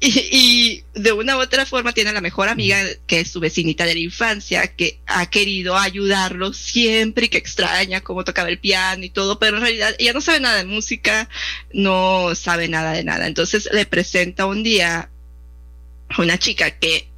Y, 0.00 0.28
y 0.30 0.84
de 0.94 1.12
una 1.12 1.36
u 1.36 1.40
otra 1.40 1.66
forma 1.66 1.92
tiene 1.92 2.10
a 2.10 2.12
la 2.12 2.20
mejor 2.20 2.48
amiga 2.48 2.78
que 3.06 3.20
es 3.20 3.30
su 3.30 3.40
vecinita 3.40 3.84
de 3.84 3.94
la 3.94 4.00
infancia, 4.00 4.66
que 4.68 5.00
ha 5.06 5.26
querido 5.26 5.76
ayudarlo 5.76 6.52
siempre 6.52 7.26
y 7.26 7.28
que 7.28 7.38
extraña 7.38 8.00
cómo 8.00 8.24
tocaba 8.24 8.48
el 8.48 8.58
piano 8.58 9.04
y 9.04 9.10
todo, 9.10 9.38
pero 9.38 9.56
en 9.56 9.62
realidad 9.62 9.94
ella 9.98 10.12
no 10.12 10.20
sabe 10.20 10.40
nada 10.40 10.58
de 10.58 10.64
música, 10.64 11.28
no 11.72 12.34
sabe 12.34 12.68
nada 12.68 12.92
de 12.92 13.02
nada. 13.04 13.26
Entonces 13.26 13.68
le 13.72 13.86
presenta 13.86 14.46
un 14.46 14.62
día 14.62 15.10
a 16.10 16.22
una 16.22 16.38
chica 16.38 16.70
que 16.78 17.08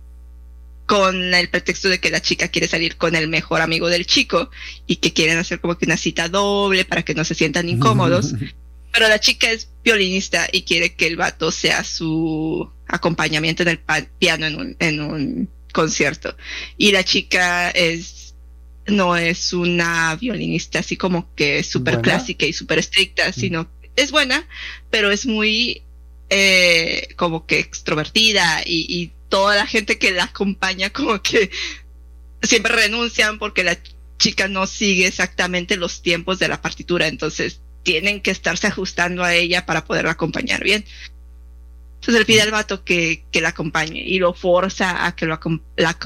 con 0.91 1.33
el 1.35 1.49
pretexto 1.49 1.89
de 1.89 2.01
que 2.01 2.11
la 2.11 2.21
chica 2.21 2.49
quiere 2.49 2.67
salir 2.67 2.97
con 2.97 3.15
el 3.15 3.29
mejor 3.29 3.61
amigo 3.61 3.89
del 3.89 4.07
chico 4.07 4.51
y 4.89 4.97
que 4.97 5.13
quieren 5.13 5.39
hacer 5.39 5.61
como 5.61 5.79
que 5.79 5.87
una 5.87 5.97
cita 5.97 6.29
doble 6.29 6.85
para 6.85 7.05
que 7.05 7.15
no 7.15 7.25
se 7.25 7.37
sientan 7.37 7.69
incómodos. 7.69 8.35
Pero 8.93 9.07
la 9.07 9.21
chica 9.21 9.49
es 9.53 9.69
violinista 9.85 10.49
y 10.51 10.63
quiere 10.63 10.97
que 10.97 11.07
el 11.07 11.15
vato 11.15 11.53
sea 11.53 11.85
su 11.85 12.69
acompañamiento 12.89 13.63
en 13.63 13.69
el 13.69 13.81
piano 14.19 14.47
en 14.47 14.57
un, 14.57 14.77
en 14.81 15.01
un 15.01 15.49
concierto. 15.73 16.37
Y 16.77 16.91
la 16.91 17.05
chica 17.05 17.71
es 17.71 18.35
no 18.89 19.17
es 19.17 19.53
una 19.53 20.17
violinista 20.17 20.81
así 20.81 20.97
como 20.97 21.33
que 21.37 21.63
súper 21.63 22.01
clásica 22.01 22.47
y 22.47 22.53
súper 22.53 22.81
estricta, 22.81 23.33
sino 23.33 23.71
es 23.95 24.11
buena, 24.11 24.45
pero 24.91 25.13
es 25.13 25.25
muy 25.25 25.85
eh, 26.31 27.11
como 27.15 27.47
que 27.47 27.61
extrovertida 27.61 28.63
y, 28.67 28.87
y 28.89 29.13
toda 29.31 29.57
la 29.57 29.67
gente 29.67 29.99
que 29.99 30.11
la 30.11 30.25
acompaña 30.25 30.91
como 30.91 31.23
que 31.23 31.51
siempre 32.43 32.75
renuncian 32.75 33.39
porque 33.39 33.65
la 33.65 33.79
chica 34.19 34.49
no 34.49 34.67
sigue 34.67 35.07
exactamente 35.07 35.77
los 35.79 36.03
tiempos 36.03 36.39
de 36.39 36.49
la 36.49 36.61
partitura, 36.61 37.07
entonces 37.07 37.61
tienen 37.83 38.21
que 38.21 38.31
estarse 38.31 38.67
ajustando 38.67 39.25
a 39.25 39.35
ella 39.35 39.65
para 39.65 39.87
poderla 39.87 40.11
acompañar 40.11 40.63
bien. 40.63 40.85
Entonces 42.01 42.21
le 42.21 42.25
pide 42.27 42.43
al 42.43 42.51
vato 42.51 42.85
que, 42.85 43.25
que 43.31 43.41
la 43.41 43.51
acompañe 43.51 44.01
y 44.03 44.19
lo 44.19 44.35
forza 44.35 45.07
a 45.07 45.15
que 45.17 45.27
lo 45.27 45.39
acom- 45.39 45.63
la, 45.77 45.99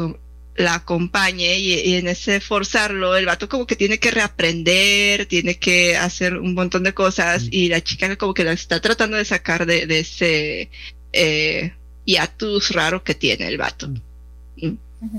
la 0.57 0.75
acompañe 0.75 1.59
y, 1.59 1.73
y 1.81 1.95
en 1.95 2.09
ese 2.09 2.41
forzarlo 2.41 3.17
el 3.17 3.27
vato 3.27 3.49
como 3.49 3.67
que 3.67 3.77
tiene 3.77 3.99
que 3.99 4.11
reaprender, 4.11 5.27
tiene 5.27 5.59
que 5.59 5.97
hacer 5.97 6.37
un 6.39 6.55
montón 6.55 6.83
de 6.85 6.95
cosas 6.95 7.45
Mm. 7.45 7.49
y 7.51 7.69
la 7.69 7.81
chica 7.83 8.17
como 8.17 8.35
que 8.35 8.45
la 8.45 8.53
está 8.53 8.81
tratando 8.81 9.17
de 9.17 9.25
sacar 9.25 9.67
de, 9.67 9.87
de 9.87 9.99
ese 10.01 10.71
eh, 11.13 11.73
hiatus 12.05 12.71
raro 12.73 13.03
que 13.05 13.15
tiene 13.15 13.47
el 13.49 13.59
vato. 13.59 13.91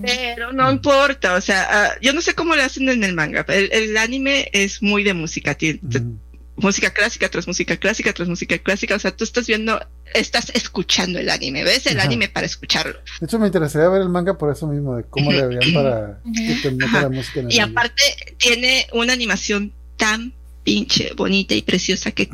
Pero 0.01 0.51
no 0.51 0.71
importa, 0.71 1.35
o 1.35 1.41
sea, 1.41 1.67
ah, 1.69 1.91
yo 2.01 2.11
no 2.13 2.21
sé 2.21 2.33
cómo 2.33 2.55
le 2.55 2.63
hacen 2.63 2.89
en 2.89 3.03
el 3.03 3.13
manga. 3.13 3.45
El, 3.49 3.71
el 3.71 3.97
anime 3.97 4.49
es 4.51 4.81
muy 4.81 5.03
de 5.03 5.13
música, 5.13 5.53
ti- 5.53 5.75
te- 5.75 5.99
Ujú. 5.99 6.17
música 6.55 6.89
clásica 6.91 7.29
tras 7.29 7.45
música 7.47 7.77
clásica 7.77 8.11
tras 8.11 8.27
música 8.27 8.57
clásica. 8.57 8.95
O 8.95 8.99
sea, 8.99 9.15
tú 9.15 9.23
estás 9.23 9.45
viendo, 9.45 9.79
estás 10.15 10.49
escuchando 10.55 11.19
el 11.19 11.29
anime, 11.29 11.63
ves 11.63 11.85
el 11.85 11.99
anime 11.99 12.29
para 12.29 12.47
escucharlo. 12.47 12.97
De 13.19 13.27
hecho, 13.27 13.37
me 13.37 13.45
interesaría 13.45 13.87
ver 13.89 14.01
el 14.01 14.09
manga 14.09 14.35
por 14.35 14.51
eso 14.51 14.65
mismo, 14.65 14.95
de 14.97 15.03
cómo 15.03 15.31
le 15.31 15.41
harían 15.43 15.73
para 15.73 16.19
que 16.33 16.55
te 16.63 16.71
meta 16.71 17.01
la 17.03 17.09
música 17.09 17.41
en 17.41 17.45
el 17.47 17.53
Y 17.53 17.59
anime. 17.59 17.79
aparte 17.79 18.01
tiene 18.39 18.87
una 18.91 19.13
animación 19.13 19.71
tan 19.97 20.33
pinche 20.63 21.11
bonita 21.15 21.53
y 21.53 21.61
preciosa 21.61 22.09
que 22.09 22.27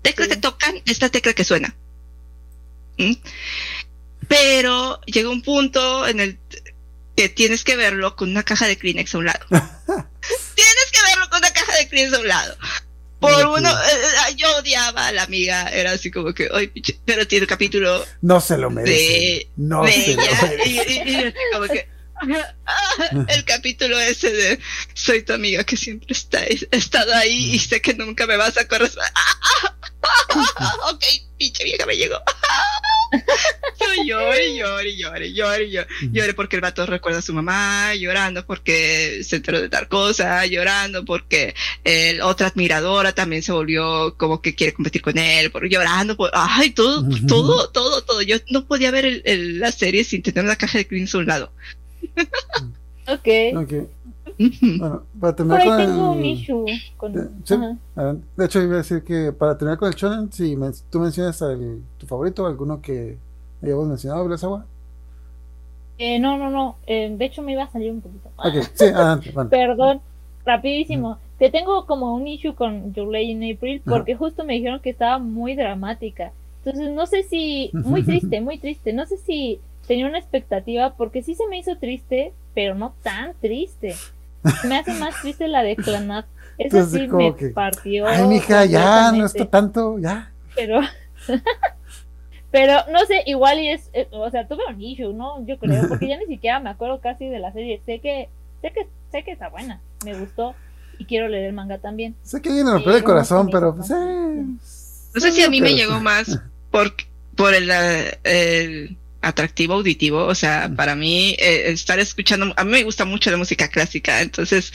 tecla 0.00 0.24
Sí. 0.24 0.30
que 0.30 0.36
tocan 0.38 0.74
es 0.86 1.02
la 1.02 1.10
tecla 1.10 1.34
que 1.34 1.44
suena. 1.44 1.74
¿Mm? 2.96 3.12
Pero 4.28 5.00
llega 5.06 5.28
un 5.28 5.42
punto 5.42 6.06
en 6.06 6.20
el 6.20 6.38
que 7.16 7.28
tienes 7.28 7.64
que 7.64 7.76
verlo 7.76 8.16
con 8.16 8.30
una 8.30 8.42
caja 8.42 8.66
de 8.66 8.76
Kleenex 8.76 9.14
a 9.14 9.18
un 9.18 9.26
lado. 9.26 9.44
tienes 9.50 10.90
que 10.92 11.00
verlo 11.10 11.28
con 11.30 11.38
una 11.38 11.52
caja 11.52 11.76
de 11.76 11.88
Kleenex 11.88 12.14
a 12.16 12.20
un 12.20 12.28
lado. 12.28 12.56
Por 13.20 13.46
uno, 13.46 13.70
eh, 13.70 14.34
yo 14.36 14.54
odiaba 14.58 15.06
a 15.06 15.12
la 15.12 15.22
amiga, 15.22 15.68
era 15.70 15.92
así 15.92 16.10
como 16.10 16.34
que, 16.34 16.46
ay, 16.52 16.66
pinche", 16.68 16.98
pero 17.06 17.26
tiene 17.26 17.44
un 17.44 17.48
capítulo 17.48 18.04
No 18.20 18.38
se 18.40 18.58
lo 18.58 18.68
merece. 18.68 18.92
de, 18.98 19.48
no 19.56 19.82
de 19.84 19.92
se 19.92 20.14
lo 20.14 20.22
merece. 20.22 20.68
y, 20.68 20.78
y- 21.10 21.10
y 21.12 21.16
así 21.24 21.34
como 21.52 21.66
que, 21.68 21.88
el 23.28 23.44
capítulo 23.44 23.98
ese 23.98 24.30
de 24.32 24.58
soy 24.94 25.22
tu 25.22 25.32
amiga 25.32 25.64
que 25.64 25.76
siempre 25.76 26.08
está, 26.10 26.44
he 26.44 26.58
estado 26.70 27.12
ahí 27.14 27.54
y 27.54 27.58
sé 27.58 27.80
que 27.82 27.94
nunca 27.94 28.26
me 28.26 28.36
vas 28.36 28.56
a 28.56 28.66
corresponder. 28.68 29.10
ok, 30.90 31.04
pinche 31.38 31.64
vieja 31.64 31.86
me 31.86 31.96
llegó. 31.96 32.16
Yo 33.80 34.04
lloré, 34.04 34.56
lloré, 34.56 34.96
lloré, 34.96 35.32
lloré, 35.32 35.70
lloré, 35.70 35.86
lloré 36.10 36.34
porque 36.34 36.56
el 36.56 36.62
vato 36.62 36.84
recuerda 36.84 37.20
a 37.20 37.22
su 37.22 37.32
mamá, 37.32 37.94
llorando 37.94 38.44
porque 38.44 39.20
se 39.22 39.36
enteró 39.36 39.60
de 39.60 39.68
tal 39.68 39.88
cosa, 39.88 40.44
llorando 40.46 41.04
porque 41.04 41.54
el, 41.84 42.20
otra 42.22 42.48
admiradora 42.48 43.12
también 43.12 43.42
se 43.44 43.52
volvió 43.52 44.16
como 44.16 44.42
que 44.42 44.54
quiere 44.56 44.72
competir 44.74 45.00
con 45.02 45.16
él, 45.16 45.50
por, 45.52 45.68
llorando, 45.68 46.16
por, 46.16 46.30
ay, 46.34 46.70
todo, 46.70 47.08
todo, 47.28 47.70
todo, 47.70 48.02
todo. 48.02 48.22
Yo 48.22 48.36
no 48.50 48.66
podía 48.66 48.90
ver 48.90 49.04
el- 49.04 49.22
el- 49.26 49.60
la 49.60 49.70
serie 49.70 50.02
sin 50.02 50.22
tener 50.22 50.44
una 50.44 50.56
caja 50.56 50.78
de 50.78 50.86
Kleenex 50.86 51.14
a 51.14 51.18
un 51.18 51.26
lado. 51.26 51.52
Ok. 53.08 53.28
Ok, 53.56 53.72
Ujú. 54.38 54.78
Bueno, 54.78 55.02
para 55.20 55.36
terminar 55.36 55.64
con 55.64 55.76
tengo 55.76 56.12
el... 56.12 56.18
un 56.18 56.24
issue 56.24 56.64
con. 56.96 57.18
Eh, 57.18 57.28
sí. 57.44 57.54
Ah, 57.96 58.14
De 58.36 58.44
hecho, 58.46 58.62
iba 58.62 58.74
a 58.74 58.78
decir 58.78 59.02
que 59.04 59.32
para 59.32 59.56
terminar 59.56 59.78
con 59.78 59.88
el 59.88 59.94
shonen, 59.94 60.32
si 60.32 60.56
men- 60.56 60.72
tú 60.90 61.00
mencionas 61.00 61.40
al, 61.42 61.80
tu 61.98 62.06
favorito, 62.06 62.46
alguno 62.46 62.80
que 62.80 63.16
hayamos 63.62 63.86
mencionado, 63.88 64.22
Agua. 64.22 64.66
Eh, 65.98 66.18
no, 66.18 66.36
no, 66.36 66.50
no. 66.50 66.76
eh, 66.86 67.14
de 67.16 67.24
hecho, 67.24 67.42
me 67.42 67.52
iba 67.52 67.62
a 67.64 67.70
salir 67.70 67.92
un 67.92 68.00
poquito. 68.00 68.28
Ok, 68.36 68.54
sí, 68.74 68.84
adelante. 68.86 69.30
Bueno. 69.34 69.50
Perdón, 69.50 70.00
rapidísimo. 70.44 71.18
Que 71.38 71.50
tengo 71.50 71.86
como 71.86 72.14
un 72.14 72.26
issue 72.26 72.54
con 72.54 72.92
Lady 72.96 73.30
in 73.32 73.54
April 73.56 73.82
porque 73.84 74.14
justo 74.16 74.44
me 74.44 74.54
dijeron 74.54 74.80
que 74.80 74.90
estaba 74.90 75.18
muy 75.18 75.54
dramática. 75.54 76.32
Entonces, 76.64 76.92
no 76.92 77.06
sé 77.06 77.22
si. 77.24 77.70
Muy 77.82 78.02
triste, 78.02 78.40
muy 78.40 78.58
triste. 78.58 78.92
No 78.92 79.04
sé 79.06 79.18
si 79.18 79.60
tenía 79.86 80.06
una 80.06 80.18
expectativa 80.18 80.94
porque 80.96 81.22
sí 81.22 81.34
se 81.34 81.46
me 81.48 81.58
hizo 81.58 81.76
triste, 81.78 82.32
pero 82.54 82.74
no 82.74 82.94
tan 83.02 83.34
triste. 83.40 83.94
Me 84.68 84.76
hace 84.78 84.92
más 84.94 85.20
triste 85.22 85.48
la 85.48 85.62
de 85.62 85.76
Clanat. 85.76 86.26
Esa 86.58 86.78
Entonces, 86.78 87.00
sí 87.02 87.08
como 87.08 87.30
me 87.30 87.36
que, 87.36 87.48
partió. 87.48 88.06
Ay, 88.06 88.24
mija, 88.26 88.64
ya, 88.66 89.10
no 89.12 89.26
está 89.26 89.46
tanto, 89.46 89.98
ya. 89.98 90.32
pero 90.54 90.80
pero 92.50 92.74
no 92.92 93.04
sé 93.06 93.22
igual 93.26 93.58
y 93.60 93.68
es 93.70 93.90
eh, 93.92 94.06
o 94.12 94.30
sea 94.30 94.46
tuve 94.46 94.62
un 94.68 94.80
issue 94.80 95.12
no 95.12 95.44
yo 95.46 95.58
creo 95.58 95.88
porque 95.88 96.08
ya 96.08 96.16
ni 96.18 96.26
siquiera 96.26 96.60
me 96.60 96.70
acuerdo 96.70 97.00
casi 97.00 97.26
de 97.28 97.38
la 97.40 97.52
serie 97.52 97.80
sé 97.84 97.98
que 98.00 98.28
sé 98.62 98.70
que 98.72 98.86
sé 99.10 99.24
que 99.24 99.32
está 99.32 99.48
buena 99.48 99.80
me 100.04 100.14
gustó 100.18 100.54
y 100.98 101.06
quiero 101.06 101.26
leer 101.28 101.46
el 101.46 101.52
manga 101.54 101.78
también 101.78 102.14
Sé 102.22 102.40
que 102.40 102.52
viene 102.52 102.70
romper 102.70 102.92
el 102.94 102.98
Sí, 103.00 103.04
corazón, 103.04 103.48
pero 103.50 103.74
pues, 103.74 103.90
eh, 103.90 103.94
No 103.94 105.20
sé 105.20 105.32
si 105.32 105.42
a 105.42 105.50
mí 105.50 105.60
me 105.60 105.74
llegó 105.74 105.98
más 106.00 106.40
por, 106.70 106.94
por 107.34 107.52
el, 107.52 107.68
eh, 107.68 108.18
el 108.22 108.96
atractivo 109.26 109.74
auditivo, 109.74 110.24
o 110.26 110.34
sea, 110.34 110.70
para 110.76 110.94
mí 110.94 111.34
eh, 111.38 111.70
estar 111.72 111.98
escuchando, 111.98 112.52
a 112.56 112.64
mí 112.64 112.70
me 112.70 112.82
gusta 112.84 113.04
mucho 113.04 113.30
la 113.30 113.36
música 113.36 113.68
clásica, 113.68 114.20
entonces 114.22 114.72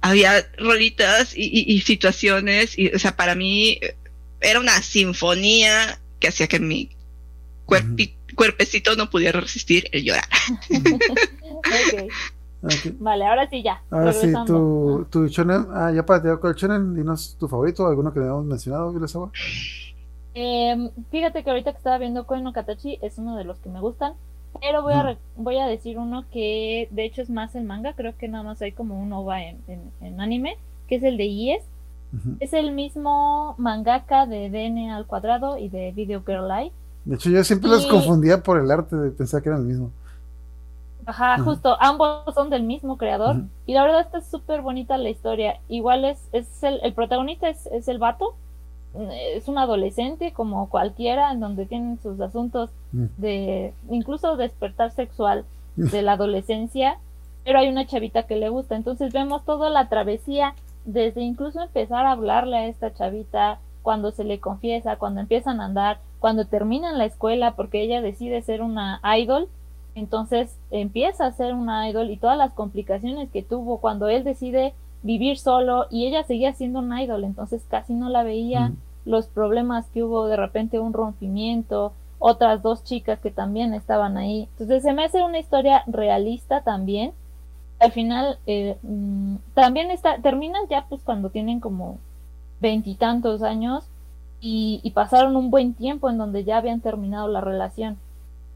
había 0.00 0.46
rolitas 0.58 1.36
y, 1.36 1.42
y- 1.44 1.72
y 1.74 1.80
situaciones, 1.80 2.78
y, 2.78 2.88
o 2.88 2.98
sea, 2.98 3.16
para 3.16 3.34
mí 3.34 3.78
eh, 3.80 3.94
era 4.40 4.60
una 4.60 4.80
sinfonía 4.82 6.00
que 6.18 6.28
hacía 6.28 6.46
que 6.48 6.58
mi 6.60 6.90
cuerpi- 7.66 8.14
cuerpecito 8.34 8.96
no 8.96 9.10
pudiera 9.10 9.40
resistir 9.40 9.88
el 9.92 10.04
llorar. 10.04 10.24
Vale 13.00 13.26
ahora 13.26 13.48
sí 13.50 13.60
ya 13.62 13.82
Ahora 13.90 14.12
sí, 14.12 14.32
tu, 14.46 15.06
tu 15.10 15.26
shonen, 15.26 15.66
ah, 15.74 15.90
ya 15.92 16.06
para 16.06 16.22
tirar 16.22 16.38
con 16.38 16.50
el 16.50 16.56
shonen, 16.56 16.94
dinos 16.94 17.36
tu 17.38 17.48
favorito, 17.48 17.86
alguno 17.88 18.12
que 18.12 18.20
le 18.20 18.26
habíamos 18.26 18.46
mencionado, 18.46 18.90
Agua. 18.90 19.32
Em, 20.34 20.90
fíjate 21.10 21.44
que 21.44 21.50
ahorita 21.50 21.72
que 21.72 21.78
estaba 21.78 21.98
viendo 21.98 22.26
Koen 22.26 22.42
no 22.44 22.52
Katachi 22.52 22.98
es 23.02 23.18
uno 23.18 23.36
de 23.36 23.44
los 23.44 23.58
que 23.60 23.68
me 23.68 23.80
gustan 23.80 24.14
pero 24.60 24.82
voy 24.82 24.94
a 24.94 25.18
voy 25.36 25.58
a 25.58 25.66
decir 25.66 25.98
uno 25.98 26.24
que 26.30 26.88
de 26.90 27.04
hecho 27.04 27.20
es 27.22 27.30
más 27.30 27.54
el 27.54 27.64
manga 27.64 27.94
creo 27.94 28.16
que 28.16 28.28
nada 28.28 28.44
más 28.44 28.62
hay 28.62 28.72
como 28.72 28.98
un 28.98 29.12
OVA 29.12 29.42
en, 29.44 29.62
en, 29.68 29.92
en 30.00 30.20
anime 30.20 30.56
que 30.88 30.96
es 30.96 31.02
el 31.02 31.16
de 31.18 31.26
IES 31.26 31.64
Ujú. 32.14 32.36
es 32.40 32.52
el 32.52 32.72
mismo 32.72 33.54
mangaka 33.58 34.26
de 34.26 34.50
DN 34.50 34.90
al 34.90 35.06
cuadrado 35.06 35.58
y 35.58 35.68
de 35.68 35.92
Video 35.92 36.22
Girl 36.24 36.50
Eye 36.50 36.72
De 37.04 37.14
hecho, 37.16 37.30
yo 37.30 37.42
siempre 37.44 37.68
los 37.70 37.86
confundía 37.86 38.42
por 38.42 38.58
el 38.60 38.70
arte 38.70 38.96
de 38.96 39.10
pensar 39.10 39.42
que 39.42 39.48
eran 39.48 39.62
el 39.62 39.66
mismo. 39.66 39.90
Ajá, 41.04 41.38
justo, 41.38 41.76
ambos 41.80 42.32
son 42.34 42.48
del 42.48 42.62
mismo 42.62 42.96
creador. 42.96 43.42
Y 43.66 43.74
la 43.74 43.82
verdad 43.82 44.02
está 44.02 44.20
súper 44.20 44.62
bonita 44.62 44.96
la 44.98 45.10
historia. 45.10 45.60
Igual 45.68 46.04
es, 46.04 46.28
es 46.32 46.62
el, 46.62 46.78
el 46.82 46.94
protagonista 46.94 47.48
es, 47.48 47.66
es 47.66 47.88
el 47.88 47.98
vato. 47.98 48.34
Mm, 48.94 49.10
Es 49.36 49.48
un 49.48 49.58
adolescente 49.58 50.32
como 50.32 50.68
cualquiera, 50.68 51.32
en 51.32 51.40
donde 51.40 51.66
tienen 51.66 51.98
sus 52.02 52.20
asuntos 52.20 52.70
Mm. 52.92 53.04
de 53.16 53.72
incluso 53.90 54.36
despertar 54.36 54.90
sexual 54.92 55.44
de 55.76 56.02
la 56.02 56.12
adolescencia. 56.12 56.98
Pero 57.44 57.58
hay 57.58 57.68
una 57.68 57.86
chavita 57.86 58.24
que 58.24 58.36
le 58.36 58.48
gusta. 58.50 58.76
Entonces 58.76 59.12
vemos 59.12 59.44
toda 59.44 59.70
la 59.70 59.88
travesía 59.88 60.54
desde 60.84 61.22
incluso 61.22 61.60
empezar 61.62 62.06
a 62.06 62.12
hablarle 62.12 62.56
a 62.56 62.66
esta 62.66 62.92
chavita, 62.92 63.58
cuando 63.82 64.10
se 64.12 64.22
le 64.24 64.38
confiesa, 64.38 64.96
cuando 64.96 65.20
empiezan 65.20 65.60
a 65.60 65.64
andar, 65.64 65.98
cuando 66.20 66.44
terminan 66.44 66.98
la 66.98 67.04
escuela, 67.04 67.56
porque 67.56 67.82
ella 67.82 68.00
decide 68.00 68.40
ser 68.42 68.62
una 68.62 69.00
idol, 69.18 69.48
entonces 69.96 70.56
empieza 70.70 71.26
a 71.26 71.32
ser 71.32 71.52
una 71.54 71.88
idol 71.88 72.10
y 72.10 72.16
todas 72.16 72.38
las 72.38 72.52
complicaciones 72.52 73.28
que 73.30 73.42
tuvo 73.42 73.78
cuando 73.78 74.08
él 74.08 74.22
decide 74.22 74.72
vivir 75.02 75.38
solo 75.38 75.86
y 75.90 76.06
ella 76.06 76.22
seguía 76.24 76.52
siendo 76.54 76.78
una 76.80 77.02
idol, 77.02 77.24
entonces 77.24 77.64
casi 77.68 77.94
no 77.94 78.08
la 78.08 78.22
veía, 78.22 78.68
Mm. 78.70 78.76
los 79.04 79.26
problemas 79.26 79.86
que 79.88 80.02
hubo, 80.04 80.26
de 80.26 80.36
repente 80.36 80.78
un 80.78 80.92
rompimiento, 80.92 81.92
otras 82.20 82.62
dos 82.62 82.84
chicas 82.84 83.18
que 83.20 83.30
también 83.32 83.74
estaban 83.74 84.16
ahí. 84.16 84.48
Entonces 84.52 84.82
se 84.84 84.92
me 84.92 85.04
hace 85.04 85.22
una 85.24 85.38
historia 85.40 85.82
realista 85.88 86.60
también. 86.62 87.12
Al 87.80 87.90
final 87.92 88.38
eh, 88.46 88.76
mm, 88.82 89.36
también 89.54 89.90
está, 89.90 90.18
terminan 90.18 90.62
ya 90.70 90.86
pues 90.88 91.02
cuando 91.02 91.30
tienen 91.30 91.58
como 91.58 91.98
veintitantos 92.60 93.42
años 93.42 93.84
y, 94.40 94.80
y 94.84 94.90
pasaron 94.92 95.36
un 95.36 95.50
buen 95.50 95.74
tiempo 95.74 96.08
en 96.10 96.18
donde 96.18 96.44
ya 96.44 96.58
habían 96.58 96.80
terminado 96.80 97.26
la 97.28 97.40
relación 97.40 97.96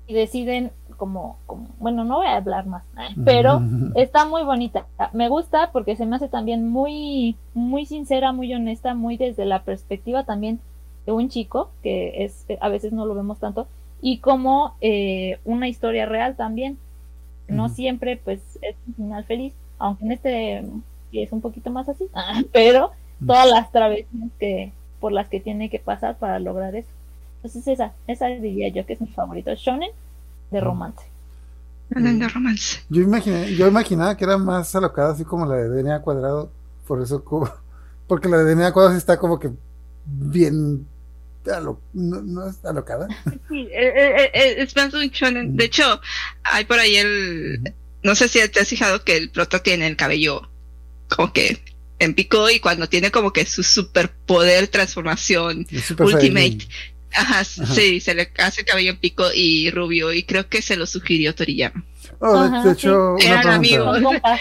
y 0.06 0.14
deciden 0.14 0.70
como, 0.96 1.38
como 1.46 1.68
bueno, 1.78 2.04
no 2.04 2.16
voy 2.16 2.26
a 2.26 2.36
hablar 2.36 2.66
más, 2.66 2.84
eh, 2.98 3.14
pero 3.24 3.60
está 3.94 4.24
muy 4.26 4.42
bonita. 4.42 4.86
Me 5.12 5.28
gusta 5.28 5.70
porque 5.72 5.96
se 5.96 6.06
me 6.06 6.16
hace 6.16 6.28
también 6.28 6.68
muy, 6.68 7.36
muy 7.54 7.86
sincera, 7.86 8.32
muy 8.32 8.52
honesta, 8.54 8.94
muy 8.94 9.16
desde 9.16 9.44
la 9.44 9.62
perspectiva 9.62 10.24
también 10.24 10.60
de 11.04 11.12
un 11.12 11.28
chico, 11.28 11.70
que 11.82 12.24
es 12.24 12.46
a 12.60 12.68
veces 12.68 12.92
no 12.92 13.06
lo 13.06 13.14
vemos 13.14 13.38
tanto, 13.38 13.68
y 14.00 14.18
como 14.18 14.74
eh, 14.80 15.38
una 15.44 15.68
historia 15.68 16.06
real 16.06 16.36
también. 16.36 16.78
No 17.48 17.68
siempre 17.68 18.16
pues 18.16 18.40
es 18.60 18.74
un 18.88 18.94
final 18.94 19.22
feliz, 19.24 19.54
aunque 19.78 20.04
en 20.04 20.12
este 20.12 20.64
es 21.12 21.32
un 21.32 21.40
poquito 21.40 21.70
más 21.70 21.88
así, 21.88 22.08
pero 22.52 22.90
todas 23.24 23.48
las 23.48 23.70
travesías 23.70 24.30
que 24.38 24.72
por 25.00 25.12
las 25.12 25.28
que 25.28 25.40
tiene 25.40 25.70
que 25.70 25.78
pasar 25.78 26.16
para 26.16 26.38
lograr 26.40 26.74
eso. 26.74 26.88
Entonces 27.36 27.68
esa, 27.68 27.92
esa 28.06 28.26
diría 28.26 28.68
yo 28.68 28.84
que 28.86 28.94
es 28.94 29.00
mi 29.00 29.06
favorito, 29.06 29.54
shonen 29.54 29.90
de 30.50 30.60
romance. 30.60 31.04
De 31.88 32.28
romance. 32.28 32.80
Yo, 32.88 33.02
imaginé, 33.02 33.54
yo 33.54 33.66
imaginaba 33.68 34.16
que 34.16 34.24
era 34.24 34.36
más 34.38 34.74
alocada, 34.74 35.12
así 35.12 35.24
como 35.24 35.46
la 35.46 35.54
de 35.56 35.68
DNA 35.68 36.00
cuadrado. 36.02 36.50
Por 36.86 37.00
eso, 37.02 37.22
como- 37.24 37.52
porque 38.08 38.28
la 38.28 38.38
de 38.38 38.54
DNA 38.54 38.72
cuadrado 38.72 38.94
sí 38.94 38.98
está 38.98 39.18
como 39.18 39.38
que 39.38 39.50
bien. 40.04 40.86
alo- 41.46 41.80
no, 41.92 42.22
no 42.22 42.48
es 42.48 42.64
alocada. 42.64 43.06
Sí, 43.48 43.68
eh, 43.72 43.92
eh, 43.96 44.30
eh, 44.34 44.54
es 44.58 44.74
más 44.74 44.92
un 44.94 45.08
shonen. 45.08 45.56
De 45.56 45.64
hecho, 45.66 46.00
hay 46.42 46.64
por 46.64 46.78
ahí 46.78 46.96
el. 46.96 47.72
No 48.02 48.14
sé 48.14 48.28
si 48.28 48.40
te 48.48 48.60
has 48.60 48.68
fijado 48.68 49.02
que 49.04 49.16
el 49.16 49.30
prota 49.30 49.60
tiene 49.62 49.86
el 49.86 49.96
cabello 49.96 50.42
como 51.08 51.32
que 51.32 51.60
en 51.98 52.14
pico 52.14 52.50
y 52.50 52.60
cuando 52.60 52.88
tiene 52.88 53.10
como 53.10 53.32
que 53.32 53.46
su 53.46 53.62
superpoder 53.62 54.68
transformación 54.68 55.66
Ultimate. 55.98 56.58
Ajá, 57.16 57.40
Ajá. 57.40 57.44
sí, 57.44 58.00
se 58.00 58.14
le 58.14 58.30
hace 58.38 58.60
el 58.60 58.66
cabello 58.66 58.90
en 58.92 58.98
pico 58.98 59.26
y 59.34 59.70
rubio 59.70 60.12
y 60.12 60.22
creo 60.24 60.48
que 60.48 60.62
se 60.62 60.76
lo 60.76 60.86
sugirió 60.86 61.34
Toriyama. 61.34 61.84
Oh, 62.18 62.40
de- 62.40 62.46
Ajá, 62.46 62.62
una 62.72 63.24
Eran 63.24 63.48
amigos. 63.48 63.98
Ah, 64.22 64.38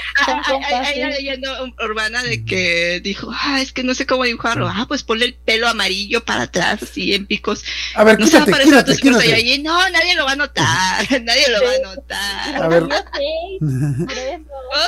Hay, 0.48 0.64
hay 0.74 1.00
una 1.04 1.10
leyenda 1.10 1.62
ur- 1.62 1.74
urbana 1.84 2.24
de 2.24 2.46
que 2.46 3.02
dijo, 3.04 3.30
ah, 3.34 3.60
es 3.62 3.74
que 3.74 3.84
no 3.84 3.94
sé 3.94 4.06
cómo 4.06 4.24
dibujarlo. 4.24 4.68
Ah, 4.68 4.86
pues 4.88 5.04
ponle 5.04 5.26
el 5.26 5.34
pelo 5.34 5.68
amarillo 5.68 6.24
para 6.24 6.44
atrás, 6.44 6.84
así 6.84 7.14
en 7.14 7.26
picos. 7.26 7.64
A 7.96 8.04
ver, 8.06 8.20
No 8.20 8.28
se 8.28 8.38
va 8.38 8.44
a 8.44 8.46
quítate, 8.46 8.52
parecer 8.52 8.78
a 8.78 8.86
tu 8.86 8.92
quítate, 8.94 8.98
Super 9.08 9.12
quítate. 9.20 9.30
Saiyajin. 9.42 9.64
No, 9.64 9.90
nadie 9.90 10.16
lo 10.16 10.26
va 10.26 10.32
a 10.32 10.36
notar. 10.36 11.22
nadie 11.24 11.44
lo 11.50 11.66
va 11.66 11.72
a 11.72 11.96
notar. 11.96 12.64
A 12.64 12.68
ver. 12.70 12.84
Yo 12.84 12.90
sé, 12.90 13.60
por 14.06 14.18
eso. 14.18 14.42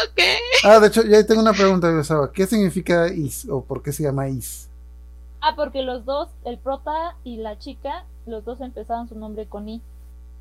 Ok. 0.06 0.22
Ah, 0.64 0.80
de 0.80 0.88
hecho, 0.88 1.04
ya 1.06 1.26
tengo 1.26 1.42
una 1.42 1.54
pregunta. 1.54 1.88
¿Qué 2.34 2.48
significa 2.48 3.08
Is 3.12 3.46
o 3.50 3.66
por 3.66 3.84
qué 3.84 3.92
se 3.92 4.04
llama 4.04 4.30
Is? 4.30 4.67
Ah, 5.42 5.56
porque 5.56 5.84
los 5.84 6.06
dos, 6.06 6.30
el 6.46 6.58
prota 6.58 7.16
y 7.24 7.38
la 7.38 7.60
chica, 7.60 8.06
los 8.26 8.44
dos 8.44 8.62
empezaron 8.62 9.08
su 9.08 9.18
nombre 9.18 9.46
con 9.46 9.70
I. 9.70 9.82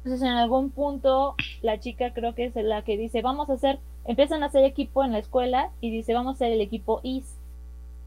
Entonces 0.05 0.23
en 0.23 0.35
algún 0.35 0.70
punto 0.70 1.35
la 1.62 1.81
chica 1.81 2.12
creo 2.12 2.35
que 2.35 2.47
es 2.47 2.55
la 2.55 2.82
que 2.82 2.97
dice, 2.97 3.23
vamos 3.23 3.51
a 3.51 3.55
hacer, 3.55 3.78
empiezan 4.05 4.43
a 4.43 4.47
hacer 4.47 4.64
equipo 4.64 5.05
en 5.05 5.12
la 5.12 5.18
escuela 5.18 5.70
y 5.81 5.90
dice, 5.90 6.14
vamos 6.14 6.35
a 6.35 6.36
hacer 6.36 6.52
el 6.52 6.60
equipo 6.60 7.01
IS. 7.02 7.24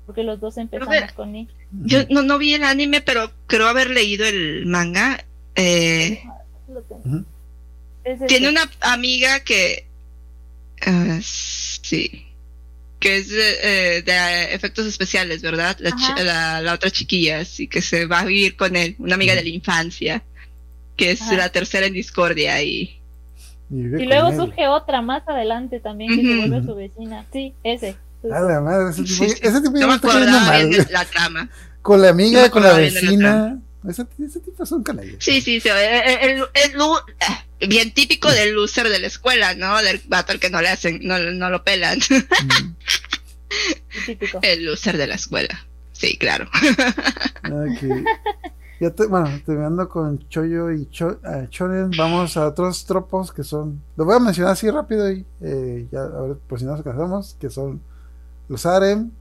Porque 0.05 0.23
los 0.23 0.39
dos 0.39 0.57
empezamos 0.57 0.91
ver. 0.91 1.13
con 1.13 1.35
I. 1.35 1.47
Yo 1.83 1.99
no, 2.09 2.23
no 2.23 2.37
vi 2.39 2.53
el 2.55 2.63
anime, 2.63 3.01
pero 3.01 3.31
creo 3.45 3.67
haber 3.67 3.91
leído 3.91 4.25
el 4.25 4.65
manga. 4.65 5.23
Eh, 5.55 6.23
Lo 6.67 6.81
tengo. 6.81 7.25
Tiene 8.27 8.49
una 8.49 8.63
amiga 8.81 9.41
que. 9.41 9.85
ah, 10.87 11.19
sí. 11.21 12.28
Que 12.99 13.17
es 13.17 13.29
de, 13.29 13.51
eh, 13.97 14.01
de 14.01 14.53
efectos 14.53 14.85
especiales, 14.85 15.41
¿verdad? 15.41 15.77
La, 15.79 15.91
la, 16.23 16.61
la 16.61 16.73
otra 16.73 16.89
chiquilla, 16.91 17.45
sí, 17.45 17.67
que 17.67 17.81
se 17.81 18.05
va 18.05 18.19
a 18.19 18.25
vivir 18.25 18.55
con 18.57 18.75
él. 18.75 18.95
Una 18.99 19.15
amiga 19.15 19.35
de 19.35 19.43
la 19.43 19.49
infancia. 19.49 20.21
Que 20.97 21.11
es 21.11 21.21
Ajá. 21.21 21.37
la 21.37 21.49
tercera 21.49 21.85
en 21.87 21.93
discordia. 21.93 22.61
Y 22.61 22.99
Y 23.71 24.05
luego 24.05 24.29
él. 24.29 24.35
surge 24.35 24.67
otra 24.67 25.01
más 25.01 25.25
adelante 25.27 25.79
también 25.79 26.09
que 26.13 26.21
se 26.23 26.37
Ujú. 26.39 26.47
vuelve 26.49 26.65
su 26.65 26.75
vecina. 26.75 27.25
Sí, 27.31 27.53
ese. 27.63 27.95
A 28.33 28.41
la 28.41 28.59
madre, 28.59 28.89
ese 28.91 29.03
tipo, 29.03 29.23
Sí, 29.23 29.29
sí. 29.29 29.39
ese 29.43 29.61
tipo 29.61 29.71
no 29.71 29.79
me 29.79 29.87
me 29.87 29.95
está 29.95 30.07
cayendo 30.09 30.27
acordaba 30.37 30.45
mal. 30.57 30.67
bien 30.69 30.85
de 30.85 30.91
la 30.91 31.05
trama. 31.05 31.49
Con 31.81 32.01
la 32.01 32.09
amiga, 32.09 32.43
no 32.43 32.51
con 32.51 32.63
la 32.63 32.73
vecina. 32.73 33.59
Ese, 33.87 34.05
ese 34.21 34.39
tipo 34.41 34.65
son 34.65 34.83
canallas. 34.83 35.15
Sí, 35.19 35.39
sí, 35.39 35.61
sí. 35.61 35.69
El, 35.69 36.29
el- 36.31 36.39
el 36.41 36.81
ah, 37.21 37.45
bien 37.67 37.93
típico 37.93 38.31
del 38.31 38.53
loser 38.53 38.89
de 38.89 38.99
la 38.99 39.07
escuela, 39.07 39.53
¿no? 39.55 39.81
Del 39.81 40.01
vato 40.07 40.31
al 40.31 40.39
que 40.39 40.49
no 40.49 40.61
le 40.61 40.69
hacen, 40.69 40.99
no, 41.03 41.17
no 41.19 41.49
lo 41.49 41.63
pelan. 41.63 41.99
Mm. 43.49 44.05
Típico. 44.05 44.39
El 44.43 44.63
loser 44.65 44.95
de 44.97 45.07
la 45.07 45.15
escuela. 45.15 45.65
Sí, 45.91 46.17
claro. 46.17 46.47
Ok. 47.45 48.05
Ya 48.79 48.91
te- 48.91 49.07
bueno, 49.07 49.27
terminando 49.45 49.89
con 49.89 50.19
Choyo 50.29 50.71
y 50.71 50.87
Cho, 50.91 51.19
ah, 51.25 51.45
Shonen, 51.49 51.91
vamos 51.97 52.37
a 52.37 52.45
otros 52.47 52.85
tropos 52.85 53.33
que 53.33 53.43
son. 53.43 53.81
Lo 53.97 54.05
voy 54.05 54.15
a 54.15 54.19
mencionar 54.19 54.53
así 54.53 54.69
rápido 54.69 55.11
y 55.11 55.25
eh, 55.41 55.87
ya, 55.91 56.01
a 56.03 56.21
ver, 56.21 56.37
por 56.47 56.59
si 56.59 56.65
no 56.65 56.71
nos 56.73 56.83
casamos, 56.83 57.35
que 57.39 57.49
son 57.49 57.81
los 58.47 58.65
harem, 58.65 59.11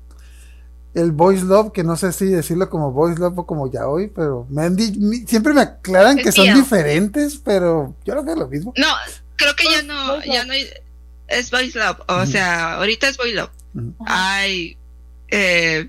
el 0.98 1.12
boys 1.12 1.42
love, 1.42 1.72
que 1.72 1.84
no 1.84 1.96
sé 1.96 2.12
si 2.12 2.26
decirlo 2.26 2.68
como 2.68 2.92
boys 2.92 3.18
love 3.18 3.38
o 3.38 3.46
como 3.46 3.70
yaoi, 3.70 4.08
pero 4.08 4.46
me 4.50 4.62
han 4.62 4.76
siempre 5.26 5.54
me 5.54 5.62
aclaran 5.62 6.16
que 6.16 6.32
son 6.32 6.52
diferentes, 6.54 7.40
pero 7.42 7.94
yo 8.04 8.14
lo 8.14 8.24
veo 8.24 8.36
lo 8.36 8.48
mismo. 8.48 8.72
No, 8.76 8.86
creo 9.36 9.54
que 9.56 9.64
ya 9.64 9.82
no, 9.82 10.22
ya 10.24 10.44
no 10.44 10.52
hay, 10.52 10.66
es 11.28 11.50
Boys 11.50 11.74
Love. 11.74 11.98
O 12.08 12.26
sea, 12.26 12.74
ahorita 12.74 13.08
es 13.08 13.16
Boy 13.16 13.32
Love. 13.32 13.50
Hay 14.06 14.76
eh, 15.28 15.88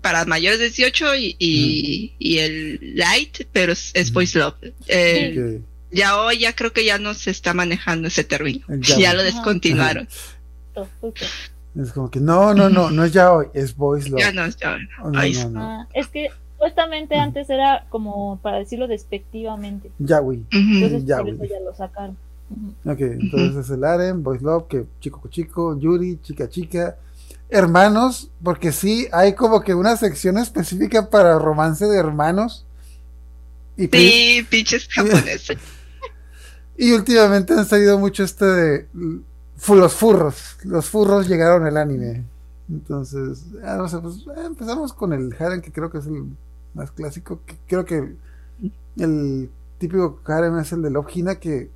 para 0.00 0.24
mayores 0.24 0.58
de 0.58 0.66
18 0.66 1.14
y, 1.16 1.36
y, 1.38 2.14
y 2.18 2.38
el 2.38 2.96
light, 2.96 3.46
pero 3.52 3.72
es, 3.72 3.90
es. 3.94 4.12
Boys 4.12 4.34
Love. 4.34 4.54
Eh, 4.88 5.32
Que 5.34 5.60
Ya 5.96 6.18
hoy 6.18 6.38
ya 6.38 6.54
creo 6.54 6.72
que 6.72 6.84
ya 6.84 6.98
no 6.98 7.14
se 7.14 7.30
está 7.30 7.54
manejando 7.54 8.08
ese 8.08 8.24
término. 8.24 8.66
Yaoi. 8.68 9.02
Ya 9.02 9.14
lo 9.14 9.22
descontinuaron. 9.22 10.08
Es 11.78 11.92
como 11.92 12.10
que 12.10 12.20
no, 12.20 12.52
no, 12.54 12.68
no, 12.68 12.90
no 12.90 13.04
es 13.04 13.12
yaoi, 13.12 13.48
es 13.54 13.76
boys 13.76 14.08
love. 14.10 14.20
Ya 14.20 14.32
no, 14.32 14.46
ya 14.48 14.78
no. 14.78 14.88
Oh, 15.04 15.10
no, 15.10 15.18
Ay, 15.18 15.32
no, 15.34 15.50
no. 15.50 15.60
Ah, 15.62 15.88
es 15.94 16.08
que 16.08 16.30
supuestamente 16.52 17.16
antes 17.16 17.48
era 17.48 17.86
como 17.88 18.38
para 18.42 18.58
decirlo 18.58 18.88
despectivamente. 18.88 19.90
Yaoi. 19.98 20.38
Ujú. 20.38 20.58
Entonces 20.58 21.04
Ya, 21.04 21.18
por 21.18 21.28
eso 21.28 21.44
ya 21.44 21.60
lo 21.60 21.74
sacaron. 21.74 22.16
Ok, 22.84 23.00
entonces 23.00 23.64
es 23.64 23.70
el 23.70 23.84
harem, 23.84 24.22
boys 24.24 24.42
love, 24.42 24.66
que 24.66 24.84
chico 25.00 25.20
con 25.20 25.30
chico, 25.30 25.78
yuri, 25.78 26.18
chica 26.20 26.48
chica, 26.48 26.96
hermanos, 27.48 28.28
porque 28.42 28.72
sí 28.72 29.06
hay 29.12 29.34
como 29.34 29.60
que 29.60 29.72
una 29.72 29.96
sección 29.96 30.36
específica 30.38 31.08
para 31.08 31.38
romance 31.38 31.86
de 31.86 31.96
hermanos. 31.96 32.66
Y, 33.76 33.86
Sí, 33.86 34.46
pinches 34.50 34.88
japoneses. 34.90 35.58
y 36.76 36.90
últimamente 36.92 37.52
han 37.54 37.64
salido 37.66 37.96
mucho 37.98 38.24
este 38.24 38.44
de 38.44 38.86
los 39.68 39.94
furros. 39.94 40.56
Los 40.64 40.88
furros 40.88 41.28
llegaron 41.28 41.64
al 41.66 41.76
anime. 41.76 42.24
Entonces, 42.70 43.44
ah, 43.64 43.76
no 43.76 43.88
sé, 43.88 43.98
pues 43.98 44.18
eh, 44.36 44.44
empezamos 44.46 44.92
con 44.92 45.12
el 45.12 45.34
harem, 45.38 45.60
que 45.60 45.72
creo 45.72 45.90
que 45.90 45.98
es 45.98 46.06
el 46.06 46.24
más 46.74 46.90
clásico. 46.92 47.40
Que 47.46 47.56
creo 47.66 47.84
que 47.84 48.14
el 48.98 49.50
típico 49.78 50.20
harem 50.26 50.58
es 50.58 50.72
el 50.72 50.82
de 50.82 50.90
Love 50.90 51.08
Hina, 51.16 51.36
que 51.36 51.70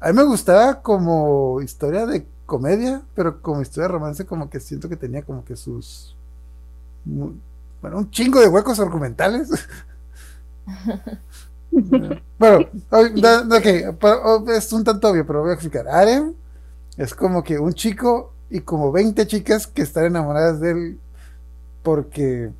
a 0.00 0.08
mí 0.10 0.14
me 0.18 0.24
gustaba 0.24 0.82
como 0.82 1.60
historia 1.62 2.06
de 2.06 2.26
comedia, 2.46 3.02
pero 3.14 3.42
como 3.42 3.62
historia 3.62 3.88
de 3.88 3.94
romance, 3.94 4.26
como 4.26 4.50
que 4.50 4.60
siento 4.60 4.88
que 4.88 4.96
tenía 4.96 5.22
como 5.22 5.44
que 5.44 5.56
sus. 5.56 6.16
Bueno, 7.80 7.98
un 7.98 8.10
chingo 8.10 8.40
de 8.40 8.48
huecos 8.48 8.80
argumentales. 8.80 9.48
bueno, 12.38 12.66
o- 12.90 13.08
da- 13.20 13.42
ok, 13.42 13.96
pero, 14.00 14.22
o- 14.44 14.50
es 14.50 14.72
un 14.72 14.84
tanto 14.84 15.08
obvio, 15.10 15.26
pero 15.26 15.40
voy 15.42 15.50
a 15.50 15.54
explicar. 15.54 15.88
Arem 15.88 16.34
es 16.96 17.14
como 17.14 17.42
que 17.44 17.58
un 17.58 17.74
chico 17.74 18.32
y 18.50 18.60
como 18.60 18.92
20 18.92 19.26
chicas 19.26 19.66
que 19.66 19.82
están 19.82 20.06
enamoradas 20.06 20.60
de 20.60 20.70
él 20.70 20.98
porque 21.82 22.50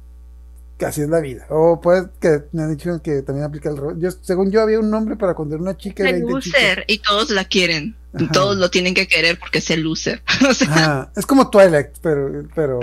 así 0.84 1.00
es 1.02 1.08
la 1.08 1.20
vida. 1.20 1.46
O 1.48 1.80
pues 1.80 2.04
que 2.20 2.44
me 2.52 2.62
han 2.62 2.76
dicho 2.76 3.00
que 3.02 3.22
también 3.22 3.46
aplica 3.46 3.70
el 3.70 3.76
rol. 3.76 3.98
Yo, 3.98 4.10
según 4.10 4.50
yo 4.50 4.60
había 4.60 4.78
un 4.78 4.90
nombre 4.90 5.16
para 5.16 5.34
cuando 5.34 5.54
era 5.54 5.62
una 5.62 5.76
chica 5.76 6.04
y 6.04 6.08
El 6.08 6.24
20 6.24 6.40
chicas. 6.40 6.60
loser 6.62 6.84
y 6.86 6.98
todos 6.98 7.30
la 7.30 7.44
quieren. 7.44 7.96
Ajá. 8.14 8.32
todos 8.32 8.56
lo 8.56 8.70
tienen 8.70 8.94
que 8.94 9.06
querer 9.06 9.38
porque 9.38 9.58
es 9.58 9.70
el 9.70 9.82
loser. 9.82 10.22
O 10.48 10.54
sea, 10.54 10.68
Ajá, 10.68 11.12
es 11.16 11.26
como 11.26 11.50
Twilight, 11.50 11.98
pero, 12.00 12.48
pero 12.54 12.80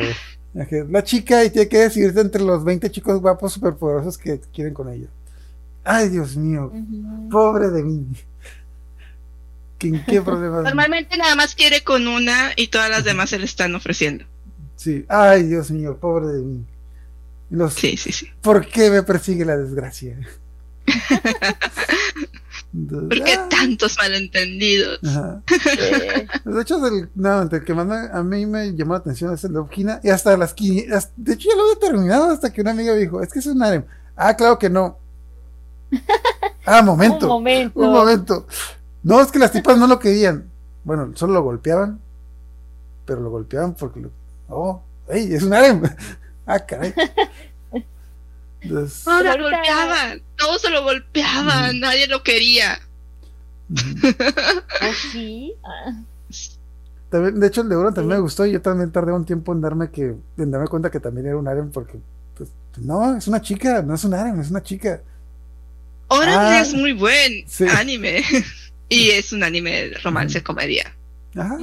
La 0.54 1.04
chica 1.04 1.44
y 1.44 1.50
tiene 1.50 1.68
que 1.68 1.80
decidirse 1.80 2.20
entre 2.22 2.44
los 2.44 2.64
20 2.64 2.92
chicos 2.92 3.20
guapos 3.20 3.54
superpoderosos 3.54 4.18
que 4.18 4.40
quieren 4.54 4.74
con 4.74 4.90
ella. 4.90 5.08
Ay, 5.84 6.10
Dios 6.10 6.38
mío, 6.38 6.72
pobre 7.30 7.70
de 7.70 7.84
mí. 7.84 8.06
¿En 9.84 10.04
qué 10.06 10.22
problemas? 10.22 10.64
Normalmente 10.64 11.18
nada 11.18 11.36
más 11.36 11.56
quiere 11.56 11.84
con 11.84 12.08
una 12.08 12.52
y 12.56 12.68
todas 12.68 12.90
las 12.90 13.04
demás 13.04 13.30
se 13.30 13.40
le 13.40 13.46
están 13.46 13.74
ofreciendo. 13.76 14.26
Sí, 14.76 15.06
ay, 15.10 15.44
Dios 15.44 15.72
mío, 15.72 15.98
pobre 15.98 16.28
de 16.28 16.42
mí. 16.42 16.66
Los, 17.50 17.74
Sí, 17.76 17.98
sí, 17.98 18.12
sí. 18.12 18.28
¿Por 18.42 18.66
qué 18.68 18.90
me 18.90 19.04
persigue 19.04 19.46
la 19.46 19.56
desgracia? 19.58 20.18
¿Por 22.74 23.24
qué 23.24 23.34
Ah, 23.34 23.48
tantos 23.50 23.98
malentendidos? 23.98 25.00
ajá. 25.06 25.42
Sí. 25.48 26.50
De 26.50 26.62
hecho, 26.62 26.86
el, 26.88 27.10
no, 27.16 27.44
el 27.44 27.64
que 27.64 27.74
más 27.74 27.86
me- 27.86 28.10
a 28.12 28.24
mí 28.24 28.46
me 28.48 28.76
llamó 28.76 28.94
la 28.94 29.00
atención 29.00 29.32
es 29.34 29.44
el 29.44 29.54
de 29.54 29.60
Okina. 29.60 30.00
Y 30.04 30.10
hasta 30.10 30.36
las 30.38 30.54
500. 30.56 31.10
De 31.16 31.34
hecho, 31.34 31.50
ya 31.50 31.56
lo 31.56 31.64
había 31.64 31.80
terminado 31.80 32.32
hasta 32.32 32.52
que 32.52 32.62
una 32.62 32.72
amiga 32.72 32.94
me 32.94 33.00
dijo: 33.00 33.22
Es 33.22 33.32
que 33.32 33.40
es 33.40 33.46
un 33.46 33.62
harem. 33.62 33.86
Ah, 34.16 34.36
claro 34.36 34.58
que 34.58 34.70
no. 34.70 34.98
Ah, 36.66 36.82
momento. 36.82 37.26
Un 37.26 37.32
momento. 37.32 37.80
Un 37.80 37.92
momento. 37.92 38.48
No, 39.04 39.20
es 39.22 39.32
que 39.32 39.40
las 39.40 39.52
tipas 39.52 39.78
no 39.78 39.88
lo 39.88 40.00
querían. 40.00 40.46
Bueno, 40.84 41.12
solo 41.16 41.34
lo 41.34 41.44
golpeaban. 41.44 42.00
Pero 43.06 43.22
lo 43.22 43.30
golpeaban 43.30 43.74
porque 43.76 44.00
lo. 44.00 44.10
Oh, 44.50 44.82
¡Ey! 45.10 45.34
Es 45.34 45.44
un 45.44 45.54
harem. 45.54 45.82
Ah, 46.46 46.60
caray. 46.60 46.94
Entonces, 48.62 49.04
Todos 49.06 49.24
lo 49.24 49.44
golpeaban, 49.44 50.22
todos 50.38 50.62
se 50.62 50.70
lo 50.70 50.84
golpeaban, 50.84 51.80
nadie 51.80 52.06
lo 52.08 52.22
quería. 52.22 52.80
ujú. 53.70 54.14
Pues 54.80 54.98
sí. 55.14 55.54
Ah, 55.64 55.94
También, 57.10 57.40
de 57.40 57.48
hecho, 57.48 57.62
el 57.62 57.70
de 57.70 57.76
Euron 57.76 57.94
también 57.94 58.12
Sí. 58.12 58.18
me 58.18 58.22
gustó 58.24 58.46
y 58.46 58.52
yo 58.52 58.62
también 58.62 58.92
tardé 58.92 59.14
un 59.14 59.26
tiempo 59.26 59.54
en 59.54 59.62
darme 59.62 59.90
que 59.90 60.16
en 60.38 60.52
darme 60.52 60.68
cuenta 60.68 60.92
que 60.92 61.00
también 61.00 61.28
era 61.28 61.38
un 61.38 61.48
harem 61.48 61.72
porque 61.72 61.98
pues, 62.38 62.50
no, 62.80 63.16
es 63.16 63.26
una 63.28 63.42
chica, 63.42 63.82
no 63.82 63.94
es 63.96 64.04
un 64.04 64.14
harem, 64.14 64.40
es 64.42 64.50
una 64.52 64.62
chica. 64.62 65.02
Orange 66.10 66.38
Ah, 66.38 66.60
es 66.62 66.74
muy 66.74 66.92
buen 66.92 67.48
sí. 67.48 67.66
anime. 67.70 68.22
y 68.90 69.10
es 69.12 69.32
un 69.34 69.44
anime 69.44 69.90
de 69.90 69.98
romance 70.00 70.44
comedia. 70.44 70.96
Ajá. 71.36 71.58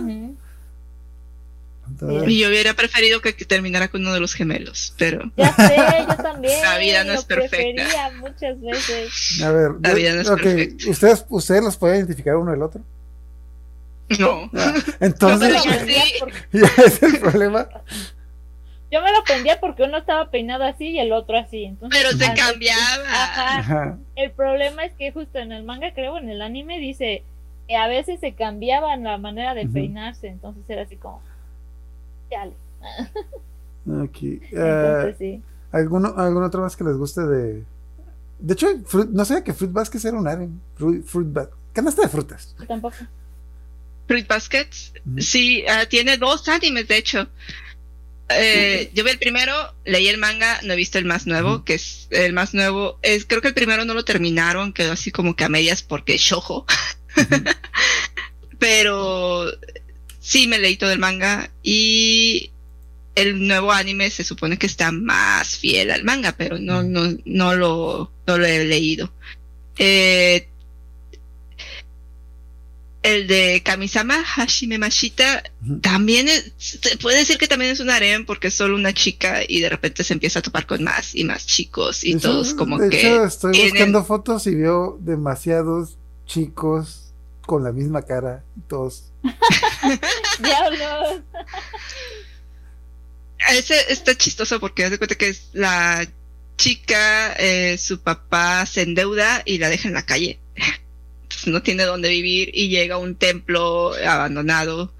Y 2.26 2.38
yo 2.38 2.48
hubiera 2.48 2.74
preferido 2.74 3.20
que, 3.20 3.32
terminara 3.32 3.88
con 3.88 4.02
uno 4.02 4.14
de 4.14 4.20
los 4.20 4.34
gemelos, 4.34 4.94
pero 4.96 5.30
Ya 5.36 5.54
sé, 5.54 5.76
yo 6.08 6.16
también. 6.16 6.62
La 6.62 6.78
vida 6.78 7.04
no 7.04 7.12
es 7.12 7.24
perfecta. 7.24 7.56
prefería 7.56 8.12
muchas 8.20 8.60
veces. 8.60 9.42
a 9.42 9.50
ver, 9.50 9.70
La 9.82 9.94
vida 9.94 10.14
no 10.14 10.20
es 10.20 10.28
ok, 10.28 10.40
perfecta. 10.40 10.90
¿ustedes, 10.90 11.24
ustedes 11.28 11.64
los 11.64 11.76
pueden 11.76 11.98
identificar 11.98 12.36
uno 12.36 12.52
del 12.52 12.62
otro. 12.62 12.80
no. 14.18 14.50
Ah, 14.54 14.74
entonces, 15.00 15.62
prendía 15.66 16.02
sí. 16.04 16.12
ya 16.52 16.84
es 16.84 17.02
el 17.02 17.18
problema. 17.18 17.68
Yo 18.90 19.02
me 19.02 19.12
lo 19.12 19.22
prendía 19.24 19.60
porque 19.60 19.84
uno 19.84 19.98
estaba 19.98 20.30
peinado 20.30 20.64
así 20.64 20.88
y 20.88 20.98
el 20.98 21.12
otro 21.12 21.38
así. 21.38 21.64
Entonces, 21.64 22.00
Pero 22.02 22.16
se 22.16 22.34
cambiaba. 22.34 23.04
Ajá. 23.08 23.98
El 24.16 24.30
problema 24.32 24.84
es 24.84 24.92
que 24.94 25.12
justo 25.12 25.38
en 25.38 25.52
el 25.52 25.62
manga, 25.64 25.92
creo, 25.94 26.18
en 26.18 26.28
el 26.28 26.42
anime 26.42 26.78
dice 26.78 27.22
que 27.68 27.76
a 27.76 27.86
veces 27.86 28.18
se 28.20 28.32
cambiaban 28.34 29.04
la 29.04 29.16
manera 29.18 29.54
de 29.54 29.66
peinarse, 29.66 30.28
entonces 30.28 30.62
era 30.68 30.82
así 30.82 30.96
como. 30.96 31.22
Chale. 32.30 32.52
Eh, 34.22 34.40
Entonces 34.52 35.16
sí. 35.18 35.42
¿alguno, 35.72 36.14
¿Algún 36.16 36.44
otro 36.44 36.60
más 36.60 36.76
que 36.76 36.84
les 36.84 36.96
guste 36.96 37.22
de.? 37.22 37.64
De 38.38 38.52
hecho, 38.52 38.68
Fruit- 38.84 39.08
no 39.10 39.24
sé 39.24 39.42
que 39.42 39.52
Fruit 39.54 39.72
Basket 39.72 39.98
era 40.06 40.18
un 40.18 40.28
harem. 40.28 40.60
Fruit, 40.76 41.04
fruit 41.04 41.28
Canasta 41.72 42.02
de 42.02 42.08
frutas. 42.08 42.54
Tampoco. 42.68 42.96
Fruit 44.06 44.26
Baskets, 44.26 44.92
sí, 45.18 45.64
ah, 45.68 45.84
tiene 45.88 46.16
dos 46.16 46.48
animes, 46.48 46.88
de 46.88 46.98
hecho. 46.98 47.28
Eh, 48.32 48.90
yo 48.94 49.04
vi 49.04 49.10
el 49.10 49.18
primero, 49.18 49.54
leí 49.84 50.08
el 50.08 50.18
manga, 50.18 50.60
no 50.62 50.72
he 50.72 50.76
visto 50.76 50.98
el 50.98 51.04
más 51.04 51.26
nuevo, 51.26 51.64
que 51.64 51.74
es 51.74 52.08
el 52.10 52.32
más 52.32 52.54
nuevo. 52.54 52.98
Es, 53.02 53.24
creo 53.24 53.40
que 53.40 53.48
el 53.48 53.54
primero 53.54 53.84
no 53.84 53.94
lo 53.94 54.04
terminaron, 54.04 54.72
quedó 54.72 54.92
así 54.92 55.10
como 55.10 55.36
que 55.36 55.44
a 55.44 55.48
medias 55.48 55.82
porque 55.82 56.18
shojo. 56.18 56.66
Pero 58.58 59.50
sí 60.20 60.46
me 60.46 60.58
leí 60.58 60.76
todo 60.76 60.92
el 60.92 60.98
manga 60.98 61.50
y 61.62 62.50
el 63.14 63.46
nuevo 63.46 63.72
anime 63.72 64.10
se 64.10 64.24
supone 64.24 64.58
que 64.58 64.66
está 64.66 64.92
más 64.92 65.58
fiel 65.58 65.90
al 65.90 66.04
manga, 66.04 66.32
pero 66.36 66.58
no, 66.58 66.82
no, 66.82 67.16
no 67.24 67.54
lo, 67.54 68.12
no 68.26 68.38
lo 68.38 68.46
he 68.46 68.64
leído. 68.64 69.12
Eh, 69.78 70.48
el 73.02 73.26
de 73.26 73.62
Kamisama 73.64 74.22
Hashime 74.24 74.78
Mashita 74.78 75.42
también 75.80 76.28
es- 76.28 76.52
se 76.58 76.96
puede 76.98 77.18
decir 77.18 77.38
que 77.38 77.48
también 77.48 77.70
es 77.70 77.80
un 77.80 77.88
harem 77.90 78.26
porque 78.26 78.48
es 78.48 78.54
solo 78.54 78.74
una 78.76 78.92
chica 78.92 79.40
y 79.46 79.60
de 79.60 79.68
repente 79.70 80.04
se 80.04 80.12
empieza 80.12 80.40
a 80.40 80.42
topar 80.42 80.66
con 80.66 80.84
más 80.84 81.14
y 81.14 81.24
más 81.24 81.46
chicos 81.46 82.04
y 82.04 82.16
todos 82.16 82.52
como 82.54 82.78
de 82.78 82.90
que 82.90 83.00
hecho, 83.00 83.24
estoy 83.24 83.52
tienen- 83.52 83.70
buscando 83.72 84.04
fotos 84.04 84.46
y 84.46 84.54
veo 84.54 84.98
demasiados 85.00 85.96
chicos 86.26 87.12
con 87.46 87.64
la 87.64 87.72
misma 87.72 88.02
cara. 88.02 88.44
Todos. 88.68 89.04
Diablos. 90.38 91.22
ese 93.50 93.92
está 93.92 94.16
chistoso 94.16 94.60
porque 94.60 94.84
haz 94.84 94.90
de 94.90 94.98
cuenta 94.98 95.14
que 95.14 95.28
es 95.30 95.48
la 95.52 96.06
chica, 96.56 97.32
eh, 97.38 97.78
su 97.78 98.00
papá 98.00 98.66
se 98.66 98.82
endeuda 98.82 99.42
y 99.46 99.58
la 99.58 99.68
deja 99.70 99.88
en 99.88 99.94
la 99.94 100.04
calle. 100.04 100.38
Entonces 101.40 101.52
no 101.52 101.62
tiene 101.62 101.84
dónde 101.84 102.08
vivir 102.10 102.50
y 102.52 102.68
llega 102.68 102.96
a 102.96 102.98
un 102.98 103.14
templo 103.16 103.92
abandonado. 104.06 104.92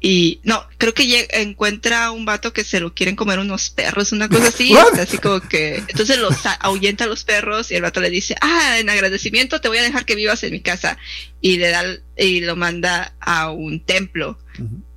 Y 0.00 0.40
no, 0.42 0.62
creo 0.76 0.92
que 0.92 1.06
llega- 1.06 1.28
encuentra 1.40 2.04
a 2.06 2.10
un 2.10 2.26
vato 2.26 2.52
que 2.52 2.62
se 2.62 2.78
lo 2.78 2.92
quieren 2.92 3.16
comer 3.16 3.38
unos 3.38 3.70
perros, 3.70 4.12
una 4.12 4.28
cosa 4.28 4.48
así. 4.48 4.74
Así 5.00 5.16
como 5.18 5.40
que. 5.40 5.76
Entonces 5.88 6.18
los 6.18 6.36
ahuyenta 6.60 7.04
a 7.04 7.06
los 7.06 7.24
perros 7.24 7.70
y 7.70 7.74
el 7.76 7.82
vato 7.82 8.00
le 8.00 8.10
dice: 8.10 8.34
Ah, 8.42 8.76
en 8.78 8.90
agradecimiento 8.90 9.60
te 9.62 9.68
voy 9.68 9.78
a 9.78 9.82
dejar 9.82 10.04
que 10.04 10.14
vivas 10.14 10.42
en 10.44 10.52
mi 10.52 10.60
casa. 10.60 10.98
Y 11.40 11.56
le 11.56 11.68
da 11.70 11.84
y 12.18 12.40
lo 12.40 12.54
manda 12.54 13.14
a 13.20 13.50
un 13.50 13.80
templo 13.80 14.38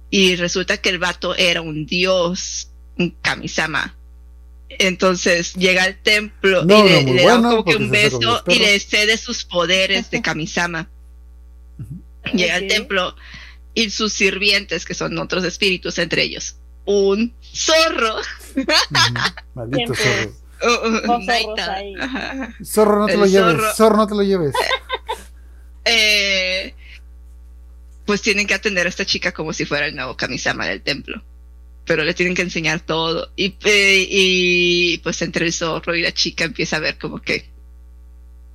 y 0.09 0.35
resulta 0.35 0.77
que 0.77 0.89
el 0.89 0.99
vato 0.99 1.35
era 1.35 1.61
un 1.61 1.85
dios, 1.85 2.69
un 2.97 3.11
kamisama. 3.21 3.96
Entonces 4.69 5.53
llega 5.53 5.83
al 5.83 5.97
templo 6.01 6.65
No, 6.65 6.85
y 6.85 6.89
le, 6.89 7.01
no, 7.01 7.07
muy 7.07 7.17
le 7.17 7.25
da 7.25 7.33
bueno, 7.37 7.49
como 7.49 7.65
que 7.65 7.75
un 7.77 7.89
beso 7.89 8.43
y 8.47 8.59
le 8.59 8.79
cede 8.79 9.17
sus 9.17 9.45
poderes 9.45 10.11
de 10.11 10.21
kamisama. 10.21 10.89
Llega 12.33 12.55
al 12.55 12.67
templo 12.67 13.15
y 13.73 13.89
sus 13.89 14.11
sirvientes, 14.13 14.85
que 14.85 14.93
son 14.93 15.17
otros 15.17 15.43
espíritus, 15.45 15.97
entre 15.99 16.23
ellos 16.23 16.57
un 16.87 17.33
zorro. 17.53 18.15
Maldito 19.53 19.93
zorro. 19.93 20.33
uh, 20.63 21.11
uh, 21.11 22.01
ajá. 22.01 22.55
Zorro, 22.65 22.99
no 23.01 23.05
te 23.05 23.13
El 23.13 23.19
lo 23.19 23.25
lleves. 23.27 23.55
zorro. 23.55 23.75
Zorro, 23.75 23.97
no 23.97 24.07
te 24.07 24.15
lo 24.15 24.23
lleves. 24.23 24.53
Eh, 25.89 26.75
pues 28.05 28.21
tienen 28.21 28.45
que 28.45 28.53
atender 28.53 28.85
a 28.85 28.89
esta 28.89 29.05
chica 29.05 29.31
como 29.31 29.53
si 29.53 29.63
fuera 29.63 29.85
el 29.85 29.95
nuevo 29.95 30.17
kamisama 30.17 30.65
del 30.67 30.81
templo. 30.81 31.23
Pero 31.87 32.03
le 32.03 32.13
tienen 32.13 32.35
que 32.35 32.43
enseñar 32.43 32.81
todo. 32.81 33.31
Y, 33.35 33.55
eh, 33.65 34.07
y 34.07 34.97
pues 34.99 35.21
entre 35.23 35.47
el 35.47 35.53
zorro 35.53 35.95
y 35.95 36.03
la 36.03 36.11
chica 36.11 36.43
empieza 36.43 36.75
a 36.77 36.81
ver 36.81 36.99
como 36.99 37.19
que 37.21 37.57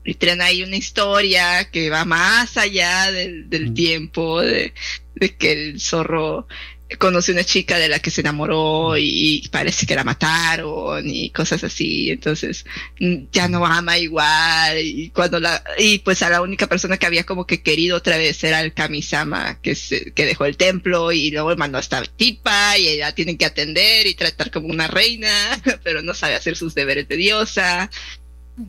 y 0.05 0.15
traen 0.15 0.43
ahí 0.43 0.63
una 0.63 0.77
historia 0.77 1.71
que 1.71 1.89
va 1.91 2.05
más 2.05 2.57
allá 2.57 3.13
del, 3.13 3.49
del 3.49 3.73
tiempo, 3.73 4.41
de, 4.41 4.75
de 5.15 5.37
que 5.37 5.53
el 5.53 5.81
zorro 5.81 6.49
conoce 6.99 7.33
una 7.33 7.45
chica 7.45 7.79
de 7.79 7.89
la 7.89 7.99
que 7.99 8.11
se 8.11 8.21
enamoró 8.21 8.97
y, 8.97 9.49
parece 9.51 9.87
que 9.87 9.95
la 9.95 10.05
mataron 10.05 11.09
y 11.09 11.31
cosas 11.31 11.63
así, 11.65 12.11
entonces 12.11 12.65
mm, 13.01 13.25
ya 13.33 13.49
no 13.49 13.65
ama 13.67 13.99
igual. 13.99 14.79
Y 14.79 15.11
cuando 15.11 15.41
la 15.41 15.63
y 15.79 15.99
pues 15.99 16.23
a 16.23 16.31
la 16.31 16.43
única 16.43 16.67
persona 16.67 16.97
que 16.97 17.07
había 17.07 17.25
como 17.25 17.47
que 17.47 17.63
querido 17.63 17.97
otra 17.97 18.17
vez 18.17 18.43
era 18.45 18.61
el 18.61 18.73
Kamisama 18.73 19.61
que 19.61 19.75
se, 19.75 20.13
que 20.13 20.27
dejó 20.27 20.45
el 20.47 20.57
templo 20.57 21.13
y 21.13 21.31
luego 21.31 21.55
mandó 21.57 21.79
a 21.79 21.81
esta 21.81 22.03
tipa 22.03 22.79
y 22.79 22.89
ella 22.89 23.13
tiene 23.15 23.37
que 23.37 23.47
atender 23.47 24.07
y 24.07 24.15
tratar 24.15 24.51
como 24.51 24.69
una 24.69 24.89
reina, 24.89 25.31
pero 25.85 26.03
no 26.03 26.15
sabe 26.15 26.35
hacer 26.35 26.57
sus 26.57 26.75
deberes 26.75 27.09
de 27.09 27.17
diosa. 27.17 27.91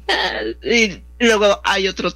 Ah, 0.08 0.42
Y 0.64 1.02
luego 1.20 1.62
hay 1.64 1.88
otro 1.88 2.12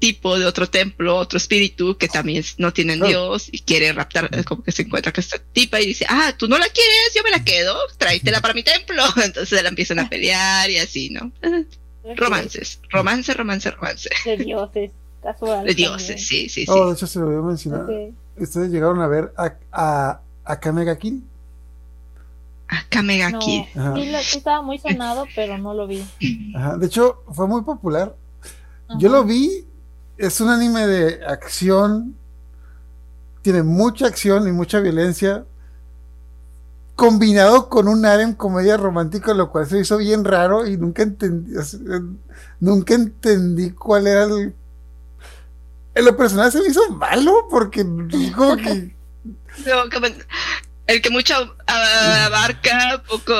tipo 0.00 0.36
de 0.38 0.46
otro 0.46 0.68
templo, 0.68 1.16
otro 1.16 1.36
espíritu 1.36 1.96
que 1.96 2.08
también 2.08 2.42
no 2.58 2.72
tienen 2.72 3.00
Oh. 3.02 3.06
Dios 3.06 3.48
y 3.52 3.60
quiere 3.60 3.92
raptar, 3.92 4.44
como 4.44 4.64
que 4.64 4.72
se 4.72 4.82
encuentra 4.82 5.12
con 5.12 5.20
esta 5.20 5.38
tipa 5.52 5.80
y 5.80 5.86
dice, 5.86 6.06
ah, 6.08 6.32
tú 6.36 6.48
no 6.48 6.58
la 6.58 6.66
quieres, 6.66 7.12
yo 7.14 7.22
me 7.22 7.30
la 7.30 7.44
quedo, 7.44 7.76
tráetela 7.98 8.40
para 8.40 8.54
mi 8.54 8.64
templo. 8.64 9.02
Entonces 9.24 9.62
la 9.62 9.68
empiezan 9.68 10.00
a 10.00 10.08
pelear 10.08 10.68
y 10.70 10.78
así, 10.78 11.10
¿no? 11.10 11.30
Romances, 12.16 12.80
romance, 12.90 13.32
romance, 13.34 13.70
romance. 13.70 14.10
De 14.24 14.36
dioses. 14.38 14.90
Casual. 15.22 15.66
De 15.66 15.74
dioses, 15.74 16.26
sí, 16.26 16.48
sí, 16.48 16.64
sí. 16.64 16.70
Oh, 16.70 16.88
de 16.88 16.94
hecho, 16.94 17.06
se 17.06 17.18
lo 17.20 17.26
voy 17.26 17.36
a 17.36 17.42
mencionar. 17.42 17.86
¿Ustedes 18.36 18.70
llegaron 18.70 19.00
a 19.02 19.06
ver 19.06 19.32
a, 19.36 19.54
a, 19.70 20.20
a 20.44 20.60
Kamega 20.60 20.98
Kill? 20.98 21.22
Acá 22.70 23.02
Mega 23.02 23.30
No, 23.30 23.40
sí, 23.40 23.66
sí 24.22 24.38
estaba 24.38 24.62
muy 24.62 24.78
sonado, 24.78 25.26
pero 25.34 25.58
no 25.58 25.74
lo 25.74 25.88
vi. 25.88 26.04
Ajá. 26.54 26.76
De 26.76 26.86
hecho, 26.86 27.24
fue 27.32 27.48
muy 27.48 27.62
popular. 27.62 28.14
Ajá. 28.88 28.98
Yo 28.98 29.08
lo 29.08 29.24
vi. 29.24 29.64
Es 30.20 30.40
un 30.40 30.50
anime 30.50 30.86
de 30.86 31.24
acción. 31.26 32.14
Tiene 33.42 33.62
mucha 33.62 34.06
acción 34.06 34.46
y 34.46 34.52
mucha 34.52 34.80
violencia. 34.80 35.44
combinado 36.94 37.70
con 37.70 37.88
un 37.88 38.04
harem 38.04 38.34
comedia 38.34 38.76
romántico, 38.76 39.32
lo 39.32 39.50
cual 39.50 39.66
se 39.66 39.78
hizo 39.80 39.96
bien 39.96 40.22
raro 40.22 40.66
y 40.66 40.76
nunca 40.76 41.02
entendí, 41.02 41.54
nunca 42.60 42.92
entendí 42.94 43.70
cuál 43.70 44.06
era 44.06 44.24
el... 44.24 44.54
En 45.94 46.04
lo 46.04 46.14
personal 46.14 46.52
se 46.52 46.60
me 46.60 46.68
hizo 46.68 46.90
malo 46.90 47.46
porque 47.50 47.82
como 48.36 48.56
que... 48.56 48.94
No, 49.66 49.88
como- 49.92 50.06
el 50.86 51.00
que 51.02 51.08
mucho 51.10 51.34
abarca, 51.66 53.02
poco. 53.08 53.32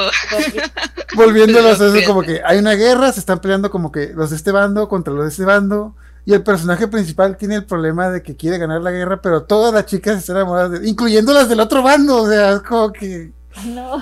volviéndolos 1.15 1.81
a 1.81 1.87
eso 1.95 2.07
como 2.07 2.23
que 2.23 2.41
hay 2.45 2.59
una 2.59 2.73
guerra, 2.75 3.13
se 3.13 3.21
están 3.21 3.41
peleando 3.41 3.71
como 3.71 3.93
que 3.93 4.13
los 4.15 4.31
de 4.31 4.37
este 4.37 4.53
bando 4.53 4.89
contra 4.89 5.13
los 5.13 5.25
de 5.25 5.31
este 5.31 5.45
bando 5.45 5.95
y 6.25 6.33
el 6.35 6.43
personaje 6.43 6.87
principal 6.89 7.37
tiene 7.37 7.57
el 7.57 7.65
problema 7.65 8.11
de 8.11 8.23
que 8.23 8.37
quiere 8.37 8.59
ganar 8.59 8.81
la 8.83 8.91
guerra, 8.91 9.21
pero 9.23 9.43
todas 9.45 9.73
las 9.73 9.87
chicas 9.87 10.19
están 10.19 10.37
enamoradas 10.37 10.81
de, 10.81 10.89
incluyendo 10.89 11.33
las 11.33 11.49
del 11.49 11.61
otro 11.61 11.83
bando, 11.83 12.23
o 12.23 12.29
sea, 12.29 12.53
es 12.53 12.61
como 12.61 12.93
que 12.93 13.33
No. 13.67 13.95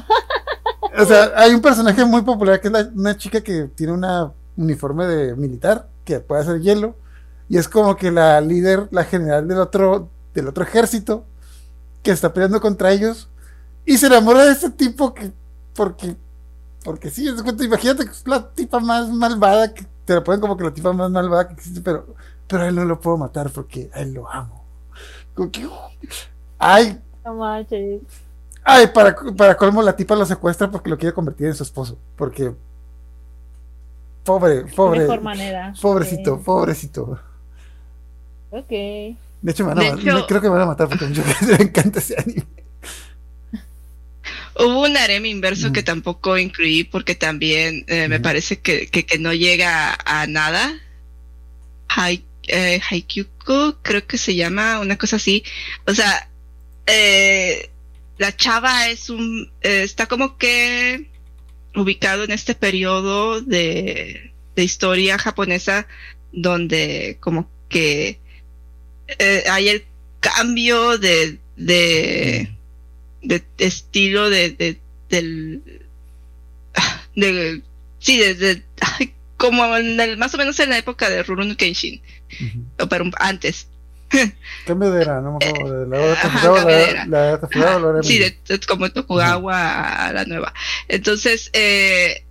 o 0.98 1.04
sea, 1.06 1.32
hay 1.36 1.54
un 1.54 1.60
personaje 1.62 2.04
muy 2.04 2.22
popular 2.22 2.60
que 2.60 2.68
es 2.68 2.72
la- 2.72 2.90
una 2.94 3.16
chica 3.16 3.40
que 3.40 3.64
tiene 3.74 3.92
una 3.92 4.32
uniforme 4.56 5.06
de 5.06 5.36
militar 5.36 5.88
que 6.04 6.20
puede 6.20 6.42
hacer 6.42 6.60
hielo 6.60 6.96
y 7.48 7.56
es 7.58 7.68
como 7.68 7.96
que 7.96 8.10
la 8.10 8.40
líder, 8.40 8.88
la 8.90 9.04
general 9.04 9.46
del 9.48 9.58
otro 9.58 10.08
del 10.34 10.48
otro 10.48 10.64
ejército 10.64 11.24
que 12.02 12.10
está 12.10 12.32
peleando 12.32 12.60
contra 12.60 12.92
ellos 12.92 13.28
y 13.86 13.96
se 13.98 14.06
enamora 14.06 14.44
de 14.44 14.52
este 14.52 14.70
tipo 14.70 15.14
que 15.14 15.32
porque 15.74 16.16
porque 16.84 17.10
sí, 17.10 17.28
imagínate 17.60 18.04
que 18.04 18.10
es 18.10 18.26
la 18.26 18.48
tipa 18.50 18.80
más 18.80 19.08
malvada 19.10 19.72
que 19.74 19.86
te 20.08 20.14
la 20.14 20.24
ponen 20.24 20.40
como 20.40 20.56
que 20.56 20.64
la 20.64 20.72
tipa 20.72 20.90
más 20.94 21.10
malvada 21.10 21.48
que 21.48 21.54
existe, 21.54 21.82
pero 21.82 22.06
pero 22.46 22.62
a 22.62 22.68
él 22.68 22.74
no 22.74 22.84
lo 22.86 22.98
puedo 22.98 23.18
matar 23.18 23.50
porque 23.50 23.90
a 23.92 24.00
él 24.00 24.14
lo 24.14 24.26
amo. 24.30 24.64
Como 25.34 25.50
que, 25.52 25.68
ay, 26.58 26.98
No 27.24 27.34
manches. 27.34 28.00
Ay, 28.64 28.86
para, 28.86 29.14
para 29.36 29.54
colmo, 29.56 29.82
la 29.82 29.94
tipa 29.94 30.16
lo 30.16 30.24
secuestra 30.24 30.70
porque 30.70 30.88
lo 30.90 30.96
quiere 30.96 31.14
convertir 31.14 31.46
en 31.48 31.54
su 31.54 31.62
esposo. 31.62 31.98
Porque. 32.16 32.54
Pobre, 34.24 34.64
pobre. 34.74 35.00
mejor 35.00 35.20
manera. 35.22 35.74
Pobrecito, 35.80 36.34
Ok. 36.34 36.44
pobrecito. 36.44 37.18
Ok. 38.50 38.68
De 38.70 39.16
hecho, 39.52 39.64
me 39.64 39.74
van 39.74 39.78
a 39.78 39.82
De 39.94 40.00
hecho- 40.02 40.26
creo 40.26 40.40
que 40.40 40.48
me 40.48 40.54
van 40.54 40.62
a 40.62 40.66
matar 40.66 40.88
porque 40.88 41.06
le 41.06 41.54
encanta 41.62 41.98
ese 41.98 42.16
anime. 42.18 42.46
Hubo 44.58 44.82
un 44.82 44.96
harem 44.96 45.24
inverso 45.26 45.72
que 45.72 45.82
tampoco 45.82 46.36
incluí 46.36 46.84
porque 46.84 47.14
también 47.14 47.84
eh, 47.86 48.08
me 48.08 48.20
parece 48.20 48.58
que, 48.58 48.88
que, 48.88 49.06
que 49.06 49.18
no 49.18 49.32
llega 49.32 49.96
a 50.04 50.26
nada. 50.26 50.80
Hai, 51.88 52.24
eh, 52.48 52.80
Haikyuku, 52.90 53.76
creo 53.82 54.06
que 54.06 54.18
se 54.18 54.34
llama, 54.34 54.80
una 54.80 54.98
cosa 54.98 55.16
así. 55.16 55.44
O 55.86 55.94
sea, 55.94 56.28
eh, 56.86 57.70
la 58.18 58.36
chava 58.36 58.88
es 58.88 59.10
un, 59.10 59.50
eh, 59.62 59.82
está 59.84 60.06
como 60.06 60.36
que 60.38 61.08
ubicado 61.74 62.24
en 62.24 62.32
este 62.32 62.54
periodo 62.54 63.40
de, 63.40 64.32
de 64.56 64.64
historia 64.64 65.18
japonesa 65.18 65.86
donde 66.32 67.16
como 67.20 67.48
que 67.68 68.18
eh, 69.06 69.44
hay 69.50 69.68
el 69.68 69.84
cambio 70.20 70.98
de, 70.98 71.38
de, 71.56 72.50
de 73.22 73.42
estilo 73.58 74.30
de, 74.30 74.50
de 74.50 74.78
del 75.08 75.62
de 77.16 77.62
sí 77.98 78.18
desde 78.18 78.62
como 79.36 79.76
en 79.76 79.98
el- 80.00 80.16
más 80.18 80.34
o 80.34 80.38
menos 80.38 80.58
en 80.60 80.70
la 80.70 80.78
época 80.78 81.08
de 81.10 81.22
Rurouni 81.22 81.56
Kenshin 81.56 82.00
o 82.78 82.86
pero 82.88 83.04
antes 83.18 83.68
Cambio 84.66 84.90
de 84.90 85.02
era, 85.02 85.20
no 85.20 85.36
me 85.38 85.46
acuerdo. 85.46 85.80
De 85.84 85.86
la 85.86 86.16
cambio 86.22 86.54
de 86.54 86.64
la, 86.64 86.80
era. 86.90 87.06
la 87.06 87.40
Tokugawa, 87.40 87.78
la 87.80 87.86
hora 87.88 88.02
sí 88.02 88.18
Meiji. 88.18 88.36
de, 88.46 88.56
de- 88.58 88.66
como 88.66 88.90
Tokugawa 88.90 90.06
a 90.06 90.12
la 90.12 90.24
nueva 90.24 90.54
entonces 90.88 91.50
eh, 91.52 92.24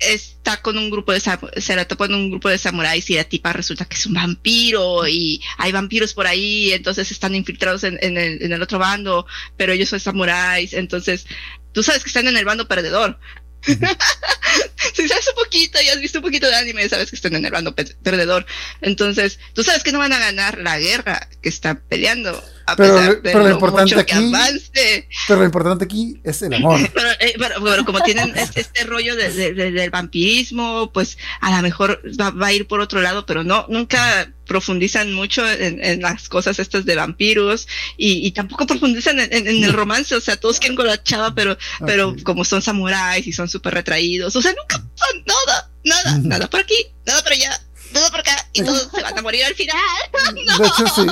está 0.00 0.62
con 0.62 0.78
un 0.78 0.90
grupo 0.90 1.12
de 1.12 1.20
se 1.20 1.76
la 1.76 1.86
un 2.08 2.30
grupo 2.30 2.48
de 2.48 2.58
samuráis 2.58 3.08
y 3.10 3.14
la 3.14 3.24
tipa 3.24 3.52
resulta 3.52 3.84
que 3.84 3.96
es 3.96 4.06
un 4.06 4.14
vampiro 4.14 5.06
y 5.06 5.42
hay 5.58 5.72
vampiros 5.72 6.14
por 6.14 6.26
ahí 6.26 6.72
entonces 6.72 7.10
están 7.10 7.34
infiltrados 7.34 7.84
en, 7.84 7.98
en 8.00 8.16
el, 8.16 8.42
en 8.42 8.52
el 8.52 8.62
otro 8.62 8.78
bando 8.78 9.26
pero 9.56 9.72
ellos 9.72 9.90
son 9.90 10.00
samuráis 10.00 10.72
entonces 10.72 11.26
tú 11.72 11.82
sabes 11.82 12.02
que 12.02 12.08
están 12.08 12.26
en 12.28 12.36
el 12.36 12.44
bando 12.44 12.66
perdedor 12.66 13.18
si 14.94 15.08
sabes 15.08 15.28
un 15.28 15.44
poquito 15.44 15.80
y 15.82 15.88
has 15.88 16.00
visto 16.00 16.18
un 16.18 16.24
poquito 16.24 16.46
de 16.48 16.54
anime, 16.56 16.88
sabes 16.88 17.10
que 17.10 17.16
están 17.16 17.34
en 17.34 17.44
el 17.44 17.50
bando 17.52 17.74
pe- 17.74 17.84
perdedor. 18.02 18.46
Entonces, 18.80 19.38
tú 19.54 19.62
sabes 19.62 19.82
que 19.82 19.92
no 19.92 19.98
van 19.98 20.12
a 20.12 20.18
ganar 20.18 20.58
la 20.58 20.78
guerra 20.78 21.28
que 21.42 21.48
están 21.48 21.82
peleando. 21.88 22.42
A 22.66 22.76
Pero- 22.76 22.94
pesar 22.94 23.10
de 23.16 23.20
pero 23.22 23.38
lo 23.40 23.44
lo 23.48 23.54
importante 23.54 23.94
mucho 23.94 24.06
que 24.06 24.14
aquí- 24.14 24.28
avance. 24.34 25.08
Pero 25.28 25.40
lo 25.40 25.44
importante 25.46 25.84
aquí 25.84 26.20
es 26.24 26.42
el 26.42 26.54
amor. 26.54 26.78
Pero, 26.94 27.10
eh, 27.20 27.34
pero- 27.38 27.64
pero 27.64 27.84
como 27.84 28.00
tienen 28.02 28.32
este, 28.36 28.60
este 28.60 28.84
rollo 28.84 29.16
de- 29.16 29.32
de- 29.32 29.54
de- 29.54 29.70
del 29.72 29.90
vampirismo, 29.90 30.90
pues 30.92 31.18
a 31.40 31.50
lo 31.56 31.62
mejor 31.62 32.00
va, 32.20 32.30
va 32.30 32.46
a 32.48 32.52
ir 32.52 32.66
por 32.66 32.80
otro 32.80 33.00
lado, 33.00 33.26
pero 33.26 33.42
no, 33.44 33.66
nunca 33.68 34.32
profundizan 34.50 35.12
mucho 35.12 35.48
en, 35.48 35.78
en 35.84 36.02
las 36.02 36.28
cosas 36.28 36.58
estas 36.58 36.84
de 36.84 36.96
vampiros 36.96 37.68
y, 37.96 38.26
y 38.26 38.32
tampoco 38.32 38.66
profundizan 38.66 39.20
en, 39.20 39.32
en- 39.32 39.46
en 39.46 39.62
el 39.62 39.72
romance, 39.80 40.12
o 40.16 40.20
sea, 40.20 40.36
todos 40.36 40.58
quieren 40.58 40.74
con 40.76 40.88
la 40.88 41.00
chava, 41.00 41.32
pero, 41.36 41.56
pero 41.86 42.16
como 42.24 42.44
son 42.44 42.60
samuráis 42.60 43.24
y 43.28 43.32
son 43.32 43.48
súper 43.48 43.74
retraídos, 43.74 44.34
o 44.34 44.42
sea, 44.42 44.52
nunca 44.52 44.76
son 44.96 45.24
nada, 45.24 45.70
nada, 45.84 46.18
nada 46.18 46.50
por 46.50 46.58
aquí, 46.60 46.74
nada 47.06 47.22
por 47.22 47.30
allá, 47.32 47.50
nada 47.94 48.10
por 48.10 48.18
acá, 48.20 48.36
y 48.52 48.64
todos 48.64 48.88
se 48.92 49.00
van 49.02 49.16
a 49.16 49.22
morir 49.22 49.44
al 49.44 49.54
final. 49.54 49.76
De 50.58 50.66
hecho, 50.66 50.84
sí. 50.96 51.06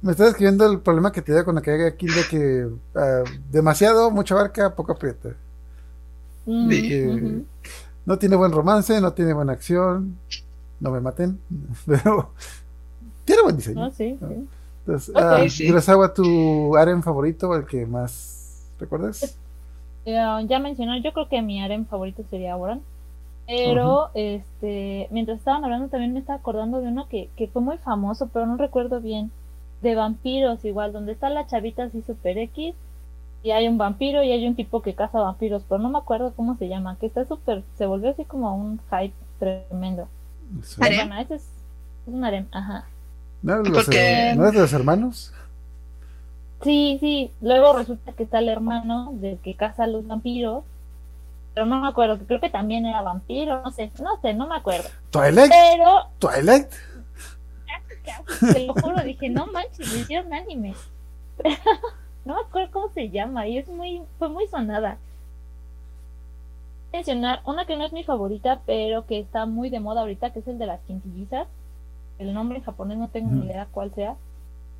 Me 0.00 0.12
estás 0.12 0.28
escribiendo 0.30 0.70
el 0.72 0.80
problema 0.80 1.12
que 1.12 1.20
te 1.20 1.32
da 1.32 1.44
con 1.44 1.56
la 1.56 1.60
que 1.62 1.72
hay 1.72 1.82
aquí 1.82 2.06
de 2.06 2.26
que 2.28 2.66
ah, 2.94 3.22
demasiado, 3.50 4.10
mucha 4.10 4.34
barca, 4.34 4.74
poco 4.74 4.92
aprieta. 4.92 5.30
Mm, 6.46 7.40
no 8.06 8.18
tiene 8.18 8.36
buen 8.36 8.52
romance, 8.52 8.98
no 9.00 9.12
tiene 9.12 9.32
buena 9.34 9.52
acción. 9.52 10.18
No 10.80 10.90
me 10.90 11.00
maten. 11.00 11.40
Pero 11.86 12.30
tiene 13.24 13.42
buen 13.42 13.56
diseño. 13.56 13.80
No, 13.80 13.90
sí, 13.90 14.18
sí. 14.26 14.48
Entonces, 14.86 15.14
Ok. 15.14 15.22
ah, 15.22 15.48
Sí. 15.48 15.70
Urasawa, 15.70 16.14
tu 16.14 16.76
harem 16.76 17.02
favorito, 17.02 17.54
el 17.56 17.66
que 17.66 17.86
más 17.86 18.72
recuerdas. 18.78 19.38
Eh, 20.04 20.14
ya 20.48 20.58
mencionó, 20.60 20.96
yo 20.98 21.12
creo 21.12 21.28
que 21.28 21.42
mi 21.42 21.60
harem 21.62 21.86
favorito 21.86 22.22
sería 22.30 22.56
Boran. 22.56 22.82
Pero, 23.46 24.10
este, 24.14 25.08
mientras 25.10 25.38
estaban 25.38 25.64
hablando 25.64 25.88
también 25.88 26.12
me 26.12 26.20
estaba 26.20 26.38
acordando 26.38 26.80
de 26.80 26.88
uno 26.88 27.08
que, 27.08 27.30
que 27.36 27.48
fue 27.48 27.62
muy 27.62 27.78
famoso, 27.78 28.28
pero 28.32 28.46
no 28.46 28.56
recuerdo 28.56 29.00
bien. 29.00 29.30
De 29.82 29.94
vampiros 29.94 30.64
igual, 30.64 30.92
donde 30.92 31.12
está 31.12 31.30
la 31.30 31.46
chavita 31.46 31.84
así 31.84 32.02
super 32.02 32.38
X. 32.38 32.74
Y 33.42 33.52
hay 33.52 33.68
un 33.68 33.78
vampiro 33.78 34.22
y 34.24 34.32
hay 34.32 34.46
un 34.46 34.56
tipo 34.56 34.82
que 34.82 34.94
caza 34.94 35.20
vampiros, 35.20 35.64
pero 35.68 35.80
no 35.80 35.90
me 35.90 35.98
acuerdo 35.98 36.34
cómo 36.34 36.56
se 36.56 36.68
llama. 36.68 36.98
Que 36.98 37.06
está 37.06 37.24
súper, 37.26 37.64
se 37.76 37.86
volvió 37.86 38.10
así 38.10 38.24
como 38.24 38.56
un 38.56 38.80
hype 38.90 39.14
tremendo. 39.38 40.08
Sí. 40.62 40.80
Harem. 40.82 41.08
Bueno, 41.08 41.22
ese 41.22 41.34
es, 41.36 41.42
es 41.42 41.48
un 42.14 42.24
harem, 42.24 42.46
ajá. 42.52 42.84
¿No, 43.42 43.56
los, 43.58 43.84
Porque- 43.84 44.30
eh, 44.30 44.34
¿No 44.34 44.46
es 44.46 44.52
de 44.52 44.60
los 44.60 44.72
hermanos? 44.72 45.32
Sí, 46.62 46.96
sí. 47.00 47.30
Luego 47.40 47.76
resulta 47.76 48.12
que 48.12 48.22
está 48.24 48.38
el 48.38 48.48
hermano 48.48 49.10
del 49.14 49.38
que 49.38 49.54
caza 49.54 49.84
a 49.84 49.86
los 49.86 50.06
vampiros. 50.06 50.64
Pero 51.54 51.66
no 51.66 51.80
me 51.80 51.88
acuerdo, 51.88 52.18
que 52.18 52.26
creo 52.26 52.40
que 52.40 52.50
también 52.50 52.84
era 52.84 53.00
vampiro, 53.00 53.62
no 53.62 53.70
sé, 53.70 53.90
no 54.02 54.20
sé, 54.20 54.34
no 54.34 54.46
me 54.46 54.56
acuerdo. 54.56 54.88
Twilight, 55.10 55.50
Pero, 55.50 56.06
Twilight. 56.18 56.68
te 58.52 58.66
lo 58.66 58.74
juro, 58.82 59.02
dije, 59.02 59.30
no 59.30 59.46
manches, 59.46 59.90
me 59.92 60.00
hicieron 60.00 60.32
anime. 60.34 60.74
no 62.26 62.34
me 62.34 62.40
acuerdo 62.40 62.70
cómo 62.72 62.88
se 62.92 63.08
llama 63.08 63.46
y 63.46 63.56
es 63.58 63.68
muy, 63.68 64.02
fue 64.18 64.28
muy 64.28 64.46
sonada. 64.48 64.98
Mencionar 66.96 67.40
una 67.44 67.66
que 67.66 67.76
no 67.76 67.84
es 67.84 67.92
mi 67.92 68.04
favorita, 68.04 68.60
pero 68.64 69.04
que 69.06 69.18
está 69.18 69.44
muy 69.44 69.68
de 69.68 69.80
moda 69.80 70.00
ahorita, 70.00 70.30
que 70.30 70.38
es 70.38 70.48
el 70.48 70.56
de 70.58 70.66
las 70.66 70.80
quintillizas. 70.80 71.46
El 72.18 72.32
nombre 72.32 72.58
en 72.58 72.64
japonés 72.64 72.96
no 72.96 73.08
tengo 73.08 73.30
ni 73.32 73.44
idea 73.46 73.66
cuál 73.70 73.92
sea. 73.94 74.14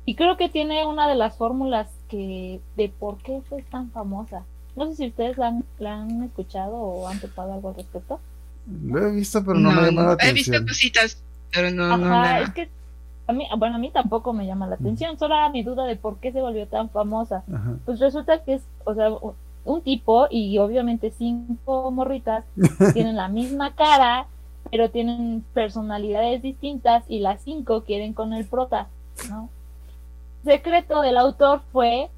Y 0.05 0.15
creo 0.15 0.35
que 0.35 0.49
tiene 0.49 0.85
una 0.87 1.07
de 1.07 1.13
las 1.15 1.35
fórmulas 1.37 1.87
que 2.09 2.59
de 2.75 2.89
por 2.89 3.17
qué 3.17 3.41
fue 3.47 3.61
tan 3.61 3.91
famosa. 3.91 4.43
No 4.75 4.87
sé 4.87 4.95
si 4.95 5.07
ustedes 5.09 5.37
la 5.37 5.47
han, 5.49 5.63
la 5.77 6.01
han 6.01 6.23
escuchado 6.23 6.75
o 6.75 7.07
han 7.07 7.19
topado 7.19 7.53
algo 7.53 7.69
al 7.69 7.75
respecto. 7.75 8.19
Lo 8.85 9.07
he 9.07 9.11
visto, 9.11 9.43
pero 9.45 9.59
no, 9.59 9.71
me 9.71 9.79
ha 9.81 9.85
llamado 9.85 10.17
la 10.19 10.25
he 10.29 10.33
visto 10.33 10.51
atención. 10.53 10.67
cositas, 10.67 11.21
pero 11.53 11.69
no, 11.69 11.95
no 11.97 12.05
Ajá, 12.05 12.21
la- 12.23 12.39
es 12.41 12.49
que 12.51 12.69
a 13.27 13.33
mí, 13.33 13.45
bueno, 13.57 13.75
a 13.75 13.79
mí 13.79 13.91
tampoco 13.91 14.33
me 14.33 14.45
llama 14.47 14.65
la 14.67 14.75
atención, 14.75 15.19
solo 15.19 15.35
era 15.35 15.49
mi 15.49 15.61
duda 15.61 15.85
de 15.85 15.97
por 15.97 16.17
qué 16.17 16.31
se 16.31 16.41
volvió 16.41 16.65
tan 16.67 16.89
famosa. 16.89 17.43
Ajá. 17.53 17.75
Pues 17.85 17.99
resulta 17.99 18.43
que 18.43 18.55
es, 18.55 18.63
o 18.85 18.95
sea, 18.95 19.09
un 19.67 19.81
tipo 19.81 20.27
y 20.29 20.57
obviamente 20.57 21.11
cinco 21.11 21.91
morritas 21.91 22.45
tienen 22.93 23.15
la 23.15 23.27
misma 23.27 23.75
cara, 23.75 24.27
pero 24.71 24.89
tienen 24.89 25.43
personalidades 25.53 26.41
distintas 26.41 27.03
y 27.07 27.19
las 27.19 27.41
cinco 27.41 27.83
quieren 27.83 28.13
con 28.13 28.33
el 28.33 28.45
prota, 28.45 28.87
¿no? 29.29 29.49
Secreto 30.43 31.01
del 31.01 31.17
autor 31.17 31.61
fue 31.71 32.09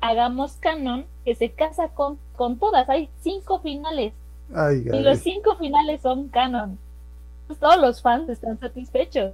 hagamos 0.00 0.52
canon 0.60 1.06
que 1.24 1.34
se 1.34 1.50
casa 1.50 1.88
con, 1.88 2.18
con 2.36 2.58
todas, 2.58 2.88
hay 2.90 3.08
cinco 3.22 3.60
finales 3.60 4.12
Ay, 4.54 4.84
y 4.84 4.96
ay. 4.96 5.02
los 5.02 5.18
cinco 5.20 5.56
finales 5.56 6.02
son 6.02 6.28
canon. 6.28 6.78
Pues 7.46 7.58
todos 7.58 7.78
los 7.78 8.02
fans 8.02 8.28
están 8.28 8.58
satisfechos. 8.58 9.32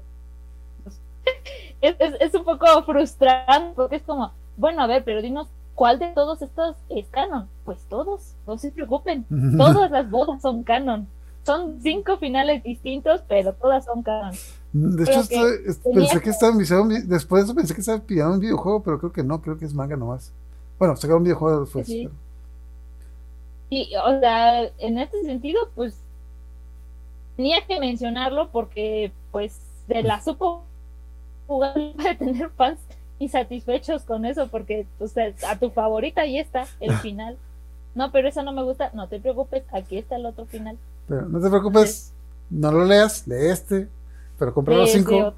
Es, 1.82 1.96
es, 1.98 2.14
es 2.20 2.34
un 2.34 2.44
poco 2.44 2.66
frustrante 2.82 3.72
porque 3.74 3.96
es 3.96 4.02
como, 4.02 4.32
bueno, 4.58 4.82
a 4.82 4.86
ver, 4.86 5.02
pero 5.02 5.22
dinos 5.22 5.48
¿cuál 5.80 5.98
de 5.98 6.08
todos 6.08 6.42
estos 6.42 6.76
es 6.90 7.06
canon? 7.08 7.48
Pues 7.64 7.78
todos, 7.88 8.34
no 8.46 8.58
se 8.58 8.70
preocupen, 8.70 9.24
todas 9.56 9.90
las 9.90 10.10
bodas 10.10 10.42
son 10.42 10.62
canon. 10.62 11.08
Son 11.42 11.80
cinco 11.80 12.18
finales 12.18 12.62
distintos, 12.62 13.22
pero 13.26 13.54
todas 13.54 13.86
son 13.86 14.02
canon. 14.02 14.34
De 14.74 15.04
hecho, 15.04 15.22
pensé 15.82 16.20
que 16.20 16.28
estaban 16.28 16.58
después 17.08 17.40
de 17.40 17.46
eso 17.46 17.54
pensé 17.54 17.72
que 17.74 17.80
estaban 17.80 18.02
pidiendo 18.02 18.34
un 18.34 18.40
videojuego, 18.40 18.82
pero 18.82 18.98
creo 18.98 19.10
que 19.10 19.24
no, 19.24 19.40
creo 19.40 19.56
que 19.56 19.64
es 19.64 19.72
manga 19.72 19.96
nomás. 19.96 20.34
Bueno, 20.78 20.96
sacaron 20.96 21.22
un 21.22 21.24
videojuego 21.24 21.60
después. 21.60 21.88
Y, 21.88 22.10
o 23.96 24.20
sea, 24.20 24.64
en 24.64 24.98
este 24.98 25.22
sentido, 25.22 25.60
pues 25.74 25.96
tenía 27.36 27.66
que 27.66 27.80
mencionarlo 27.80 28.50
porque, 28.50 29.12
pues, 29.32 29.58
de 29.88 30.02
la 30.02 30.20
supo 30.20 30.62
jugar 31.46 31.74
para 31.96 32.18
tener 32.18 32.50
fans 32.50 32.80
insatisfechos 33.20 34.02
con 34.02 34.24
eso, 34.24 34.48
porque 34.48 34.86
pues, 34.98 35.14
a 35.16 35.58
tu 35.58 35.70
favorita 35.70 36.22
ahí 36.22 36.38
está 36.38 36.66
el 36.80 36.92
final. 36.98 37.36
No, 37.94 38.10
pero 38.10 38.28
eso 38.28 38.42
no 38.42 38.52
me 38.52 38.62
gusta. 38.64 38.90
No 38.94 39.08
te 39.08 39.20
preocupes, 39.20 39.62
aquí 39.72 39.98
está 39.98 40.16
el 40.16 40.26
otro 40.26 40.46
final. 40.46 40.76
Pero 41.06 41.28
no 41.28 41.40
te 41.40 41.48
preocupes, 41.48 42.12
no 42.50 42.72
lo 42.72 42.84
leas, 42.84 43.26
lee 43.28 43.46
este, 43.50 43.88
pero 44.38 44.52
compra 44.52 44.76
los 44.76 44.90
cinco. 44.90 45.34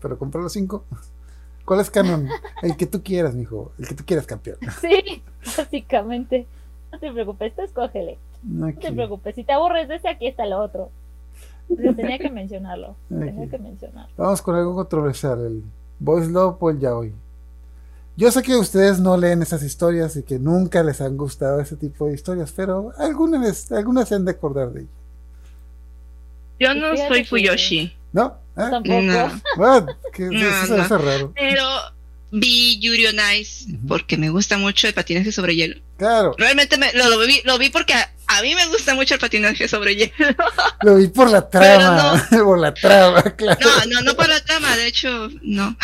Pero 0.00 0.18
compra 0.18 0.40
los 0.40 0.52
cinco. 0.52 0.84
¿Cuál 1.64 1.80
es 1.80 1.90
canon? 1.90 2.28
El 2.62 2.76
que 2.76 2.86
tú 2.86 3.02
quieras, 3.02 3.34
mijo. 3.34 3.72
El 3.78 3.88
que 3.88 3.94
tú 3.94 4.04
quieras, 4.06 4.26
campeón. 4.26 4.58
Sí, 4.80 5.22
básicamente. 5.56 6.46
No 6.92 6.98
te 6.98 7.10
preocupes, 7.10 7.54
tú 7.54 7.62
escógele. 7.62 8.18
No 8.42 8.72
te 8.74 8.92
preocupes. 8.92 9.34
Si 9.34 9.44
te 9.44 9.52
aburres 9.52 9.88
de 9.88 9.96
ese, 9.96 10.08
aquí 10.08 10.26
está 10.26 10.44
el 10.44 10.52
otro. 10.52 10.90
tenía 11.96 12.18
que 12.18 12.30
mencionarlo. 12.30 12.94
Tenía 13.08 13.48
que 13.48 13.58
mencionarlo. 13.58 14.12
Vamos 14.16 14.42
con 14.42 14.54
algo 14.54 14.74
controversial. 14.74 15.40
El 15.40 15.62
Boys 15.98 16.28
Love 16.28 16.56
o 16.60 16.70
el 16.70 16.78
Yaoi. 16.78 17.12
Yo 18.16 18.30
sé 18.30 18.42
que 18.42 18.54
ustedes 18.54 19.00
no 19.00 19.16
leen 19.16 19.42
esas 19.42 19.62
historias 19.62 20.16
y 20.16 20.22
que 20.22 20.38
nunca 20.38 20.82
les 20.82 21.00
han 21.00 21.16
gustado 21.16 21.60
ese 21.60 21.76
tipo 21.76 22.06
de 22.06 22.14
historias, 22.14 22.52
pero 22.54 22.92
algunas, 22.96 23.72
algunas 23.72 24.08
se 24.08 24.14
han 24.14 24.24
de 24.24 24.30
acordar 24.30 24.70
de 24.70 24.82
ellas. 24.82 24.92
Yo 26.60 26.74
no 26.74 26.96
soy 26.96 27.24
Fuyoshi. 27.24 27.92
¿No? 28.12 28.38
¿Eh? 28.56 28.68
Tampoco. 28.70 29.02
No. 29.02 29.86
que 30.12 30.28
eso 30.28 30.76
no. 30.76 30.98
raro. 30.98 31.32
Pero 31.34 31.68
vi 32.30 32.78
Yuri 32.78 33.06
on 33.06 33.16
Ice 33.38 33.66
porque 33.88 34.16
me 34.16 34.30
gusta 34.30 34.58
mucho 34.58 34.86
el 34.86 34.94
patinaje 34.94 35.32
sobre 35.32 35.56
hielo. 35.56 35.80
Claro. 35.96 36.34
Realmente 36.38 36.78
me, 36.78 36.92
lo, 36.92 37.18
vi, 37.20 37.40
lo 37.44 37.58
vi 37.58 37.70
porque 37.70 37.94
a, 37.94 38.42
mí 38.42 38.54
me 38.54 38.66
gusta 38.66 38.94
mucho 38.94 39.14
el 39.14 39.20
patinaje 39.20 39.68
sobre 39.68 39.96
hielo. 39.96 40.12
Lo 40.82 40.96
vi 40.96 41.08
por 41.08 41.30
la 41.30 41.48
trama. 41.48 42.26
por 42.44 42.58
la 42.58 42.74
trama, 42.74 43.22
claro. 43.36 43.60
No, 43.60 43.86
no, 43.86 44.00
no 44.02 44.14
por 44.14 44.28
la 44.28 44.40
trama, 44.44 44.76
de 44.76 44.86
hecho, 44.86 45.28
no. 45.42 45.76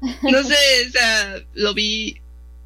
no 0.22 0.42
sé, 0.42 0.56
o 0.88 0.90
sea, 0.92 1.42
lo 1.54 1.74
vi 1.74 2.20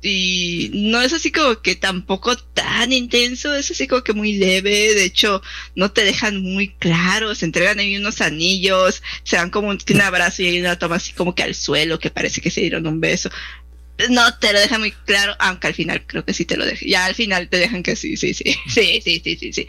y 0.04 0.70
no 0.74 1.00
es 1.00 1.12
así 1.12 1.30
como 1.30 1.62
que 1.62 1.76
tampoco 1.76 2.36
tan 2.36 2.92
intenso, 2.92 3.54
es 3.54 3.70
así 3.70 3.86
como 3.86 4.02
que 4.02 4.12
muy 4.12 4.32
leve, 4.32 4.94
de 4.94 5.04
hecho 5.04 5.40
no 5.76 5.92
te 5.92 6.02
dejan 6.02 6.42
muy 6.42 6.74
claro, 6.74 7.34
se 7.36 7.44
entregan 7.44 7.78
ahí 7.78 7.96
unos 7.96 8.20
anillos, 8.20 9.00
se 9.22 9.36
dan 9.36 9.50
como 9.50 9.68
un, 9.68 10.00
abrazo 10.00 10.42
y 10.42 10.46
hay 10.46 10.60
una 10.60 10.76
toma 10.76 10.96
así 10.96 11.12
como 11.12 11.36
que 11.36 11.44
al 11.44 11.54
suelo 11.54 12.00
que 12.00 12.10
parece 12.10 12.40
que 12.40 12.50
se 12.50 12.62
dieron 12.62 12.86
un 12.88 13.00
beso. 13.00 13.30
No 14.10 14.36
te 14.38 14.52
lo 14.52 14.58
dejan 14.58 14.80
muy 14.80 14.90
claro, 14.90 15.36
aunque 15.38 15.68
al 15.68 15.74
final 15.74 16.04
creo 16.04 16.24
que 16.24 16.34
sí 16.34 16.44
te 16.44 16.56
lo 16.56 16.64
dejan. 16.64 16.88
Ya 16.88 17.04
al 17.04 17.14
final 17.14 17.48
te 17.48 17.58
dejan 17.58 17.84
que 17.84 17.94
sí, 17.94 18.16
sí, 18.16 18.34
sí, 18.34 18.56
sí, 18.68 19.00
sí, 19.04 19.20
sí, 19.22 19.36
sí, 19.36 19.52
sí. 19.52 19.68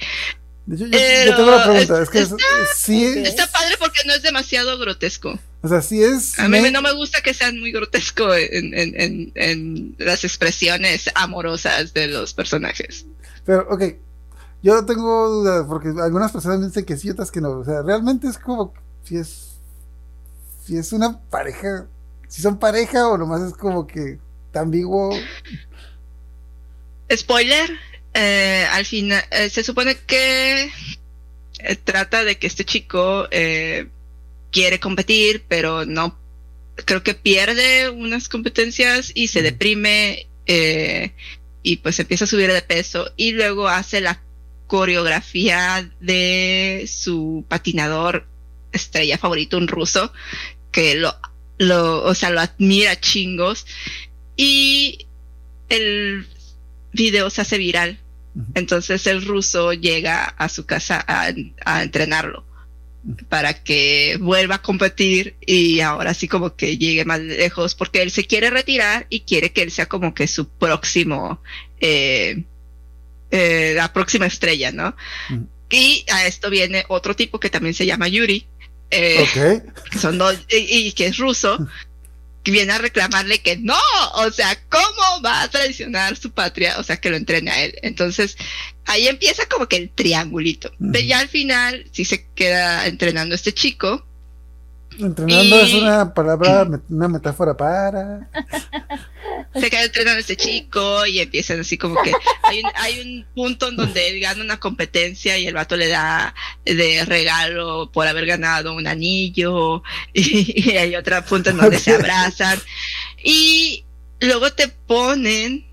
Yo, 0.65 0.89
tengo 0.89 1.43
una 1.43 1.63
pregunta, 1.63 2.01
es, 2.01 2.09
que 2.09 2.19
está, 2.19 2.37
sí 2.75 3.05
está 3.05 3.47
padre 3.47 3.75
porque 3.79 3.99
no 4.05 4.13
es 4.13 4.21
demasiado 4.21 4.77
grotesco. 4.77 5.37
O 5.61 5.67
sea, 5.67 5.81
sí 5.81 6.01
es. 6.01 6.39
A 6.39 6.47
mí 6.47 6.59
no 6.71 6.81
me 6.81 6.93
gusta 6.93 7.21
que 7.21 7.33
sean 7.33 7.59
muy 7.59 7.71
grotesco 7.71 8.33
en, 8.33 8.73
en, 8.73 9.31
en, 9.35 9.95
las 9.97 10.23
expresiones 10.23 11.09
amorosas 11.15 11.93
de 11.93 12.07
los 12.07 12.33
personajes. 12.33 13.05
Pero, 13.45 13.67
ok. 13.69 13.83
Yo 14.61 14.85
tengo 14.85 15.29
dudas, 15.29 15.65
porque 15.67 15.89
algunas 15.89 16.31
personas 16.31 16.65
dicen 16.65 16.85
que 16.85 16.95
sí, 16.95 17.09
otras 17.09 17.31
que 17.31 17.41
no. 17.41 17.51
O 17.51 17.65
sea, 17.65 17.81
realmente 17.81 18.27
es 18.27 18.37
como. 18.37 18.73
Si 19.03 19.17
es. 19.17 19.57
Si 20.65 20.77
es 20.77 20.93
una 20.93 21.19
pareja. 21.29 21.87
Si 22.29 22.41
son 22.41 22.57
pareja 22.57 23.07
o 23.09 23.17
nomás 23.17 23.41
es 23.41 23.53
como 23.53 23.85
que. 23.85 24.19
Tan 24.51 24.63
ambiguo. 24.63 25.13
Spoiler. 27.13 27.71
Eh, 28.13 28.65
al 28.71 28.85
final. 28.85 29.23
Eh, 29.31 29.49
se 29.49 29.63
supone 29.63 29.97
que. 30.05 30.71
Eh, 31.59 31.75
trata 31.75 32.23
de 32.23 32.37
que 32.37 32.47
este 32.47 32.65
chico. 32.65 33.27
Eh, 33.31 33.87
quiere 34.53 34.79
competir, 34.79 35.43
pero 35.49 35.83
no, 35.83 36.17
creo 36.85 37.03
que 37.03 37.15
pierde 37.15 37.89
unas 37.89 38.29
competencias 38.29 39.11
y 39.13 39.27
se 39.27 39.41
deprime 39.41 40.27
eh, 40.45 41.11
y 41.63 41.77
pues 41.77 41.99
empieza 41.99 42.25
a 42.25 42.27
subir 42.27 42.53
de 42.53 42.61
peso 42.61 43.11
y 43.17 43.31
luego 43.31 43.67
hace 43.67 43.99
la 43.99 44.21
coreografía 44.67 45.91
de 45.99 46.85
su 46.87 47.43
patinador 47.49 48.27
estrella 48.71 49.17
favorito, 49.17 49.57
un 49.57 49.67
ruso, 49.67 50.13
que 50.71 50.95
lo, 50.95 51.15
lo, 51.57 52.03
o 52.03 52.15
sea, 52.15 52.29
lo 52.29 52.39
admira 52.39 52.99
chingos 52.99 53.65
y 54.35 55.07
el 55.69 56.27
video 56.91 57.29
se 57.29 57.41
hace 57.41 57.57
viral. 57.57 57.99
Entonces 58.55 59.05
el 59.07 59.25
ruso 59.25 59.73
llega 59.73 60.23
a 60.23 60.49
su 60.49 60.65
casa 60.65 61.05
a 61.07 61.83
entrenarlo 61.83 62.45
para 63.27 63.63
que 63.63 64.17
vuelva 64.19 64.55
a 64.55 64.61
competir 64.61 65.35
y 65.45 65.81
ahora 65.81 66.13
sí 66.13 66.27
como 66.27 66.55
que 66.55 66.77
llegue 66.77 67.03
más 67.03 67.19
lejos 67.19 67.75
porque 67.75 68.01
él 68.01 68.11
se 68.11 68.25
quiere 68.25 68.49
retirar 68.49 69.07
y 69.09 69.21
quiere 69.21 69.51
que 69.51 69.61
él 69.61 69.71
sea 69.71 69.87
como 69.87 70.13
que 70.13 70.27
su 70.27 70.47
próximo 70.47 71.41
eh, 71.81 72.43
eh, 73.29 73.73
la 73.75 73.91
próxima 73.91 74.25
estrella 74.25 74.71
no 74.71 74.95
y 75.69 76.05
a 76.11 76.25
esto 76.25 76.49
viene 76.49 76.85
otro 76.87 77.15
tipo 77.15 77.39
que 77.39 77.49
también 77.49 77.73
se 77.73 77.85
llama 77.85 78.07
Yuri 78.07 78.47
eh, 78.89 79.25
que 79.33 79.99
son 79.99 80.17
dos 80.17 80.39
y, 80.49 80.87
y, 80.87 80.91
que 80.93 81.07
es 81.07 81.17
ruso 81.17 81.67
viene 82.51 82.73
a 82.73 82.77
reclamarle 82.77 83.41
que 83.41 83.57
no, 83.57 83.77
o 84.15 84.31
sea, 84.31 84.57
¿cómo 84.69 85.21
va 85.23 85.43
a 85.43 85.49
traicionar 85.49 86.17
su 86.17 86.31
patria? 86.31 86.77
O 86.79 86.83
sea, 86.83 86.99
que 86.99 87.09
lo 87.09 87.17
entrene 87.17 87.51
a 87.51 87.63
él. 87.63 87.75
Entonces, 87.81 88.37
ahí 88.85 89.07
empieza 89.07 89.45
como 89.47 89.67
que 89.67 89.77
el 89.77 89.89
triangulito. 89.89 90.71
Pero 90.79 91.05
ya 91.05 91.19
al 91.19 91.29
final, 91.29 91.85
si 91.91 92.05
se 92.05 92.25
queda 92.35 92.85
entrenando 92.87 93.35
este 93.35 93.53
chico, 93.53 94.05
Entrenando 94.99 95.59
es 95.59 95.73
una 95.73 96.13
palabra, 96.13 96.67
una 96.89 97.07
metáfora 97.07 97.55
para. 97.55 98.29
Se 99.55 99.69
queda 99.69 99.83
entrenando 99.83 100.19
este 100.19 100.35
chico 100.35 101.05
y 101.05 101.19
empiezan 101.19 101.59
así 101.59 101.77
como 101.77 102.01
que 102.01 102.11
hay 102.43 102.59
un, 102.59 102.71
hay 102.75 102.99
un 103.01 103.25
punto 103.35 103.69
en 103.69 103.75
donde 103.75 104.09
él 104.09 104.19
gana 104.19 104.43
una 104.43 104.59
competencia 104.59 105.37
y 105.37 105.47
el 105.47 105.53
vato 105.53 105.75
le 105.75 105.87
da 105.87 106.33
de 106.65 107.05
regalo 107.05 107.89
por 107.91 108.07
haber 108.07 108.25
ganado 108.25 108.73
un 108.73 108.87
anillo 108.87 109.83
y, 110.13 110.71
hay 110.75 110.95
otro 110.95 111.23
punto 111.25 111.51
en 111.51 111.57
donde 111.57 111.79
se 111.79 111.93
abrazan 111.93 112.59
y 113.23 113.85
luego 114.19 114.51
te 114.53 114.69
ponen 114.69 115.65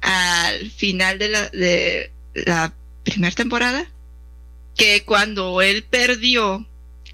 al 0.00 0.70
final 0.70 1.18
de 1.18 1.28
la, 1.28 1.48
de 1.50 2.10
la 2.34 2.72
primera 3.04 3.34
temporada 3.34 3.86
que 4.76 5.04
cuando 5.04 5.60
él 5.60 5.82
perdió 5.82 6.67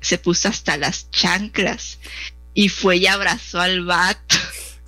se 0.05 0.19
puso 0.19 0.49
hasta 0.49 0.77
las 0.77 1.11
chanclas 1.11 1.99
y 2.53 2.69
fue 2.69 2.99
y 2.99 3.07
abrazó 3.07 3.61
al 3.61 3.85
vato. 3.85 4.37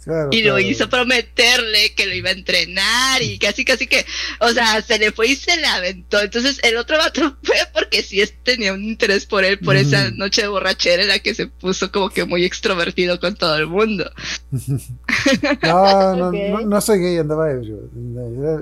y 0.30 0.42
lo 0.42 0.58
hizo 0.60 0.88
prometerle 0.88 1.92
que 1.96 2.06
lo 2.06 2.14
iba 2.14 2.28
a 2.28 2.32
entrenar 2.32 3.22
y 3.22 3.38
casi 3.38 3.64
casi 3.64 3.88
que, 3.88 4.06
o 4.40 4.50
sea, 4.50 4.80
se 4.80 4.98
le 4.98 5.10
fue 5.10 5.28
y 5.28 5.36
se 5.36 5.56
le 5.56 5.66
aventó. 5.66 6.20
Entonces 6.20 6.60
el 6.62 6.76
otro 6.76 6.96
vato 6.98 7.36
fue 7.42 7.56
porque 7.72 8.02
sí 8.02 8.22
tenía 8.44 8.72
un 8.72 8.84
interés 8.84 9.26
por 9.26 9.44
él, 9.44 9.58
por 9.58 9.74
esa 9.74 10.10
noche 10.12 10.42
de 10.42 10.48
borrachera 10.48 11.02
en 11.02 11.08
la 11.08 11.18
que 11.18 11.34
se 11.34 11.46
puso 11.46 11.90
como 11.90 12.10
que 12.10 12.24
muy 12.24 12.44
extrovertido 12.44 13.18
con 13.18 13.34
todo 13.34 13.56
el 13.56 13.66
mundo. 13.66 14.08
no, 15.62 16.16
no, 16.16 16.30
no, 16.30 16.60
no, 16.60 16.80
soy 16.80 17.00
gay, 17.00 17.18
andaba 17.18 17.50
ebrio. 17.50 17.80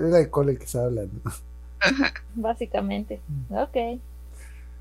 Era, 0.09 0.21
el 0.21 0.59
que 0.59 0.65
estaba 0.65 0.87
hablando. 0.87 1.21
Básicamente. 2.35 3.21
Ok. 3.51 4.01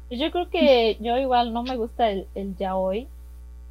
Yo 0.09 0.31
creo 0.31 0.49
que 0.49 0.97
yo 0.99 1.17
igual 1.17 1.53
no 1.53 1.63
me 1.63 1.75
gusta 1.75 2.09
el, 2.09 2.27
el 2.35 2.55
yaoi, 2.57 3.07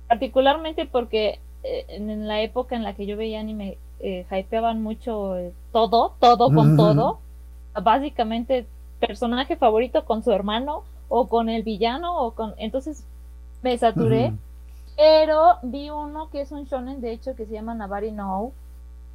particularmente 0.08 0.86
porque 0.86 1.38
eh, 1.62 1.86
en 1.88 2.26
la 2.26 2.42
época 2.42 2.74
en 2.74 2.82
la 2.82 2.94
que 2.94 3.06
yo 3.06 3.16
veía 3.16 3.40
anime 3.40 3.78
eh, 4.00 4.26
hypeaban 4.30 4.82
mucho 4.82 5.36
eh, 5.36 5.52
todo, 5.72 6.14
todo 6.18 6.52
con 6.52 6.76
todo. 6.76 7.20
Básicamente 7.80 8.66
personaje 9.00 9.56
favorito 9.56 10.04
con 10.04 10.22
su 10.22 10.32
hermano 10.32 10.82
o 11.08 11.28
con 11.28 11.48
el 11.48 11.62
villano 11.62 12.18
o 12.20 12.32
con 12.32 12.54
entonces 12.58 13.04
me 13.62 13.78
saturé. 13.78 14.32
Pero 14.96 15.58
vi 15.62 15.90
uno 15.90 16.28
que 16.30 16.42
es 16.42 16.52
un 16.52 16.64
shonen 16.64 17.00
de 17.00 17.12
hecho 17.12 17.34
que 17.34 17.46
se 17.46 17.54
llama 17.54 17.74
Navari 17.74 18.12
No. 18.12 18.52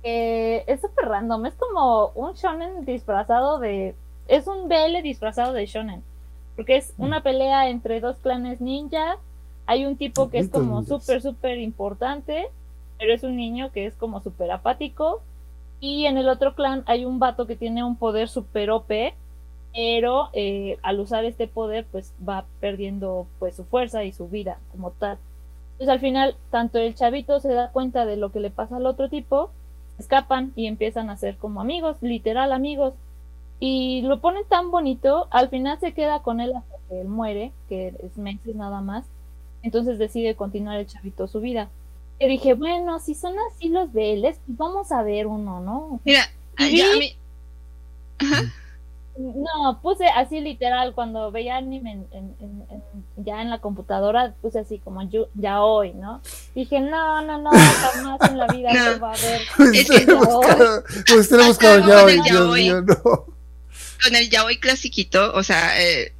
que 0.02 0.64
es 0.68 0.81
súper 0.81 1.06
random, 1.06 1.45
es 1.45 1.56
como 1.56 2.07
un 2.15 2.34
shonen 2.34 2.85
disfrazado 2.85 3.60
de 3.60 3.95
es 4.27 4.48
un 4.48 4.68
BL 4.68 5.02
disfrazado 5.03 5.53
de 5.53 5.65
shonen 5.65 6.03
porque 6.58 6.76
es 6.76 6.94
mm. 6.98 7.04
una 7.04 7.24
pelea 7.24 7.70
entre 7.70 8.02
dos 8.02 8.18
clanes 8.18 8.60
ninja. 8.60 9.18
Hay 9.68 9.86
un 9.86 9.96
tipo 9.96 10.30
que 10.30 10.40
es 10.40 10.50
como 10.50 10.84
súper, 10.84 11.22
súper 11.22 11.60
importante, 11.60 12.48
pero 12.98 13.14
es 13.14 13.24
un 13.24 13.38
niño 13.38 13.72
que 13.72 13.86
es 13.86 13.94
como 13.96 14.22
súper 14.22 14.52
apático. 14.52 15.22
Y 15.80 16.06
en 16.06 16.18
el 16.18 16.28
otro 16.28 16.56
clan 16.56 16.84
hay 16.88 17.06
un 17.06 17.20
vato 17.20 17.46
que 17.46 17.56
tiene 17.56 17.84
un 17.84 17.96
poder 17.96 18.28
super 18.28 18.72
OP, 18.72 18.90
pero 19.74 20.30
eh, 20.34 20.78
al 20.82 21.00
usar 21.00 21.24
este 21.26 21.48
poder 21.48 21.86
pues 21.92 22.14
va 22.28 22.46
perdiendo 22.60 23.28
pues 23.40 23.56
su 23.56 23.64
fuerza 23.64 24.04
y 24.04 24.12
su 24.12 24.28
vida 24.28 24.58
como 24.72 24.92
tal. 24.92 25.20
Entonces 25.74 25.94
al 25.94 26.00
final 26.00 26.36
tanto 26.50 26.80
el 26.80 26.96
chavito 26.96 27.40
se 27.40 27.54
da 27.54 27.70
cuenta 27.72 28.06
de 28.06 28.18
lo 28.18 28.32
que 28.32 28.40
le 28.40 28.50
pasa 28.50 28.78
al 28.78 28.88
otro 28.88 29.10
tipo, 29.10 29.52
escapan 30.00 30.54
y 30.56 30.66
empiezan 30.66 31.12
a 31.12 31.18
ser 31.18 31.38
como 31.38 31.62
amigos, 31.62 31.98
literal 32.02 32.52
amigos. 32.52 32.96
Y 33.60 34.02
lo 34.04 34.20
ponen 34.20 34.44
tan 34.48 34.70
bonito, 34.72 35.28
al 35.32 35.50
final 35.50 35.80
se 35.80 35.94
queda 35.94 36.22
con 36.22 36.40
él 36.42 36.54
hasta 36.56 36.76
que 36.90 37.02
él 37.02 37.08
muere, 37.08 37.52
que 37.70 37.88
es 38.04 38.18
meses 38.18 38.56
nada 38.56 38.82
más. 38.82 39.04
Entonces 39.64 39.98
decide 39.98 40.36
continuar 40.36 40.78
el 40.78 40.86
chavito 40.88 41.28
su 41.28 41.40
vida. 41.42 41.70
Y 42.20 42.28
dije, 42.28 42.54
bueno, 42.54 43.00
si 43.00 43.16
son 43.16 43.34
así 43.52 43.70
los 43.70 43.92
BLs, 43.92 44.38
pues 44.46 44.58
vamos 44.58 44.92
a 44.92 45.02
ver 45.04 45.28
uno, 45.28 45.60
¿no? 45.60 46.00
Mira, 46.06 46.22
Y 46.60 46.78
ya 46.78 46.94
a 46.94 46.98
mí. 46.98 47.16
Ajá. 48.20 48.44
No, 49.18 49.80
puse 49.82 50.06
así 50.10 50.40
literal 50.40 50.94
cuando 50.94 51.32
veía 51.32 51.58
anime 51.58 51.92
en- 51.94 52.08
en- 52.12 52.36
en- 52.40 52.66
en- 52.70 53.26
ya 53.26 53.42
en 53.42 53.50
la 53.50 53.58
computadora, 53.60 54.36
puse 54.44 54.60
así 54.60 54.78
como 54.78 55.02
yo, 55.10 55.28
ya 55.34 55.64
hoy, 55.64 55.94
¿no? 55.94 56.22
Dije, 56.54 56.80
no, 56.80 57.24
no, 57.24 57.40
no, 57.42 57.50
jamás 57.50 58.20
en 58.30 58.38
la 58.38 58.46
vida 58.48 58.70
No. 58.74 58.84
se 58.94 59.00
va 59.00 59.12
a 59.14 59.16
ver. 59.16 59.42
Usted 61.18 61.36
Acá 61.40 61.48
buscaba 61.48 61.80
con 61.80 61.88
ya 61.90 62.04
hoy, 62.04 62.22
Dios 62.22 62.54
mío, 62.56 62.82
no. 62.84 63.37
Con 64.03 64.15
el 64.15 64.30
yaoi 64.30 64.57
clasiquito, 64.60 65.34
o 65.34 65.44
sea, 65.44 65.82
eh, 65.84 66.14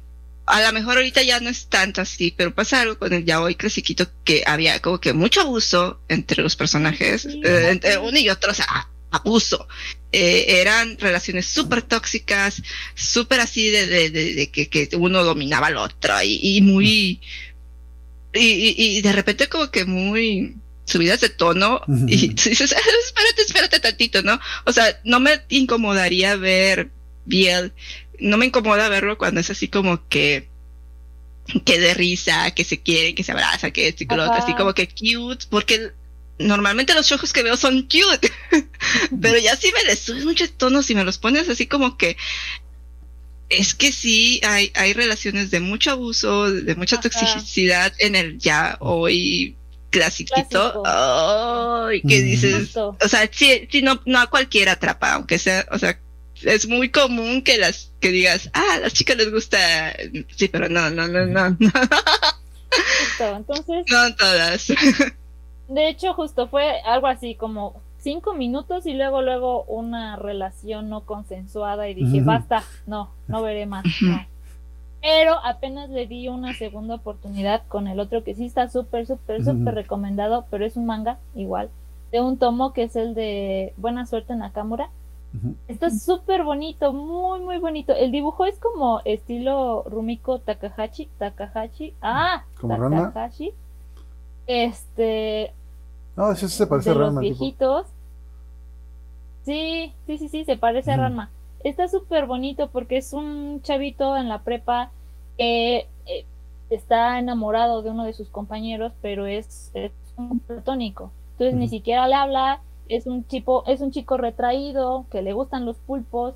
a 0.46 0.62
lo 0.62 0.72
mejor 0.72 0.96
ahorita 0.96 1.22
ya 1.22 1.40
no 1.40 1.50
es 1.50 1.66
tanto 1.68 2.00
así, 2.00 2.32
pero 2.36 2.54
pasa 2.54 2.80
algo 2.80 2.98
con 2.98 3.12
el 3.12 3.24
yaoi 3.24 3.54
clasiquito 3.54 4.06
que 4.24 4.42
había 4.46 4.80
como 4.80 4.98
que 5.00 5.12
mucho 5.12 5.42
abuso 5.42 6.00
entre 6.08 6.42
los 6.42 6.56
personajes, 6.56 7.22
Sí, 7.22 7.40
eh, 7.44 7.68
entre 7.70 7.98
uno 7.98 8.18
y 8.18 8.28
otro, 8.30 8.50
o 8.52 8.54
sea, 8.54 8.88
abuso. 9.10 9.66
Eh, 10.12 10.60
eran 10.60 10.96
relaciones 10.98 11.46
súper 11.46 11.82
tóxicas, 11.82 12.62
súper 12.94 13.40
así 13.40 13.68
de, 13.68 13.86
de, 13.86 14.10
de- 14.10 14.34
de 14.34 14.50
que, 14.50 14.68
que 14.68 14.88
uno 14.96 15.22
dominaba 15.24 15.66
al 15.68 15.76
otro 15.76 16.22
y, 16.22 16.38
y 16.42 16.60
muy... 16.62 17.20
Y, 18.34 18.40
y, 18.40 18.74
y 18.78 19.00
de 19.00 19.12
repente 19.12 19.48
como 19.48 19.70
que 19.70 19.84
muy 19.86 20.56
subidas 20.84 21.20
de 21.20 21.28
tono 21.30 21.80
y 22.06 22.28
dices, 22.34 22.74
"Ah, 22.76 22.80
espérate, 23.06 23.42
espérate 23.42 23.80
tantito, 23.80 24.22
¿no? 24.22 24.38
O 24.64 24.72
sea, 24.72 24.98
no 25.04 25.18
me 25.20 25.40
incomodaría 25.48 26.36
ver 26.36 26.90
Biel, 27.28 27.72
no 28.18 28.36
me 28.36 28.46
incomoda 28.46 28.88
verlo 28.88 29.18
cuando 29.18 29.40
es 29.40 29.50
así 29.50 29.68
como 29.68 30.08
que 30.08 30.48
que 31.64 31.78
de 31.80 31.94
risa, 31.94 32.50
que 32.50 32.64
se 32.64 32.80
quiere, 32.80 33.14
que 33.14 33.24
se 33.24 33.32
abraza, 33.32 33.70
que 33.70 33.88
esto 33.88 34.04
y 34.04 34.06
que 34.06 34.16
lo 34.16 34.24
otro, 34.24 34.38
así 34.38 34.54
como 34.54 34.74
que 34.74 34.86
cute, 34.86 35.46
porque 35.48 35.92
normalmente 36.38 36.94
los 36.94 37.10
ojos 37.10 37.32
que 37.32 37.42
veo 37.42 37.56
son 37.56 37.82
cute, 37.82 38.30
pero 39.22 39.38
ya 39.38 39.56
si 39.56 39.72
me 39.72 39.82
les 39.84 40.00
subes 40.00 40.24
muchos 40.24 40.52
tonos 40.52 40.90
y 40.90 40.94
me 40.94 41.04
los 41.04 41.16
pones 41.16 41.48
así 41.48 41.66
como 41.66 41.96
que 41.96 42.16
es 43.48 43.74
que 43.74 43.92
sí 43.92 44.40
hay, 44.44 44.70
hay 44.74 44.92
relaciones 44.92 45.50
de 45.50 45.60
mucho 45.60 45.90
abuso, 45.90 46.50
de 46.50 46.74
mucha 46.74 46.96
Ajá. 46.96 47.08
toxicidad 47.08 47.94
en 47.98 48.14
el 48.14 48.38
ya 48.38 48.76
hoy 48.80 49.56
clasiquito. 49.90 50.82
Que 52.02 52.02
Ujú. 52.02 52.24
dices, 52.24 52.54
Justo. 52.64 52.96
o 53.00 53.08
sea, 53.08 53.28
sí, 53.32 53.66
sí, 53.70 53.80
no, 53.80 54.02
no 54.04 54.20
a 54.20 54.26
cualquiera 54.26 54.72
atrapa, 54.72 55.14
aunque 55.14 55.38
sea, 55.38 55.66
o 55.70 55.78
sea, 55.78 55.98
es 56.44 56.68
muy 56.68 56.90
común 56.90 57.42
que 57.42 57.58
las, 57.58 57.92
que 58.00 58.10
digas, 58.10 58.50
ah, 58.54 58.74
a 58.74 58.78
las 58.80 58.92
chicas 58.92 59.16
les 59.16 59.32
gusta, 59.32 59.58
sí, 60.36 60.48
pero 60.48 60.68
no, 60.68 60.90
no, 60.90 61.08
no, 61.08 61.26
no, 61.26 61.50
no, 61.50 61.58
Justo. 62.68 63.36
Entonces, 63.36 63.86
no 63.90 64.14
todas. 64.16 64.68
de 65.68 65.88
hecho, 65.88 66.14
justo 66.14 66.48
fue 66.48 66.80
algo 66.82 67.06
así 67.06 67.34
como 67.34 67.80
cinco 67.98 68.34
minutos 68.34 68.86
y 68.86 68.94
luego, 68.94 69.22
luego 69.22 69.64
una 69.64 70.16
relación 70.16 70.88
no 70.88 71.02
consensuada 71.02 71.88
y 71.88 71.94
dije, 71.94 72.20
basta, 72.20 72.64
no, 72.86 73.10
no 73.26 73.42
veré 73.42 73.66
más. 73.66 73.84
no. 74.00 74.26
Pero 75.00 75.38
apenas 75.44 75.90
le 75.90 76.06
di 76.06 76.28
una 76.28 76.54
segunda 76.54 76.96
oportunidad 76.96 77.62
con 77.68 77.86
el 77.86 78.00
otro 78.00 78.24
que 78.24 78.34
sí 78.34 78.46
está 78.46 78.68
súper, 78.68 79.06
súper, 79.06 79.44
súper 79.44 79.74
recomendado, 79.74 80.46
pero 80.50 80.66
es 80.66 80.76
un 80.76 80.86
manga 80.86 81.18
igual, 81.36 81.70
de 82.10 82.20
un 82.20 82.36
tomo 82.36 82.72
que 82.72 82.84
es 82.84 82.96
el 82.96 83.14
de 83.14 83.72
Buena 83.76 84.06
Suerte 84.06 84.34
Nakamura. 84.34 84.90
Está 85.68 85.90
súper 85.90 86.42
bonito, 86.42 86.92
muy, 86.92 87.40
muy 87.40 87.58
bonito. 87.58 87.92
El 87.94 88.10
dibujo 88.12 88.46
es 88.46 88.58
como 88.58 89.00
estilo 89.04 89.84
Rumiko 89.86 90.40
Takahashi. 90.40 91.06
Takahashi. 91.18 91.94
Ah, 92.00 92.44
¿Como? 92.60 92.76
Takahashi. 92.76 93.52
Este. 94.46 95.52
No, 96.16 96.32
eso 96.32 96.48
sí 96.48 96.56
se 96.56 96.66
parece 96.66 96.90
de 96.90 96.96
a 96.96 96.98
los 96.98 97.08
Ranma, 97.08 97.20
tipo. 97.22 97.38
viejitos. 97.38 97.86
Sí, 99.44 99.94
sí, 100.06 100.18
sí, 100.18 100.28
sí, 100.28 100.44
se 100.44 100.56
parece 100.56 100.92
a. 100.92 100.96
Ranma. 100.96 101.30
Está 101.64 101.88
súper 101.88 102.26
bonito 102.26 102.68
porque 102.70 102.98
es 102.98 103.12
un 103.12 103.60
chavito 103.62 104.16
en 104.16 104.28
la 104.28 104.42
prepa 104.42 104.90
que 105.36 105.88
eh, 106.06 106.26
está 106.70 107.18
enamorado 107.18 107.82
de 107.82 107.90
uno 107.90 108.04
de 108.04 108.12
sus 108.12 108.28
compañeros, 108.28 108.92
pero 109.02 109.26
es, 109.26 109.70
es 109.74 109.92
un 110.16 110.40
platónico. 110.40 111.10
Entonces 111.32 111.54
ni 111.54 111.68
siquiera 111.68 112.06
le 112.08 112.14
habla, 112.14 112.60
es 112.88 113.06
un 113.06 113.26
chico, 113.26 113.64
es 113.66 113.80
un 113.80 113.90
chico 113.90 114.16
retraído, 114.16 115.06
que 115.10 115.22
le 115.22 115.32
gustan 115.32 115.66
los 115.66 115.76
pulpos, 115.78 116.34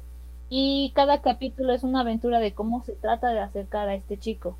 y 0.48 0.92
cada 0.94 1.22
capítulo 1.22 1.72
es 1.72 1.82
una 1.82 2.00
aventura 2.00 2.38
de 2.38 2.52
cómo 2.52 2.82
se 2.84 2.92
trata 2.92 3.30
de 3.30 3.40
acercar 3.40 3.88
a 3.88 3.94
este 3.94 4.18
chico. 4.18 4.56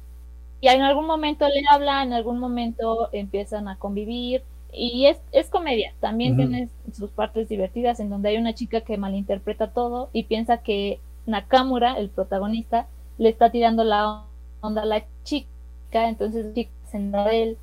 Y 0.60 0.68
en 0.68 0.82
algún 0.82 1.06
momento 1.06 1.46
le 1.48 1.62
habla, 1.70 2.02
en 2.02 2.12
algún 2.12 2.38
momento 2.38 3.08
empiezan 3.12 3.68
a 3.68 3.76
convivir, 3.76 4.42
y 4.72 5.06
es, 5.06 5.20
es 5.32 5.50
comedia, 5.50 5.92
también 6.00 6.36
tiene 6.36 6.70
sus 6.94 7.10
partes 7.10 7.48
divertidas 7.48 8.00
en 8.00 8.08
donde 8.08 8.30
hay 8.30 8.38
una 8.38 8.54
chica 8.54 8.80
que 8.80 8.96
malinterpreta 8.96 9.70
todo 9.72 10.08
y 10.14 10.24
piensa 10.24 10.62
que 10.62 10.98
Nakamura, 11.26 11.98
el 11.98 12.08
protagonista, 12.08 12.86
le 13.18 13.28
está 13.28 13.50
tirando 13.50 13.84
la 13.84 14.24
onda 14.62 14.82
a 14.82 14.86
la 14.86 15.04
chica, 15.24 16.08
entonces 16.08 16.46
la 16.46 16.54
chica 16.54 16.70
se 16.90 16.98
de 16.98 17.42
él, 17.42 17.58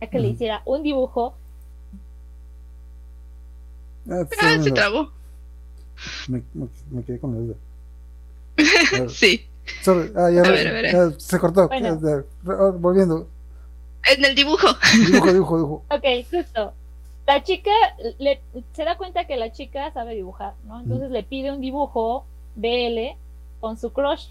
ya 0.00 0.08
que 0.08 0.18
le 0.18 0.28
hiciera 0.28 0.62
un 0.64 0.82
dibujo, 0.82 1.34
Ah, 4.10 4.24
Ah, 4.40 4.58
se 4.62 4.70
trabó. 4.70 5.10
me, 6.28 6.42
me- 6.54 6.68
me 6.90 7.02
quedé 7.04 7.18
con 7.18 7.32
la 7.34 7.40
duda. 7.40 7.54
Sí. 9.08 9.46
sorry, 9.82 10.10
ah, 10.16 10.30
ya, 10.30 10.42
A 10.42 10.50
ver, 10.50 10.68
a 10.68 10.72
ver. 10.72 10.92
ya 10.92 11.10
se 11.18 11.38
cortó. 11.38 11.68
Bueno. 11.68 12.00
Ya, 12.02 12.08
ya, 12.46 12.52
ah, 12.54 12.72
volviendo. 12.78 13.28
En 14.10 14.24
el 14.24 14.34
dibujo. 14.34 14.66
Dibujo, 15.06 15.32
dibujo, 15.32 15.56
dibujo. 15.58 15.84
Ok, 15.90 16.04
justo. 16.30 16.72
La 17.26 17.42
chica 17.42 17.70
le, 18.18 18.40
se 18.72 18.84
da 18.84 18.96
cuenta 18.96 19.26
que 19.26 19.36
la 19.36 19.52
chica 19.52 19.92
sabe 19.92 20.14
dibujar, 20.14 20.54
¿no? 20.64 20.80
Entonces 20.80 21.10
le 21.10 21.22
pide 21.24 21.52
un 21.52 21.60
dibujo 21.60 22.24
BL 22.56 23.16
con 23.60 23.76
su 23.76 23.92
crush. 23.92 24.28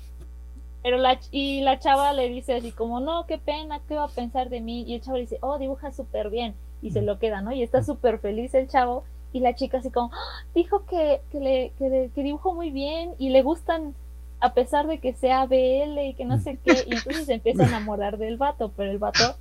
Pero 0.82 0.98
la, 0.98 1.20
ch- 1.20 1.28
y 1.32 1.62
la 1.62 1.80
chava 1.80 2.14
le 2.14 2.28
dice 2.30 2.56
así 2.56 2.72
como, 2.72 3.00
no, 3.00 3.26
qué 3.28 3.38
pena, 3.38 3.82
¿qué 3.88 3.96
va 3.96 4.06
a 4.06 4.10
pensar 4.10 4.50
de 4.50 4.62
mí? 4.62 4.84
Y 4.84 4.96
el 4.96 5.02
chavo 5.02 5.18
le 5.18 5.24
dice, 5.24 5.38
oh, 5.42 5.60
dibuja 5.60 5.92
súper 5.92 6.30
bien. 6.32 6.56
Y 6.82 6.90
se 6.92 7.02
lo 7.04 7.20
queda, 7.20 7.42
¿no? 7.42 7.52
Y 7.52 7.62
está 7.62 7.84
súper 7.84 8.18
feliz 8.20 8.54
el 8.56 8.68
chavo. 8.68 9.04
Y 9.34 9.40
la 9.42 9.56
chica 9.56 9.78
así 9.80 9.90
como, 9.92 10.12
"Ah, 10.14 10.44
dijo 10.56 10.86
que, 10.86 11.22
que, 11.32 11.40
le, 11.40 11.72
que, 11.78 12.10
que 12.14 12.24
dibujó 12.24 12.54
muy 12.54 12.72
bien 12.72 13.12
y 13.18 13.30
le 13.30 13.42
gustan 13.42 13.94
a 14.40 14.54
pesar 14.54 14.88
de 14.88 15.00
que 15.00 15.14
sea 15.14 15.46
BL 15.46 15.98
y 16.10 16.14
que 16.14 16.26
no 16.26 16.40
sé 16.40 16.58
qué. 16.64 16.74
Y 16.88 16.94
entonces 16.96 17.26
se 17.26 17.34
empieza 17.36 17.64
a 17.64 17.68
enamorar 17.68 18.18
del 18.18 18.38
vato, 18.38 18.72
pero 18.76 18.92
el 18.92 19.00
vato 19.00 19.36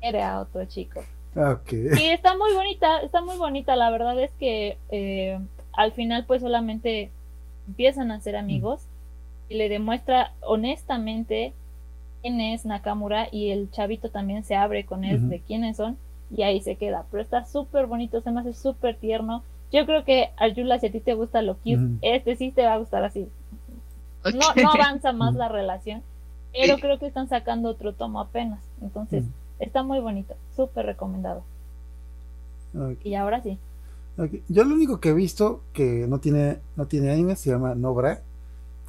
era 0.00 0.40
otro 0.40 0.64
chico. 0.66 1.02
Y 1.98 2.04
está 2.10 2.36
muy 2.36 2.52
bonita, 2.54 3.00
está 3.00 3.20
muy 3.22 3.36
bonita. 3.36 3.74
La 3.74 3.90
verdad 3.90 4.18
es 4.20 4.30
que 4.38 4.76
eh, 4.90 5.38
al 5.72 5.92
final 5.92 6.24
pues 6.26 6.42
solamente 6.42 7.10
empiezan 7.66 8.12
a 8.12 8.20
ser 8.20 8.36
amigos 8.36 8.82
y 9.48 9.54
le 9.54 9.68
demuestra 9.68 10.32
honestamente 10.42 11.52
quién 12.22 12.40
es 12.40 12.64
Nakamura 12.64 13.28
y 13.32 13.50
el 13.50 13.70
chavito 13.70 14.10
también 14.10 14.44
se 14.44 14.54
abre 14.54 14.84
con 14.84 15.04
él 15.04 15.28
de 15.28 15.40
quiénes 15.40 15.76
son 15.76 15.96
y 16.30 16.42
ahí 16.42 16.60
se 16.60 16.76
queda. 16.76 17.04
Pero 17.10 17.22
está 17.22 17.44
súper 17.44 17.86
bonito, 17.86 18.20
se 18.20 18.30
me 18.30 18.40
hace 18.40 18.52
súper 18.54 18.96
tierno. 18.96 19.42
Yo 19.72 19.86
creo 19.86 20.04
que 20.04 20.30
Arjula, 20.36 20.78
si 20.78 20.86
a 20.86 20.92
ti 20.92 21.00
te 21.00 21.14
gusta 21.14 21.42
lo 21.42 21.56
cute, 21.56 21.98
este 22.02 22.36
sí 22.36 22.52
te 22.52 22.64
va 22.64 22.74
a 22.74 22.78
gustar 22.78 23.04
así. 23.04 23.28
No, 24.24 24.62
no 24.62 24.70
avanza 24.72 25.12
más 25.12 25.34
la 25.34 25.48
relación, 25.48 26.02
pero 26.52 26.76
Sí. 26.76 26.80
creo 26.80 26.98
que 26.98 27.06
están 27.06 27.28
sacando 27.28 27.68
otro 27.70 27.92
tomo 27.92 28.20
apenas. 28.20 28.60
Entonces, 28.80 29.24
está 29.58 29.82
muy 29.82 30.00
bonito, 30.00 30.34
súper 30.56 30.86
recomendado. 30.86 31.42
Y 33.04 33.14
ahora 33.14 33.42
sí. 33.42 33.58
Yo 34.48 34.64
lo 34.64 34.74
único 34.74 35.00
que 35.00 35.08
he 35.10 35.14
visto 35.14 35.60
que 35.72 36.06
no 36.08 36.18
tiene, 36.20 36.58
no 36.76 36.86
tiene 36.86 37.10
anime 37.10 37.36
se 37.36 37.50
llama 37.50 37.74
Nobra. 37.74 38.20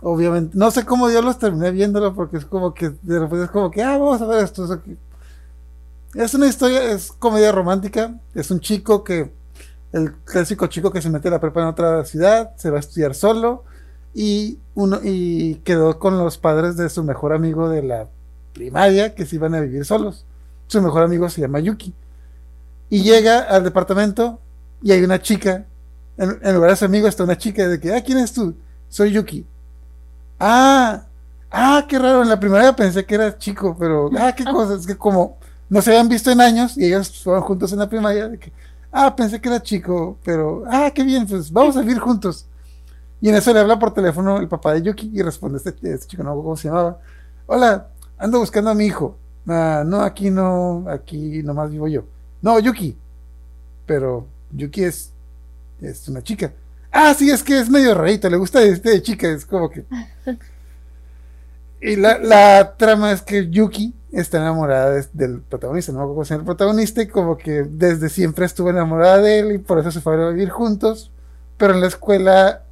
Obviamente, 0.02 0.56
no 0.58 0.70
sé 0.72 0.86
cómo 0.86 1.10
yo 1.10 1.22
los 1.22 1.40
terminé 1.40 1.72
viéndolo 1.72 2.14
porque 2.14 2.38
es 2.38 2.46
como 2.46 2.74
que 2.74 2.90
de 3.02 3.20
repente 3.20 3.46
es 3.46 3.50
como 3.52 3.72
que, 3.72 3.82
ah, 3.82 3.98
vamos 3.98 4.22
a 4.22 4.26
ver 4.28 4.44
esto. 4.44 4.66
eso 4.66 4.84
que- 4.84 4.98
Es 6.16 6.34
una 6.34 6.48
historia, 6.48 6.84
es 6.92 7.12
comedia 7.12 7.52
romántica. 7.52 8.16
Es 8.34 8.50
un 8.52 8.60
chico 8.60 9.04
que, 9.04 9.32
el 9.92 10.14
clásico 10.14 10.68
chico 10.68 10.92
que 10.92 11.02
se 11.02 11.10
mete 11.10 11.28
a 11.28 11.32
la 11.32 11.40
prepa 11.40 11.62
en 11.62 11.68
otra 11.68 12.04
ciudad, 12.06 12.56
se 12.58 12.70
va 12.70 12.78
a 12.78 12.80
estudiar 12.80 13.16
solo 13.16 13.64
y, 14.14 14.60
uno, 14.74 15.00
y 15.04 15.56
quedó 15.64 16.00
con 16.00 16.18
los 16.18 16.38
padres 16.38 16.78
de 16.78 16.90
su 16.90 17.04
mejor 17.04 17.34
amigo 17.34 17.70
de 17.70 17.84
la 17.84 18.08
primaria 18.54 19.14
que 19.14 19.26
se 19.26 19.36
iban 19.36 19.56
a 19.56 19.62
vivir 19.62 19.86
solos. 19.86 20.26
Su 20.68 20.82
mejor 20.82 21.04
amigo 21.04 21.30
se 21.30 21.42
llama 21.42 21.60
Yuki. 21.60 21.94
Y 22.90 23.04
llega 23.04 23.42
al 23.42 23.64
departamento 23.64 24.40
y 24.82 24.92
hay 24.92 25.04
una 25.04 25.22
chica 25.22 25.66
en, 26.18 26.40
en 26.42 26.56
lugar 26.56 26.72
de 26.72 26.76
su 26.78 26.86
amigo 26.86 27.08
está 27.08 27.24
una 27.24 27.38
chica 27.38 27.68
de 27.68 27.80
que, 27.80 27.94
ah, 27.94 28.02
¿quién 28.02 28.18
es 28.20 28.34
tú? 28.34 28.56
Soy 28.90 29.12
Yuki. 29.12 29.46
Ah, 30.40 31.04
ah, 31.52 31.86
qué 31.88 32.00
raro, 32.00 32.24
en 32.24 32.30
la 32.30 32.40
primera 32.40 32.76
pensé 32.76 33.06
que 33.06 33.16
era 33.16 33.38
chico, 33.38 33.76
pero, 33.78 34.10
ah, 34.18 34.34
qué 34.34 34.44
cosa, 34.52 34.76
es 34.76 34.88
que 34.88 34.98
como 34.98 35.38
no 35.70 35.82
se 35.82 35.92
habían 35.92 36.10
visto 36.10 36.32
en 36.32 36.42
años 36.42 36.78
y 36.78 36.86
ellos 36.86 37.24
fueron 37.24 37.44
juntos 37.44 37.72
en 37.74 37.80
la 37.80 37.90
primaria, 37.90 38.28
de 38.30 38.38
que, 38.38 38.52
ah, 38.92 39.16
pensé 39.16 39.40
que 39.42 39.50
era 39.50 39.62
chico, 39.62 40.18
pero, 40.24 40.64
ah, 40.68 40.92
qué 40.94 41.04
bien, 41.04 41.26
pues 41.28 41.52
vamos 41.52 41.76
a 41.78 41.82
vivir 41.82 42.00
juntos. 42.00 42.46
Y 43.22 43.30
en 43.30 43.36
eso 43.36 43.54
le 43.54 43.60
habla 43.60 43.80
por 43.80 43.94
teléfono 43.94 44.38
el 44.38 44.48
papá 44.48 44.74
de 44.74 44.84
Yuki 44.84 45.12
y 45.14 45.22
responde 45.22 45.58
este, 45.58 45.72
este 45.92 46.08
chico, 46.08 46.24
no 46.24 46.36
cómo 46.36 46.56
se 46.56 46.68
llamaba. 46.68 47.00
Hola, 47.48 47.88
ando 48.18 48.40
buscando 48.40 48.70
a 48.70 48.76
mi 48.76 48.86
hijo. 48.86 49.18
Ah, 49.48 49.84
no, 49.86 50.02
aquí 50.02 50.30
no, 50.30 50.86
aquí 50.90 51.42
nomás 51.44 51.72
vivo 51.72 51.88
yo. 51.88 52.06
No, 52.42 52.60
Yuki. 52.60 52.98
Pero 53.86 54.28
Yuki 54.52 54.84
es, 54.84 55.12
es 55.82 56.08
una 56.08 56.22
chica. 56.22 56.54
Ah, 56.92 57.14
sí, 57.14 57.30
es 57.30 57.44
que 57.44 57.60
es 57.60 57.70
medio 57.70 57.94
rarito, 57.94 58.30
le 58.30 58.38
gusta 58.38 58.62
este 58.62 58.90
de 58.92 59.02
chica, 59.02 59.28
es 59.28 59.46
como 59.46 59.70
que. 59.70 59.86
Y 61.82 61.98
la, 61.98 62.18
la 62.18 62.76
trama 62.78 63.12
es 63.12 63.22
que 63.22 63.48
Yuki 63.48 63.94
está 64.20 64.38
enamorada 64.38 64.92
de- 64.92 65.08
del 65.14 65.42
protagonista, 65.42 65.92
no 65.92 65.98
me 66.00 66.04
acuerdo 66.04 66.16
cómo 66.16 66.26
se 66.26 66.34
llama 66.34 66.42
el 66.42 66.46
protagonista, 66.46 67.02
y 67.02 67.08
como 67.08 67.38
que 67.38 67.64
desde 67.64 68.10
siempre 68.10 68.46
estuvo 68.46 68.70
enamorada 68.70 69.18
de 69.20 69.40
él 69.40 69.52
y 69.54 69.58
por 69.58 69.80
eso 69.80 69.92
se 69.92 70.02
fueron 70.02 70.28
a 70.28 70.30
vivir 70.32 70.50
juntos. 70.50 71.12
Pero 71.58 71.74
en 71.74 71.82
la 71.82 71.88
escuela, 71.88 72.64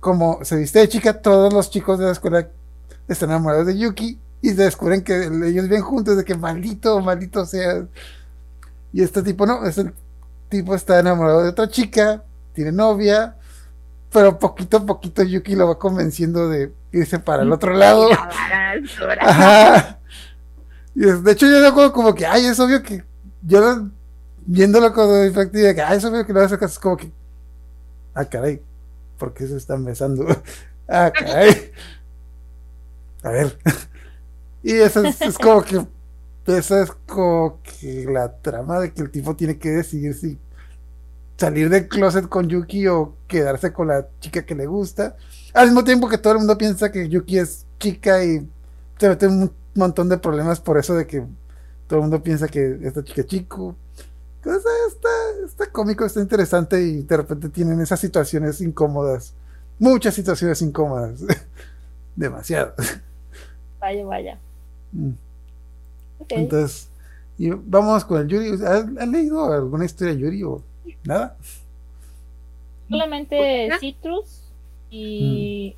como 0.00 0.44
se 0.44 0.56
viste 0.56 0.78
de 0.80 0.88
chica, 0.88 1.20
todos 1.20 1.52
los 1.52 1.70
chicos 1.70 1.98
de 1.98 2.06
la 2.06 2.12
escuela 2.12 2.48
están 3.08 3.30
enamorados 3.30 3.66
de 3.66 3.78
Yuki 3.78 4.18
y 4.40 4.52
descubren 4.52 5.02
que 5.02 5.24
ellos 5.24 5.64
viven 5.64 5.82
juntos, 5.82 6.16
de 6.16 6.24
que 6.24 6.34
maldito, 6.36 7.00
maldito 7.00 7.44
sea. 7.46 7.84
Y 8.92 9.02
este 9.02 9.22
tipo 9.22 9.44
no, 9.46 9.64
este 9.66 9.92
tipo 10.48 10.74
está 10.74 10.98
enamorado 10.98 11.42
de 11.42 11.50
otra 11.50 11.68
chica, 11.68 12.22
tiene 12.54 12.72
novia, 12.72 13.34
pero 14.12 14.38
poquito 14.38 14.78
a 14.78 14.86
poquito 14.86 15.22
Yuki 15.22 15.54
lo 15.54 15.68
va 15.68 15.78
convenciendo 15.78 16.48
de 16.48 16.72
irse 16.92 17.18
para 17.18 17.42
el 17.42 17.52
otro 17.52 17.72
lado. 17.74 18.08
Ajá. 19.28 19.97
Y 20.98 21.02
de 21.06 21.30
hecho, 21.32 21.46
yo 21.46 21.72
como, 21.74 21.92
como 21.92 22.14
que, 22.14 22.26
ay, 22.26 22.46
es 22.46 22.58
obvio 22.58 22.82
que 22.82 23.04
yo 23.42 23.60
lo- 23.60 23.88
viéndolo 24.46 24.92
con 24.92 25.08
perspectiva, 25.08 25.72
que, 25.72 25.80
ay, 25.82 25.98
es 25.98 26.04
obvio 26.04 26.26
que 26.26 26.32
lo 26.32 26.40
hace 26.40 26.56
es 26.60 26.78
como 26.80 26.96
que, 26.96 27.12
ah, 28.14 28.24
caray, 28.24 28.60
¿por 29.16 29.32
qué 29.32 29.46
se 29.46 29.56
están 29.56 29.84
besando? 29.84 30.26
ah, 30.88 31.12
caray. 31.14 31.70
A 33.22 33.30
ver. 33.30 33.58
y 34.62 34.72
eso 34.74 35.04
es, 35.04 35.20
es 35.22 35.38
como 35.38 35.62
que, 35.62 35.86
eso 36.46 36.82
es 36.82 36.90
como 37.06 37.60
que 37.62 38.06
la 38.10 38.32
trama 38.40 38.80
de 38.80 38.92
que 38.92 39.02
el 39.02 39.10
tipo 39.10 39.36
tiene 39.36 39.58
que 39.58 39.70
decidir 39.70 40.14
si 40.14 40.40
salir 41.36 41.68
del 41.70 41.88
closet 41.88 42.28
con 42.28 42.48
Yuki 42.48 42.88
o 42.88 43.14
quedarse 43.28 43.72
con 43.72 43.88
la 43.88 44.08
chica 44.20 44.44
que 44.44 44.54
le 44.54 44.66
gusta. 44.66 45.16
Al 45.54 45.66
mismo 45.68 45.84
tiempo 45.84 46.08
que 46.08 46.18
todo 46.18 46.32
el 46.34 46.40
mundo 46.40 46.58
piensa 46.58 46.90
que 46.90 47.08
Yuki 47.08 47.38
es 47.38 47.66
chica 47.78 48.24
y 48.24 48.48
se 48.98 49.08
mete 49.08 49.26
un 49.28 49.52
montón 49.78 50.08
de 50.08 50.18
problemas 50.18 50.60
por 50.60 50.78
eso 50.78 50.94
de 50.94 51.06
que 51.06 51.24
todo 51.86 51.98
el 51.98 52.02
mundo 52.02 52.22
piensa 52.22 52.48
que 52.48 52.78
esta 52.82 53.02
chica 53.02 53.22
es 53.22 53.26
chico. 53.26 53.74
O 54.40 54.44
sea, 54.44 54.72
está, 54.88 55.08
está 55.44 55.72
cómico, 55.72 56.04
está 56.04 56.20
interesante 56.20 56.80
y 56.80 57.02
de 57.02 57.16
repente 57.16 57.48
tienen 57.48 57.80
esas 57.80 58.00
situaciones 58.00 58.60
incómodas. 58.60 59.34
Muchas 59.78 60.14
situaciones 60.14 60.60
incómodas. 60.62 61.20
Demasiado. 62.16 62.74
Vaya, 63.80 64.04
vaya. 64.04 64.38
Mm. 64.92 65.10
Entonces, 66.30 66.88
y 67.38 67.50
vamos 67.50 68.04
con 68.04 68.20
el 68.20 68.28
Yuri. 68.28 68.54
¿Has, 68.64 68.84
has 68.98 69.08
leído 69.08 69.52
alguna 69.52 69.84
historia 69.84 70.14
de 70.14 70.20
Yuri 70.20 70.42
o 70.42 70.62
nada? 71.04 71.36
Solamente 72.88 73.70
Citrus 73.78 74.42
y 74.90 75.76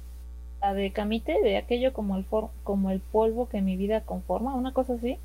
la 0.60 0.74
de 0.74 0.92
Camite, 0.92 1.32
de 1.42 1.56
aquello 1.56 1.92
como 1.92 2.16
el 2.16 2.24
for- 2.24 2.50
como 2.64 2.90
el 2.90 3.00
polvo 3.00 3.48
que 3.48 3.60
mi 3.62 3.76
vida 3.76 4.02
conforma, 4.02 4.54
una 4.54 4.72
cosa 4.72 4.94
así. 4.94 5.16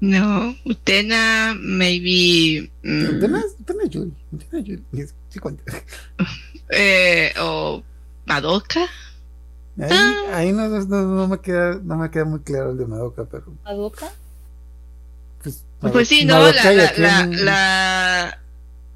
No, 0.00 0.56
Utena, 0.64 1.54
maybe. 1.60 2.70
mm, 2.82 3.16
Utena 3.16 3.42
Utena 3.60 3.84
Yuri. 3.86 4.12
Utena 4.32 4.62
Yuri. 4.62 4.82
Sí 5.28 5.38
cuenta. 5.38 5.62
eh, 6.70 7.32
o 7.40 7.82
Madoka. 8.26 8.80
Ahí, 9.78 9.88
Ah. 9.90 10.14
ahí 10.34 10.52
no, 10.52 10.68
no- 10.68 10.84
no 11.02 11.28
me 11.28 11.38
queda, 11.38 11.78
no 11.82 11.96
me 11.96 12.10
queda 12.10 12.24
muy 12.24 12.40
claro 12.40 12.72
el 12.72 12.78
de 12.78 12.86
Madoka, 12.86 13.24
pero 13.24 13.44
Madoka. 13.64 14.10
pues, 15.42 15.64
Pues 15.80 16.08
sí, 16.08 16.24
no, 16.24 16.34
Madoka 16.40 16.64
la, 16.64 16.72
y 16.72 16.76
la, 16.76 16.84
aquí 16.88 17.00
la, 17.00 17.20
en- 17.20 17.44
la, 17.44 18.41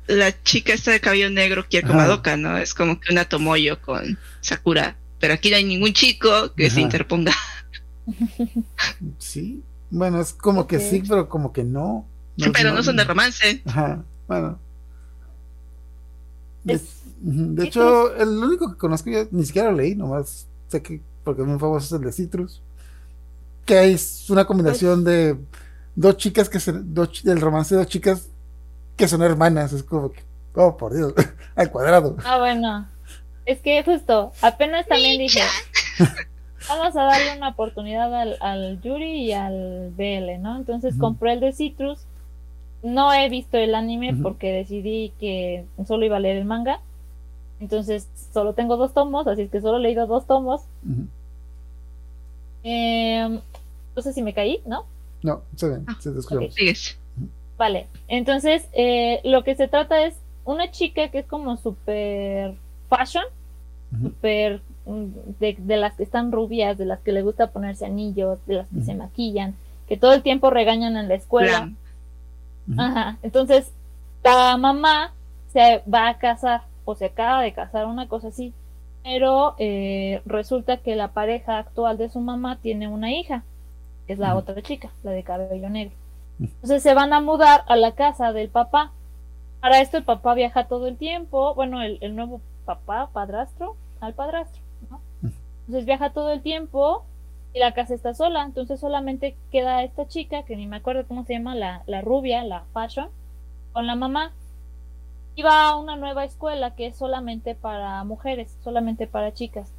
la 0.09 0.43
chica 0.43 0.73
esta 0.74 0.93
de 0.93 1.01
cabello 1.01 1.31
negro 1.31 1.66
quiere 1.69 1.87
con 1.87 1.97
Ajá. 1.97 2.07
Madoka, 2.07 2.37
¿no? 2.37 2.57
Es 2.59 2.74
como 2.74 3.01
que 3.01 3.12
una 3.12 3.24
Tomoyo 3.28 3.81
con 3.81 4.19
Sakura. 4.41 4.97
Pero 5.19 5.35
aquí 5.35 5.51
no 5.51 5.57
hay 5.57 5.65
ningún 5.65 5.93
chico 5.93 6.55
que 6.55 6.70
se 6.70 6.81
interponga. 6.81 7.33
Sí, 9.19 9.62
bueno, 9.91 10.20
es 10.20 10.33
como 10.33 10.66
que 10.66 10.78
sí, 10.78 11.03
pero 11.09 11.28
como 11.28 11.53
que 11.53 11.65
no. 11.65 12.07
Pero 12.53 12.73
no 12.73 12.83
son 12.83 12.97
de 12.97 13.05
romance. 13.05 13.62
Ajá, 13.66 14.05
bueno. 14.28 14.59
De, 16.65 16.74
Es- 16.74 17.03
hecho, 17.66 18.15
el 18.16 18.28
único 18.28 18.70
que 18.73 18.78
conozco 18.78 19.11
yo 19.11 19.27
ni 19.31 19.45
siquiera 19.45 19.70
lo 19.70 19.77
leí, 19.78 19.95
nomás 19.95 20.47
sé 20.69 20.83
que 20.83 21.01
porque 21.24 21.43
es 21.43 21.49
muy 21.49 21.59
famoso 21.59 21.87
es 21.97 22.01
el 22.01 22.07
de 22.07 22.12
Citrus. 22.12 22.62
Que 23.65 23.93
es 23.93 24.31
una 24.31 24.45
combinación 24.45 25.03
de 25.03 25.37
dos 25.97 26.16
chicas 26.19 26.49
que 26.49 26.61
se, 26.61 26.73
dos, 26.73 27.23
romance 27.24 27.74
de 27.74 27.81
dos 27.81 27.91
chicas 27.91 28.28
que 28.97 29.09
son 29.09 29.23
hermanas. 29.23 29.73
Es 29.73 29.82
como 29.82 30.10
que, 30.12 30.23
oh 30.55 30.77
por 30.77 30.94
Dios, 30.94 31.12
al 31.56 31.70
cuadrado. 31.70 32.16
Ah, 32.24 32.39
bueno. 32.39 32.89
Es 33.44 33.60
que 33.60 33.82
justo, 33.85 34.32
apenas 34.43 34.86
también 34.86 35.18
dije, 35.18 35.40
vamos 36.68 36.97
a 36.97 37.02
darle 37.05 37.36
una 37.36 37.51
oportunidad 37.51 38.12
al, 38.12 38.36
al 38.40 38.81
Yuri 38.82 39.24
y 39.24 39.32
al 39.32 39.93
BL, 39.97 40.40
¿no? 40.43 40.56
Entonces 40.56 40.94
compré 40.98 41.35
el 41.35 41.40
de 41.40 41.52
Citrus. 41.52 42.01
No 42.82 43.12
he 43.12 43.28
visto 43.28 43.56
el 43.56 43.74
anime 43.74 44.14
porque 44.23 44.52
decidí 44.52 45.12
que 45.18 45.64
solo 45.86 46.05
iba 46.05 46.16
a 46.16 46.20
leer 46.20 46.36
el 46.39 46.44
manga. 46.44 46.81
Entonces 47.60 48.09
solo 48.32 48.52
tengo 48.52 48.77
dos 48.77 48.93
tomos, 48.93 49.27
así 49.27 49.43
es 49.43 49.51
que 49.51 49.60
solo 49.60 49.78
he 49.78 49.81
leído 49.81 50.06
dos 50.06 50.27
tomos. 50.27 50.62
Eh, 52.64 53.40
no 53.94 54.02
sé 54.02 54.12
si 54.12 54.23
me 54.23 54.35
caí, 54.35 54.60
¿no? 54.66 54.85
No, 55.23 55.43
se 55.56 55.68
ven, 55.68 55.85
Ah, 55.89 55.97
se 56.01 56.10
te. 56.10 56.20
Vale, 57.59 57.87
entonces 58.09 58.69
eh, 58.73 59.20
lo 59.24 59.43
que 59.43 59.55
se 59.55 59.69
trata 59.69 60.05
es 60.05 60.16
una 60.45 60.70
chica 60.70 61.09
que 61.09 61.20
es 61.20 61.27
como 61.27 61.57
super 61.57 62.55
fashion, 62.89 63.24
mm, 63.91 64.09
de, 65.41 65.57
de 65.59 65.77
las 65.77 65.95
que 65.95 66.03
están 66.03 66.33
rubias, 66.33 66.78
de 66.78 66.85
las 66.85 67.01
que 67.01 67.12
le 67.12 67.23
gusta 67.23 67.51
ponerse 67.51 67.87
anillos, 67.87 68.39
de 68.47 68.55
las 68.55 68.69
que 68.69 68.83
se 68.83 68.95
maquillan, 68.95 69.55
que 69.89 69.97
todo 69.97 70.12
el 70.12 70.23
tiempo 70.23 70.51
regañan 70.51 70.97
en 70.97 71.09
la 71.09 71.15
escuela. 71.15 71.70
Ajá, 72.77 73.19
entonces 73.23 73.73
la 74.24 74.57
mamá 74.57 75.12
se 75.53 75.83
va 75.93 76.09
a 76.09 76.19
casar 76.19 76.62
o 76.85 76.95
se 76.95 77.07
acaba 77.07 77.43
de 77.43 77.53
casar, 77.53 77.87
una 77.87 78.09
cosa 78.09 78.28
así, 78.28 78.53
pero 79.03 79.55
eh, 79.59 80.20
resulta 80.27 80.78
que 80.78 80.97
la 80.97 81.09
pareja 81.09 81.59
actual 81.59 81.97
de 81.97 82.09
su 82.09 82.20
mamá 82.20 82.59
tiene 82.61 82.89
una 82.89 83.12
hija, 83.12 83.45
que 84.07 84.12
es 84.12 84.19
la 84.19 84.35
otra 84.37 84.61
chica, 84.62 84.91
la 85.03 85.12
de 85.12 85.23
cabello 85.23 85.70
negro. 85.70 85.95
Entonces 86.39 86.83
se 86.83 86.95
van 86.95 87.13
a 87.13 87.21
mudar 87.21 87.65
a 87.67 87.77
la 87.77 87.93
casa 87.93 88.33
del 88.33 88.49
papá. 88.49 88.93
Para 89.61 89.81
esto 89.81 89.97
el 89.97 90.05
papá 90.05 90.35
viaja 90.35 90.69
todo 90.69 90.87
el 90.87 90.97
tiempo, 90.97 91.55
bueno, 91.55 91.83
el, 91.83 92.15
nuevo 92.15 92.41
papá, 92.65 93.11
padrastro, 93.13 93.77
al 94.01 94.15
padrastro, 94.15 94.61
¿no? 94.91 95.01
Entonces 95.23 95.87
viaja 95.87 96.11
todo 96.11 96.31
el 96.33 96.43
tiempo 96.43 97.05
y 97.57 97.59
la 97.59 97.73
casa 97.73 97.95
está 97.95 98.13
sola, 98.13 98.45
entonces 98.45 98.79
solamente 98.79 99.35
queda 99.51 99.83
esta 99.83 100.07
chica, 100.07 100.43
que 100.45 100.57
ni 100.57 100.67
me 100.67 100.77
acuerdo 100.77 101.07
cómo 101.09 101.25
se 101.25 101.33
llama, 101.33 101.55
la, 101.55 101.83
rubia, 102.03 102.45
la 102.45 102.65
fashion, 102.75 103.09
con 103.73 103.87
la 103.87 103.95
mamá. 103.95 104.33
Y 105.35 105.43
va 105.43 105.71
a 105.71 105.77
una 105.77 105.97
nueva 105.97 106.25
escuela 106.25 106.75
que 106.75 106.87
es 106.87 106.97
solamente 106.97 107.55
para 107.55 108.05
mujeres, 108.05 108.57
solamente 108.63 109.07
para 109.07 109.33
chicas. 109.33 109.73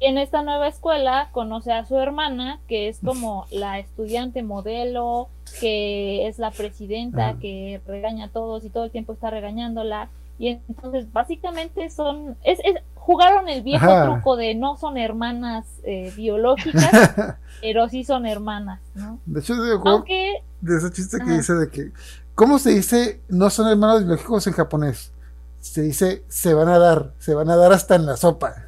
Y 0.00 0.06
en 0.06 0.18
esta 0.18 0.42
nueva 0.42 0.68
escuela 0.68 1.28
conoce 1.32 1.72
a 1.72 1.84
su 1.84 1.96
hermana, 1.98 2.60
que 2.68 2.88
es 2.88 3.00
como 3.04 3.46
la 3.50 3.78
estudiante 3.80 4.42
modelo, 4.44 5.28
que 5.60 6.28
es 6.28 6.38
la 6.38 6.50
presidenta, 6.52 7.34
que 7.40 7.80
regaña 7.86 8.26
a 8.26 8.28
todos 8.28 8.64
y 8.64 8.70
todo 8.70 8.84
el 8.84 8.90
tiempo 8.92 9.12
está 9.12 9.30
regañándola. 9.30 10.08
Y 10.38 10.60
entonces 10.68 11.12
básicamente 11.12 11.90
son, 11.90 12.36
es, 12.44 12.60
es- 12.62 12.80
jugaron 12.94 13.48
el 13.48 13.62
viejo 13.62 13.86
Ajá. 13.86 14.04
truco 14.04 14.36
de 14.36 14.54
no 14.54 14.76
son 14.76 14.98
hermanas 14.98 15.66
eh, 15.82 16.12
biológicas, 16.14 16.92
pero 17.60 17.88
sí 17.88 18.04
son 18.04 18.24
hermanas, 18.24 18.80
¿no? 18.94 19.18
De 19.26 19.40
hecho, 19.40 19.56
de, 19.60 19.72
Aunque 19.84 20.42
de 20.60 20.76
ese 20.76 20.92
chiste 20.92 21.16
que 21.16 21.22
Ajá. 21.24 21.32
dice 21.38 21.54
de 21.54 21.70
que, 21.70 21.90
¿cómo 22.36 22.60
se 22.60 22.70
dice 22.70 23.20
no 23.28 23.50
son 23.50 23.66
hermanos 23.68 24.04
biológicos 24.04 24.46
en 24.46 24.52
japonés? 24.52 25.12
Se 25.60 25.82
dice 25.82 26.22
se 26.28 26.54
van 26.54 26.68
a 26.68 26.78
dar, 26.78 27.14
se 27.18 27.34
van 27.34 27.50
a 27.50 27.56
dar 27.56 27.72
hasta 27.72 27.96
en 27.96 28.06
la 28.06 28.16
sopa. 28.16 28.67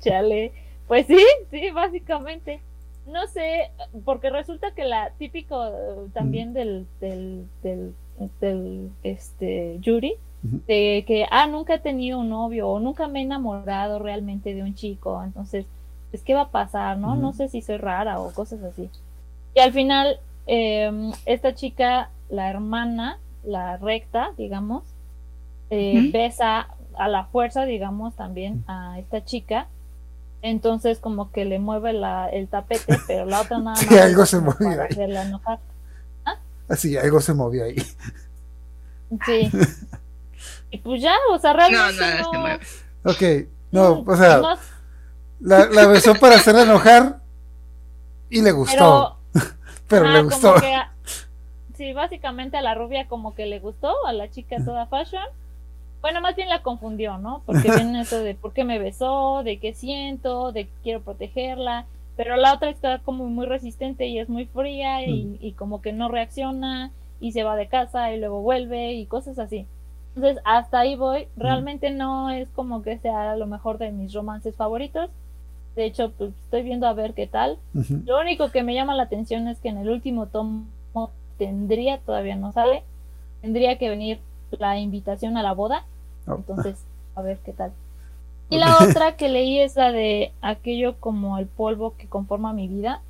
Chale. 0.00 0.52
Pues 0.88 1.06
sí, 1.06 1.18
sí, 1.50 1.70
básicamente. 1.70 2.60
No 3.06 3.26
sé, 3.26 3.70
porque 4.04 4.30
resulta 4.30 4.72
que 4.72 4.84
la 4.84 5.10
típico 5.18 5.66
eh, 5.66 6.08
también 6.12 6.52
del, 6.52 6.86
del, 7.00 7.46
del 7.62 7.94
del 8.40 8.90
este 9.02 9.78
Yuri, 9.80 10.14
de 10.66 11.04
que, 11.06 11.26
ah, 11.30 11.46
nunca 11.46 11.74
he 11.74 11.78
tenido 11.80 12.20
un 12.20 12.28
novio 12.28 12.68
o 12.68 12.80
nunca 12.80 13.08
me 13.08 13.20
he 13.20 13.22
enamorado 13.22 13.98
realmente 13.98 14.54
de 14.54 14.62
un 14.62 14.74
chico, 14.74 15.22
entonces, 15.24 15.66
pues, 16.10 16.22
¿qué 16.22 16.34
va 16.34 16.42
a 16.42 16.50
pasar? 16.50 16.98
No, 16.98 17.16
no 17.16 17.32
sé 17.32 17.48
si 17.48 17.62
soy 17.62 17.78
rara 17.78 18.20
o 18.20 18.32
cosas 18.32 18.62
así. 18.62 18.90
Y 19.54 19.60
al 19.60 19.72
final, 19.72 20.18
eh, 20.46 20.90
esta 21.26 21.54
chica, 21.54 22.10
la 22.28 22.50
hermana, 22.50 23.18
la 23.44 23.76
recta, 23.76 24.32
digamos, 24.36 24.84
eh, 25.70 26.00
Ujú. 26.00 26.12
besa 26.12 26.68
a 26.96 27.08
la 27.08 27.24
fuerza, 27.26 27.64
digamos, 27.64 28.14
también 28.14 28.64
a 28.68 28.98
esta 28.98 29.24
chica. 29.24 29.66
Entonces 30.42 30.98
como 30.98 31.30
que 31.30 31.44
le 31.44 31.58
mueve 31.58 31.92
la, 31.92 32.28
el 32.28 32.48
tapete, 32.48 32.98
pero 33.06 33.24
la 33.26 33.40
otra 33.42 33.58
nada 33.58 33.70
más. 33.76 33.78
Sí, 33.80 33.96
algo 33.98 34.26
se 34.26 34.38
movió 34.40 34.82
ahí. 34.82 34.88
enojar. 34.98 35.58
Así, 36.68 36.96
algo 36.96 37.20
se 37.20 37.34
movió 37.34 37.64
ahí. 37.64 37.76
Sí. 39.26 39.50
Y 40.70 40.78
pues 40.78 41.02
ya, 41.02 41.14
o 41.30 41.38
sea, 41.38 41.52
realmente 41.52 42.00
No, 42.00 42.18
no, 42.24 42.30
se 42.30 42.38
mueve. 42.38 42.60
Ok, 43.04 43.48
no, 43.72 44.04
o 44.06 44.16
sea, 44.16 44.38
no, 44.38 44.56
la, 45.40 45.66
la 45.66 45.86
besó 45.86 46.14
para 46.14 46.36
hacerla 46.36 46.62
enojar 46.62 47.18
y 48.30 48.40
le 48.40 48.52
gustó, 48.52 49.18
pero, 49.88 50.04
le 50.08 50.18
como 50.20 50.30
gustó. 50.30 50.54
que 50.54 50.74
a- 50.74 50.92
sí, 51.76 51.92
básicamente 51.92 52.56
a 52.56 52.62
la 52.62 52.74
rubia 52.74 53.06
como 53.06 53.34
que 53.34 53.44
le 53.46 53.58
gustó, 53.60 53.92
a 54.06 54.12
la 54.12 54.30
chica 54.30 54.56
toda 54.64 54.86
fashion. 54.86 55.22
Bueno, 56.02 56.20
más 56.20 56.36
bien 56.36 56.48
la 56.48 56.62
confundió, 56.62 57.16
¿no? 57.18 57.42
Porque 57.46 57.70
viene 57.76 58.02
eso 58.02 58.18
de 58.20 58.34
por 58.34 58.52
qué 58.52 58.64
me 58.64 58.78
besó, 58.78 59.42
de 59.42 59.58
qué 59.58 59.72
siento, 59.72 60.52
de 60.52 60.64
que 60.64 60.72
quiero 60.82 61.00
protegerla. 61.00 61.86
Pero 62.16 62.36
la 62.36 62.52
otra 62.54 62.68
está 62.68 62.98
como 62.98 63.24
muy 63.24 63.46
resistente 63.46 64.06
y 64.06 64.18
es 64.18 64.28
muy 64.28 64.44
fría 64.44 65.06
y, 65.06 65.38
y 65.40 65.52
como 65.52 65.80
que 65.80 65.92
no 65.92 66.08
reacciona 66.08 66.90
y 67.20 67.32
se 67.32 67.44
va 67.44 67.56
de 67.56 67.68
casa 67.68 68.12
y 68.12 68.18
luego 68.18 68.42
vuelve 68.42 68.92
y 68.92 69.06
cosas 69.06 69.38
así. 69.38 69.66
Entonces, 70.14 70.42
hasta 70.44 70.80
ahí 70.80 70.94
voy. 70.96 71.28
Realmente 71.36 71.90
no 71.90 72.30
es 72.30 72.48
como 72.50 72.82
que 72.82 72.98
sea 72.98 73.36
lo 73.36 73.46
mejor 73.46 73.78
de 73.78 73.92
mis 73.92 74.12
romances 74.12 74.54
favoritos. 74.56 75.08
De 75.74 75.86
hecho, 75.86 76.10
pues 76.10 76.32
estoy 76.44 76.62
viendo 76.62 76.86
a 76.86 76.92
ver 76.92 77.14
qué 77.14 77.26
tal. 77.26 77.58
Lo 78.04 78.20
único 78.20 78.50
que 78.50 78.62
me 78.62 78.74
llama 78.74 78.94
la 78.94 79.04
atención 79.04 79.48
es 79.48 79.58
que 79.58 79.70
en 79.70 79.78
el 79.78 79.88
último 79.88 80.26
tomo 80.26 80.66
tendría, 81.38 81.98
todavía 81.98 82.36
no 82.36 82.52
sale, 82.52 82.82
tendría 83.40 83.78
que 83.78 83.88
venir 83.88 84.20
la 84.58 84.78
invitación 84.78 85.38
a 85.38 85.42
la 85.42 85.52
boda. 85.52 85.84
Oh. 86.26 86.36
Entonces, 86.36 86.84
a 87.14 87.22
ver 87.22 87.38
qué 87.44 87.52
tal. 87.52 87.72
Y 88.48 88.58
la 88.58 88.78
otra 88.78 89.16
que 89.16 89.28
leí 89.28 89.60
es 89.60 89.76
la 89.76 89.92
de 89.92 90.32
aquello 90.42 90.96
como 91.00 91.38
el 91.38 91.46
polvo 91.46 91.94
que 91.96 92.06
conforma 92.06 92.52
mi 92.52 92.68
vida. 92.68 93.00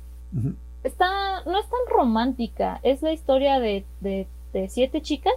Está, 0.83 1.43
no 1.45 1.59
es 1.59 1.65
tan 1.65 1.79
romántica, 1.89 2.79
es 2.83 3.01
la 3.01 3.11
historia 3.11 3.59
de, 3.59 3.85
de, 3.99 4.27
de 4.53 4.69
siete 4.69 5.01
chicas 5.01 5.35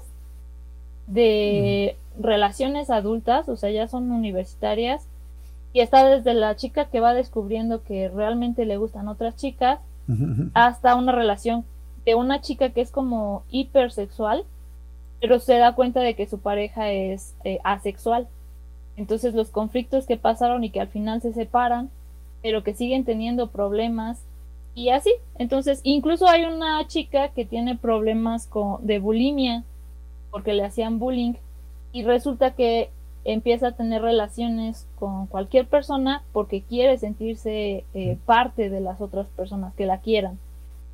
de 1.07 1.97
relaciones 2.19 2.90
adultas, 2.90 3.48
o 3.48 3.57
sea, 3.57 3.70
ya 3.70 3.89
son 3.89 4.11
universitarias, 4.11 5.07
y 5.73 5.81
está 5.81 6.09
desde 6.09 6.35
la 6.35 6.57
chica 6.57 6.86
que 6.86 7.01
va 7.01 7.12
descubriendo 7.15 7.82
que 7.82 8.09
realmente 8.09 8.65
le 8.65 8.77
gustan 8.77 9.09
otras 9.09 9.36
chicas, 9.36 9.81
hasta 10.55 10.94
una 10.94 11.12
relación 11.12 11.65
de 12.05 12.15
una 12.15 12.40
chica 12.40 12.70
que 12.70 12.81
es 12.81 12.90
como 12.90 13.43
hipersexual, 13.51 14.44
pero 15.20 15.38
se 15.38 15.59
da 15.59 15.74
cuenta 15.74 16.01
de 16.01 16.14
que 16.14 16.26
su 16.26 16.38
pareja 16.38 16.90
es 16.90 17.34
eh, 17.44 17.59
asexual. 17.64 18.28
Entonces 18.97 19.34
los 19.34 19.51
conflictos 19.51 20.06
que 20.06 20.16
pasaron 20.16 20.64
y 20.64 20.70
que 20.70 20.80
al 20.80 20.88
final 20.88 21.20
se 21.20 21.32
separan, 21.32 21.90
pero 22.43 22.62
que 22.62 22.74
siguen 22.74 23.05
teniendo 23.05 23.48
problemas 23.48 24.22
y 24.74 24.90
así. 24.90 25.12
Entonces 25.38 25.80
incluso 25.82 26.28
hay 26.28 26.44
una 26.44 26.86
chica 26.86 27.28
que 27.28 27.44
tiene 27.44 27.76
problemas 27.76 28.47
con, 28.47 28.86
de 28.86 28.98
bulimia 28.98 29.64
porque 30.30 30.52
le 30.52 30.64
hacían 30.64 30.98
bullying 30.98 31.34
y 31.93 32.02
resulta 32.02 32.52
que 32.52 32.90
empieza 33.24 33.68
a 33.68 33.72
tener 33.72 34.02
relaciones 34.02 34.86
con 34.98 35.26
cualquier 35.26 35.66
persona 35.66 36.22
porque 36.32 36.62
quiere 36.62 36.97
sentirse 36.98 37.84
eh, 37.94 38.18
parte 38.24 38.70
de 38.70 38.80
las 38.80 39.01
otras 39.01 39.26
personas 39.28 39.74
que 39.74 39.86
la 39.86 39.98
quieran. 39.98 40.38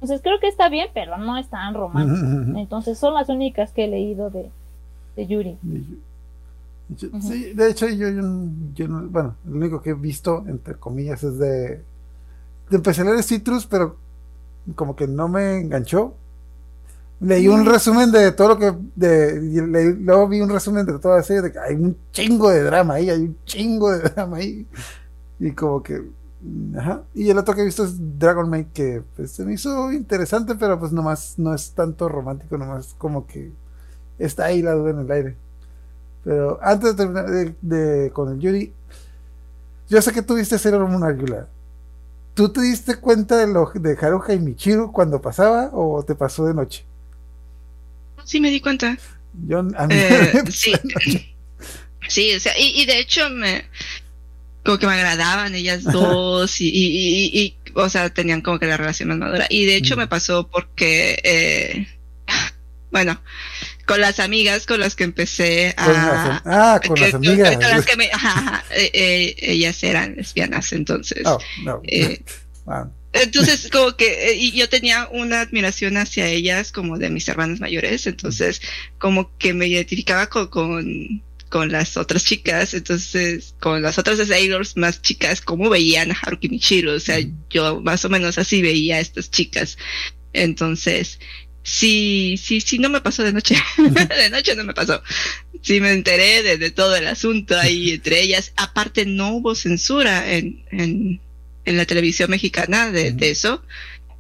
Entonces 0.02 0.20
creo 0.20 0.40
que 0.40 0.48
está 0.48 0.68
bien, 0.68 0.88
pero 0.92 1.16
no 1.16 1.36
es 1.38 1.48
tan 1.48 1.74
romántico. 1.74 2.58
Entonces 2.58 2.98
son 2.98 3.14
las 3.14 3.28
únicas 3.28 3.70
que 3.72 3.84
he 3.84 3.88
leído 3.88 4.30
de, 4.30 4.50
de 5.14 5.26
Yuri. 5.28 5.56
Yo-. 6.88 7.08
Sí, 7.20 7.52
de 7.54 7.70
hecho 7.70 7.88
yo, 7.88 8.08
yo, 8.08 8.20
no- 8.22 8.50
yo 8.74 8.88
no- 8.88 9.08
bueno, 9.08 9.36
lo 9.46 9.56
único 9.56 9.80
que 9.80 9.90
he 9.90 9.94
visto, 9.94 10.44
entre 10.48 10.74
comillas, 10.74 11.22
es 11.22 11.38
de, 11.38 11.80
de 12.68 12.76
empecé 12.76 13.02
a 13.02 13.04
leer 13.04 13.22
Citrus, 13.22 13.64
pero 13.66 13.96
como 14.74 14.94
que 14.96 15.06
no 15.06 15.28
me 15.28 15.58
enganchó. 15.60 16.14
Leí 17.20 17.46
un 17.46 17.64
resumen 17.64 18.10
de 18.10 18.32
todo 18.32 18.48
lo 18.48 18.58
que, 18.58 18.72
de, 18.96 19.40
leí- 19.40 19.96
luego 20.00 20.26
vi 20.26 20.40
un 20.40 20.50
resumen 20.50 20.84
de 20.84 20.98
toda 20.98 21.18
la 21.18 21.22
serie, 21.22 21.42
de 21.42 21.52
que 21.52 21.58
hay 21.60 21.76
un 21.76 21.96
chingo 22.10 22.50
de 22.50 22.64
drama 22.64 22.94
ahí, 22.94 23.08
hay 23.08 23.20
un 23.20 23.36
chingo 23.44 23.92
de 23.92 24.00
drama 24.00 24.38
ahí. 24.38 24.66
Y 25.38 25.52
como 25.52 25.80
que, 25.82 26.02
ajá. 26.77 27.02
Y 27.14 27.31
el 27.31 27.39
otro 27.39 27.55
que 27.55 27.62
he 27.62 27.64
visto 27.64 27.85
es 27.85 27.94
Dragon 28.19 28.48
Maid, 28.48 28.66
que 28.74 29.02
pues, 29.16 29.32
se 29.32 29.44
me 29.44 29.55
hizo 29.55 29.93
interesante, 29.93 30.55
pero 30.56 30.78
pues 30.78 30.93
nomás 30.93 31.35
no 31.39 31.55
es 31.55 31.73
tanto 31.73 32.09
romántico, 32.09 32.59
nomás 32.59 32.94
como 32.98 33.27
que 33.27 33.52
está 34.19 34.47
ahí 34.47 34.62
la 34.62 34.73
duda 34.74 34.90
en 34.93 35.01
el 35.01 35.12
aire. 35.12 35.36
Pero 36.24 36.59
antes 36.62 36.90
de 36.90 36.97
terminar 36.97 37.31
de, 37.31 37.56
de- 37.62 38.10
con 38.12 38.32
el 38.32 38.40
Yuri, 38.40 38.74
yo 39.89 40.01
sé 40.02 40.12
que 40.12 40.23
tuviste 40.23 40.59
ser 40.59 40.74
una 40.74 41.09
Aguilar. 41.09 41.48
¿Tú 42.35 42.51
te 42.52 42.62
diste 42.62 42.97
cuenta 43.01 43.36
de 43.39 43.48
lo 43.52 43.70
de 43.74 43.98
Haruha 44.01 44.35
y 44.35 44.40
Michiru 44.40 44.93
cuando 44.93 45.20
pasaba 45.23 45.70
o 45.73 46.02
te 46.05 46.14
pasó 46.16 46.47
de 46.47 46.55
noche? 46.55 46.85
Sí, 48.24 48.40
me 48.40 48.51
di 48.51 48.60
cuenta. 48.60 48.97
Yo, 49.48 49.59
a 49.77 49.86
mí 49.86 49.97
Eh, 50.09 50.35
me 50.44 50.44
sí. 50.51 50.82
Sí, 52.09 52.35
o 52.35 52.40
sea, 52.40 52.52
y, 52.59 52.82
y 52.82 52.86
de 52.86 52.98
hecho 52.98 53.28
me 53.31 53.64
como 54.64 54.78
que 54.78 54.86
me 54.86 54.93
agradaban 54.94 55.55
ellas 55.55 55.82
dos 55.84 56.60
y, 56.60 56.68
y, 56.68 56.86
y- 56.86 57.39
y, 57.40 57.56
o 57.74 57.89
sea, 57.89 58.10
tenían 58.10 58.40
como 58.43 58.59
que 58.59 58.66
la 58.66 58.76
relación 58.76 59.09
más 59.10 59.18
madura. 59.18 59.47
Y 59.51 59.64
de 59.66 59.76
hecho 59.76 59.97
Mm. 59.97 59.98
me 60.01 60.06
pasó 60.06 60.47
porque, 60.48 61.18
eh, 61.24 61.86
bueno, 62.90 63.20
con 63.86 64.01
las 64.01 64.20
amigas 64.20 64.66
con 64.66 64.78
las 64.80 64.94
que 64.94 65.05
empecé 65.05 65.74
Con 65.76 65.93
las- 65.93 66.02
a... 66.05 66.43
ah, 66.74 66.80
con 66.86 66.94
que- 66.94 67.01
las 67.02 67.10
que- 67.10 67.16
amigas. 67.16 67.52
con 67.56 67.70
las 67.70 67.84
que 67.86 67.97
me- 67.97 68.10
ajá, 68.12 68.39
ajá, 68.39 68.64
eh, 68.76 68.90
eh, 68.94 69.34
ellas 69.39 69.82
eran 69.82 70.14
lesbianas, 70.16 70.72
entonces... 70.72 71.22
Oh, 71.26 71.39
no. 71.64 71.80
eh, 71.84 72.20
Ah, 72.64 72.86
entonces, 73.12 73.68
como 73.72 73.97
que 73.97 74.30
eh, 74.30 74.36
y 74.36 74.52
yo 74.52 74.68
tenía 74.68 75.09
una 75.10 75.40
admiración 75.40 75.97
hacia 75.97 76.28
ellas 76.28 76.70
como 76.70 76.97
de 76.97 77.10
mis 77.10 77.28
hermanas 77.28 77.59
mayores, 77.59 78.06
entonces 78.06 78.62
como 78.98 79.36
que 79.36 79.52
me 79.52 79.66
identificaba 79.66 80.28
con, 80.28 80.47
con, 80.47 81.20
con 81.52 81.70
las 81.70 81.98
otras 81.98 82.24
chicas, 82.24 82.72
entonces 82.72 83.54
con 83.60 83.82
las 83.82 83.98
otras 83.98 84.26
Sailors 84.26 84.74
más 84.78 85.02
chicas, 85.02 85.42
como 85.42 85.68
veían 85.68 86.10
a 86.10 86.14
Haruki 86.14 86.48
Michiru, 86.48 86.92
o 86.92 86.98
sea, 86.98 87.18
yo 87.50 87.82
más 87.82 88.02
o 88.06 88.08
menos 88.08 88.38
así 88.38 88.62
veía 88.62 88.96
a 88.96 89.00
estas 89.00 89.30
chicas. 89.30 89.76
Entonces, 90.32 91.20
sí, 91.62 92.40
sí, 92.42 92.62
sí, 92.62 92.78
no 92.78 92.88
me 92.88 93.02
pasó 93.02 93.22
de 93.22 93.34
noche, 93.34 93.54
de 93.76 94.30
noche 94.30 94.56
no 94.56 94.64
me 94.64 94.72
pasó. 94.72 95.02
Sí 95.60 95.82
me 95.82 95.92
enteré 95.92 96.42
de, 96.42 96.56
de 96.56 96.70
todo 96.70 96.96
el 96.96 97.06
asunto 97.06 97.58
ahí 97.58 97.90
entre 97.90 98.22
ellas. 98.22 98.54
Aparte, 98.56 99.04
no 99.04 99.34
hubo 99.34 99.54
censura 99.54 100.32
en, 100.32 100.64
en, 100.70 101.20
en 101.66 101.76
la 101.76 101.84
televisión 101.84 102.30
mexicana 102.30 102.90
de, 102.90 103.12
de 103.12 103.30
eso. 103.30 103.62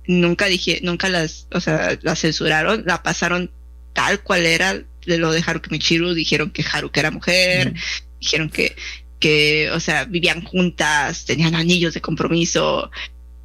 Nunca 0.06 0.46
dije, 0.46 0.80
nunca 0.82 1.08
las, 1.08 1.46
o 1.50 1.60
sea, 1.60 1.98
la 2.02 2.14
censuraron, 2.14 2.82
la 2.84 3.02
pasaron 3.02 3.50
tal 3.94 4.20
cual 4.22 4.44
era 4.44 4.84
de 5.06 5.18
lo 5.18 5.30
de 5.32 5.42
Haruki 5.46 5.70
Michiru. 5.70 6.14
Dijeron 6.14 6.50
que 6.50 6.64
Haruki 6.70 7.00
era 7.00 7.10
mujer, 7.10 7.74
dijeron 8.20 8.48
que, 8.50 8.76
que, 9.20 9.70
o 9.72 9.80
sea, 9.80 10.04
vivían 10.04 10.42
juntas, 10.44 11.24
tenían 11.24 11.54
anillos 11.54 11.94
de 11.94 12.00
compromiso 12.00 12.90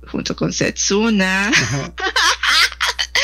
junto 0.07 0.35
con 0.35 0.53
Setsuna. 0.53 1.51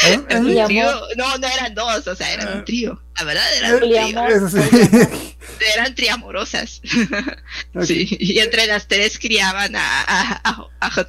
Y 0.05 0.35
Un 0.35 0.65
trío, 0.65 0.91
no, 1.15 1.37
no 1.37 1.47
eran 1.47 1.73
dos, 1.73 2.05
o 2.07 2.13
sea, 2.15 2.33
eran 2.33 2.47
Ah. 2.49 2.53
un 2.55 2.65
trío. 2.65 3.01
La 3.15 3.23
verdad, 3.23 3.57
eran 3.57 3.73
un 3.75 3.79
trío. 3.79 5.21
Eran 5.75 5.95
triamorosas. 5.95 6.81
Ok. 7.73 7.85
Sí, 7.85 8.17
y 8.19 8.37
entre 8.39 8.67
las 8.67 8.87
tres 8.89 9.17
criaban 9.17 9.73
a, 9.77 10.01
a, 10.05 10.67
a. 10.81 11.05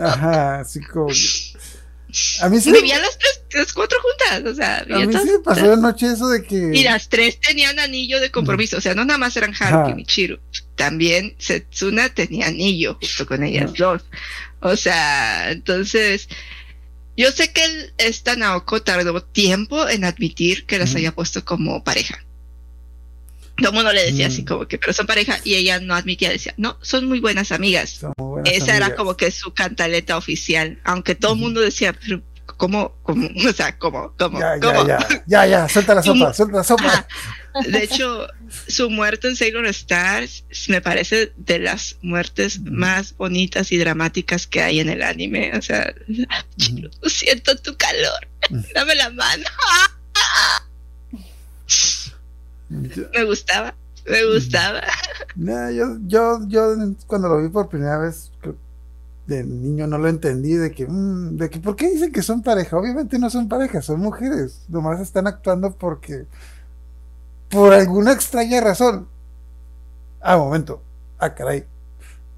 Ajá, 0.00 0.60
así 0.60 0.80
como. 0.80 1.08
A 2.40 2.48
mí 2.48 2.60
sí, 2.60 2.70
me- 2.70 2.78
Vivían 2.78 3.02
las 3.02 3.18
tres, 3.18 3.42
las 3.54 3.72
cuatro 3.72 3.98
juntas, 4.00 4.52
o 4.52 4.54
sea, 4.54 4.78
a 4.78 4.84
vivían 4.84 5.06
mí 5.08 5.12
todas 5.12 5.26
sí 5.26 5.32
me 5.32 5.38
pasó 5.40 5.70
de 5.70 5.76
noche 5.76 6.06
eso 6.12 6.28
de 6.28 6.42
que. 6.44 6.70
Y 6.74 6.82
las 6.84 7.08
tres 7.08 7.38
tenían 7.40 7.78
anillo 7.78 8.20
de 8.20 8.30
compromiso, 8.30 8.76
o 8.78 8.80
sea, 8.80 8.94
no 8.94 9.04
nada 9.04 9.18
más 9.18 9.36
eran 9.36 9.54
Haruki 9.58 9.90
y 9.92 9.94
Michiru, 9.94 10.38
también 10.76 11.34
Setsuna 11.38 12.08
tenía 12.08 12.46
anillo 12.48 12.98
junto 13.00 13.26
con 13.26 13.42
ellas 13.42 13.72
dos. 13.76 14.02
O 14.60 14.76
sea, 14.76 15.50
entonces, 15.50 16.28
yo 17.16 17.30
sé 17.32 17.52
que 17.52 17.64
el- 17.64 17.92
esta 17.98 18.34
Naoko 18.36 18.82
tardó 18.82 19.22
tiempo 19.22 19.88
en 19.88 20.04
admitir 20.04 20.64
que 20.66 20.78
las 20.78 20.94
había 20.94 21.12
puesto 21.14 21.44
como 21.44 21.84
pareja. 21.84 22.24
Todo 23.56 23.68
el 23.68 23.74
mundo 23.74 23.92
le 23.92 24.04
decía 24.04 24.26
así 24.26 24.42
Mm. 24.42 24.46
como 24.46 24.66
que, 24.66 24.78
pero 24.78 24.92
son 24.92 25.06
pareja, 25.06 25.38
y 25.44 25.54
ella 25.54 25.78
no 25.80 25.94
admitía, 25.94 26.30
decía, 26.30 26.54
no, 26.56 26.76
son 26.82 27.06
muy 27.06 27.20
buenas 27.20 27.52
amigas. 27.52 27.90
Son 27.90 28.12
muy 28.18 28.42
buenas 28.42 28.52
Esa 28.52 28.76
era 28.76 28.94
como 28.96 29.16
que 29.16 29.30
su 29.30 29.52
cantaleta 29.54 30.16
oficial, 30.16 30.80
aunque 30.84 31.14
todo 31.14 31.34
el 31.34 31.38
mundo 31.38 31.60
decía, 31.60 31.92
pero 31.92 32.20
¿cómo, 32.56 32.96
cómo, 33.02 33.28
o 33.48 33.52
sea, 33.52 33.78
cómo, 33.78 34.12
cómo, 34.18 34.40
Ya, 34.40 34.58
cómo? 34.60 34.86
ya, 34.88 34.98
ya, 35.08 35.24
ya, 35.26 35.46
ya, 35.46 35.68
suelta 35.68 35.94
la 35.94 36.02
sopa, 36.04 36.34
suelta 36.34 36.56
la 36.58 36.64
sopa. 36.64 36.84
Ajá. 36.84 37.06
De 37.68 37.84
hecho, 37.84 38.26
su 38.66 38.90
muerte 38.90 39.28
en 39.28 39.36
Sailor 39.36 39.66
Stars 39.66 40.44
me 40.66 40.80
parece 40.80 41.32
de 41.36 41.60
las 41.60 41.98
muertes 42.02 42.60
más 42.62 43.16
bonitas 43.16 43.70
y 43.70 43.76
dramáticas 43.76 44.48
que 44.48 44.60
hay 44.60 44.80
en 44.80 44.88
el 44.88 45.02
anime. 45.04 45.52
O 45.56 45.62
sea, 45.62 45.94
siento 47.06 47.56
tu 47.58 47.76
calor, 47.76 48.26
dame 48.74 48.96
la 48.96 49.10
mano. 49.10 49.44
Me 53.12 53.24
gustaba, 53.24 53.74
me 54.06 54.24
gustaba. 54.32 54.82
Nah, 55.36 55.70
yo, 55.70 55.98
yo, 56.06 56.40
yo 56.48 56.74
cuando 57.06 57.28
lo 57.28 57.42
vi 57.42 57.48
por 57.48 57.68
primera 57.68 57.98
vez, 57.98 58.30
de 59.26 59.42
niño 59.44 59.86
no 59.86 59.98
lo 59.98 60.08
entendí, 60.08 60.54
de 60.54 60.70
que, 60.70 60.86
mm, 60.86 61.36
de 61.36 61.50
que, 61.50 61.58
¿por 61.60 61.76
qué 61.76 61.88
dicen 61.90 62.12
que 62.12 62.22
son 62.22 62.42
pareja? 62.42 62.76
Obviamente 62.76 63.18
no 63.18 63.30
son 63.30 63.48
pareja, 63.48 63.80
son 63.80 64.00
mujeres, 64.00 64.60
nomás 64.68 65.00
están 65.00 65.26
actuando 65.26 65.74
porque, 65.74 66.26
por 67.48 67.72
alguna 67.72 68.12
extraña 68.12 68.60
razón. 68.60 69.08
Ah, 70.20 70.36
momento, 70.36 70.82
ah, 71.18 71.34
caray, 71.34 71.64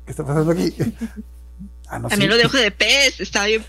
¿qué 0.04 0.10
está 0.10 0.24
pasando 0.24 0.52
aquí? 0.52 0.74
Ah, 1.88 2.00
no, 2.00 2.08
También 2.08 2.32
sí. 2.32 2.36
lo 2.36 2.42
de 2.42 2.46
ojo 2.46 2.56
de 2.56 2.72
pez, 2.72 3.20
estaba 3.20 3.46
bien, 3.46 3.64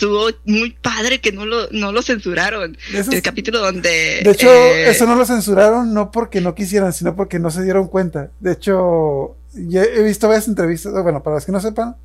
estuvo 0.00 0.28
muy 0.46 0.70
padre 0.80 1.20
que 1.20 1.30
no 1.32 1.44
lo, 1.44 1.68
no 1.72 1.92
lo 1.92 2.00
censuraron. 2.02 2.76
Eso 2.94 3.10
El 3.10 3.18
es- 3.18 3.22
capítulo 3.22 3.58
donde... 3.58 4.20
De 4.24 4.30
hecho, 4.30 4.50
eh, 4.50 4.88
eso 4.90 5.04
no 5.06 5.14
lo 5.14 5.26
censuraron 5.26 5.92
no 5.92 6.10
porque 6.10 6.40
no 6.40 6.54
quisieran, 6.54 6.92
sino 6.94 7.14
porque 7.14 7.38
no 7.38 7.50
se 7.50 7.62
dieron 7.62 7.86
cuenta. 7.88 8.30
De 8.40 8.52
hecho, 8.52 9.36
ya 9.52 9.82
he 9.82 10.02
visto 10.02 10.26
varias 10.26 10.48
entrevistas, 10.48 10.92
bueno, 11.02 11.22
para 11.22 11.36
los 11.36 11.44
que 11.44 11.52
no 11.52 11.60
sepan, 11.60 11.96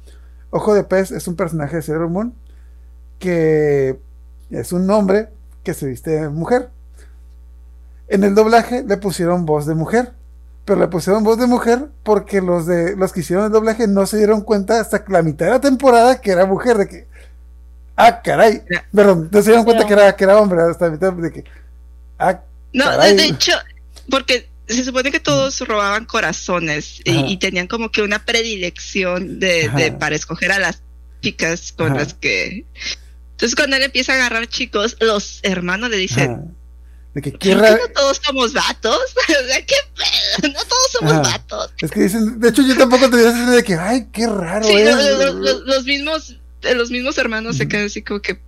Ojo 0.50 0.74
de 0.74 0.84
Pez 0.84 1.12
es 1.12 1.28
un 1.28 1.36
personaje 1.36 1.78
de 1.78 1.82
Sailor 1.82 2.10
Moon 2.10 2.34
que 3.20 3.98
es 4.50 4.72
un 4.74 4.90
hombre 4.92 5.30
que 5.64 5.74
se 5.74 5.88
viste 5.88 6.12
de 6.12 6.30
mujer. 6.30 6.70
En 8.08 8.24
el 8.24 8.36
doblaje 8.36 8.84
le 8.88 8.98
pusieron 8.98 9.46
voz 9.46 9.66
de 9.66 9.74
mujer, 9.74 10.12
pero 10.66 10.80
le 10.80 10.88
pusieron 10.88 11.24
voz 11.24 11.38
de 11.40 11.48
mujer 11.48 11.88
porque 12.04 12.42
los 12.42 12.66
de 12.68 12.96
los 12.96 13.14
que 13.14 13.22
hicieron 13.22 13.46
el 13.46 13.52
doblaje 13.52 13.88
no 13.88 14.06
se 14.06 14.18
dieron 14.18 14.42
cuenta 14.42 14.80
hasta 14.80 15.04
la 15.08 15.24
mitad 15.24 15.46
de 15.46 15.52
la 15.54 15.62
temporada 15.62 16.22
que 16.22 16.32
era 16.32 16.46
mujer, 16.46 16.78
de 16.78 16.88
que 16.88 17.08
ah, 17.96 18.22
caray, 18.22 18.62
perdón, 18.94 19.30
no 19.32 19.42
se 19.42 19.50
dieron 19.50 19.66
cuenta 19.66 19.86
que 19.88 19.94
era 19.94 20.16
que 20.16 20.24
era 20.24 20.38
hombre 20.40 20.60
hasta 20.70 20.90
mitad 20.90 21.14
de 21.14 21.32
que 21.32 21.44
ah, 22.20 22.40
No, 22.74 22.86
de, 22.92 22.98
Caray. 22.98 23.16
de 23.18 23.26
hecho, 23.26 23.52
porque 24.10 24.50
se 24.68 24.84
supone 24.84 25.12
que 25.12 25.20
todos 25.20 25.60
robaban 25.62 26.06
corazones 26.06 27.00
y, 27.06 27.38
tenían 27.38 27.68
como 27.68 27.92
que 27.92 28.02
una 28.02 28.26
predilección 28.26 29.40
de, 29.40 29.70
de- 29.70 29.92
para 29.92 30.16
escoger 30.16 30.52
a 30.52 30.60
las 30.60 30.82
chicas 31.22 31.72
con 31.72 31.92
Ajá. 31.92 32.00
las 32.02 32.14
que... 32.16 32.66
Entonces 33.32 33.56
cuando 33.56 33.76
él 33.76 33.84
empieza 33.84 34.14
a 34.14 34.16
agarrar 34.16 34.48
chicos, 34.48 34.96
los 35.02 35.40
hermanos 35.44 35.90
le 35.90 35.98
dicen, 35.98 36.32
ajá, 36.32 36.42
de 37.14 37.22
que 37.22 37.32
qué 37.34 37.52
¿por 37.54 37.62
ra- 37.62 37.76
qué 37.76 37.82
no 37.82 37.88
todos 37.94 38.22
somos 38.24 38.54
vatos? 38.54 39.00
o 39.44 39.48
sea, 39.48 39.66
¿qué 39.66 39.76
pedo? 39.96 40.54
No 40.54 40.60
todos 40.64 40.92
somos 40.92 41.12
Ajá. 41.14 41.22
vatos. 41.22 41.74
Es 41.82 41.92
que 41.92 42.00
dicen, 42.04 42.40
de 42.40 42.50
hecho 42.50 42.62
yo 42.64 42.76
tampoco 42.78 43.10
te 43.10 43.20
esa 43.20 43.52
de 43.52 43.64
que, 43.64 43.76
ay, 43.76 44.08
qué 44.12 44.26
raro 44.26 44.66
Sí, 44.66 44.74
es. 44.74 44.96
lo- 44.96 45.18
lo- 45.18 45.34
lo- 45.34 45.60
los 45.66 45.84
mismos, 45.86 46.38
los 46.76 46.92
mismos 46.92 47.18
hermanos 47.18 47.58
se 47.58 47.68
quedan 47.68 47.86
así 47.86 48.02
como 48.02 48.22
que, 48.22 48.40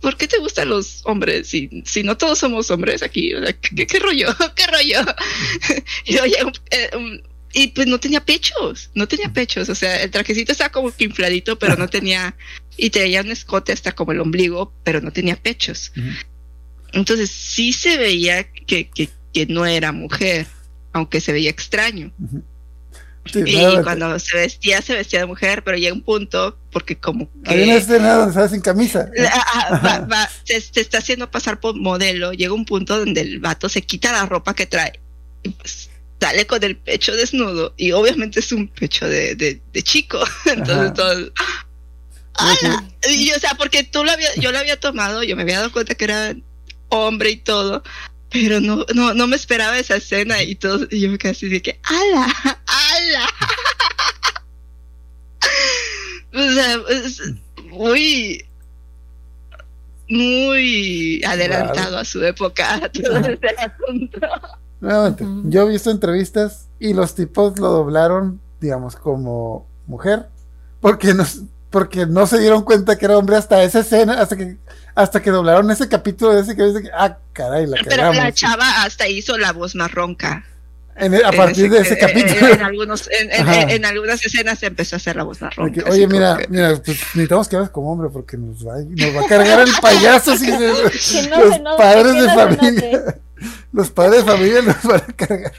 ¿por 0.00 0.16
qué 0.16 0.28
te 0.28 0.38
gustan 0.38 0.68
los 0.68 1.00
hombres? 1.04 1.48
Si, 1.48 1.82
si 1.84 2.02
no 2.02 2.16
todos 2.16 2.38
somos 2.38 2.70
hombres 2.70 3.02
aquí, 3.02 3.34
o 3.34 3.42
sea, 3.42 3.52
¿qué, 3.54 3.86
qué 3.86 3.98
rollo? 3.98 4.28
¿Qué 4.54 4.66
rollo? 4.66 5.00
y, 6.04 6.18
oye, 6.18 6.44
un- 6.44 6.52
eh, 6.70 6.90
un- 6.96 7.22
y 7.52 7.68
pues 7.68 7.86
no 7.86 7.98
tenía 7.98 8.20
pechos, 8.24 8.90
no 8.94 9.08
tenía 9.08 9.32
pechos, 9.32 9.70
o 9.70 9.74
sea, 9.74 10.02
el 10.02 10.10
trajecito 10.10 10.52
estaba 10.52 10.70
como 10.70 10.94
que 10.94 11.04
infladito, 11.04 11.58
pero 11.58 11.76
no 11.76 11.88
tenía, 11.88 12.36
y 12.76 12.90
tenía 12.90 13.22
un 13.22 13.30
escote 13.30 13.72
hasta 13.72 13.92
como 13.92 14.12
el 14.12 14.20
ombligo, 14.20 14.70
pero 14.84 15.00
no 15.00 15.10
tenía 15.12 15.34
pechos. 15.36 15.90
Entonces 16.92 17.30
sí 17.30 17.72
se 17.72 17.96
veía 17.96 18.50
que, 18.52 18.90
que, 18.90 19.08
que 19.32 19.46
no 19.46 19.64
era 19.64 19.92
mujer, 19.92 20.46
aunque 20.92 21.20
se 21.22 21.32
veía 21.32 21.48
extraño. 21.50 22.12
Sí, 23.32 23.42
Y 23.46 23.82
cuando 23.82 24.18
se 24.18 24.36
vestía, 24.36 24.80
se 24.82 24.94
vestía 24.94 25.20
de 25.20 25.26
mujer, 25.26 25.62
pero 25.64 25.76
llega 25.76 25.94
un 25.94 26.02
punto, 26.02 26.58
porque 26.70 26.96
como 26.98 27.28
que 27.44 27.50
Hay 27.50 27.62
una 27.64 27.74
escena 27.76 28.14
donde 28.14 28.34
sale 28.34 28.48
sin 28.48 28.60
camisa. 28.60 29.08
la- 29.16 29.30
ah, 29.34 29.80
va- 29.84 29.98
va- 30.06 30.30
se, 30.44 30.60
se 30.60 30.80
está 30.80 30.98
haciendo 30.98 31.30
pasar 31.30 31.60
por 31.60 31.76
modelo, 31.76 32.32
llega 32.32 32.52
un 32.52 32.64
punto 32.64 32.98
donde 32.98 33.20
el 33.20 33.38
vato 33.40 33.68
se 33.68 33.82
quita 33.82 34.12
la 34.12 34.26
ropa 34.26 34.54
que 34.54 34.66
trae 34.66 35.00
y 35.42 35.50
pues 35.50 35.90
sale 36.20 36.46
con 36.46 36.62
el 36.64 36.76
pecho 36.76 37.14
desnudo 37.14 37.74
y 37.76 37.92
obviamente 37.92 38.40
es 38.40 38.50
un 38.50 38.66
pecho 38.68 39.06
de, 39.08 39.34
de, 39.36 39.60
de 39.72 39.82
chico. 39.82 40.18
Entonces 40.46 40.92
todo, 40.94 41.30
¡ala! 42.34 42.84
Y, 43.08 43.30
o 43.32 43.38
sea, 43.38 43.54
porque 43.54 43.84
tú 43.84 44.04
lo 44.04 44.10
había, 44.10 44.34
yo 44.36 44.52
lo 44.52 44.58
había 44.58 44.78
tomado, 44.78 45.22
yo 45.22 45.36
me 45.36 45.42
había 45.42 45.58
dado 45.58 45.72
cuenta 45.72 45.94
que 45.94 46.04
era 46.04 46.34
hombre 46.88 47.30
y 47.30 47.36
todo, 47.36 47.82
pero 48.30 48.60
no, 48.60 48.84
no, 48.94 49.14
no 49.14 49.26
me 49.26 49.36
esperaba 49.36 49.78
esa 49.78 49.96
escena 49.96 50.42
y 50.42 50.54
todo, 50.54 50.86
y 50.90 51.00
yo 51.00 51.10
me 51.10 51.18
quedé 51.18 51.32
así 51.32 51.48
de 51.48 51.62
que, 51.62 51.80
¡ala! 51.84 52.26
¡ala! 52.66 53.26
o 56.34 56.52
sea, 56.52 56.76
es 56.90 57.22
muy, 57.70 58.44
muy 60.08 61.22
adelantado 61.24 61.98
a 61.98 62.04
su 62.04 62.22
época 62.24 62.80
todo 63.02 63.18
este 63.18 63.48
asunto. 63.48 64.20
Nuevamente, 64.80 65.24
yo 65.44 65.62
he 65.62 65.70
visto 65.70 65.90
entrevistas 65.90 66.68
y 66.78 66.94
los 66.94 67.14
tipos 67.14 67.58
lo 67.58 67.70
doblaron, 67.70 68.40
digamos, 68.60 68.94
como 68.94 69.66
mujer, 69.86 70.28
porque 70.80 71.14
no, 71.14 71.24
porque 71.70 72.06
no 72.06 72.26
se 72.26 72.38
dieron 72.38 72.62
cuenta 72.62 72.96
que 72.96 73.06
era 73.06 73.18
hombre 73.18 73.36
hasta 73.36 73.62
esa 73.62 73.80
escena, 73.80 74.20
hasta 74.20 74.36
que, 74.36 74.56
hasta 75.02 75.22
que 75.22 75.30
doblaron 75.30 75.70
ese 75.70 75.88
capítulo 75.88 76.34
de 76.34 76.42
ese 76.42 76.56
que 76.56 76.64
dice 76.64 76.82
que, 76.82 76.90
ah, 76.92 77.16
caray, 77.32 77.66
la 77.66 77.76
Pero 77.84 77.88
cagamos. 77.90 78.16
la 78.16 78.32
chava 78.32 78.82
hasta 78.82 79.06
hizo 79.08 79.38
la 79.38 79.52
voz 79.52 79.74
más 79.74 79.90
ronca. 79.92 80.44
En 80.96 81.14
a 81.14 81.28
En 81.28 81.36
partir 81.36 81.70
de 81.70 81.78
ese 81.78 81.96
capítulo. 81.96 82.48
En, 82.48 82.60
algunos, 82.60 83.08
en, 83.20 83.30
en- 83.30 83.48
Ajá. 83.48 83.60
en 83.62 83.84
algunas 83.84 84.24
escenas 84.26 84.60
empezó 84.64 84.96
a 84.96 84.98
hacer 84.98 85.14
la 85.14 85.22
voz 85.22 85.40
más 85.40 85.54
ronca. 85.54 85.84
Oye, 85.88 86.08
mira, 86.08 86.36
que- 86.38 86.48
mira, 86.48 86.70
pues 86.84 86.98
necesitamos 87.14 87.46
que 87.48 87.54
hagas 87.54 87.70
como 87.70 87.92
hombre 87.92 88.08
porque 88.12 88.36
nos 88.36 88.66
va, 88.66 88.78
nos 88.80 89.16
va 89.16 89.20
a 89.24 89.28
cargar 89.28 89.60
el 89.60 89.72
payaso 89.80 90.36
si 90.36 90.48
no 91.28 91.38
los 91.44 91.60
note, 91.60 91.76
padres 91.82 92.12
de 92.14 92.26
no 92.26 92.34
familia, 92.34 93.16
los 93.72 93.90
padres 93.90 94.24
de 94.24 94.32
familia 94.32 94.62
nos 94.62 94.82
van 94.82 95.02
a 95.08 95.12
cargar. 95.12 95.52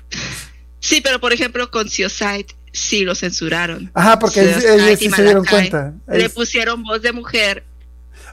Sí, 0.82 1.00
pero 1.00 1.22
por 1.22 1.32
ejemplo 1.32 1.72
con 1.72 1.88
Siosite 1.88 2.54
sí 2.74 3.06
lo 3.06 3.16
censuraron. 3.16 3.90
Ajá, 3.94 4.20
porque 4.20 4.42
ellos 4.42 5.00
sí 5.00 5.10
se 5.10 5.24
dieron 5.24 5.46
cuenta. 5.46 5.94
Le 6.08 6.30
pusieron 6.30 6.84
voz 6.84 7.02
de 7.02 7.14
mujer 7.14 7.64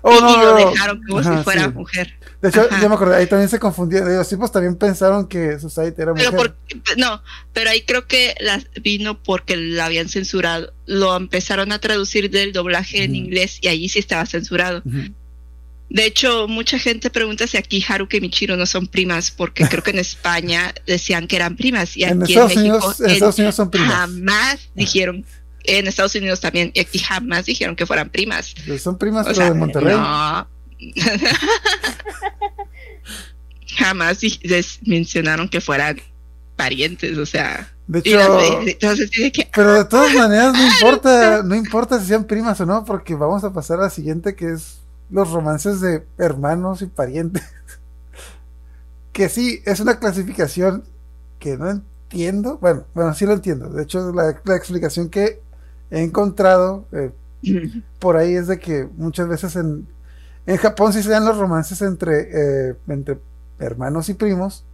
Oh, 0.03 0.15
y, 0.17 0.21
no, 0.21 0.31
y 0.31 0.37
lo 0.37 0.59
no. 0.61 0.71
dejaron 0.71 1.03
como 1.05 1.19
Ajá, 1.21 1.39
si 1.39 1.45
fuera 1.45 1.65
sí. 1.65 1.71
mujer. 1.71 2.15
De 2.43 2.49
hecho, 2.51 2.63
Ajá. 2.71 2.81
ya 2.83 2.89
me 2.89 2.95
acordé, 2.95 3.17
ahí 3.17 3.27
también 3.27 3.49
se 3.49 3.59
confundieron. 3.59 4.15
Los 4.15 4.29
tipos 4.29 4.53
también 4.53 4.77
pensaron 4.77 5.27
que 5.27 5.59
Society 5.59 6.03
era 6.03 6.15
Pero 6.15 6.33
mujer. 6.33 6.55
no, 6.97 7.23
pero 7.53 7.71
ahí 7.71 7.83
creo 7.83 8.07
que 8.07 8.35
la, 8.41 8.63
vino 8.83 9.23
porque 9.23 9.57
la 9.57 9.87
habían 9.87 10.09
censurado. 10.09 10.73
Lo 10.87 11.17
empezaron 11.17 11.73
a 11.73 11.79
traducir 11.81 12.31
del 12.31 12.53
doblaje 12.53 13.05
en 13.05 13.15
inglés 13.17 13.59
y 13.63 13.69
allí 13.69 13.89
sí 13.89 13.99
estaba 13.99 14.27
censurado. 14.27 14.83
De 15.89 16.05
hecho, 16.05 16.49
mucha 16.49 16.79
gente 16.81 17.11
pregunta 17.11 17.47
si 17.47 17.57
aquí 17.57 17.85
Haruka 17.89 18.17
y 18.17 18.21
Michiro 18.21 18.57
no 18.57 18.67
son 18.67 18.89
primas, 18.89 19.31
porque 19.31 19.67
creo 19.69 19.85
que 19.85 19.93
en 19.93 19.99
España 20.01 20.75
decían 20.85 21.29
que 21.29 21.37
eran 21.37 21.57
primas 21.57 21.97
y 21.97 22.03
En 22.03 22.23
aquí 22.23 22.33
Estados, 22.33 22.53
en 22.53 22.59
México 22.59 22.77
Unidos, 22.87 23.01
en- 23.01 23.11
Estados 23.11 23.39
Unidos 23.39 23.55
son 23.55 23.71
primas. 23.71 23.93
jamás 23.93 24.69
dijeron, 24.75 25.25
en 25.67 25.87
Estados 25.87 26.15
Unidos 26.15 26.41
también, 26.41 26.71
y 26.75 26.81
aquí 26.81 26.99
jamás 26.99 27.47
dijeron 27.47 27.77
que 27.77 27.87
fueran 27.87 28.11
primas. 28.11 28.55
Son 28.79 28.97
primas, 28.99 29.27
O 29.27 29.35
sea, 29.35 29.51
de 29.51 29.55
Monterrey. 29.55 29.97
no. 29.97 30.49
jamás 33.79 34.21
les 34.43 34.81
mencionaron 34.87 35.49
que 35.49 35.61
fueran 35.61 36.01
parientes, 36.57 37.17
o 37.19 37.27
sea. 37.27 37.73
De 37.87 37.99
las 37.99 38.07
hecho, 38.07 38.61
entonces 38.67 39.11
de 39.13 39.31
que, 39.31 39.49
pero 39.55 39.75
de 39.75 39.85
todas 39.85 40.13
maneras 40.15 40.53
no 40.55 40.67
importa, 40.67 41.43
no 41.45 41.55
importa 41.55 42.01
si 42.01 42.07
sean 42.07 42.25
primas 42.25 42.61
o 42.61 42.67
no, 42.67 42.85
porque 42.85 43.15
vamos 43.15 43.45
a 43.45 43.53
pasar 43.53 43.79
a 43.79 43.85
la 43.85 43.91
siguiente 43.91 44.35
que 44.35 44.53
es 44.53 44.79
los 45.09 45.31
romances 45.31 45.81
de 45.81 46.05
hermanos 46.19 46.83
y 46.83 46.87
parientes. 46.87 47.43
Que 49.13 49.31
sí, 49.31 49.63
es 49.65 49.81
una 49.81 49.99
clasificación 49.99 50.85
que 51.39 51.57
no 51.57 51.71
entiendo. 51.71 52.59
Bueno, 52.61 52.85
bueno, 52.93 53.15
sí 53.15 53.25
lo 53.25 53.33
entiendo. 53.33 53.71
De 53.71 53.85
hecho, 53.85 54.13
la, 54.13 54.39
la 54.45 54.57
explicación 54.57 55.09
que 55.09 55.41
he 55.91 56.03
encontrado 56.03 56.85
eh, 56.93 57.13
por 57.99 58.17
ahí 58.17 58.35
es 58.35 58.47
de 58.49 58.59
que 58.59 58.89
muchas 58.97 59.29
veces 59.29 59.57
en, 59.57 59.87
en 60.47 60.57
Japón 60.57 60.93
sí 60.93 61.03
se 61.03 61.11
dan 61.11 61.25
los 61.25 61.39
romances 61.39 61.83
entre, 61.83 62.71
eh, 62.71 62.77
entre 62.89 63.19
hermanos 63.59 64.09
y 64.09 64.15
primos, 64.15 64.65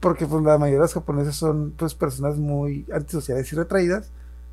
porque 0.00 0.26
pues 0.26 0.42
la 0.44 0.58
mayoría 0.58 0.78
de 0.78 0.84
los 0.84 0.94
japoneses 0.94 1.34
son 1.36 1.72
pues 1.76 1.94
personas 1.94 2.36
muy 2.36 2.86
antisociales 2.92 3.52
y 3.52 3.56
retraídas, 3.56 4.10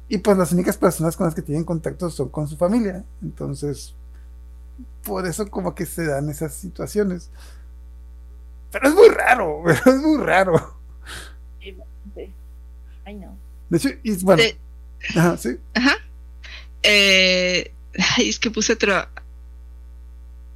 y 0.08 0.20
pues 0.20 0.38
las 0.38 0.52
únicas 0.52 0.78
personas 0.78 1.16
con 1.18 1.26
las 1.26 1.36
que 1.36 1.42
tienen 1.42 1.64
contacto 1.64 2.10
son 2.10 2.30
con 2.30 2.48
su 2.48 2.58
familia. 2.58 3.04
Entonces, 3.24 3.96
por 5.04 5.26
eso 5.26 5.50
como 5.50 5.74
que 5.76 5.86
se 5.86 6.06
dan 6.06 6.30
esas 6.30 6.54
situaciones. 6.54 7.30
Pero 8.72 8.88
es 8.90 8.94
muy 8.96 9.10
raro, 9.10 9.62
pero 9.66 9.96
es 9.96 10.02
muy 10.02 10.18
raro. 10.18 10.76
Sí. 11.60 11.76
Ay, 13.06 13.16
no. 13.16 13.36
De 13.70 13.78
hecho, 13.78 13.90
y 14.04 14.24
bueno, 14.24 14.44
De- 14.44 14.58
ajá, 15.10 15.38
sí. 15.38 15.50
Ajá. 15.74 15.98
Eh, 16.84 17.72
ay, 18.18 18.30
es 18.30 18.40
que 18.40 18.52
puse 18.52 18.74
otro. 18.74 19.08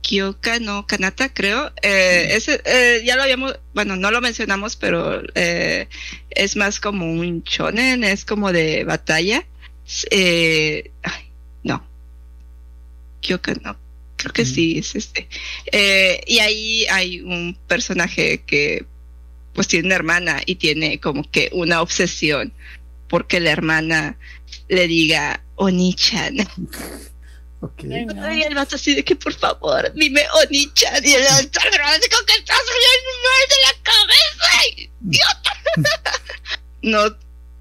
Kyoka 0.02 0.60
no 0.60 0.88
Kanata, 0.88 1.32
creo. 1.34 1.72
Eh, 1.84 2.30
ese, 2.32 2.62
eh, 2.66 3.02
ya 3.06 3.16
lo 3.16 3.24
habíamos, 3.24 3.60
bueno, 3.74 3.96
no 3.96 4.10
lo 4.12 4.22
mencionamos, 4.22 4.76
pero 4.76 5.22
eh, 5.36 5.88
es 6.32 6.56
más 6.56 6.80
como 6.80 7.06
un 7.06 7.44
shonen, 7.44 8.04
es 8.04 8.26
como 8.26 8.52
de 8.52 8.84
batalla. 8.86 9.46
Ay, 10.12 10.92
no. 11.64 11.86
Kyoka 13.22 13.54
no. 13.64 13.78
Creo 14.16 14.34
que 14.34 14.44
Mm. 14.44 14.46
sí, 14.46 14.78
es 14.80 14.96
este. 14.96 15.28
Y 16.28 16.40
ahí 16.40 16.86
hay 16.88 17.22
un 17.22 17.58
personaje 17.68 18.42
que 18.46 18.86
pues 19.54 19.68
tiene 19.68 19.88
una 19.88 19.96
hermana 19.96 20.42
y 20.46 20.56
tiene 20.56 21.00
como 21.00 21.30
que 21.30 21.50
una 21.54 21.82
obsesión 21.82 22.54
porque 23.10 23.40
la 23.40 23.52
hermana 23.52 24.18
le 24.70 24.88
diga 24.88 25.44
Oni-chan. 25.56 26.38
Ok. 27.62 27.84
Ay, 27.91 28.06
no. 28.06 28.34
Y 28.34 28.44
el 28.44 28.56
vato 28.56 28.76
así 28.78 28.96
de 28.96 29.04
que 29.04 29.16
por 29.16 29.34
favor, 29.34 29.91
dime 29.94 30.24
Oni-chan. 30.44 31.06
Y 31.06 31.14
el 31.14 31.24
otro 31.24 31.62
como 31.62 32.26
que 32.26 32.34
estás 32.34 32.58
saliendo 32.58 33.12
de 33.50 33.58
la 33.66 33.74
cabeza, 33.84 34.90
idiota. 35.02 36.20
no, 36.84 37.18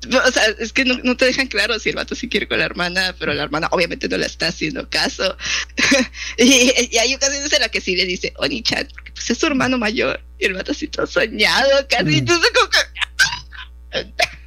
o 0.07 0.31
sea, 0.31 0.45
es 0.59 0.73
que 0.73 0.85
no, 0.85 0.99
no 1.03 1.17
te 1.17 1.25
dejan 1.25 1.49
claro 1.49 1.79
si 1.79 1.89
el 1.89 1.97
vato 1.97 2.15
sí 2.15 2.29
quiere 2.29 2.47
con 2.47 2.61
la 2.61 2.67
hermana, 2.67 3.17
pero 3.19 3.35
la 3.35 3.43
hermana 3.43 3.69
obviamente 3.73 4.09
no 4.09 4.17
le 4.17 4.27
está 4.27 4.49
haciendo 4.49 4.89
caso. 4.89 5.37
y, 6.39 6.73
y 6.91 6.99
hay 6.99 7.15
ocasiones 7.15 7.53
en 7.53 7.61
las 7.61 7.71
que 7.71 7.81
sí 7.81 7.97
le 7.97 8.05
dice 8.05 8.33
Oni-chan, 8.37 8.89
porque 8.95 9.13
pues 9.13 9.31
es 9.31 9.39
su 9.39 9.47
hermano 9.47 9.79
mayor. 9.79 10.23
Y 10.39 10.45
el 10.45 10.55
vato 10.55 10.73
así 10.73 10.87
todo 10.87 11.07
soñado, 11.07 11.89
casi. 11.89 12.05
Mm. 12.05 12.19
Entonces 12.19 12.51
como 12.53 12.71
que... 12.71 12.79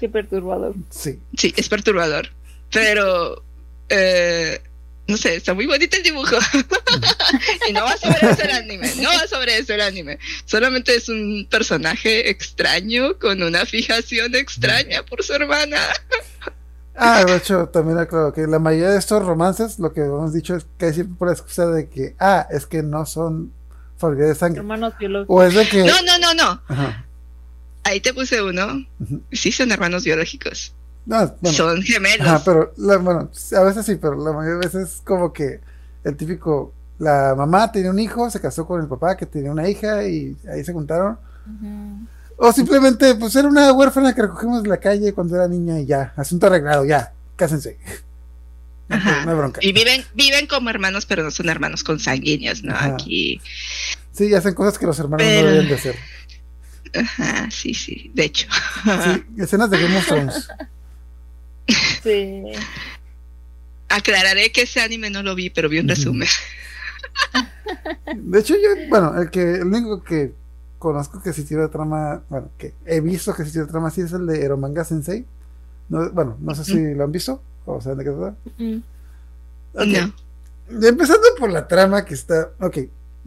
Qué 0.00 0.08
perturbador. 0.08 0.74
Sí. 0.90 1.18
Sí, 1.36 1.52
es 1.56 1.68
perturbador. 1.68 2.28
Pero, 2.70 3.42
eh, 3.88 4.60
no 5.06 5.16
sé, 5.16 5.36
está 5.36 5.54
muy 5.54 5.66
bonito 5.66 5.96
el 5.96 6.02
dibujo. 6.02 6.36
y 7.68 7.72
no 7.72 7.84
va 7.84 7.96
sobre 7.96 8.30
eso 8.30 8.42
el 8.42 8.50
anime. 8.50 8.92
No 9.00 9.08
va 9.10 9.26
sobre 9.26 9.58
eso 9.58 9.74
el 9.74 9.80
anime. 9.80 10.18
Solamente 10.44 10.94
es 10.94 11.08
un 11.08 11.46
personaje 11.50 12.30
extraño 12.30 13.18
con 13.18 13.42
una 13.42 13.66
fijación 13.66 14.34
extraña 14.34 15.02
por 15.04 15.22
su 15.22 15.34
hermana. 15.34 15.78
Ah, 16.96 17.24
de 17.24 17.36
hecho, 17.36 17.68
también 17.68 17.98
aclaro 17.98 18.32
que 18.32 18.46
la 18.46 18.58
mayoría 18.58 18.90
de 18.90 18.98
estos 18.98 19.24
romances, 19.24 19.78
lo 19.78 19.92
que 19.92 20.00
hemos 20.00 20.32
dicho 20.32 20.54
es 20.54 20.66
que 20.78 20.92
siempre 20.92 21.16
por 21.18 21.28
la 21.28 21.34
excusa 21.34 21.66
de 21.66 21.88
que, 21.88 22.14
ah, 22.20 22.46
es 22.50 22.66
que 22.66 22.82
no 22.82 23.04
son 23.04 23.52
familiares 23.98 24.36
de 24.36 24.38
sangre. 24.38 24.60
Hermanos 24.60 24.94
biológicos. 24.98 25.36
O 25.36 25.42
es 25.42 25.54
de 25.54 25.68
que. 25.68 25.84
No, 25.84 26.00
no, 26.02 26.18
no, 26.18 26.34
no. 26.34 26.62
Ajá. 26.68 27.04
Ahí 27.84 28.00
te 28.00 28.12
puse 28.14 28.42
uno. 28.42 28.84
Sí, 29.32 29.52
son 29.52 29.70
hermanos 29.72 30.04
biológicos. 30.04 30.74
No, 31.06 31.36
bueno, 31.40 31.56
Son 31.56 31.82
gemelos. 31.82 32.26
ajá, 32.26 32.42
pero 32.44 32.72
la- 32.78 32.96
bueno, 32.96 33.30
a 33.56 33.60
veces 33.62 33.84
sí, 33.84 33.96
pero 33.96 34.14
la 34.16 34.32
mayoría 34.32 34.58
de 34.58 34.66
veces 34.66 34.88
es 34.94 35.00
como 35.04 35.32
que 35.34 35.60
el 36.02 36.16
típico, 36.16 36.72
la 36.98 37.34
mamá 37.36 37.70
tenía 37.70 37.90
un 37.90 37.98
hijo, 37.98 38.30
se 38.30 38.40
casó 38.40 38.66
con 38.66 38.80
el 38.80 38.88
papá 38.88 39.16
que 39.16 39.26
tenía 39.26 39.50
una 39.52 39.68
hija 39.68 40.02
y 40.08 40.34
ahí 40.50 40.64
se 40.64 40.72
juntaron. 40.72 41.18
O 42.36 42.52
simplemente, 42.52 43.14
pues 43.16 43.36
era 43.36 43.46
una 43.48 43.70
huérfana 43.72 44.14
que 44.14 44.22
recogimos 44.22 44.62
de 44.62 44.68
la 44.70 44.78
calle 44.78 45.12
cuando 45.12 45.36
era 45.36 45.46
niña 45.46 45.78
y 45.78 45.86
ya, 45.86 46.12
asunto 46.16 46.46
arreglado, 46.46 46.84
ya, 46.86 47.12
cásense. 47.36 47.78
No, 48.88 48.96
Ajá. 48.96 49.24
no 49.24 49.30
hay 49.32 49.36
bronca. 49.36 49.60
Y 49.62 49.72
viven, 49.72 50.04
viven 50.14 50.46
como 50.46 50.68
hermanos, 50.70 51.06
pero 51.06 51.22
no 51.22 51.30
son 51.30 51.48
hermanos 51.48 51.84
consanguíneos, 51.84 52.62
¿no? 52.64 52.74
Ajá. 52.74 52.94
Aquí. 52.94 53.40
Sí, 54.12 54.34
hacen 54.34 54.54
cosas 54.54 54.78
que 54.78 54.86
los 54.86 54.98
hermanos 54.98 55.26
Pero- 55.26 55.46
no 55.48 55.52
deben 55.52 55.68
de 55.68 55.74
hacer. 55.74 55.96
Ajá, 56.94 57.50
sí, 57.50 57.74
sí. 57.74 58.10
De 58.14 58.24
hecho. 58.24 58.46
Sí, 58.84 59.24
escenas 59.38 59.70
de 59.70 59.82
Game 59.82 59.96
of 59.96 60.06
Thrones. 60.06 60.48
Sí. 62.02 62.42
Aclararé 63.88 64.52
que 64.52 64.62
ese 64.62 64.80
anime 64.80 65.10
no 65.10 65.22
lo 65.22 65.34
vi, 65.34 65.50
pero 65.50 65.68
vi 65.68 65.78
un 65.78 65.88
resumen. 65.88 66.28
De 68.14 68.40
hecho, 68.40 68.54
yo, 68.54 68.88
bueno, 68.88 69.20
el 69.20 69.30
que, 69.30 69.54
el 69.56 69.64
único 69.64 70.02
que 70.02 70.32
conozco 70.78 71.22
que 71.22 71.32
sí 71.32 71.44
tiene 71.44 71.68
trama, 71.68 72.22
bueno, 72.28 72.50
que 72.58 72.74
he 72.84 73.00
visto 73.00 73.34
que 73.34 73.44
sí 73.44 73.52
tiene 73.52 73.66
trama 73.66 73.88
así 73.88 74.02
es 74.02 74.12
el 74.12 74.26
de 74.26 74.42
Eromanga 74.42 74.84
Sensei. 74.84 75.24
No, 75.88 76.10
bueno, 76.10 76.36
no 76.40 76.54
sé 76.54 76.64
si 76.64 76.94
lo 76.94 77.04
han 77.04 77.12
visto 77.12 77.42
o 77.64 77.80
saben 77.80 77.98
de 77.98 78.04
qué 78.04 78.10
trata. 78.10 78.36
Mm. 78.58 78.82
No. 79.74 80.86
Empezando 80.88 81.26
por 81.38 81.50
la 81.50 81.66
trama 81.66 82.04
que 82.04 82.14
está, 82.14 82.50
ok, 82.60 82.78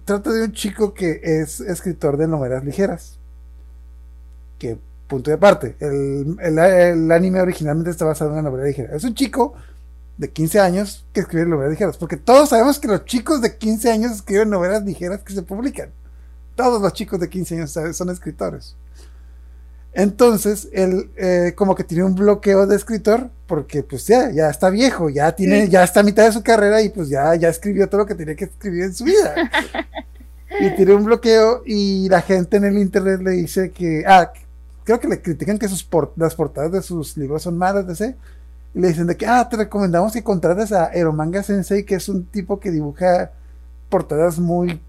trata 0.06 0.32
de 0.32 0.44
un 0.44 0.54
chico 0.54 0.94
que 0.94 1.20
es 1.24 1.60
escritor 1.60 2.18
de 2.18 2.28
novelas 2.28 2.64
ligeras. 2.64 3.18
Que, 4.58 4.78
punto 5.08 5.30
de 5.32 5.36
aparte, 5.36 5.76
el, 5.80 6.38
el, 6.42 6.58
el 6.60 7.12
anime 7.12 7.42
originalmente 7.42 7.92
está 7.92 8.06
basado 8.06 8.32
en 8.32 8.40
una 8.40 8.50
novela 8.50 8.66
ligera. 8.68 8.96
Es 8.96 9.04
un 9.04 9.14
chico 9.14 9.54
de 10.18 10.30
15 10.32 10.60
años 10.60 11.06
que 11.14 11.20
escribe 11.22 11.46
novelas 11.46 11.72
ligeras, 11.72 11.98
porque 11.98 12.18
todos 12.18 12.50
sabemos 12.50 12.80
que 12.80 12.88
los 12.88 13.06
chicos 13.06 13.42
de 13.42 13.56
15 13.58 13.92
años 13.92 14.12
escriben 14.14 14.50
novelas 14.50 14.84
ligeras 14.84 15.22
que 15.22 15.34
se 15.34 15.44
publican. 15.44 15.90
Todos 16.56 16.82
los 16.82 16.92
chicos 16.94 17.20
de 17.20 17.30
15 17.30 17.56
años 17.56 17.78
son 17.96 18.10
escritores. 18.10 18.76
Entonces, 19.94 20.68
él 20.74 21.10
eh, 21.18 21.54
como 21.56 21.74
que 21.76 21.84
tiene 21.84 22.04
un 22.04 22.14
bloqueo 22.14 22.68
de 22.68 22.76
escritor, 22.76 23.30
porque 23.48 23.82
pues 23.84 24.06
ya, 24.06 24.32
ya 24.32 24.50
está 24.50 24.70
viejo, 24.70 25.10
ya 25.10 25.32
tiene, 25.36 25.66
Sí. 25.66 25.72
ya 25.72 25.84
está 25.84 26.02
a 26.02 26.04
mitad 26.04 26.26
de 26.26 26.32
su 26.32 26.44
carrera 26.44 26.82
y 26.82 26.90
pues 26.90 27.10
ya, 27.10 27.34
ya 27.36 27.50
escribió 27.50 27.88
todo 27.90 28.02
lo 28.02 28.06
que 28.06 28.14
tenía 28.16 28.36
que 28.36 28.46
escribir 28.46 28.84
en 28.84 28.94
su 28.94 29.06
vida. 29.06 29.34
y 30.60 30.76
tiene 30.76 30.94
un 30.94 31.06
bloqueo 31.06 31.64
y 31.66 32.10
la 32.10 32.22
gente 32.22 32.58
en 32.58 32.66
el 32.66 32.78
internet 32.78 33.22
le 33.24 33.32
dice 33.32 33.72
que, 33.72 34.04
ah, 34.06 34.32
creo 34.88 35.02
que 35.02 35.10
le 35.10 35.22
critican 35.22 35.60
que 35.60 35.68
sus 35.68 35.84
por- 35.84 36.14
las 36.16 36.34
portadas 36.34 36.72
de 36.72 36.82
sus 36.82 37.18
libros 37.18 37.44
son 37.44 37.58
malas, 37.58 37.86
DC. 37.86 38.16
Y 38.74 38.80
le 38.80 38.88
dicen 38.88 39.06
de 39.06 39.18
que, 39.18 39.26
ah, 39.28 39.48
te 39.50 39.58
recomendamos 39.58 40.14
que 40.14 40.24
contrates 40.24 40.72
a 40.72 40.86
Eromanga 40.94 41.44
Sensei, 41.44 41.84
que 41.84 41.96
es 41.96 42.08
un 42.08 42.24
tipo 42.26 42.58
que 42.62 42.72
dibuja 42.72 43.32
portadas 43.90 44.40
muy, 44.40 44.80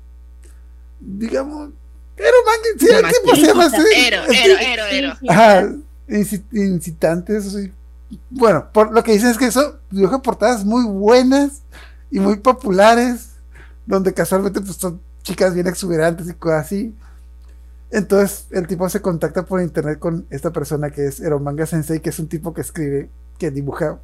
digamos, 1.00 1.70
Eromanga, 2.16 2.68
sí, 2.78 2.86
el 2.88 3.06
tipo 3.12 3.34
se 3.36 3.42
llama 3.46 3.64
así. 3.66 3.76
Ero, 3.96 4.22
ero, 4.28 4.82
ero. 4.90 5.12
Sí, 5.14 5.18
sí. 5.20 5.26
Ajá, 5.28 5.62
inci- 6.08 6.44
incitantes. 6.52 7.46
así. 7.46 7.72
Bueno, 8.30 8.66
por 8.72 8.92
lo 8.92 9.02
que 9.02 9.12
dicen 9.12 9.30
es 9.30 9.38
que 9.38 9.46
eso 9.46 9.78
dibuja 9.90 10.22
portadas 10.22 10.64
muy 10.64 10.84
buenas 10.84 11.62
y 12.10 12.20
muy 12.20 12.36
populares, 12.38 13.30
donde 13.86 14.14
casualmente 14.14 14.60
pues, 14.60 14.76
son 14.76 15.00
chicas 15.22 15.54
bien 15.54 15.66
exuberantes 15.66 16.28
y 16.28 16.34
cosas 16.34 16.66
así. 16.66 16.94
Entonces 17.90 18.46
el 18.50 18.66
tipo 18.66 18.88
se 18.88 19.00
contacta 19.00 19.44
por 19.44 19.60
internet 19.60 19.98
con 19.98 20.26
esta 20.30 20.52
persona 20.52 20.90
que 20.90 21.06
es 21.06 21.20
Eromanga 21.20 21.66
Sensei, 21.66 22.00
que 22.00 22.10
es 22.10 22.18
un 22.18 22.28
tipo 22.28 22.52
que 22.52 22.60
escribe, 22.60 23.08
que 23.38 23.50
dibuja 23.50 23.98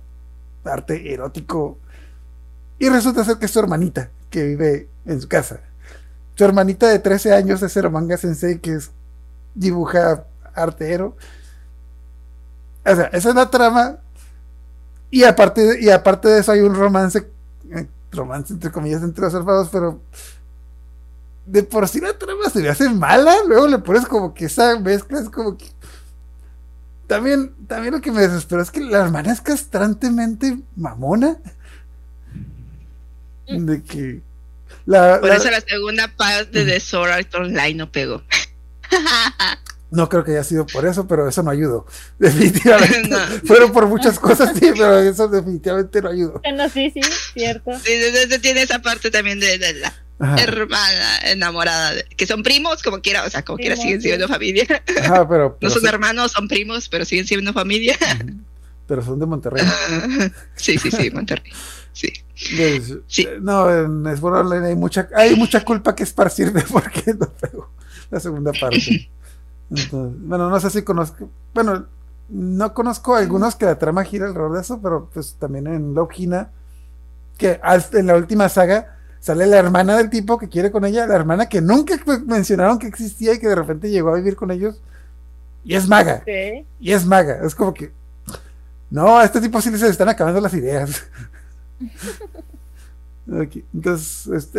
arte 0.65 1.13
erótico. 1.13 1.79
Y 2.79 2.89
resulta 2.89 3.25
ser 3.25 3.37
que 3.37 3.47
es 3.47 3.51
su 3.51 3.59
hermanita, 3.59 4.11
que 4.31 4.45
vive 4.45 4.89
en 5.05 5.21
su 5.21 5.29
casa. 5.29 5.61
Su 6.35 6.45
hermanita 6.45 6.89
de 6.89 6.99
13 6.99 7.35
años 7.35 7.63
es 7.63 7.77
Eromanga 7.77 8.17
Sensei, 8.17 8.59
que 8.59 8.75
es, 8.75 8.91
dibuja 9.55 10.25
arte 10.55 10.93
ero. 10.93 11.17
O 12.85 12.95
sea, 12.95 13.05
esa 13.07 13.29
es 13.29 13.35
la 13.35 13.51
trama. 13.51 13.99
Y 15.11 15.25
aparte, 15.25 15.81
y 15.81 15.91
aparte 15.91 16.29
de 16.29 16.41
eso 16.41 16.53
hay 16.53 16.61
un 16.61 16.75
romance, 16.75 17.27
eh, 17.71 17.87
romance 18.11 18.53
entre 18.53 18.73
comillas 18.73 19.03
entre 19.03 19.23
los 19.23 19.35
hermanos, 19.35 19.69
pero 19.71 20.01
de 21.47 21.63
por 21.63 21.89
sí 21.89 22.01
la 22.01 22.17
trama 22.19 22.49
se 22.53 22.61
le 22.61 22.69
hace 22.71 22.89
mala, 22.89 23.35
luego 23.47 23.67
le 23.69 23.79
pones 23.79 24.07
como 24.07 24.33
que 24.35 24.47
esa 24.47 24.79
mezcla 24.81 25.21
es 25.21 25.29
como 25.31 25.57
que... 25.57 25.67
También, 27.07 27.55
también 27.69 27.93
lo 27.95 28.01
que 28.01 28.11
me 28.11 28.23
desesperó 28.23 28.63
es 28.63 28.71
que 28.71 28.81
la 28.81 29.01
hermana 29.05 29.33
es 29.33 29.41
castrantemente 29.41 30.59
mamona. 30.75 31.37
De 33.47 33.83
que... 33.83 34.23
La, 34.87 35.21
Por 35.21 35.29
la- 35.29 35.37
eso 35.37 35.51
la 35.51 35.61
segunda 35.61 36.09
parte 36.17 36.65
de 36.65 36.81
Sword 36.81 37.11
Art 37.11 37.35
Online 37.35 37.75
no 37.75 37.93
pegó. 37.93 38.23
No 39.91 40.09
creo 40.09 40.25
que 40.25 40.33
haya 40.33 40.43
sido 40.43 40.67
por 40.67 40.85
eso, 40.87 41.07
pero 41.07 41.29
eso 41.29 41.45
no 41.45 41.53
ayudó. 41.53 41.87
Definitivamente. 42.19 43.09
No. 43.11 43.19
Fueron 43.47 43.71
por 43.71 43.87
muchas 43.87 44.19
cosas, 44.19 44.51
sí, 44.59 44.73
pero 44.77 44.99
eso 44.99 45.29
definitivamente 45.29 46.03
no 46.03 46.09
ayudó. 46.09 46.41
Bueno, 46.43 46.69
sí, 46.69 46.91
sí, 46.93 47.01
cierto. 47.33 47.71
Sí, 47.79 47.93
tiene 48.43 48.63
esa 48.63 48.81
parte 48.83 49.13
también 49.13 49.39
de, 49.39 49.57
de 49.57 49.75
la 49.75 49.95
Ajá, 50.19 50.37
hermana 50.43 51.19
enamorada, 51.25 51.95
de- 51.95 52.05
que 52.17 52.27
son 52.27 52.43
primos, 52.43 52.83
como 52.83 53.01
quiera, 53.01 53.25
o 53.25 53.31
sea, 53.31 53.43
como 53.45 53.59
quiera 53.59 53.77
siguen 53.77 54.01
sí. 54.01 54.09
siendo 54.09 54.29
familia. 54.29 54.65
ajá, 55.03 55.29
pero, 55.29 55.49
No 55.51 55.57
pero, 55.59 55.73
son 55.73 55.83
son, 55.83 55.89
hermanos, 55.89 56.33
son 56.33 56.47
primos, 56.49 56.89
pero 56.89 57.05
siguen 57.05 57.27
siendo 57.27 57.53
familia. 57.53 57.97
pero 58.87 59.03
son 59.03 59.19
de 59.19 59.27
Monterrey. 59.27 59.65
Sí, 60.57 60.79
sí, 60.79 60.91
sí, 60.91 61.11
Monterrey. 61.11 61.51
Sí. 61.93 62.13
Pues, 62.57 62.95
Sí. 63.07 63.23
eh, 63.23 63.39
No, 63.41 63.71
en 63.71 64.05
Sword 64.17 64.37
Art 64.37 64.47
Online 64.47 64.69
hay 64.69 64.75
mucha, 64.77 65.09
hay 65.17 65.35
mucha 65.37 65.65
culpa 65.65 65.95
que 65.95 66.03
esparcir 66.05 66.53
de 66.53 66.63
por 66.63 66.91
qué 66.91 67.15
no 67.15 67.29
pegó 67.31 67.71
la 68.11 68.21
segunda 68.21 68.53
parte. 68.53 69.11
Entonces, 69.71 70.21
bueno, 70.21 70.49
no 70.51 70.61
sé 70.61 70.71
si 70.71 70.83
conozco, 70.83 71.29
bueno, 71.55 71.87
no 72.29 72.73
conozco 72.75 73.17
algunos 73.17 73.57
que 73.57 73.65
la 73.67 73.79
trama 73.79 74.05
gira 74.05 74.27
alrededor 74.27 74.55
de 74.55 74.61
eso, 74.61 74.81
pero 74.83 75.11
pues 75.13 75.35
también 75.39 75.67
en 75.67 75.95
Love 75.95 76.11
Hina, 76.17 76.51
que 77.39 77.61
en 77.93 78.07
la 78.07 78.17
última 78.17 78.49
saga 78.49 78.94
sale 79.25 79.47
la 79.47 79.57
hermana 79.57 79.97
del 79.97 80.11
tipo 80.11 80.37
que 80.37 80.51
quiere 80.51 80.71
con 80.71 80.85
ella, 80.85 81.07
la 81.07 81.15
hermana 81.17 81.49
que 81.49 81.63
nunca 81.63 81.95
mencionaron 82.27 82.79
que 82.79 82.87
existía 82.87 83.33
y 83.33 83.39
que 83.39 83.49
de 83.49 83.55
repente 83.55 83.89
llegó 83.91 84.11
a 84.11 84.17
vivir 84.17 84.37
con 84.37 84.51
ellos, 84.51 84.83
y 85.65 85.75
es 85.77 85.89
maga. 85.89 86.23
Sí. 86.27 86.67
Y 86.79 86.93
es 86.93 87.07
maga. 87.07 87.41
Es 87.43 87.55
como 87.55 87.73
que. 87.73 87.91
No, 88.91 89.19
a 89.19 89.25
este 89.25 89.41
tipo 89.41 89.63
sí 89.63 89.71
se 89.79 89.87
le 89.87 89.91
están 89.91 90.11
acabando 90.11 90.41
las 90.43 90.53
ideas. 90.53 91.05
Ok, 93.27 93.57
Entonces, 93.73 94.27
este, 94.27 94.59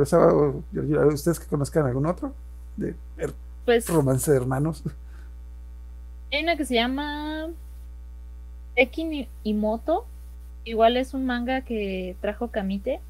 estaba- 0.00 0.32
¿ustedes 1.12 1.40
que 1.40 1.46
conozcan 1.46 1.86
algún 1.86 2.06
otro? 2.06 2.32
De 2.76 2.94
Pues 3.64 3.88
romance 3.88 4.30
de 4.30 4.36
hermanos. 4.36 4.84
hay 6.32 6.44
una 6.44 6.56
que 6.56 6.64
se 6.64 6.74
llama 6.76 7.48
Tekin 8.76 9.26
y 9.42 9.54
Moto. 9.54 10.06
Igual 10.64 10.96
es 10.96 11.14
un 11.14 11.26
manga 11.26 11.62
que 11.62 12.14
trajo 12.20 12.48
Kamite. 12.52 13.00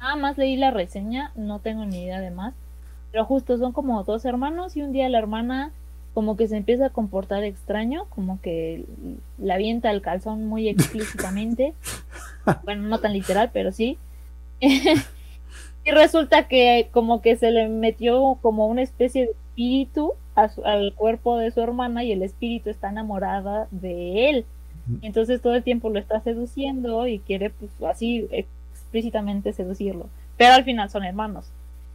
Nada 0.00 0.16
más 0.16 0.38
leí 0.38 0.56
la 0.56 0.70
reseña, 0.70 1.30
no 1.36 1.58
tengo 1.60 1.84
ni 1.84 2.02
idea 2.04 2.20
de 2.20 2.30
más. 2.30 2.54
Pero 3.12 3.24
justo 3.24 3.58
son 3.58 3.72
como 3.72 4.02
dos 4.04 4.24
hermanos 4.24 4.76
y 4.76 4.82
un 4.82 4.92
día 4.92 5.08
la 5.08 5.18
hermana 5.18 5.72
como 6.14 6.36
que 6.36 6.48
se 6.48 6.56
empieza 6.56 6.86
a 6.86 6.90
comportar 6.90 7.44
extraño, 7.44 8.06
como 8.10 8.40
que 8.40 8.84
la 9.38 9.54
avienta 9.54 9.90
el 9.90 10.02
calzón 10.02 10.46
muy 10.46 10.68
explícitamente. 10.68 11.74
bueno, 12.64 12.82
no 12.88 12.98
tan 12.98 13.12
literal, 13.12 13.50
pero 13.52 13.72
sí. 13.72 13.98
y 14.60 15.90
resulta 15.90 16.48
que 16.48 16.88
como 16.92 17.20
que 17.22 17.36
se 17.36 17.50
le 17.50 17.68
metió 17.68 18.38
como 18.42 18.66
una 18.66 18.82
especie 18.82 19.22
de 19.26 19.30
espíritu 19.30 20.12
a 20.34 20.48
su- 20.48 20.64
al 20.64 20.94
cuerpo 20.94 21.36
de 21.38 21.50
su 21.50 21.60
hermana 21.60 22.04
y 22.04 22.12
el 22.12 22.22
espíritu 22.22 22.70
está 22.70 22.90
enamorada 22.90 23.68
de 23.70 24.30
él. 24.30 24.44
Entonces 25.02 25.40
todo 25.40 25.54
el 25.54 25.62
tiempo 25.62 25.90
lo 25.90 25.98
está 26.00 26.20
seduciendo 26.20 27.06
y 27.06 27.20
quiere 27.20 27.50
pues 27.50 27.70
así 27.88 28.26
explícitamente 28.90 29.52
seducirlo. 29.52 30.08
Pero 30.36 30.54
al 30.54 30.64
final 30.64 30.90
son 30.90 31.04
hermanos. 31.04 31.46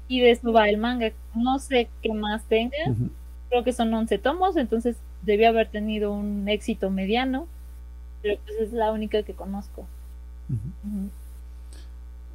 Y 0.08 0.22
de 0.22 0.32
eso 0.32 0.54
va 0.54 0.70
el 0.70 0.78
manga. 0.78 1.12
No 1.34 1.60
sé 1.60 1.90
qué 2.02 2.14
más 2.14 2.44
tenga. 2.46 2.78
Creo 3.50 3.64
que 3.64 3.74
son 3.74 3.94
11 3.94 4.18
tomos, 4.20 4.56
entonces 4.56 4.96
debió 5.24 5.50
haber 5.50 5.68
tenido 5.68 6.14
un 6.14 6.48
éxito 6.48 6.90
mediano. 6.90 7.48
Pero 8.22 8.40
pues 8.46 8.60
es 8.60 8.74
la 8.74 8.92
única 8.92 9.24
que 9.24 9.34
conozco. 9.34 9.86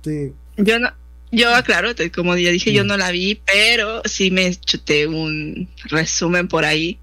Sí, 0.03 0.33
Yo 0.57 0.79
no, 0.79 0.91
yo 1.31 1.55
aclaro, 1.55 1.91
como 2.15 2.37
ya 2.37 2.51
dije, 2.51 2.73
yo 2.73 2.85
no 2.85 2.97
la 2.97 3.11
vi, 3.13 3.41
pero 3.47 4.03
sí 4.05 4.31
me 4.31 4.55
chuté 4.55 5.07
un 5.07 5.69
resumen 5.85 6.49
por 6.49 6.65
ahí 6.65 6.99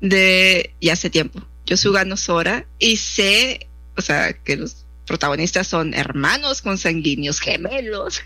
de 0.00 0.72
ya 0.80 0.94
hace 0.94 1.10
tiempo. 1.10 1.40
Yo 1.66 1.76
soy 1.76 1.94
Sora 2.16 2.66
y 2.78 2.96
sé, 2.96 3.66
o 3.96 4.02
sea, 4.02 4.32
que 4.32 4.56
los 4.56 4.81
protagonistas 5.06 5.66
son 5.66 5.94
hermanos 5.94 6.62
consanguíneos, 6.62 7.40
gemelos. 7.40 8.22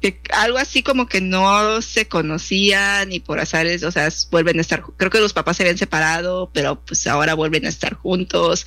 Que 0.00 0.20
algo 0.32 0.58
así 0.58 0.82
como 0.82 1.06
que 1.06 1.20
no 1.20 1.80
se 1.80 2.06
conocían 2.08 3.12
y 3.12 3.20
por 3.20 3.40
azares, 3.40 3.82
o 3.84 3.90
sea, 3.90 4.08
vuelven 4.30 4.58
a 4.58 4.60
estar, 4.60 4.82
creo 4.96 5.10
que 5.10 5.20
los 5.20 5.32
papás 5.32 5.56
se 5.56 5.62
habían 5.62 5.78
separado, 5.78 6.50
pero 6.52 6.80
pues 6.84 7.06
ahora 7.06 7.34
vuelven 7.34 7.64
a 7.64 7.70
estar 7.70 7.94
juntos 7.94 8.66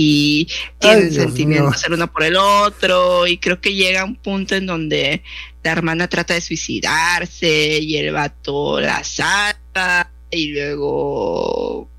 y 0.00 0.48
tienen 0.78 1.06
Ay, 1.06 1.12
sentimientos 1.12 1.84
el 1.84 1.94
uno 1.94 2.10
por 2.10 2.22
el 2.22 2.36
otro 2.36 3.26
y 3.26 3.38
creo 3.38 3.60
que 3.60 3.74
llega 3.74 4.04
un 4.04 4.14
punto 4.14 4.54
en 4.54 4.66
donde 4.66 5.22
la 5.64 5.72
hermana 5.72 6.08
trata 6.08 6.34
de 6.34 6.40
suicidarse 6.40 7.80
y 7.80 7.96
el 7.96 8.12
vato 8.12 8.80
la 8.80 9.02
salva 9.02 10.10
y 10.30 10.52
luego 10.52 11.90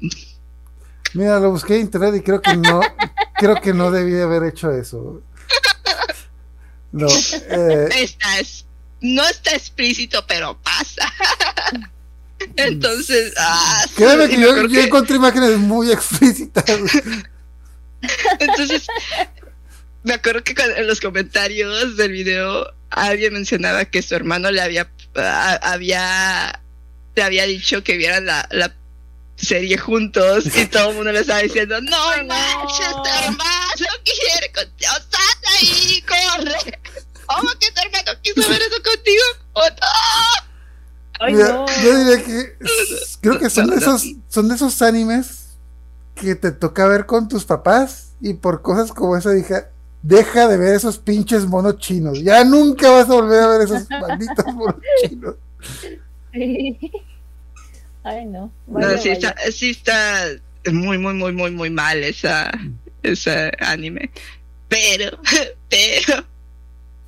Mira, 1.14 1.40
lo 1.40 1.52
busqué 1.52 1.76
en 1.76 1.82
internet 1.82 2.16
y 2.18 2.22
creo 2.22 2.42
que 2.42 2.56
no, 2.56 2.82
creo 3.36 3.56
que 3.62 3.74
no 3.74 3.92
debí 3.92 4.12
de 4.12 4.24
haber 4.24 4.44
hecho 4.44 4.72
eso. 4.72 5.22
No, 6.92 7.08
eh, 7.08 7.88
no 9.02 9.28
está 9.28 9.52
explícito 9.52 10.26
pero 10.28 10.60
pasa 10.62 11.14
entonces 12.56 13.34
ah, 13.38 13.86
sí, 13.88 13.94
créeme 13.96 14.26
y 14.26 14.30
que 14.30 14.42
yo, 14.42 14.62
yo 14.64 14.70
que- 14.70 14.84
encontré 14.88 15.18
imágenes 15.18 15.58
muy 15.58 15.92
explícitas. 15.92 16.66
entonces 18.40 18.88
me 20.04 20.14
acuerdo 20.14 20.44
que 20.44 20.56
en 20.78 20.88
los 20.88 21.00
comentarios 21.00 21.96
del 21.96 22.12
video 22.12 22.74
alguien 22.90 23.34
mencionaba 23.34 23.86
que 23.86 24.02
su 24.02 24.16
hermano 24.16 24.50
le 24.50 24.62
había 24.62 24.90
ah, 25.16 25.60
había 25.62 26.60
le 27.16 27.24
había 27.24 27.46
dicho 27.46 27.84
que 27.84 27.98
vieran 27.98 28.26
la, 28.26 28.48
la 28.52 28.74
serie 29.40 29.78
juntos 29.78 30.46
y 30.56 30.66
todo 30.72 30.90
el 30.90 30.96
mundo 30.98 31.12
le 31.12 31.22
estaba 31.22 31.40
diciendo 31.40 31.80
no 31.82 32.18
no. 32.18 32.26
manches 32.26 32.92
tu 32.92 33.10
hermano 33.24 33.94
quiere 34.04 34.52
contigo 34.54 34.92
sal 35.10 35.54
ahí 35.60 36.04
corre 36.04 36.80
¿cómo 37.26 37.50
que 37.60 37.72
tu 37.72 37.82
hermano 37.82 38.20
quiso 38.22 38.50
ver 38.50 38.62
eso 38.62 38.84
contigo? 38.84 39.24
¡Oh, 39.54 39.70
no! 39.70 40.46
Ay, 41.22 41.34
Mira, 41.34 41.50
no. 41.50 41.66
yo 41.84 41.98
diría 41.98 42.24
que 42.24 42.58
creo 43.22 43.40
que 43.40 43.50
son 43.50 43.70
de 43.70 43.76
esos, 43.76 44.04
son 44.30 44.48
de 44.48 44.56
esos 44.56 44.82
animes 44.82 45.58
que 46.16 46.36
te 46.36 46.52
toca 46.52 46.88
ver 46.88 47.06
con 47.06 47.28
tus 47.28 47.46
papás 47.46 48.14
y 48.22 48.34
por 48.34 48.62
cosas 48.62 48.92
como 48.92 49.18
esa 49.18 49.32
dije, 49.32 49.66
deja 50.02 50.48
de 50.48 50.58
ver 50.58 50.76
esos 50.76 50.98
pinches 50.98 51.46
monos 51.46 51.78
chinos. 51.78 52.22
Ya 52.22 52.44
nunca 52.44 52.90
vas 52.90 53.10
a 53.10 53.14
volver 53.14 53.42
a 53.42 53.48
ver 53.48 53.62
esos 53.62 53.90
malditos 54.02 54.46
monos 54.54 54.82
chinos. 55.02 55.36
Ay, 58.04 58.26
no. 58.26 58.52
Sí, 58.68 58.72
vaya. 58.74 59.14
está, 59.14 59.36
sí 59.52 59.70
está 59.72 60.28
muy, 60.72 60.98
muy, 60.98 61.14
muy, 61.14 61.32
muy, 61.32 61.52
muy 61.52 61.70
mal 61.70 62.04
esa, 62.04 62.52
ese 63.04 63.52
anime. 63.60 64.12
Pero, 64.68 65.20
pero, 65.70 66.26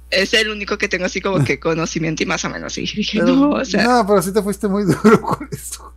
es 0.09 0.33
el 0.33 0.49
único 0.49 0.77
que 0.77 0.89
tengo 0.89 1.05
así 1.05 1.21
como 1.21 1.43
que 1.43 1.59
conocimiento 1.61 2.23
y 2.23 2.25
más 2.25 2.43
o 2.45 2.49
menos. 2.49 2.77
Y 2.77 2.81
dije, 2.81 3.19
Pero, 3.19 3.35
no, 3.35 3.49
o 3.51 3.65
sea, 3.65 3.83
no, 3.83 4.07
pero 4.07 4.21
sí 4.21 4.33
te 4.33 4.41
fuiste 4.41 4.67
muy 4.67 4.83
duro 5.03 5.21
con 5.21 5.47
eso. 5.51 5.93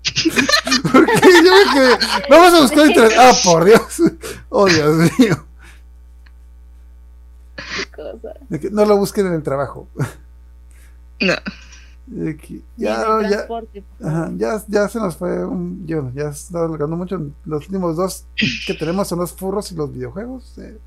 Porque 0.82 1.28
yo 1.44 1.52
me 1.52 1.72
quedé, 1.72 1.98
vamos 2.30 2.54
a 2.54 2.60
buscar 2.60 2.86
internet. 2.86 3.18
Ah, 3.18 3.32
por 3.42 3.64
Dios. 3.64 4.02
Oh, 4.48 4.66
Dios 4.66 5.10
mío. 5.18 5.46
Qué 7.56 7.90
cosa. 7.90 8.34
No 8.70 8.84
lo 8.84 8.96
busquen 8.96 9.26
en 9.26 9.34
el 9.34 9.42
trabajo. 9.42 9.88
no. 11.20 11.34
Ya, 12.76 13.02
el 13.20 13.30
ya, 13.30 13.46
Ajá, 14.02 14.30
ya, 14.36 14.62
ya 14.68 14.88
se 14.88 14.98
nos 14.98 15.16
fue 15.16 15.44
un. 15.44 15.86
Yo, 15.86 16.10
ya 16.14 16.32
se 16.32 16.46
está 16.46 16.64
alargando 16.64 16.96
mucho. 16.96 17.18
Los 17.44 17.66
últimos 17.66 17.96
dos 17.96 18.26
que 18.66 18.74
tenemos 18.74 19.08
son 19.08 19.20
los 19.20 19.32
furros 19.32 19.72
y 19.72 19.74
los 19.74 19.92
videojuegos. 19.92 20.58
eh. 20.58 20.78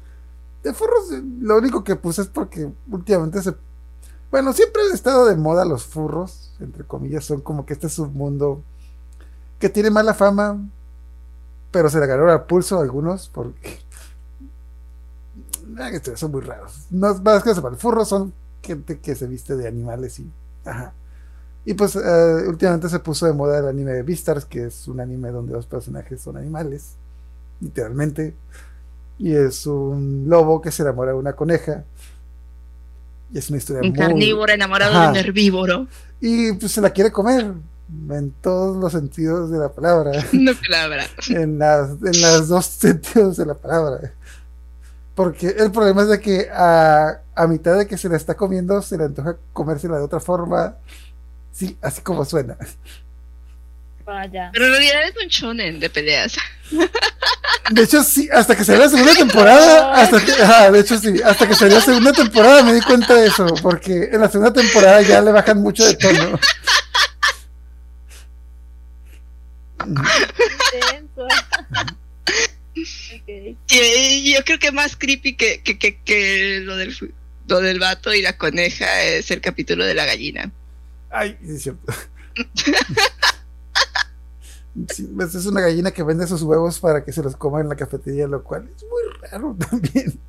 de 0.64 0.73
furros, 0.73 1.11
eh, 1.11 1.23
lo 1.41 1.57
único 1.57 1.84
que 1.84 1.95
puse 1.95 2.22
es 2.23 2.27
porque 2.27 2.72
últimamente 2.91 3.41
se. 3.41 3.56
Bueno, 4.31 4.53
siempre 4.53 4.84
han 4.84 4.94
estado 4.94 5.26
de 5.26 5.35
moda 5.38 5.65
los 5.65 5.85
furros, 5.85 6.53
entre 6.60 6.84
comillas, 6.84 7.26
son 7.26 7.41
como 7.41 7.65
que 7.65 7.73
este 7.73 7.89
submundo 7.89 8.64
que 9.60 9.69
tiene 9.69 9.89
mala 9.89 10.14
fama, 10.14 10.60
pero 11.72 11.89
se 11.89 11.99
le 11.99 12.07
ganó 12.07 12.30
al 12.30 12.45
pulso 12.45 12.77
a 12.80 12.84
algunos 12.84 13.30
porque. 13.30 13.80
Ah, 15.77 15.91
son 16.15 16.31
muy 16.31 16.41
raros. 16.41 16.88
No 16.89 17.14
más 17.15 17.44
que 17.44 17.53
sepan, 17.53 17.77
furros 17.77 18.10
son 18.10 18.34
gente 18.64 18.99
que 18.99 19.15
se 19.15 19.27
viste 19.27 19.56
de 19.56 19.68
animales 19.68 20.19
y. 20.19 20.31
Ajá. 20.65 20.94
Y 21.68 21.73
pues 21.73 21.98
eh, 21.98 22.48
últimamente 22.48 22.88
se 22.88 22.98
puso 22.99 23.26
de 23.26 23.34
moda 23.34 23.60
el 23.60 23.68
anime 23.68 23.91
de 23.91 24.02
Beastars, 24.02 24.45
que 24.45 24.68
es 24.68 24.88
un 24.88 25.02
anime 25.02 25.31
donde 25.31 25.52
los 25.52 25.65
personajes 25.65 26.22
son 26.22 26.38
animales, 26.38 26.94
literalmente. 27.60 28.34
Y 29.19 29.35
es 29.35 29.68
un 29.68 30.23
lobo 30.30 30.61
que 30.61 30.72
se 30.72 30.84
enamora 30.84 31.11
de 31.11 31.18
una 31.18 31.34
coneja. 31.34 31.84
Y 33.34 33.38
es 33.39 33.49
una 33.49 33.57
historia 33.57 33.81
Un 33.81 33.89
muy... 33.89 33.98
carnívoro 33.98 34.53
enamorado 34.53 34.94
Ajá. 34.94 35.03
de 35.07 35.10
un 35.11 35.18
herbívoro. 35.18 35.88
Y 36.22 36.53
pues 36.53 36.72
se 36.72 36.80
la 36.80 36.91
quiere 36.91 37.11
comer, 37.11 37.52
en 38.11 38.31
todos 38.39 38.77
los 38.77 38.94
sentidos 38.94 39.52
de 39.52 39.57
la 39.57 39.68
palabra. 39.68 40.11
No 40.31 40.53
palabra. 40.56 41.03
en 41.31 41.60
las, 41.60 41.89
en 41.89 42.22
los 42.22 42.48
dos 42.48 42.65
sentidos 42.65 43.35
de 43.35 43.45
la 43.45 43.56
palabra. 43.56 44.14
Porque 45.15 45.48
el 45.49 45.69
problema 45.72 46.03
es 46.03 46.07
de 46.07 46.22
que 46.22 46.48
a, 46.49 47.19
a 47.35 47.45
mitad 47.48 47.77
de 47.77 47.88
que 47.88 47.98
se 47.98 48.07
la 48.07 48.15
está 48.15 48.35
comiendo, 48.35 48.81
se 48.81 48.98
le 48.98 49.03
antoja 49.03 49.35
comérsela 49.52 49.98
de 49.98 50.03
otra 50.03 50.22
forma. 50.22 50.77
Sí, 51.57 51.75
así 51.81 52.01
como 52.01 52.23
suena. 52.23 52.55
Vaya. 54.05 54.51
Pero 54.53 54.65
en 54.67 54.71
realidad 54.73 55.01
es 55.09 55.15
un 55.23 55.27
shonen 55.27 55.79
de 55.79 55.89
peleas. 55.89 56.38
De 57.71 57.81
hecho, 57.81 58.03
sí, 58.03 58.29
hasta 58.31 58.55
que 58.55 58.63
salió 58.63 58.84
la 58.84 58.89
segunda 58.89 59.15
temporada, 59.15 59.93
hasta 59.93 60.23
que, 60.23 60.31
ajá, 60.31 60.71
de 60.71 60.79
hecho 60.79 60.97
sí, 60.99 61.19
hasta 61.25 61.47
que 61.47 61.55
salió 61.55 61.75
la 61.75 61.84
segunda 61.84 62.13
temporada 62.13 62.63
me 62.63 62.73
di 62.73 62.81
cuenta 62.81 63.15
de 63.15 63.27
eso, 63.27 63.45
porque 63.61 64.09
en 64.11 64.21
la 64.21 64.29
segunda 64.29 64.53
temporada 64.53 65.01
ya 65.01 65.19
le 65.19 65.31
bajan 65.31 65.61
mucho 65.61 65.84
de 65.84 65.95
tono. 65.95 66.39
Y, 73.69 74.34
yo 74.34 74.43
creo 74.45 74.59
que 74.59 74.71
más 74.71 74.95
creepy 74.95 75.35
que, 75.35 75.61
que, 75.63 75.79
que, 75.79 75.99
que 76.03 76.61
lo, 76.63 76.77
del, 76.77 76.95
lo 77.47 77.59
del 77.59 77.79
vato 77.79 78.13
y 78.13 78.21
la 78.21 78.38
coneja 78.38 79.01
es 79.01 79.31
el 79.31 79.41
capítulo 79.41 79.85
de 79.85 79.95
la 79.95 80.05
gallina. 80.05 80.51
Ay, 81.09 81.38
es 81.41 81.63
cierto. 81.63 81.91
Sí, 84.89 85.11
pues 85.15 85.34
es 85.34 85.47
una 85.47 85.61
gallina 85.61 85.89
que 85.89 86.03
vende 86.03 86.27
sus 86.27 86.43
huevos 86.43 86.79
para 86.79 87.03
que 87.03 87.11
se 87.11 87.23
los 87.23 87.35
coma 87.35 87.61
en 87.61 87.69
la 87.69 87.75
cafetería, 87.75 88.27
lo 88.27 88.43
cual 88.43 88.69
es 88.75 88.84
muy 88.84 89.01
raro 89.31 89.55
también. 89.69 90.19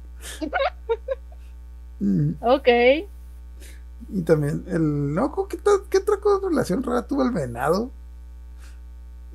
Mm, 2.00 2.30
Ok. 2.40 2.68
Y 4.10 4.22
también 4.22 4.64
el 4.68 5.12
no, 5.14 5.34
¿qué, 5.48 5.58
qué 5.90 5.98
otra 5.98 6.16
cosa- 6.16 6.48
relación 6.48 6.82
rara 6.82 7.06
tuvo 7.06 7.24
el 7.24 7.30
venado? 7.30 7.90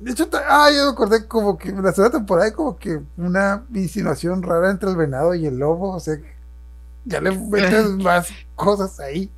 De 0.00 0.10
hecho, 0.10 0.28
ah, 0.48 0.68
yo 0.74 0.86
me 0.86 0.90
acordé 0.90 1.28
como 1.28 1.56
que 1.56 1.68
en 1.68 1.80
la 1.80 1.92
segunda 1.92 2.18
temporada 2.18 2.46
hay 2.46 2.52
como 2.52 2.76
que 2.76 3.00
una 3.16 3.64
insinuación 3.72 4.42
rara 4.42 4.72
entre 4.72 4.90
el 4.90 4.96
venado 4.96 5.32
y 5.36 5.46
el 5.46 5.58
lobo, 5.58 5.92
o 5.94 6.00
sea, 6.00 6.16
ya 7.04 7.20
le 7.20 7.30
metes 7.38 7.88
más 8.02 8.28
cosas 8.56 8.98
ahí. 8.98 9.30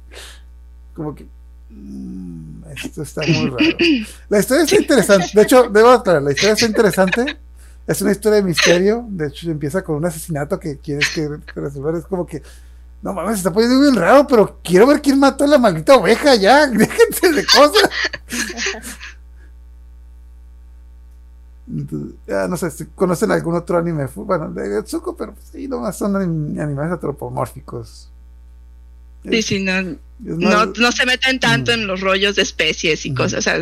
Como 0.95 1.15
que. 1.15 1.29
Mm, 1.77 2.63
esto 2.75 3.03
está 3.03 3.21
muy 3.23 3.51
raro. 3.51 3.57
La 4.29 4.39
historia 4.41 4.65
está 4.65 4.77
interesante. 4.77 5.27
De 5.35 5.43
hecho, 5.43 5.69
debo 5.71 5.91
aclarar, 5.91 6.23
la 6.23 6.33
historia 6.33 6.55
está 6.55 6.67
interesante. 6.67 7.39
Es 7.87 8.01
una 8.03 8.11
historia 8.13 8.37
de 8.37 8.43
misterio. 8.43 9.05
De 9.09 9.29
hecho, 9.29 9.49
empieza 9.51 9.83
con 9.83 9.97
un 9.97 10.05
asesinato 10.07 10.59
que 10.59 10.79
quieres 10.79 11.09
que 11.15 11.29
resolver. 11.55 11.95
Es 11.95 12.05
como 12.07 12.27
que. 12.27 12.43
No 13.03 13.13
mames, 13.13 13.35
se 13.35 13.39
está 13.39 13.53
poniendo 13.53 13.81
bien 13.81 13.95
raro, 13.95 14.27
pero 14.27 14.59
quiero 14.65 14.87
ver 14.87 15.01
quién 15.01 15.21
mató 15.21 15.45
a 15.45 15.47
la 15.47 15.59
maldita 15.59 15.95
oveja 15.95 16.35
ya. 16.35 16.67
Déjense 16.67 17.33
de 17.33 17.45
cosas. 17.47 17.89
Entonces, 21.69 22.15
ya 22.27 22.47
no 22.49 22.57
sé 22.57 22.71
si 22.71 22.87
conocen 22.87 23.31
algún 23.31 23.55
otro 23.55 23.77
anime. 23.79 24.07
Bueno, 24.15 24.51
de 24.51 24.69
Getsuko, 24.69 25.17
pero 25.17 25.35
pues 25.35 25.55
ahí 25.55 25.67
nomás 25.69 25.97
son 25.97 26.13
anim- 26.15 26.61
animales 26.61 26.93
antropomórficos. 26.93 28.09
Sí, 29.31 29.43
sí, 29.43 29.61
no, 29.61 29.99
no, 30.19 30.93
se 30.93 31.05
meten 31.07 31.39
tanto 31.41 31.73
Mm. 31.73 31.75
en 31.75 31.87
los 31.87 32.01
rollos 32.01 32.37
de 32.37 32.43
especies 32.43 33.05
y 33.07 33.13
cosas. 33.15 33.41
O 33.41 33.43
sea, 33.43 33.55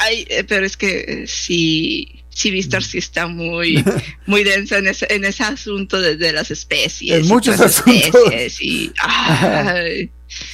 hay- 0.00 0.26
eh, 0.28 0.44
pero 0.46 0.64
es 0.66 0.76
que 0.76 1.04
eh, 1.08 1.24
sí, 1.26 2.22
sí, 2.30 2.50
Vistar 2.50 2.82
sí 2.84 2.98
está 2.98 3.26
muy, 3.26 3.82
muy 4.26 4.44
densa 4.44 4.78
en 4.78 4.86
ese, 4.88 5.06
en 5.10 5.24
ese 5.24 5.42
asunto 5.42 6.00
de, 6.00 6.16
de 6.16 6.32
las 6.32 6.50
especies. 6.50 7.20
En 7.20 7.26
muchos 7.28 7.58
asuntos. 7.60 7.94
especies 8.04 8.60
y, 8.62 8.92
ay, 8.98 10.10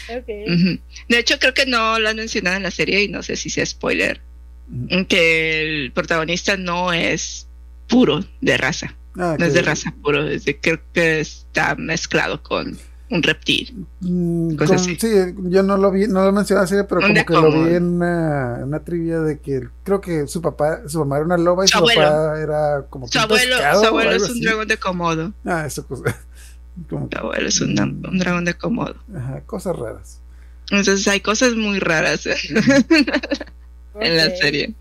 Ok. 0.08 0.28
ujú. 0.46 0.78
De 1.08 1.18
hecho, 1.18 1.38
creo 1.38 1.54
que 1.54 1.66
no 1.66 1.98
lo 1.98 2.08
han 2.08 2.16
mencionado 2.16 2.56
en 2.56 2.62
la 2.62 2.70
serie 2.70 3.02
y 3.02 3.08
no 3.08 3.22
sé 3.22 3.36
si 3.36 3.50
sea 3.50 3.66
spoiler. 3.66 4.20
Ujú. 4.70 5.06
Que 5.06 5.62
el 5.84 5.92
protagonista 5.92 6.56
no 6.56 6.92
es 6.92 7.46
puro 7.88 8.24
de 8.40 8.56
raza. 8.56 8.94
Ah, 9.18 9.36
No 9.38 9.44
es 9.44 9.52
de 9.52 9.60
raza 9.60 9.92
puro, 10.02 10.26
es 10.26 10.44
de, 10.46 10.58
creo 10.58 10.80
que 10.94 11.20
está 11.20 11.74
mezclado 11.74 12.42
con 12.42 12.78
un 13.12 13.22
reptil. 13.22 13.86
Mm, 14.00 14.56
Cosas 14.56 14.82
con- 14.82 14.90
así. 14.90 14.96
sí, 15.00 15.08
yo 15.44 15.62
no 15.62 15.76
lo 15.76 15.90
vi, 15.90 16.06
no 16.08 16.24
lo 16.24 16.32
mencioné 16.32 16.62
así, 16.62 16.74
pero 16.88 17.00
como 17.02 17.14
que 17.14 17.32
lo 17.34 17.42
como- 17.42 17.64
vi 17.64 17.74
en 17.74 17.84
una, 17.84 18.56
en 18.58 18.64
una 18.64 18.80
trivia 18.80 19.20
de 19.20 19.38
que 19.38 19.68
creo 19.84 20.00
que 20.00 20.26
su 20.26 20.40
papá, 20.42 20.80
su 20.88 20.98
mamá 21.00 21.16
era 21.16 21.24
una 21.26 21.36
loba 21.36 21.64
y 21.64 21.68
Su 21.68 21.78
papá 21.80 22.40
era 22.40 22.86
como 22.88 23.06
que 23.06 23.12
Su 23.12 23.18
abuelo, 23.24 23.56
pescado 23.56 23.80
su 23.80 23.86
abuelo 23.88 24.10
es 24.12 24.22
un 24.24 24.30
así. 24.30 24.40
dragón 24.44 24.68
de 24.68 24.76
Komodo. 24.78 25.32
Ah, 25.44 25.64
eso 25.66 25.86
cosa. 25.86 26.04
Como 26.88 27.06
que, 27.10 27.16
Su 27.18 27.22
abuelo 27.22 27.48
es 27.48 27.60
un, 27.60 27.78
un 27.80 28.18
dragón 28.18 28.44
de 28.46 28.54
Komodo. 28.54 28.96
ajá, 29.14 29.42
cosas 29.44 29.76
raras. 29.76 30.20
Entonces 30.70 31.06
hay 31.06 31.20
cosas 31.20 31.54
muy 31.54 31.78
raras 31.80 32.26
en 34.00 34.16
la 34.16 34.30
serie. 34.36 34.74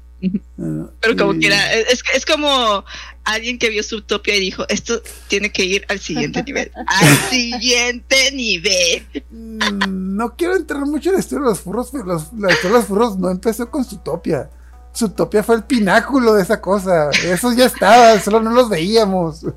Ah, 0.60 0.88
Pero 1.02 1.16
como 1.18 1.34
y- 1.34 1.40
quiera, 1.40 1.74
es, 1.74 2.04
es 2.14 2.26
como 2.26 2.86
alguien 3.24 3.58
que 3.58 3.70
vio 3.70 3.82
Subtopia 3.84 4.36
y 4.36 4.40
dijo, 4.40 4.66
esto 4.70 5.02
tiene 5.28 5.52
que 5.52 5.64
ir 5.66 5.86
al 5.90 6.00
siguiente 6.00 6.44
nivel. 6.48 6.72
Al 6.88 7.18
siguiente 7.30 8.32
nivel. 8.34 9.06
Mm, 9.32 10.16
No 10.18 10.36
quiero 10.36 10.56
entrar 10.56 10.86
mucho 10.86 11.10
en 11.10 11.16
la 11.16 11.22
historia 11.22 11.44
de 11.46 11.50
los 11.50 11.60
furros, 11.62 11.90
pero 11.92 12.04
los- 12.06 12.34
la 12.34 12.52
historia 12.52 12.72
de 12.74 12.78
los 12.80 12.86
furros 12.86 13.18
no 13.18 13.30
empezó 13.30 13.70
con 13.70 13.84
Zootopia. 13.86 14.50
Zootopia 14.96 15.42
fue 15.44 15.56
el 15.56 15.64
pináculo 15.64 16.34
de 16.34 16.44
esa 16.44 16.60
cosa. 16.62 17.10
Esos 17.24 17.56
ya 17.56 17.66
estaban, 17.66 18.22
solo 18.22 18.42
no 18.42 18.52
los 18.52 18.70
veíamos. 18.70 19.40
Con 19.42 19.56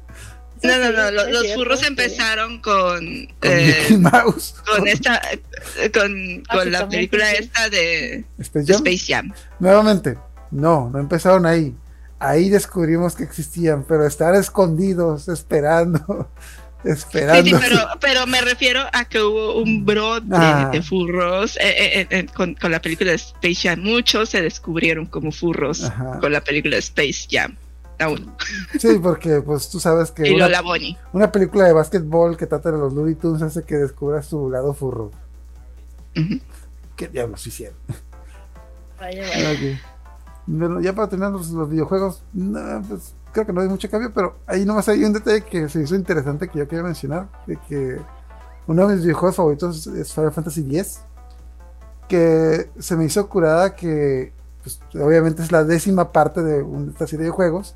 No, 0.63 0.79
no, 0.79 0.93
no, 0.93 1.11
los 1.11 1.43
cierto, 1.43 1.55
furros 1.61 1.81
sí. 1.81 1.87
empezaron 1.87 2.61
con... 2.63 3.05
eh, 3.43 3.77
Mickey 3.91 3.97
Mouse. 3.99 4.55
con 4.65 4.87
esta... 4.89 5.21
eh, 5.77 5.91
Con, 5.91 6.43
con 6.51 6.71
la 6.73 6.89
película 6.89 7.29
sí. 7.31 7.37
esta 7.41 7.69
de 7.69 8.25
Space 8.39 8.65
Jam. 8.73 8.77
Space 8.87 9.13
Jam. 9.13 9.33
Nuevamente, 9.59 10.17
no, 10.55 10.91
no 10.91 10.99
empezaron 10.99 11.47
ahí. 11.47 11.75
Ahí 12.19 12.49
descubrimos 12.49 13.15
que 13.15 13.25
existían, 13.25 13.85
pero 13.87 14.07
estaban 14.07 14.37
escondidos, 14.37 15.29
esperando, 15.29 16.29
Sí, 16.85 16.91
esperando. 16.91 17.45
sí, 17.51 17.57
pero, 17.61 17.79
pero 18.01 18.27
me 18.27 18.41
refiero 18.43 18.81
a 18.93 19.05
que 19.07 19.21
hubo 19.23 19.57
un 19.61 19.85
brote 19.87 20.27
Ah. 20.33 20.69
de 20.73 20.83
furros 20.83 21.57
eh, 21.57 22.01
eh, 22.01 22.07
eh, 22.11 22.27
con, 22.35 22.55
con 22.55 22.71
la 22.71 22.81
película 22.81 23.11
de 23.11 23.17
Space 23.17 23.69
Jam. 23.69 23.81
Muchos 23.81 24.29
se 24.31 24.43
descubrieron 24.43 25.07
como 25.07 25.33
furros 25.33 25.85
Ajá. 25.85 26.19
con 26.21 26.31
la 26.33 26.43
película 26.43 26.77
de 26.77 26.81
Space 26.81 27.27
Jam. 27.31 27.57
Uno. 28.01 28.37
Sí, 28.79 28.99
porque 29.03 29.41
pues 29.41 29.71
tú 29.71 29.81
sabes 29.81 30.11
que 30.11 30.29
Y 30.29 30.35
una, 30.35 30.49
una 31.13 31.33
película 31.33 31.65
de 31.65 31.73
básquetbol 31.73 32.37
que 32.37 32.47
trata 32.47 32.71
de 32.73 32.79
los 32.79 32.93
Looney 32.93 33.15
Tunes 33.15 33.41
hace 33.43 33.63
que 33.65 33.77
descubra 33.77 34.23
su 34.23 34.51
lado 34.51 34.75
furro. 34.75 35.11
Ujú. 36.17 36.39
¿Qué 36.97 37.09
diablos 37.09 37.47
hicieron? 37.47 37.77
Vaya, 39.01 39.23
vaya. 39.29 39.53
Ok. 39.53 39.94
Bueno, 40.47 40.81
ya 40.81 40.95
para 40.95 41.09
terminar 41.09 41.33
los, 41.33 41.49
los 41.51 41.69
videojuegos, 41.71 42.23
no, 42.35 42.83
pues, 42.89 43.15
creo 43.33 43.47
que 43.47 43.53
no 43.53 43.63
hay 43.63 43.69
mucho 43.69 43.89
cambio, 43.91 44.13
pero 44.13 44.37
ahí 44.47 44.65
nomás 44.65 44.89
hay 44.89 45.03
un 45.05 45.13
detalle 45.15 45.41
que 45.43 45.69
se 45.71 45.83
hizo 45.83 45.95
interesante 45.95 46.49
que 46.49 46.59
yo 46.59 46.69
quería 46.69 46.85
mencionar, 46.85 47.29
de 47.47 47.57
que 47.69 47.99
uno 48.67 48.87
de 48.87 48.95
mis 48.95 49.05
videojuegos 49.05 49.37
favoritos 49.37 49.87
es 49.87 50.13
Final 50.13 50.33
Fantasy 50.33 50.61
X, 50.77 51.01
que 52.09 52.71
se 52.79 52.97
me 52.97 53.07
hizo 53.07 53.27
curada 53.29 53.75
que 53.75 54.33
pues, 54.63 54.81
obviamente 54.95 55.43
es 55.43 55.51
la 55.53 55.65
décima 55.65 56.13
parte 56.13 56.43
de 56.43 56.63
un- 56.63 56.91
esta 56.91 57.07
serie 57.07 57.27
de 57.27 57.31
juegos, 57.31 57.75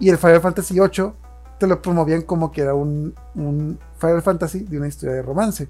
y 0.00 0.08
el 0.10 0.18
Final 0.18 0.40
Fantasy 0.40 0.74
VIII 0.74 1.12
te 1.58 1.66
lo 1.68 1.80
promovían 1.80 2.22
como 2.22 2.50
que 2.50 2.62
era 2.62 2.74
un, 2.74 3.14
un 3.36 3.78
Final 3.98 4.22
Fantasy 4.22 4.60
de 4.64 4.78
una 4.78 4.88
historia 4.88 5.14
de 5.14 5.22
romance. 5.22 5.68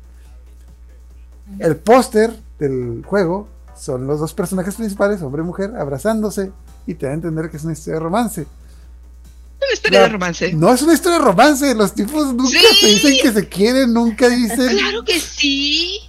El 1.58 1.76
póster 1.76 2.34
del 2.58 3.04
juego 3.06 3.48
son 3.78 4.06
los 4.06 4.20
dos 4.20 4.32
personajes 4.34 4.74
principales, 4.76 5.20
hombre 5.22 5.42
y 5.42 5.44
mujer, 5.46 5.72
abrazándose 5.78 6.52
y 6.86 6.94
te 6.94 7.06
da 7.06 7.12
a 7.12 7.14
entender 7.14 7.50
que 7.50 7.56
es 7.56 7.64
una 7.64 7.72
historia 7.72 7.94
de 7.94 8.00
romance. 8.00 8.40
Una 8.42 9.72
historia 9.72 10.00
La- 10.00 10.06
de 10.06 10.12
romance. 10.12 10.52
No 10.52 10.72
es 10.74 10.82
una 10.82 10.94
historia 10.94 11.18
de 11.18 11.24
romance, 11.24 11.74
los 11.74 11.94
tipos 11.94 12.34
nunca 12.34 12.48
Sí. 12.58 12.80
te 12.80 12.86
dicen 12.88 13.16
que 13.22 13.32
se 13.40 13.48
quieren, 13.48 13.92
nunca 13.94 14.28
dicen. 14.28 14.76
Claro 14.78 15.04
que 15.04 15.18
sí. 15.20 16.00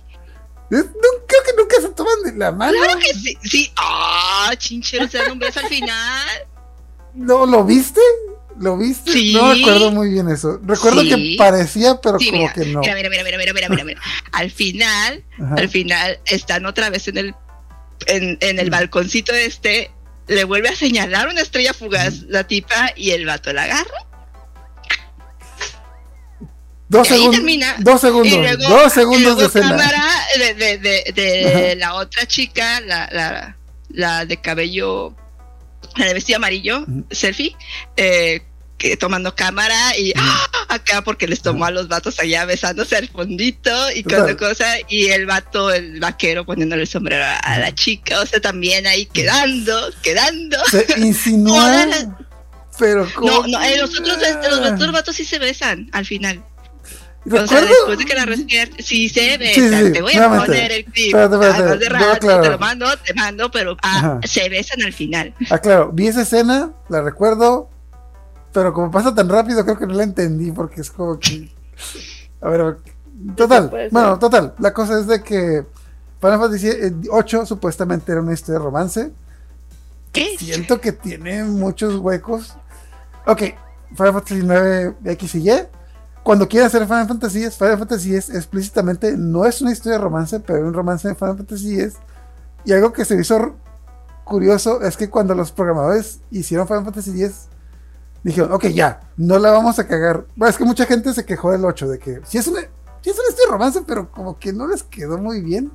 Es- 0.70 0.86
no- 0.86 1.26
creo 1.28 1.42
que 1.46 1.54
nunca 1.58 1.76
se 1.82 1.90
toman 1.90 2.24
de 2.24 2.34
la 2.36 2.52
mano. 2.52 2.74
Claro 2.78 3.00
que 3.00 3.14
sí. 3.14 3.38
Sí. 3.44 3.72
Ah, 3.78 4.52
chinchero, 4.58 5.08
se 5.08 5.18
dan 5.20 5.32
un 5.32 5.40
beso 5.40 5.60
al 5.60 5.68
final. 5.68 6.28
¿No, 7.14 7.46
¿Lo 7.46 7.64
viste? 7.64 8.02
¿Lo 8.60 8.78
viste? 8.78 9.12
Sí. 9.12 9.34
No 9.34 9.54
recuerdo 9.54 9.92
muy 9.92 10.10
bien 10.10 10.28
eso. 10.30 10.60
Recuerdo 10.64 11.02
Sí. 11.02 11.10
que 11.10 11.36
parecía, 11.38 12.00
pero 12.02 12.20
Sí, 12.20 12.28
como 12.30 12.42
mira, 12.42 12.54
que 12.54 12.66
no. 12.66 12.80
mira, 12.82 12.96
mira, 12.96 13.10
mira, 13.10 13.24
mira, 13.24 13.38
mira, 13.38 13.54
mira, 13.54 13.70
mira, 13.70 13.84
mira. 13.86 14.02
Al 14.32 14.50
final, 14.52 15.24
Ajá. 15.42 15.56
al 15.56 15.70
final 15.70 16.20
están 16.26 16.66
otra 16.66 16.90
vez 16.90 17.08
en 17.10 17.18
el 17.18 17.36
en, 18.08 18.38
en 18.42 18.60
el 18.60 18.68
Mm. 18.68 18.72
balconcito 18.72 19.34
este 19.34 19.92
le 20.28 20.44
vuelve 20.44 20.70
a 20.70 20.76
señalar 20.76 21.28
una 21.28 21.42
estrella 21.42 21.74
fugaz 21.74 22.24
la 22.28 22.46
tipa 22.46 22.92
y 22.96 23.12
el 23.12 23.26
vato 23.26 23.54
la 23.54 23.64
agarra 23.64 24.06
Dos 26.88 27.08
termina. 27.08 27.76
Dos 27.80 28.00
segundos. 28.02 28.32
y 28.32 28.38
luego, 28.38 28.64
dos 28.70 28.88
y 28.88 28.96
segundos 29.00 29.22
luego 29.36 29.48
de 29.50 29.60
cámara 29.62 30.04
de, 30.38 30.54
de, 30.54 30.78
de, 30.78 31.12
de 31.16 31.48
Ajá. 31.72 31.76
la 31.78 31.94
otra 31.96 32.26
chica 32.28 32.80
la, 32.82 33.10
la, 33.12 33.58
la 33.90 34.26
de 34.26 34.38
cabello 34.38 35.16
la 35.96 36.06
de 36.06 36.14
vestido 36.14 36.38
amarillo 36.38 36.86
selfie 37.10 37.56
eh, 37.98 38.44
que 38.90 38.98
tomando 38.98 39.36
cámara 39.36 39.98
y 39.98 40.14
¡ah! 40.16 40.48
acá 40.70 41.02
porque 41.04 41.28
les 41.28 41.42
tomó 41.42 41.66
a 41.66 41.72
los 41.72 41.88
vatos 41.88 42.20
allá 42.20 42.46
besándose 42.46 42.96
al 42.96 43.08
fondito 43.10 43.72
y 43.92 44.04
cada 44.04 44.36
cosa 44.38 44.66
y 44.88 45.08
el 45.08 45.26
vato 45.26 45.72
el 45.72 46.00
vaquero 46.00 46.46
poniéndole 46.46 46.84
el 46.84 46.88
sombrero 46.88 47.24
a, 47.24 47.36
a 47.38 47.60
la 47.60 47.74
chica 47.74 48.20
o 48.22 48.26
sea 48.26 48.40
también 48.40 48.86
ahí 48.88 49.06
quedando 49.08 49.92
quedando 50.02 50.58
Se 50.66 50.86
insinúa. 50.98 51.88
Pero 52.78 53.08
como. 53.16 53.32
no 53.32 53.48
no 53.48 53.64
eh, 53.64 53.78
los 53.80 53.98
otros 54.00 54.18
los 54.50 54.72
otros 54.72 54.92
vatos 54.92 55.16
sí 55.16 55.26
se 55.26 55.40
besan 55.40 55.90
al 55.94 56.06
final 56.06 56.44
o 57.26 57.30
sea, 57.32 57.42
Recuerdo- 57.42 57.68
después 57.70 57.98
de 57.98 58.06
que 58.06 58.14
la 58.14 58.26
respierte, 58.26 58.84
sí 58.84 59.10
se 59.10 59.38
besan. 59.40 59.64
Sí, 59.64 59.70
sí, 59.78 59.86
sí, 59.88 59.94
te 59.94 60.02
voy 60.04 60.14
a 60.14 60.30
poner 60.30 60.72
el 60.72 60.86
clip. 60.86 61.16
De 61.16 61.90
rato, 61.90 62.42
te 62.42 62.50
lo 62.50 62.60
mando, 62.60 62.86
te 62.98 63.16
mando, 63.16 63.50
pero 63.50 63.76
ah, 63.82 64.20
se 64.24 64.48
besan 64.48 64.84
al 64.84 64.94
final. 64.94 65.34
Ah, 65.50 65.58
claro, 65.58 65.90
vi 65.92 66.06
esa 66.08 66.22
escena, 66.22 66.72
la 66.88 67.02
recuerdo, 67.02 67.68
pero 68.56 68.74
como 68.74 68.90
pasa 68.90 69.14
tan 69.14 69.28
rápido, 69.28 69.66
creo 69.66 69.78
que 69.78 69.86
no 69.86 69.96
la 69.96 70.04
entendí 70.04 70.50
porque 70.50 70.80
es 70.80 70.90
como 70.90 71.20
que. 71.20 71.52
A 72.40 72.48
ver. 72.48 72.78
Total, 73.36 73.90
bueno, 73.92 74.18
total. 74.18 74.56
La 74.60 74.74
cosa 74.74 74.98
es 74.98 75.08
de 75.08 75.22
que 75.22 75.66
Final 76.22 76.40
Fantasy 76.40 76.70
VIII 76.70 77.46
supuestamente 77.46 78.14
era 78.14 78.22
una 78.22 78.32
historia 78.32 78.60
de 78.60 78.66
romance. 78.66 79.12
¿Qué? 80.14 80.38
Siento 80.38 80.80
que 80.80 80.94
tiene 80.94 81.44
muchos 81.44 81.96
huecos. 81.96 82.56
Ok, 83.26 83.42
Final 83.90 84.14
Fantasy 84.14 84.42
9 84.42 84.96
X 85.04 85.36
y 85.36 85.50
Y. 85.50 85.68
Cuando 86.24 86.48
quieren 86.48 86.68
hacer 86.68 86.86
Final 86.86 87.10
Fantasy 87.10 87.44
X, 87.44 87.58
Final 87.58 87.78
Fantasy 87.78 88.16
X 88.16 88.30
explícitamente 88.30 89.18
no 89.18 89.46
es 89.46 89.62
una 89.62 89.74
historia 89.74 89.98
de 89.98 90.04
romance, 90.04 90.40
pero 90.40 90.60
es 90.60 90.66
un 90.66 90.74
romance 90.74 91.10
de 91.10 91.16
Final 91.16 91.36
Fantasy 91.36 91.78
X. 91.78 91.96
Y 92.64 92.72
algo 92.72 92.94
que 92.94 93.04
se 93.04 93.16
me 93.16 93.22
hizo 93.22 93.58
curioso 94.24 94.82
es 94.82 94.96
que 94.96 95.10
cuando 95.10 95.36
los 95.36 95.52
programadores 95.52 96.22
hicieron 96.32 96.68
Final 96.68 96.86
Fantasy 96.86 97.22
X, 97.22 97.50
dijeron, 98.26 98.52
ok, 98.54 98.66
ya, 98.66 99.02
no 99.18 99.38
la 99.38 99.52
vamos 99.52 99.78
a 99.78 99.88
cagar. 99.88 100.26
Bueno, 100.36 100.50
es 100.50 100.58
que 100.58 100.66
mucha 100.66 100.86
gente 100.86 101.14
se 101.14 101.26
quejó 101.26 101.52
del 101.52 101.64
8, 101.64 101.88
de 101.88 102.00
que 102.00 102.22
sí 102.26 102.40
es 102.40 102.48
una, 102.48 102.60
sí 103.02 103.12
es 103.12 103.16
de 103.16 103.52
romance, 103.52 103.84
pero 103.86 104.12
como 104.12 104.40
que 104.40 104.52
no 104.52 104.68
les 104.68 104.84
quedó 104.84 105.20
muy 105.20 105.42
bien. 105.42 105.72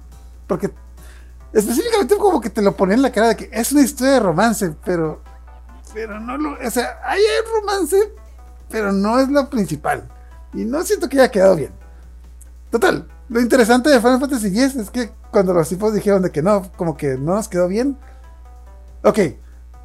Porque 0.49 0.73
específicamente 1.53 2.17
como 2.17 2.41
que 2.41 2.51
te 2.51 2.61
lo 2.61 2.77
ponían 2.77 2.99
en 2.99 3.03
la 3.03 3.13
cara 3.13 3.29
de 3.29 3.37
que 3.37 3.51
es 3.53 3.71
una 3.71 3.83
historia 3.83 4.15
de 4.15 4.21
romance, 4.21 4.75
pero 4.85 5.23
pero 5.95 6.21
no 6.21 6.37
lo, 6.37 6.53
o 6.53 6.71
sea, 6.71 7.01
ahí 7.05 7.21
hay 7.21 7.61
romance, 7.61 8.13
pero 8.69 8.93
no 8.93 9.19
es 9.21 9.29
lo 9.29 9.49
principal. 9.49 10.09
Y 10.53 10.65
no 10.65 10.83
siento 10.83 11.09
que 11.09 11.21
haya 11.21 11.31
quedado 11.31 11.57
bien. 11.57 11.73
Total, 12.71 13.09
lo 13.29 13.41
interesante 13.41 13.91
de 13.91 14.01
Final 14.01 14.21
Fantasy 14.21 14.49
X 14.49 14.77
es 14.77 14.91
que 14.91 15.13
cuando 15.31 15.53
los 15.53 15.69
tipos 15.69 15.95
dijeron 15.95 16.23
de 16.23 16.31
que 16.31 16.43
no, 16.43 16.71
como 16.77 16.97
que 16.97 17.17
no 17.17 17.35
nos 17.35 17.49
quedó 17.49 17.69
bien. 17.69 17.97
Ok, 19.03 19.19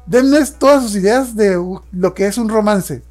denles 0.06 0.54
todas 0.58 0.82
sus 0.82 0.96
ideas 0.96 1.34
de 1.36 1.60
lo 1.92 2.14
que 2.14 2.26
es 2.26 2.38
un 2.38 2.48
romance. 2.48 3.02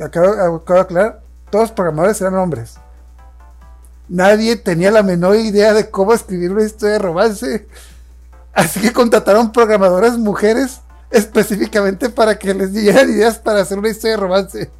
Acabo, 0.00 0.28
acabo 0.56 0.74
de 0.74 0.80
aclarar, 0.80 1.22
todos 1.50 1.64
los 1.64 1.72
programadores 1.72 2.20
eran 2.20 2.34
hombres. 2.34 2.74
Nadie 4.08 4.56
tenía 4.56 4.90
la 4.90 5.02
menor 5.02 5.36
idea 5.36 5.74
de 5.74 5.90
cómo 5.90 6.12
escribir 6.14 6.52
una 6.52 6.64
historia 6.64 6.94
de 6.94 6.98
romance. 7.00 7.68
Así 8.54 8.80
que 8.80 8.92
contrataron 8.92 9.52
programadoras 9.52 10.16
mujeres 10.18 10.80
específicamente 11.10 12.08
para 12.08 12.38
que 12.38 12.54
les 12.54 12.72
dieran 12.72 13.08
ideas 13.10 13.38
para 13.38 13.60
hacer 13.60 13.78
una 13.78 13.88
historia 13.88 14.16
de 14.16 14.22
romance. 14.22 14.70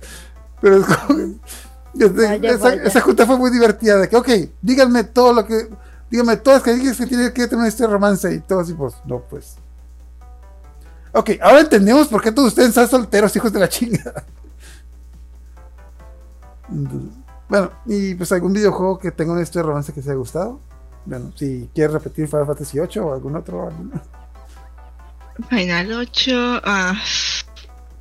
Pero 0.60 0.78
es 0.78 0.86
como- 0.86 1.18
este, 1.94 2.26
Vaya, 2.26 2.50
esa, 2.52 2.64
vaya. 2.64 2.82
esa 2.84 3.00
junta 3.00 3.26
fue 3.26 3.36
muy 3.36 3.50
divertida. 3.50 3.98
De 3.98 4.08
que, 4.08 4.16
ok, 4.16 4.28
díganme 4.62 5.04
todo 5.04 5.32
lo 5.32 5.46
que. 5.46 5.68
Díganme 6.10 6.38
todas 6.38 6.66
las 6.66 6.76
que 6.76 6.96
que 6.96 7.06
tiene 7.06 7.32
que 7.32 7.44
tener 7.46 7.56
una 7.58 7.68
historia 7.68 7.88
de 7.88 7.92
romance. 7.92 8.32
Y 8.32 8.40
todos, 8.40 8.70
y 8.70 8.74
pues, 8.74 8.94
no, 9.04 9.20
pues. 9.20 9.56
Ok, 11.12 11.30
ahora 11.40 11.60
entendemos 11.60 12.09
por 12.09 12.22
qué 12.22 12.32
todos 12.32 12.48
ustedes 12.48 12.70
están 12.70 12.89
solteros, 12.89 13.35
hijos 13.36 13.52
de 13.52 13.60
la 13.60 13.68
chingada. 13.68 14.24
Bueno, 17.48 17.72
y 17.86 18.14
pues 18.14 18.30
algún 18.32 18.52
videojuego 18.52 18.98
que 18.98 19.10
tenga 19.10 19.32
una 19.32 19.43
historia 19.43 19.62
de 19.62 19.68
romance 19.68 19.93
que 19.93 20.02
te 20.02 20.10
haya 20.10 20.18
gustado. 20.18 20.60
Bueno, 21.06 21.32
si 21.35 21.70
quieres 21.74 21.94
repetir 21.94 22.28
Final 22.28 22.47
Fantasy 22.47 22.78
VIII 22.78 22.98
o 22.98 23.14
algún 23.14 23.36
otro. 23.36 23.72
Final 25.48 25.93
8. 25.93 26.60
ah, 26.64 27.01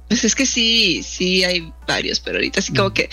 pues 0.08 0.26
es 0.26 0.36
que 0.36 0.46
sí, 0.46 1.04
sí 1.04 1.44
hay 1.44 1.74
varios, 1.88 2.20
pero 2.20 2.38
ahorita 2.38 2.62
sí 2.62 2.74
como 2.74 2.94
que 2.94 3.10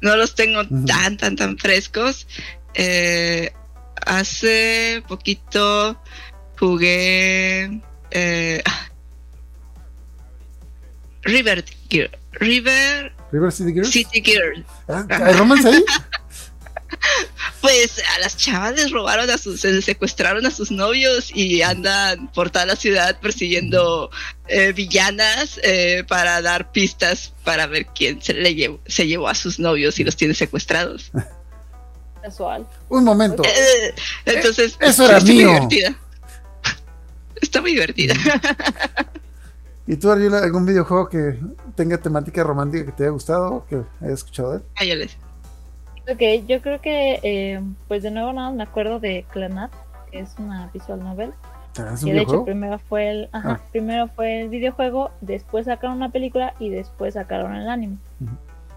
no 0.00 0.16
los 0.16 0.34
tengo 0.34 0.62
tan, 0.86 1.16
tan, 1.16 1.36
tan 1.36 1.58
frescos. 1.58 2.26
Eh, 2.74 3.52
hace 4.06 5.02
poquito 5.06 6.00
jugué 6.58 7.82
eh, 8.10 8.62
River 11.24 11.64
Gear- 11.90 12.10
River 12.32 13.12
River 13.32 13.52
City 13.52 13.72
Girls. 13.72 13.90
City 13.90 14.22
Girl. 14.22 14.64
Ah, 14.88 15.04
¿Hay 15.08 15.32
romance 15.34 15.68
ahí? 15.68 15.84
Pues 17.60 18.00
a 18.16 18.20
las 18.20 18.36
chavas 18.36 18.74
les 18.76 18.90
robaron 18.90 19.28
a 19.30 19.36
sus, 19.38 19.60
se 19.60 19.82
secuestraron 19.82 20.46
a 20.46 20.50
sus 20.50 20.70
novios 20.70 21.30
y 21.34 21.60
andan 21.62 22.28
por 22.32 22.50
toda 22.50 22.66
la 22.66 22.76
ciudad 22.76 23.18
persiguiendo 23.20 24.10
eh, 24.48 24.72
villanas 24.72 25.58
eh, 25.64 26.04
para 26.06 26.40
dar 26.42 26.70
pistas 26.72 27.32
para 27.42 27.66
ver 27.66 27.86
quién 27.86 28.22
se, 28.22 28.34
le 28.34 28.54
llevó, 28.54 28.80
se 28.86 29.06
llevó 29.06 29.28
a 29.28 29.34
sus 29.34 29.58
novios 29.58 29.98
y 29.98 30.04
los 30.04 30.14
tiene 30.16 30.34
secuestrados. 30.34 31.10
Casual. 32.22 32.66
Un 32.88 33.04
momento. 33.04 33.42
Eh, 33.44 33.94
entonces, 34.26 34.76
eso 34.80 35.06
era 35.06 35.18
está 35.18 35.26
muy 35.26 35.36
mío. 35.36 35.48
divertida. 35.48 35.94
Está 37.42 37.60
muy 37.60 37.72
divertida. 37.72 38.14
¿Y 39.86 39.96
tú, 39.96 40.10
Ariela, 40.10 40.38
algún 40.38 40.64
videojuego 40.64 41.08
que 41.08 41.38
tenga 41.74 41.98
temática 41.98 42.42
romántica 42.42 42.86
que 42.86 42.92
te 42.92 43.02
haya 43.04 43.12
gustado 43.12 43.54
o 43.54 43.66
que 43.66 43.76
hayas 44.00 44.14
escuchado 44.14 44.52
de 44.52 44.56
él? 44.58 44.62
Ay, 44.76 44.88
yo 44.88 44.94
les- 44.96 45.18
Ok, 46.10 46.46
yo 46.46 46.60
creo 46.60 46.80
que, 46.82 47.18
eh, 47.22 47.62
pues 47.88 48.02
de 48.02 48.10
nuevo 48.10 48.32
nada, 48.32 48.50
me 48.50 48.62
acuerdo 48.62 49.00
de 49.00 49.24
Clanat, 49.32 49.72
que 50.10 50.20
es 50.20 50.34
una 50.38 50.68
visual 50.72 51.02
novel. 51.02 51.32
¿Es 51.92 52.02
un 52.02 52.08
Que 52.10 52.14
de 52.14 52.22
hecho 52.22 52.44
primero 52.44 52.78
fue 52.78 53.10
el, 53.10 53.28
ajá, 53.32 53.52
Ah. 53.52 53.60
primero 53.72 54.08
fue 54.08 54.42
el 54.42 54.48
videojuego, 54.48 55.10
después 55.22 55.64
sacaron 55.66 55.96
una 55.96 56.10
película 56.10 56.54
y 56.58 56.68
después 56.68 57.14
sacaron 57.14 57.54
el 57.54 57.68
anime. 57.68 57.96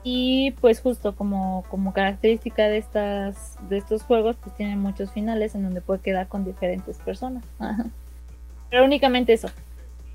Y 0.04 0.52
pues 0.62 0.80
justo 0.80 1.16
como, 1.16 1.66
como 1.70 1.92
característica 1.94 2.64
de 2.64 2.78
estas, 2.78 3.58
de 3.70 3.78
estos 3.78 4.04
juegos, 4.04 4.38
pues 4.42 4.56
tienen 4.56 4.80
muchos 4.80 5.12
finales 5.12 5.54
en 5.54 5.64
donde 5.64 5.82
puede 5.82 6.00
quedar 6.00 6.28
con 6.30 6.46
diferentes 6.46 6.98
personas. 6.98 7.44
Ajá. 7.60 7.86
Pero 8.70 8.86
únicamente 8.86 9.34
eso. 9.34 9.50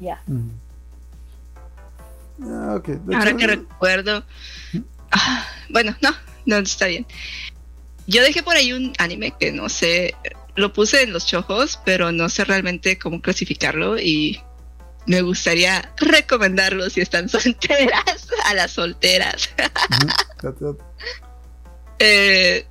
Ya. 0.00 0.22
Ah, 2.44 2.80
Ahora 3.14 3.36
que 3.36 3.46
recuerdo. 3.46 4.24
Ah, 5.10 5.46
bueno, 5.68 5.96
no, 6.00 6.10
no 6.46 6.56
está 6.58 6.86
bien. 6.86 7.06
Yo 8.06 8.22
dejé 8.22 8.42
por 8.42 8.56
ahí 8.56 8.72
un 8.72 8.92
anime 8.98 9.34
que 9.38 9.52
no 9.52 9.68
sé, 9.68 10.14
lo 10.54 10.72
puse 10.72 11.02
en 11.02 11.12
los 11.12 11.26
chojos, 11.26 11.80
pero 11.84 12.12
no 12.12 12.28
sé 12.28 12.44
realmente 12.44 12.98
cómo 12.98 13.20
clasificarlo 13.20 13.98
y 13.98 14.40
me 15.06 15.22
gustaría 15.22 15.92
recomendarlo 15.96 16.88
si 16.90 17.00
están 17.00 17.28
solteras, 17.28 18.28
a 18.46 18.54
las 18.54 18.72
solteras. 18.72 19.50
Eh, 22.04 22.66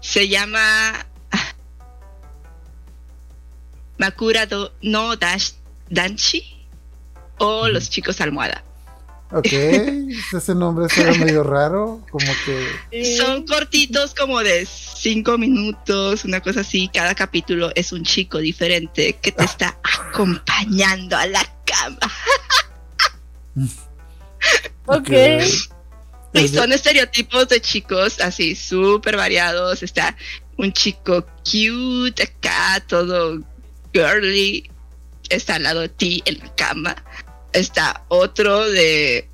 se 0.00 0.26
llama 0.26 1.06
ah, 1.30 1.54
Makura 3.98 4.48
no 4.82 5.14
Dash, 5.14 5.52
Danchi 5.88 6.59
o 7.40 7.68
Los 7.68 7.90
chicos 7.90 8.20
almohada. 8.20 8.62
Ok, 9.32 9.46
ese 10.36 10.54
nombre 10.56 10.88
suena 10.92 11.12
medio 11.24 11.44
raro, 11.44 12.00
como 12.10 12.26
que... 12.44 13.16
Son 13.16 13.46
cortitos 13.46 14.12
como 14.12 14.40
de 14.40 14.66
cinco 14.66 15.38
minutos, 15.38 16.24
una 16.24 16.40
cosa 16.40 16.62
así. 16.62 16.90
Cada 16.92 17.14
capítulo 17.14 17.70
es 17.76 17.92
un 17.92 18.02
chico 18.02 18.38
diferente 18.38 19.12
que 19.22 19.30
te 19.30 19.44
está 19.44 19.78
acompañando 20.10 21.16
a 21.16 21.26
la 21.26 21.44
cama. 21.64 22.12
Ok. 24.86 25.08
Y 25.10 26.44
Es 26.44 26.52
de- 26.52 26.58
son 26.58 26.72
estereotipos 26.72 27.48
de 27.48 27.60
chicos 27.60 28.20
así 28.20 28.54
súper 28.56 29.16
variados. 29.16 29.82
Está 29.82 30.16
un 30.56 30.72
chico 30.72 31.24
cute 31.44 32.22
acá, 32.22 32.82
todo 32.86 33.40
girly. 33.92 34.70
Está 35.28 35.54
al 35.56 35.62
lado 35.64 35.80
de 35.80 35.88
ti 35.88 36.22
en 36.24 36.38
la 36.38 36.54
cama. 36.56 36.96
Está 37.52 38.04
otro 38.08 38.68
de 38.68 39.28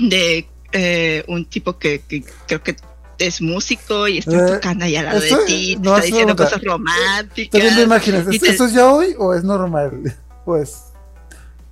de 0.00 0.48
eh, 0.72 1.24
un 1.28 1.44
tipo 1.46 1.78
que, 1.78 2.00
que 2.06 2.22
creo 2.46 2.62
que 2.62 2.76
es 3.18 3.40
músico 3.40 4.06
y 4.08 4.18
está 4.18 4.36
Eh, 4.36 4.52
tocando 4.54 4.84
ahí 4.84 4.96
al 4.96 5.06
lado 5.06 5.18
eso, 5.22 5.38
de 5.38 5.44
ti, 5.46 5.76
te 5.76 5.82
no, 5.82 5.94
está 5.96 6.06
eso 6.06 6.06
diciendo 6.16 6.36
cosas 6.36 6.62
románticas. 6.62 7.50
También 7.52 7.76
te 7.76 7.82
imaginas, 7.82 8.26
¿es- 8.28 8.40
te- 8.40 8.50
¿esto 8.50 8.66
es 8.66 8.72
ya 8.74 8.86
hoy 8.92 9.14
o 9.18 9.34
es 9.34 9.42
normal? 9.44 9.92
Pues... 10.44 10.76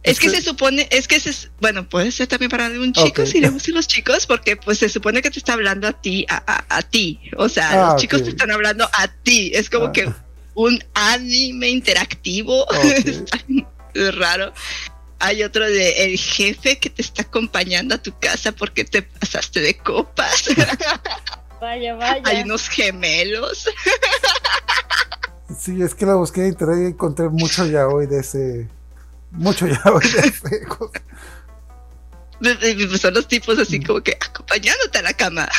Es 0.03 0.19
que 0.19 0.27
este- 0.27 0.39
se 0.41 0.45
supone, 0.51 0.87
es 0.91 1.07
que 1.09 1.19
se, 1.21 1.33
bueno, 1.61 1.89
puede 1.89 2.11
ser 2.13 2.27
también 2.27 2.51
para 2.51 2.67
un 2.69 2.93
chico 2.93 3.25
si 3.25 3.41
le 3.41 3.49
gustan 3.51 3.75
los 3.75 3.87
chicos, 3.87 4.27
porque 4.27 4.57
pues 4.57 4.79
se 4.79 4.89
supone 4.91 5.23
que 5.23 5.31
te 5.31 5.39
está 5.39 5.53
hablando 5.55 5.87
a 5.89 5.93
ti, 5.93 6.27
a, 6.29 6.43
a, 6.47 6.77
a 6.79 6.83
ti. 6.83 7.21
O 7.39 7.49
sea, 7.49 7.71
Ah, 7.89 7.93
los 7.93 8.03
chicos 8.03 8.23
te 8.23 8.31
están 8.31 8.51
hablando 8.51 8.85
a 8.93 9.09
ti. 9.09 9.53
Es 9.55 9.71
como 9.71 9.87
Ah. 9.87 9.93
que 9.93 10.13
un 10.55 10.83
anime 10.95 11.69
interactivo. 11.71 12.65
Ok. 12.65 12.75
Está 13.95 14.11
raro. 14.13 14.53
Hay 15.25 15.43
otro 15.43 15.65
de 15.65 16.05
el 16.05 16.19
jefe 16.19 16.79
que 16.79 16.91
te 16.91 17.01
está 17.01 17.23
acompañando 17.23 17.95
a 17.95 17.99
tu 17.99 18.13
casa 18.19 18.53
porque 18.53 18.85
te 18.85 19.01
pasaste 19.01 19.61
de 19.61 19.79
copas. 19.79 20.49
Vaya, 21.63 21.95
vaya. 21.95 22.21
Hay 22.27 22.43
unos 22.43 22.69
gemelos. 22.69 23.67
Sí, 25.59 25.81
es 25.81 25.95
que 25.95 26.05
lo 26.05 26.19
busqué 26.19 26.43
en 26.43 26.49
internet 26.49 26.79
y 26.79 26.87
encontré 26.89 27.31
mucho 27.31 27.65
ya 27.65 27.89
hoy 27.89 28.07
de 28.07 28.21
ese... 28.21 28.69
Mucho 29.31 29.67
ya 29.67 29.81
hoy 29.91 30.07
de 30.07 30.29
ese... 30.29 30.67
Pues 32.39 33.01
Son 33.01 33.15
los 33.15 33.27
tipos 33.27 33.59
así 33.59 33.83
como 33.83 34.03
que 34.03 34.19
acompañándote 34.21 34.99
a 34.99 35.03
la 35.03 35.15
cama. 35.15 35.49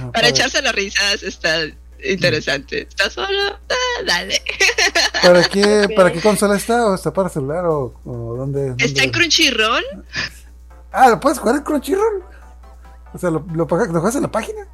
Ajá, 0.00 0.10
Para 0.10 0.28
echarse 0.28 0.60
las 0.60 0.74
risas 0.74 1.22
está 1.22 1.66
interesante. 2.12 2.82
¿Estás 2.82 3.12
solo? 3.12 3.28
Ah, 3.68 4.02
dale. 4.06 4.42
¿Para 5.22 5.44
qué. 5.44 5.88
¿Para 5.96 6.12
qué 6.12 6.20
consola 6.20 6.56
está? 6.56 6.86
¿O 6.86 6.94
está 6.94 7.12
para 7.12 7.28
celular? 7.28 7.66
¿O, 7.66 7.94
o 8.04 8.36
dónde, 8.36 8.68
Está 8.78 8.84
dónde? 8.86 9.04
en 9.04 9.10
Crunchyroll. 9.10 9.84
Ah, 10.92 11.08
¿lo 11.08 11.20
puedes 11.20 11.38
jugar 11.38 11.56
en 11.56 11.62
Crunchyroll? 11.62 12.22
O 13.12 13.18
sea, 13.18 13.30
¿lo, 13.30 13.44
lo, 13.54 13.66
pagas- 13.66 13.88
lo 13.88 13.94
juegas 14.00 14.16
en 14.16 14.22
la 14.22 14.30
página? 14.30 14.66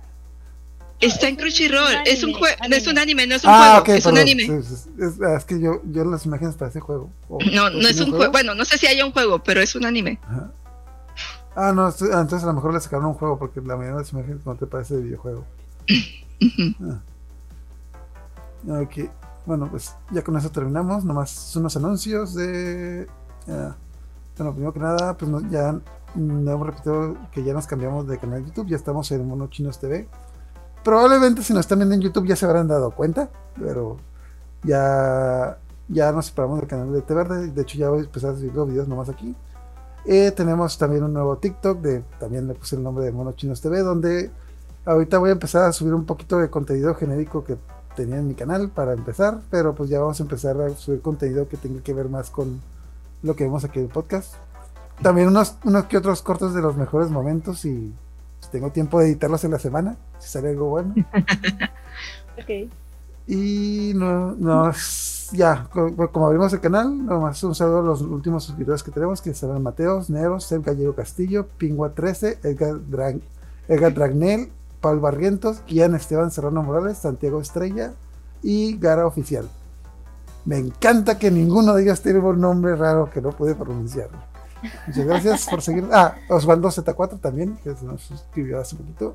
Está 1.00 1.28
en 1.28 1.34
es 1.36 1.40
Crunchyroll. 1.40 1.94
un 1.94 2.02
Es 2.06 2.22
un 2.22 2.30
anime, 2.30 2.38
juego. 2.38 2.56
No 2.68 2.76
es 2.76 2.86
un 2.86 2.98
anime. 2.98 3.26
no 3.26 3.34
es 3.36 3.44
un 3.44 3.50
ah, 3.50 3.58
juego. 3.58 3.78
ok, 3.80 3.88
es 3.90 4.06
un 4.06 4.18
anime. 4.18 4.42
Es, 4.44 4.88
ah, 5.22 5.36
es 5.36 5.44
que 5.46 5.58
yo, 5.60 5.80
yo 5.84 6.04
las 6.04 6.26
imágenes 6.26 6.56
para 6.56 6.70
ese 6.70 6.80
juego. 6.80 7.10
¿O- 7.28 7.38
No, 7.52 7.64
o 7.66 7.70
no 7.70 7.88
es 7.88 7.98
un 8.00 8.10
juego. 8.10 8.30
Bueno, 8.32 8.54
no 8.54 8.64
sé 8.66 8.76
si 8.76 8.86
haya 8.86 9.04
un 9.06 9.12
juego, 9.12 9.42
pero 9.42 9.60
es 9.62 9.74
un 9.74 9.86
anime. 9.86 10.18
Ajá. 10.24 10.50
Ah, 11.56 11.72
no, 11.74 11.86
ah, 11.86 11.92
entonces 11.98 12.44
a 12.44 12.46
lo 12.46 12.52
mejor 12.54 12.72
le 12.74 12.80
sacaron 12.80 13.06
un 13.06 13.14
juego 13.14 13.38
porque 13.38 13.60
la 13.60 13.76
mayoría 13.76 13.92
de 13.96 14.00
las 14.02 14.12
imágenes 14.12 14.44
no 14.46 14.54
te 14.56 14.66
parece 14.66 14.94
de 14.96 15.02
videojuego. 15.02 15.44
Ujú. 16.40 17.00
Ok, 18.68 19.10
bueno, 19.46 19.68
pues 19.70 19.94
ya 20.10 20.22
con 20.22 20.36
eso 20.36 20.50
terminamos. 20.50 21.04
Nomás 21.04 21.54
unos 21.56 21.76
anuncios 21.76 22.34
de. 22.34 23.06
ah, 23.48 23.76
bueno, 24.36 24.52
primero 24.52 24.72
que 24.72 24.80
nada, 24.80 25.16
pues 25.16 25.30
ya 25.50 25.80
hemos 26.14 26.66
repetido 26.66 27.16
que 27.32 27.42
ya 27.42 27.52
nos 27.52 27.66
cambiamos 27.66 28.06
de 28.06 28.18
canal 28.18 28.42
de 28.42 28.48
YouTube. 28.48 28.68
Ya 28.68 28.76
estamos 28.76 29.10
en 29.12 29.26
Mono 29.26 29.48
Chinos 29.48 29.78
TV. 29.78 30.08
Probablemente 30.84 31.42
si 31.42 31.52
nos 31.52 31.60
están 31.60 31.78
viendo 31.78 31.94
en 31.94 32.00
YouTube 32.00 32.26
ya 32.26 32.36
se 32.36 32.46
habrán 32.46 32.66
dado 32.66 32.90
cuenta, 32.92 33.28
pero 33.58 33.98
ya, 34.62 35.58
ya 35.88 36.10
nos 36.12 36.26
separamos 36.26 36.60
del 36.60 36.68
canal 36.68 36.92
de 36.92 37.02
Té 37.02 37.14
Verde. 37.14 37.48
De 37.48 37.62
hecho, 37.62 37.76
ya 37.76 37.90
voy 37.90 38.00
a 38.00 38.02
empezar 38.02 38.30
a 38.30 38.36
subir 38.36 38.54
los 38.54 38.68
videos 38.68 38.88
nomás 38.88 39.08
aquí. 39.08 39.36
Eh, 40.06 40.30
tenemos 40.30 40.78
también 40.78 41.04
un 41.04 41.12
nuevo 41.12 41.36
TikTok, 41.36 41.80
de, 41.80 42.00
también 42.18 42.48
le 42.48 42.54
puse 42.54 42.76
el 42.76 42.82
nombre 42.82 43.04
de 43.04 43.12
Mono 43.12 43.32
Chinos 43.32 43.60
TV, 43.60 43.80
donde 43.80 44.30
Ahorita 44.84 45.18
voy 45.18 45.28
a 45.28 45.32
empezar 45.32 45.64
a 45.64 45.72
subir 45.72 45.92
un 45.92 46.06
poquito 46.06 46.38
de 46.38 46.48
contenido 46.48 46.94
genérico 46.94 47.44
que 47.44 47.58
tenía 47.96 48.16
en 48.18 48.28
mi 48.28 48.34
canal 48.34 48.70
para 48.70 48.92
empezar, 48.92 49.40
pero 49.50 49.74
pues 49.74 49.90
ya 49.90 50.00
vamos 50.00 50.20
a 50.20 50.22
empezar 50.22 50.60
a 50.60 50.70
subir 50.70 51.00
contenido 51.02 51.48
que 51.48 51.56
tenga 51.56 51.82
que 51.82 51.92
ver 51.94 52.08
más 52.08 52.30
con 52.30 52.60
lo 53.22 53.36
que 53.36 53.44
vemos 53.44 53.64
aquí 53.64 53.78
en 53.78 53.86
el 53.86 53.90
podcast. 53.90 54.34
También 55.02 55.28
unos, 55.28 55.56
unos 55.64 55.84
que 55.86 55.96
otros 55.96 56.22
cortos 56.22 56.54
de 56.54 56.60
los 56.62 56.76
mejores 56.76 57.10
momentos 57.10 57.64
y 57.64 57.92
pues, 58.38 58.50
tengo 58.50 58.70
tiempo 58.70 59.00
de 59.00 59.06
editarlos 59.06 59.44
en 59.44 59.50
la 59.52 59.58
semana, 59.58 59.96
si 60.18 60.28
sale 60.28 60.50
algo 60.50 60.68
bueno. 60.70 60.94
Ok. 62.38 62.70
Y 63.26 63.92
no, 63.94 64.32
no, 64.32 64.72
ya, 65.32 65.68
co- 65.72 65.94
como 66.10 66.26
abrimos 66.26 66.52
el 66.52 66.60
canal, 66.60 67.04
nomás 67.04 67.42
un 67.44 67.54
saludo 67.54 67.78
a 67.80 67.82
los 67.82 68.00
últimos 68.02 68.44
suscriptores 68.44 68.82
que 68.82 68.90
tenemos, 68.90 69.20
que 69.20 69.34
serán 69.34 69.62
Mateos, 69.62 70.10
Neros, 70.10 70.44
Seb 70.44 70.64
Gallego 70.64 70.94
Castillo, 70.94 71.46
Pingua 71.58 71.90
13, 71.94 72.38
Edgar, 72.42 72.80
Drag, 72.88 73.20
Edgar 73.68 73.94
Dragnel, 73.94 74.50
Paul 74.80 75.00
Barrientos, 75.00 75.62
Ian 75.66 75.94
Esteban 75.94 76.30
Serrano 76.30 76.62
Morales, 76.62 76.98
Santiago 76.98 77.40
Estrella 77.40 77.92
y 78.42 78.78
Gara 78.78 79.06
Oficial. 79.06 79.48
Me 80.44 80.56
encanta 80.56 81.18
que 81.18 81.30
ninguno 81.30 81.74
de 81.74 81.82
ellos 81.82 82.00
tiene 82.00 82.18
un 82.20 82.40
nombre 82.40 82.74
raro 82.76 83.10
que 83.10 83.20
no 83.20 83.30
pude 83.30 83.54
pronunciar. 83.54 84.08
Muchas 84.86 85.06
gracias 85.06 85.46
por 85.48 85.62
seguir. 85.62 85.86
Ah, 85.92 86.14
Osvaldo 86.28 86.68
Z4 86.68 87.20
también, 87.20 87.56
que 87.62 87.74
se 87.74 87.84
nos 87.84 88.02
suscribió 88.02 88.60
hace 88.60 88.76
poquito. 88.76 89.14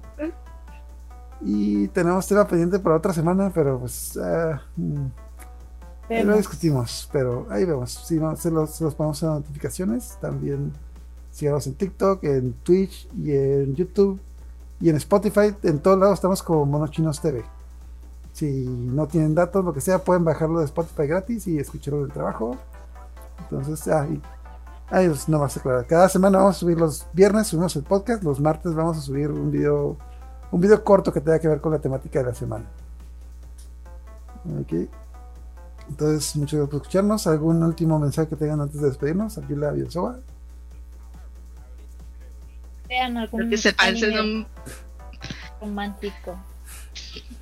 Y 1.42 1.88
tenemos 1.90 2.28
tema 2.28 2.48
pendiente 2.48 2.80
para 2.80 2.96
otra 2.96 3.14
semana, 3.14 3.52
pero 3.54 3.80
pues 3.80 4.18
ahí 6.10 6.24
lo 6.24 6.38
discutimos, 6.38 7.10
pero 7.12 7.48
ahí 7.50 7.66
vemos. 7.66 7.92
Si 7.92 8.16
no, 8.16 8.36
se 8.36 8.52
los, 8.52 8.72
se 8.72 8.84
los 8.84 8.96
ponemos 8.96 9.22
en 9.24 9.30
notificaciones. 9.30 10.18
También 10.22 10.72
síganos 11.32 11.66
en 11.68 11.74
TikTok, 11.74 12.24
en 12.24 12.54
Twitch 12.54 13.08
y 13.18 13.32
en 13.32 13.76
YouTube 13.76 14.20
y 14.80 14.90
en 14.90 14.96
Spotify. 14.98 15.56
En 15.64 15.80
todos 15.80 15.98
lados 16.00 16.16
estamos 16.16 16.44
como 16.44 16.66
Monochinos 16.66 17.22
TV. 17.22 17.44
Si 18.34 18.66
no 18.68 19.08
tienen 19.08 19.34
datos, 19.34 19.64
lo 19.64 19.74
que 19.74 19.82
sea, 19.82 20.00
pueden 20.00 20.24
bajarlo 20.26 20.60
de 20.60 20.66
Spotify 20.66 21.08
gratis 21.08 21.48
y 21.48 21.58
escucharlo 21.58 22.02
del 22.02 22.12
trabajo. 22.12 22.58
Entonces, 23.40 23.88
ah, 23.88 24.06
ahí 24.90 25.08
os- 25.08 25.30
no 25.30 25.40
más 25.40 25.56
aclarar. 25.56 25.86
Cada 25.88 26.10
semana 26.10 26.40
vamos 26.40 26.58
a 26.58 26.60
subir 26.60 26.78
los 26.78 27.06
viernes, 27.14 27.48
subimos 27.48 27.76
el 27.78 27.84
podcast. 27.84 28.24
Los 28.24 28.40
martes 28.42 28.74
vamos 28.76 28.98
a 28.98 29.02
subir 29.02 29.32
un 29.32 29.52
video, 29.52 29.96
un 30.52 30.60
video 30.62 30.84
corto 30.84 31.14
que 31.14 31.22
tenga 31.22 31.40
que 31.40 31.48
ver 31.48 31.62
con 31.62 31.72
la 31.72 31.80
temática 31.80 32.20
de 32.20 32.26
la 32.26 32.36
semana. 32.36 32.66
Ok. 34.62 34.90
Entonces, 35.88 36.36
muchas 36.36 36.58
gracias 36.60 36.70
por 36.70 36.82
escucharnos. 36.82 37.28
¿Algún 37.28 37.64
último 37.64 38.00
mensaje 38.00 38.28
que 38.28 38.36
tengan 38.36 38.60
antes 38.62 38.82
de 38.82 38.88
despedirnos? 38.88 39.38
Ayula 39.38 39.72
Bielsoba. 39.72 40.18
Vean 42.88 43.18
algún 43.18 43.40
Creo 43.42 43.50
que 43.52 43.58
se 43.58 43.74
pasen 43.74 44.20
un. 44.20 44.48
romántico. 45.62 46.40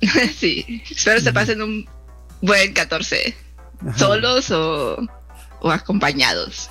sí, 0.34 0.82
espero 0.90 1.20
se 1.20 1.32
pasen 1.32 1.62
un 1.62 1.88
buen 2.40 2.72
14. 2.72 3.36
Ajá. 3.80 3.98
Solos 3.98 4.50
o, 4.50 4.96
o 5.60 5.70
acompañados. 5.70 6.70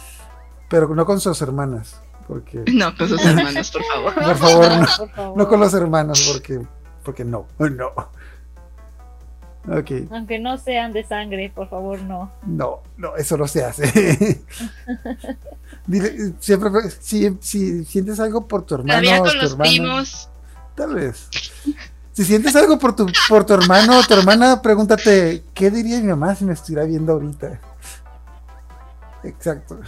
Pero 0.69 0.93
no 0.95 1.05
con 1.05 1.19
sus 1.19 1.41
hermanas. 1.41 1.99
Porque. 2.27 2.63
No, 2.73 2.95
con 2.95 3.09
sus 3.09 3.23
hermanos, 3.25 3.71
por 3.71 3.83
favor. 3.83 4.13
Por 4.13 4.37
favor, 4.37 4.71
no. 4.71 4.87
Por 4.97 5.09
favor. 5.11 5.37
No 5.37 5.47
con 5.47 5.59
los 5.59 5.73
hermanos, 5.73 6.29
porque. 6.31 6.61
Porque 7.03 7.25
no. 7.25 7.47
No. 7.59 7.91
Aunque 9.65 10.39
no 10.39 10.57
sean 10.57 10.91
de 10.91 11.05
sangre, 11.05 11.51
por 11.53 11.69
favor, 11.69 12.01
no. 12.01 12.31
No, 12.45 12.83
no, 12.97 13.15
eso 13.15 13.37
no 13.37 13.47
se 13.47 13.63
hace. 13.63 14.41
Dile, 15.85 16.33
siempre, 16.39 16.69
si, 17.01 17.37
si 17.41 17.83
sientes 17.85 18.19
algo 18.19 18.47
por 18.47 18.65
tu 18.65 18.75
hermano 18.75 19.01
Todavía 19.01 19.21
o 19.21 19.25
tu 19.29 19.35
los 19.35 19.51
hermana, 19.51 19.69
primos. 19.69 20.29
tal 20.75 20.95
vez. 20.95 21.27
Si 22.13 22.23
sientes 22.23 22.55
algo 22.55 22.79
por 22.79 22.95
tu, 22.95 23.07
por 23.27 23.43
tu 23.45 23.53
hermano 23.53 23.99
o 23.99 24.03
tu 24.03 24.13
hermana, 24.13 24.61
pregúntate, 24.61 25.43
¿qué 25.53 25.71
diría 25.71 25.99
mi 25.99 26.07
mamá 26.07 26.35
si 26.35 26.45
me 26.45 26.53
estuviera 26.53 26.85
viendo 26.85 27.13
ahorita? 27.13 27.59
Exacto. 29.23 29.79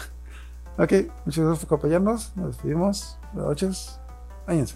Ok, 0.77 0.91
muchas 1.25 1.45
gracias 1.45 1.65
por 1.65 1.77
acompañarnos. 1.77 2.35
Nos 2.35 2.47
despedimos. 2.47 3.17
Buenas 3.33 3.49
noches. 3.49 3.99
Váyanse. 4.47 4.75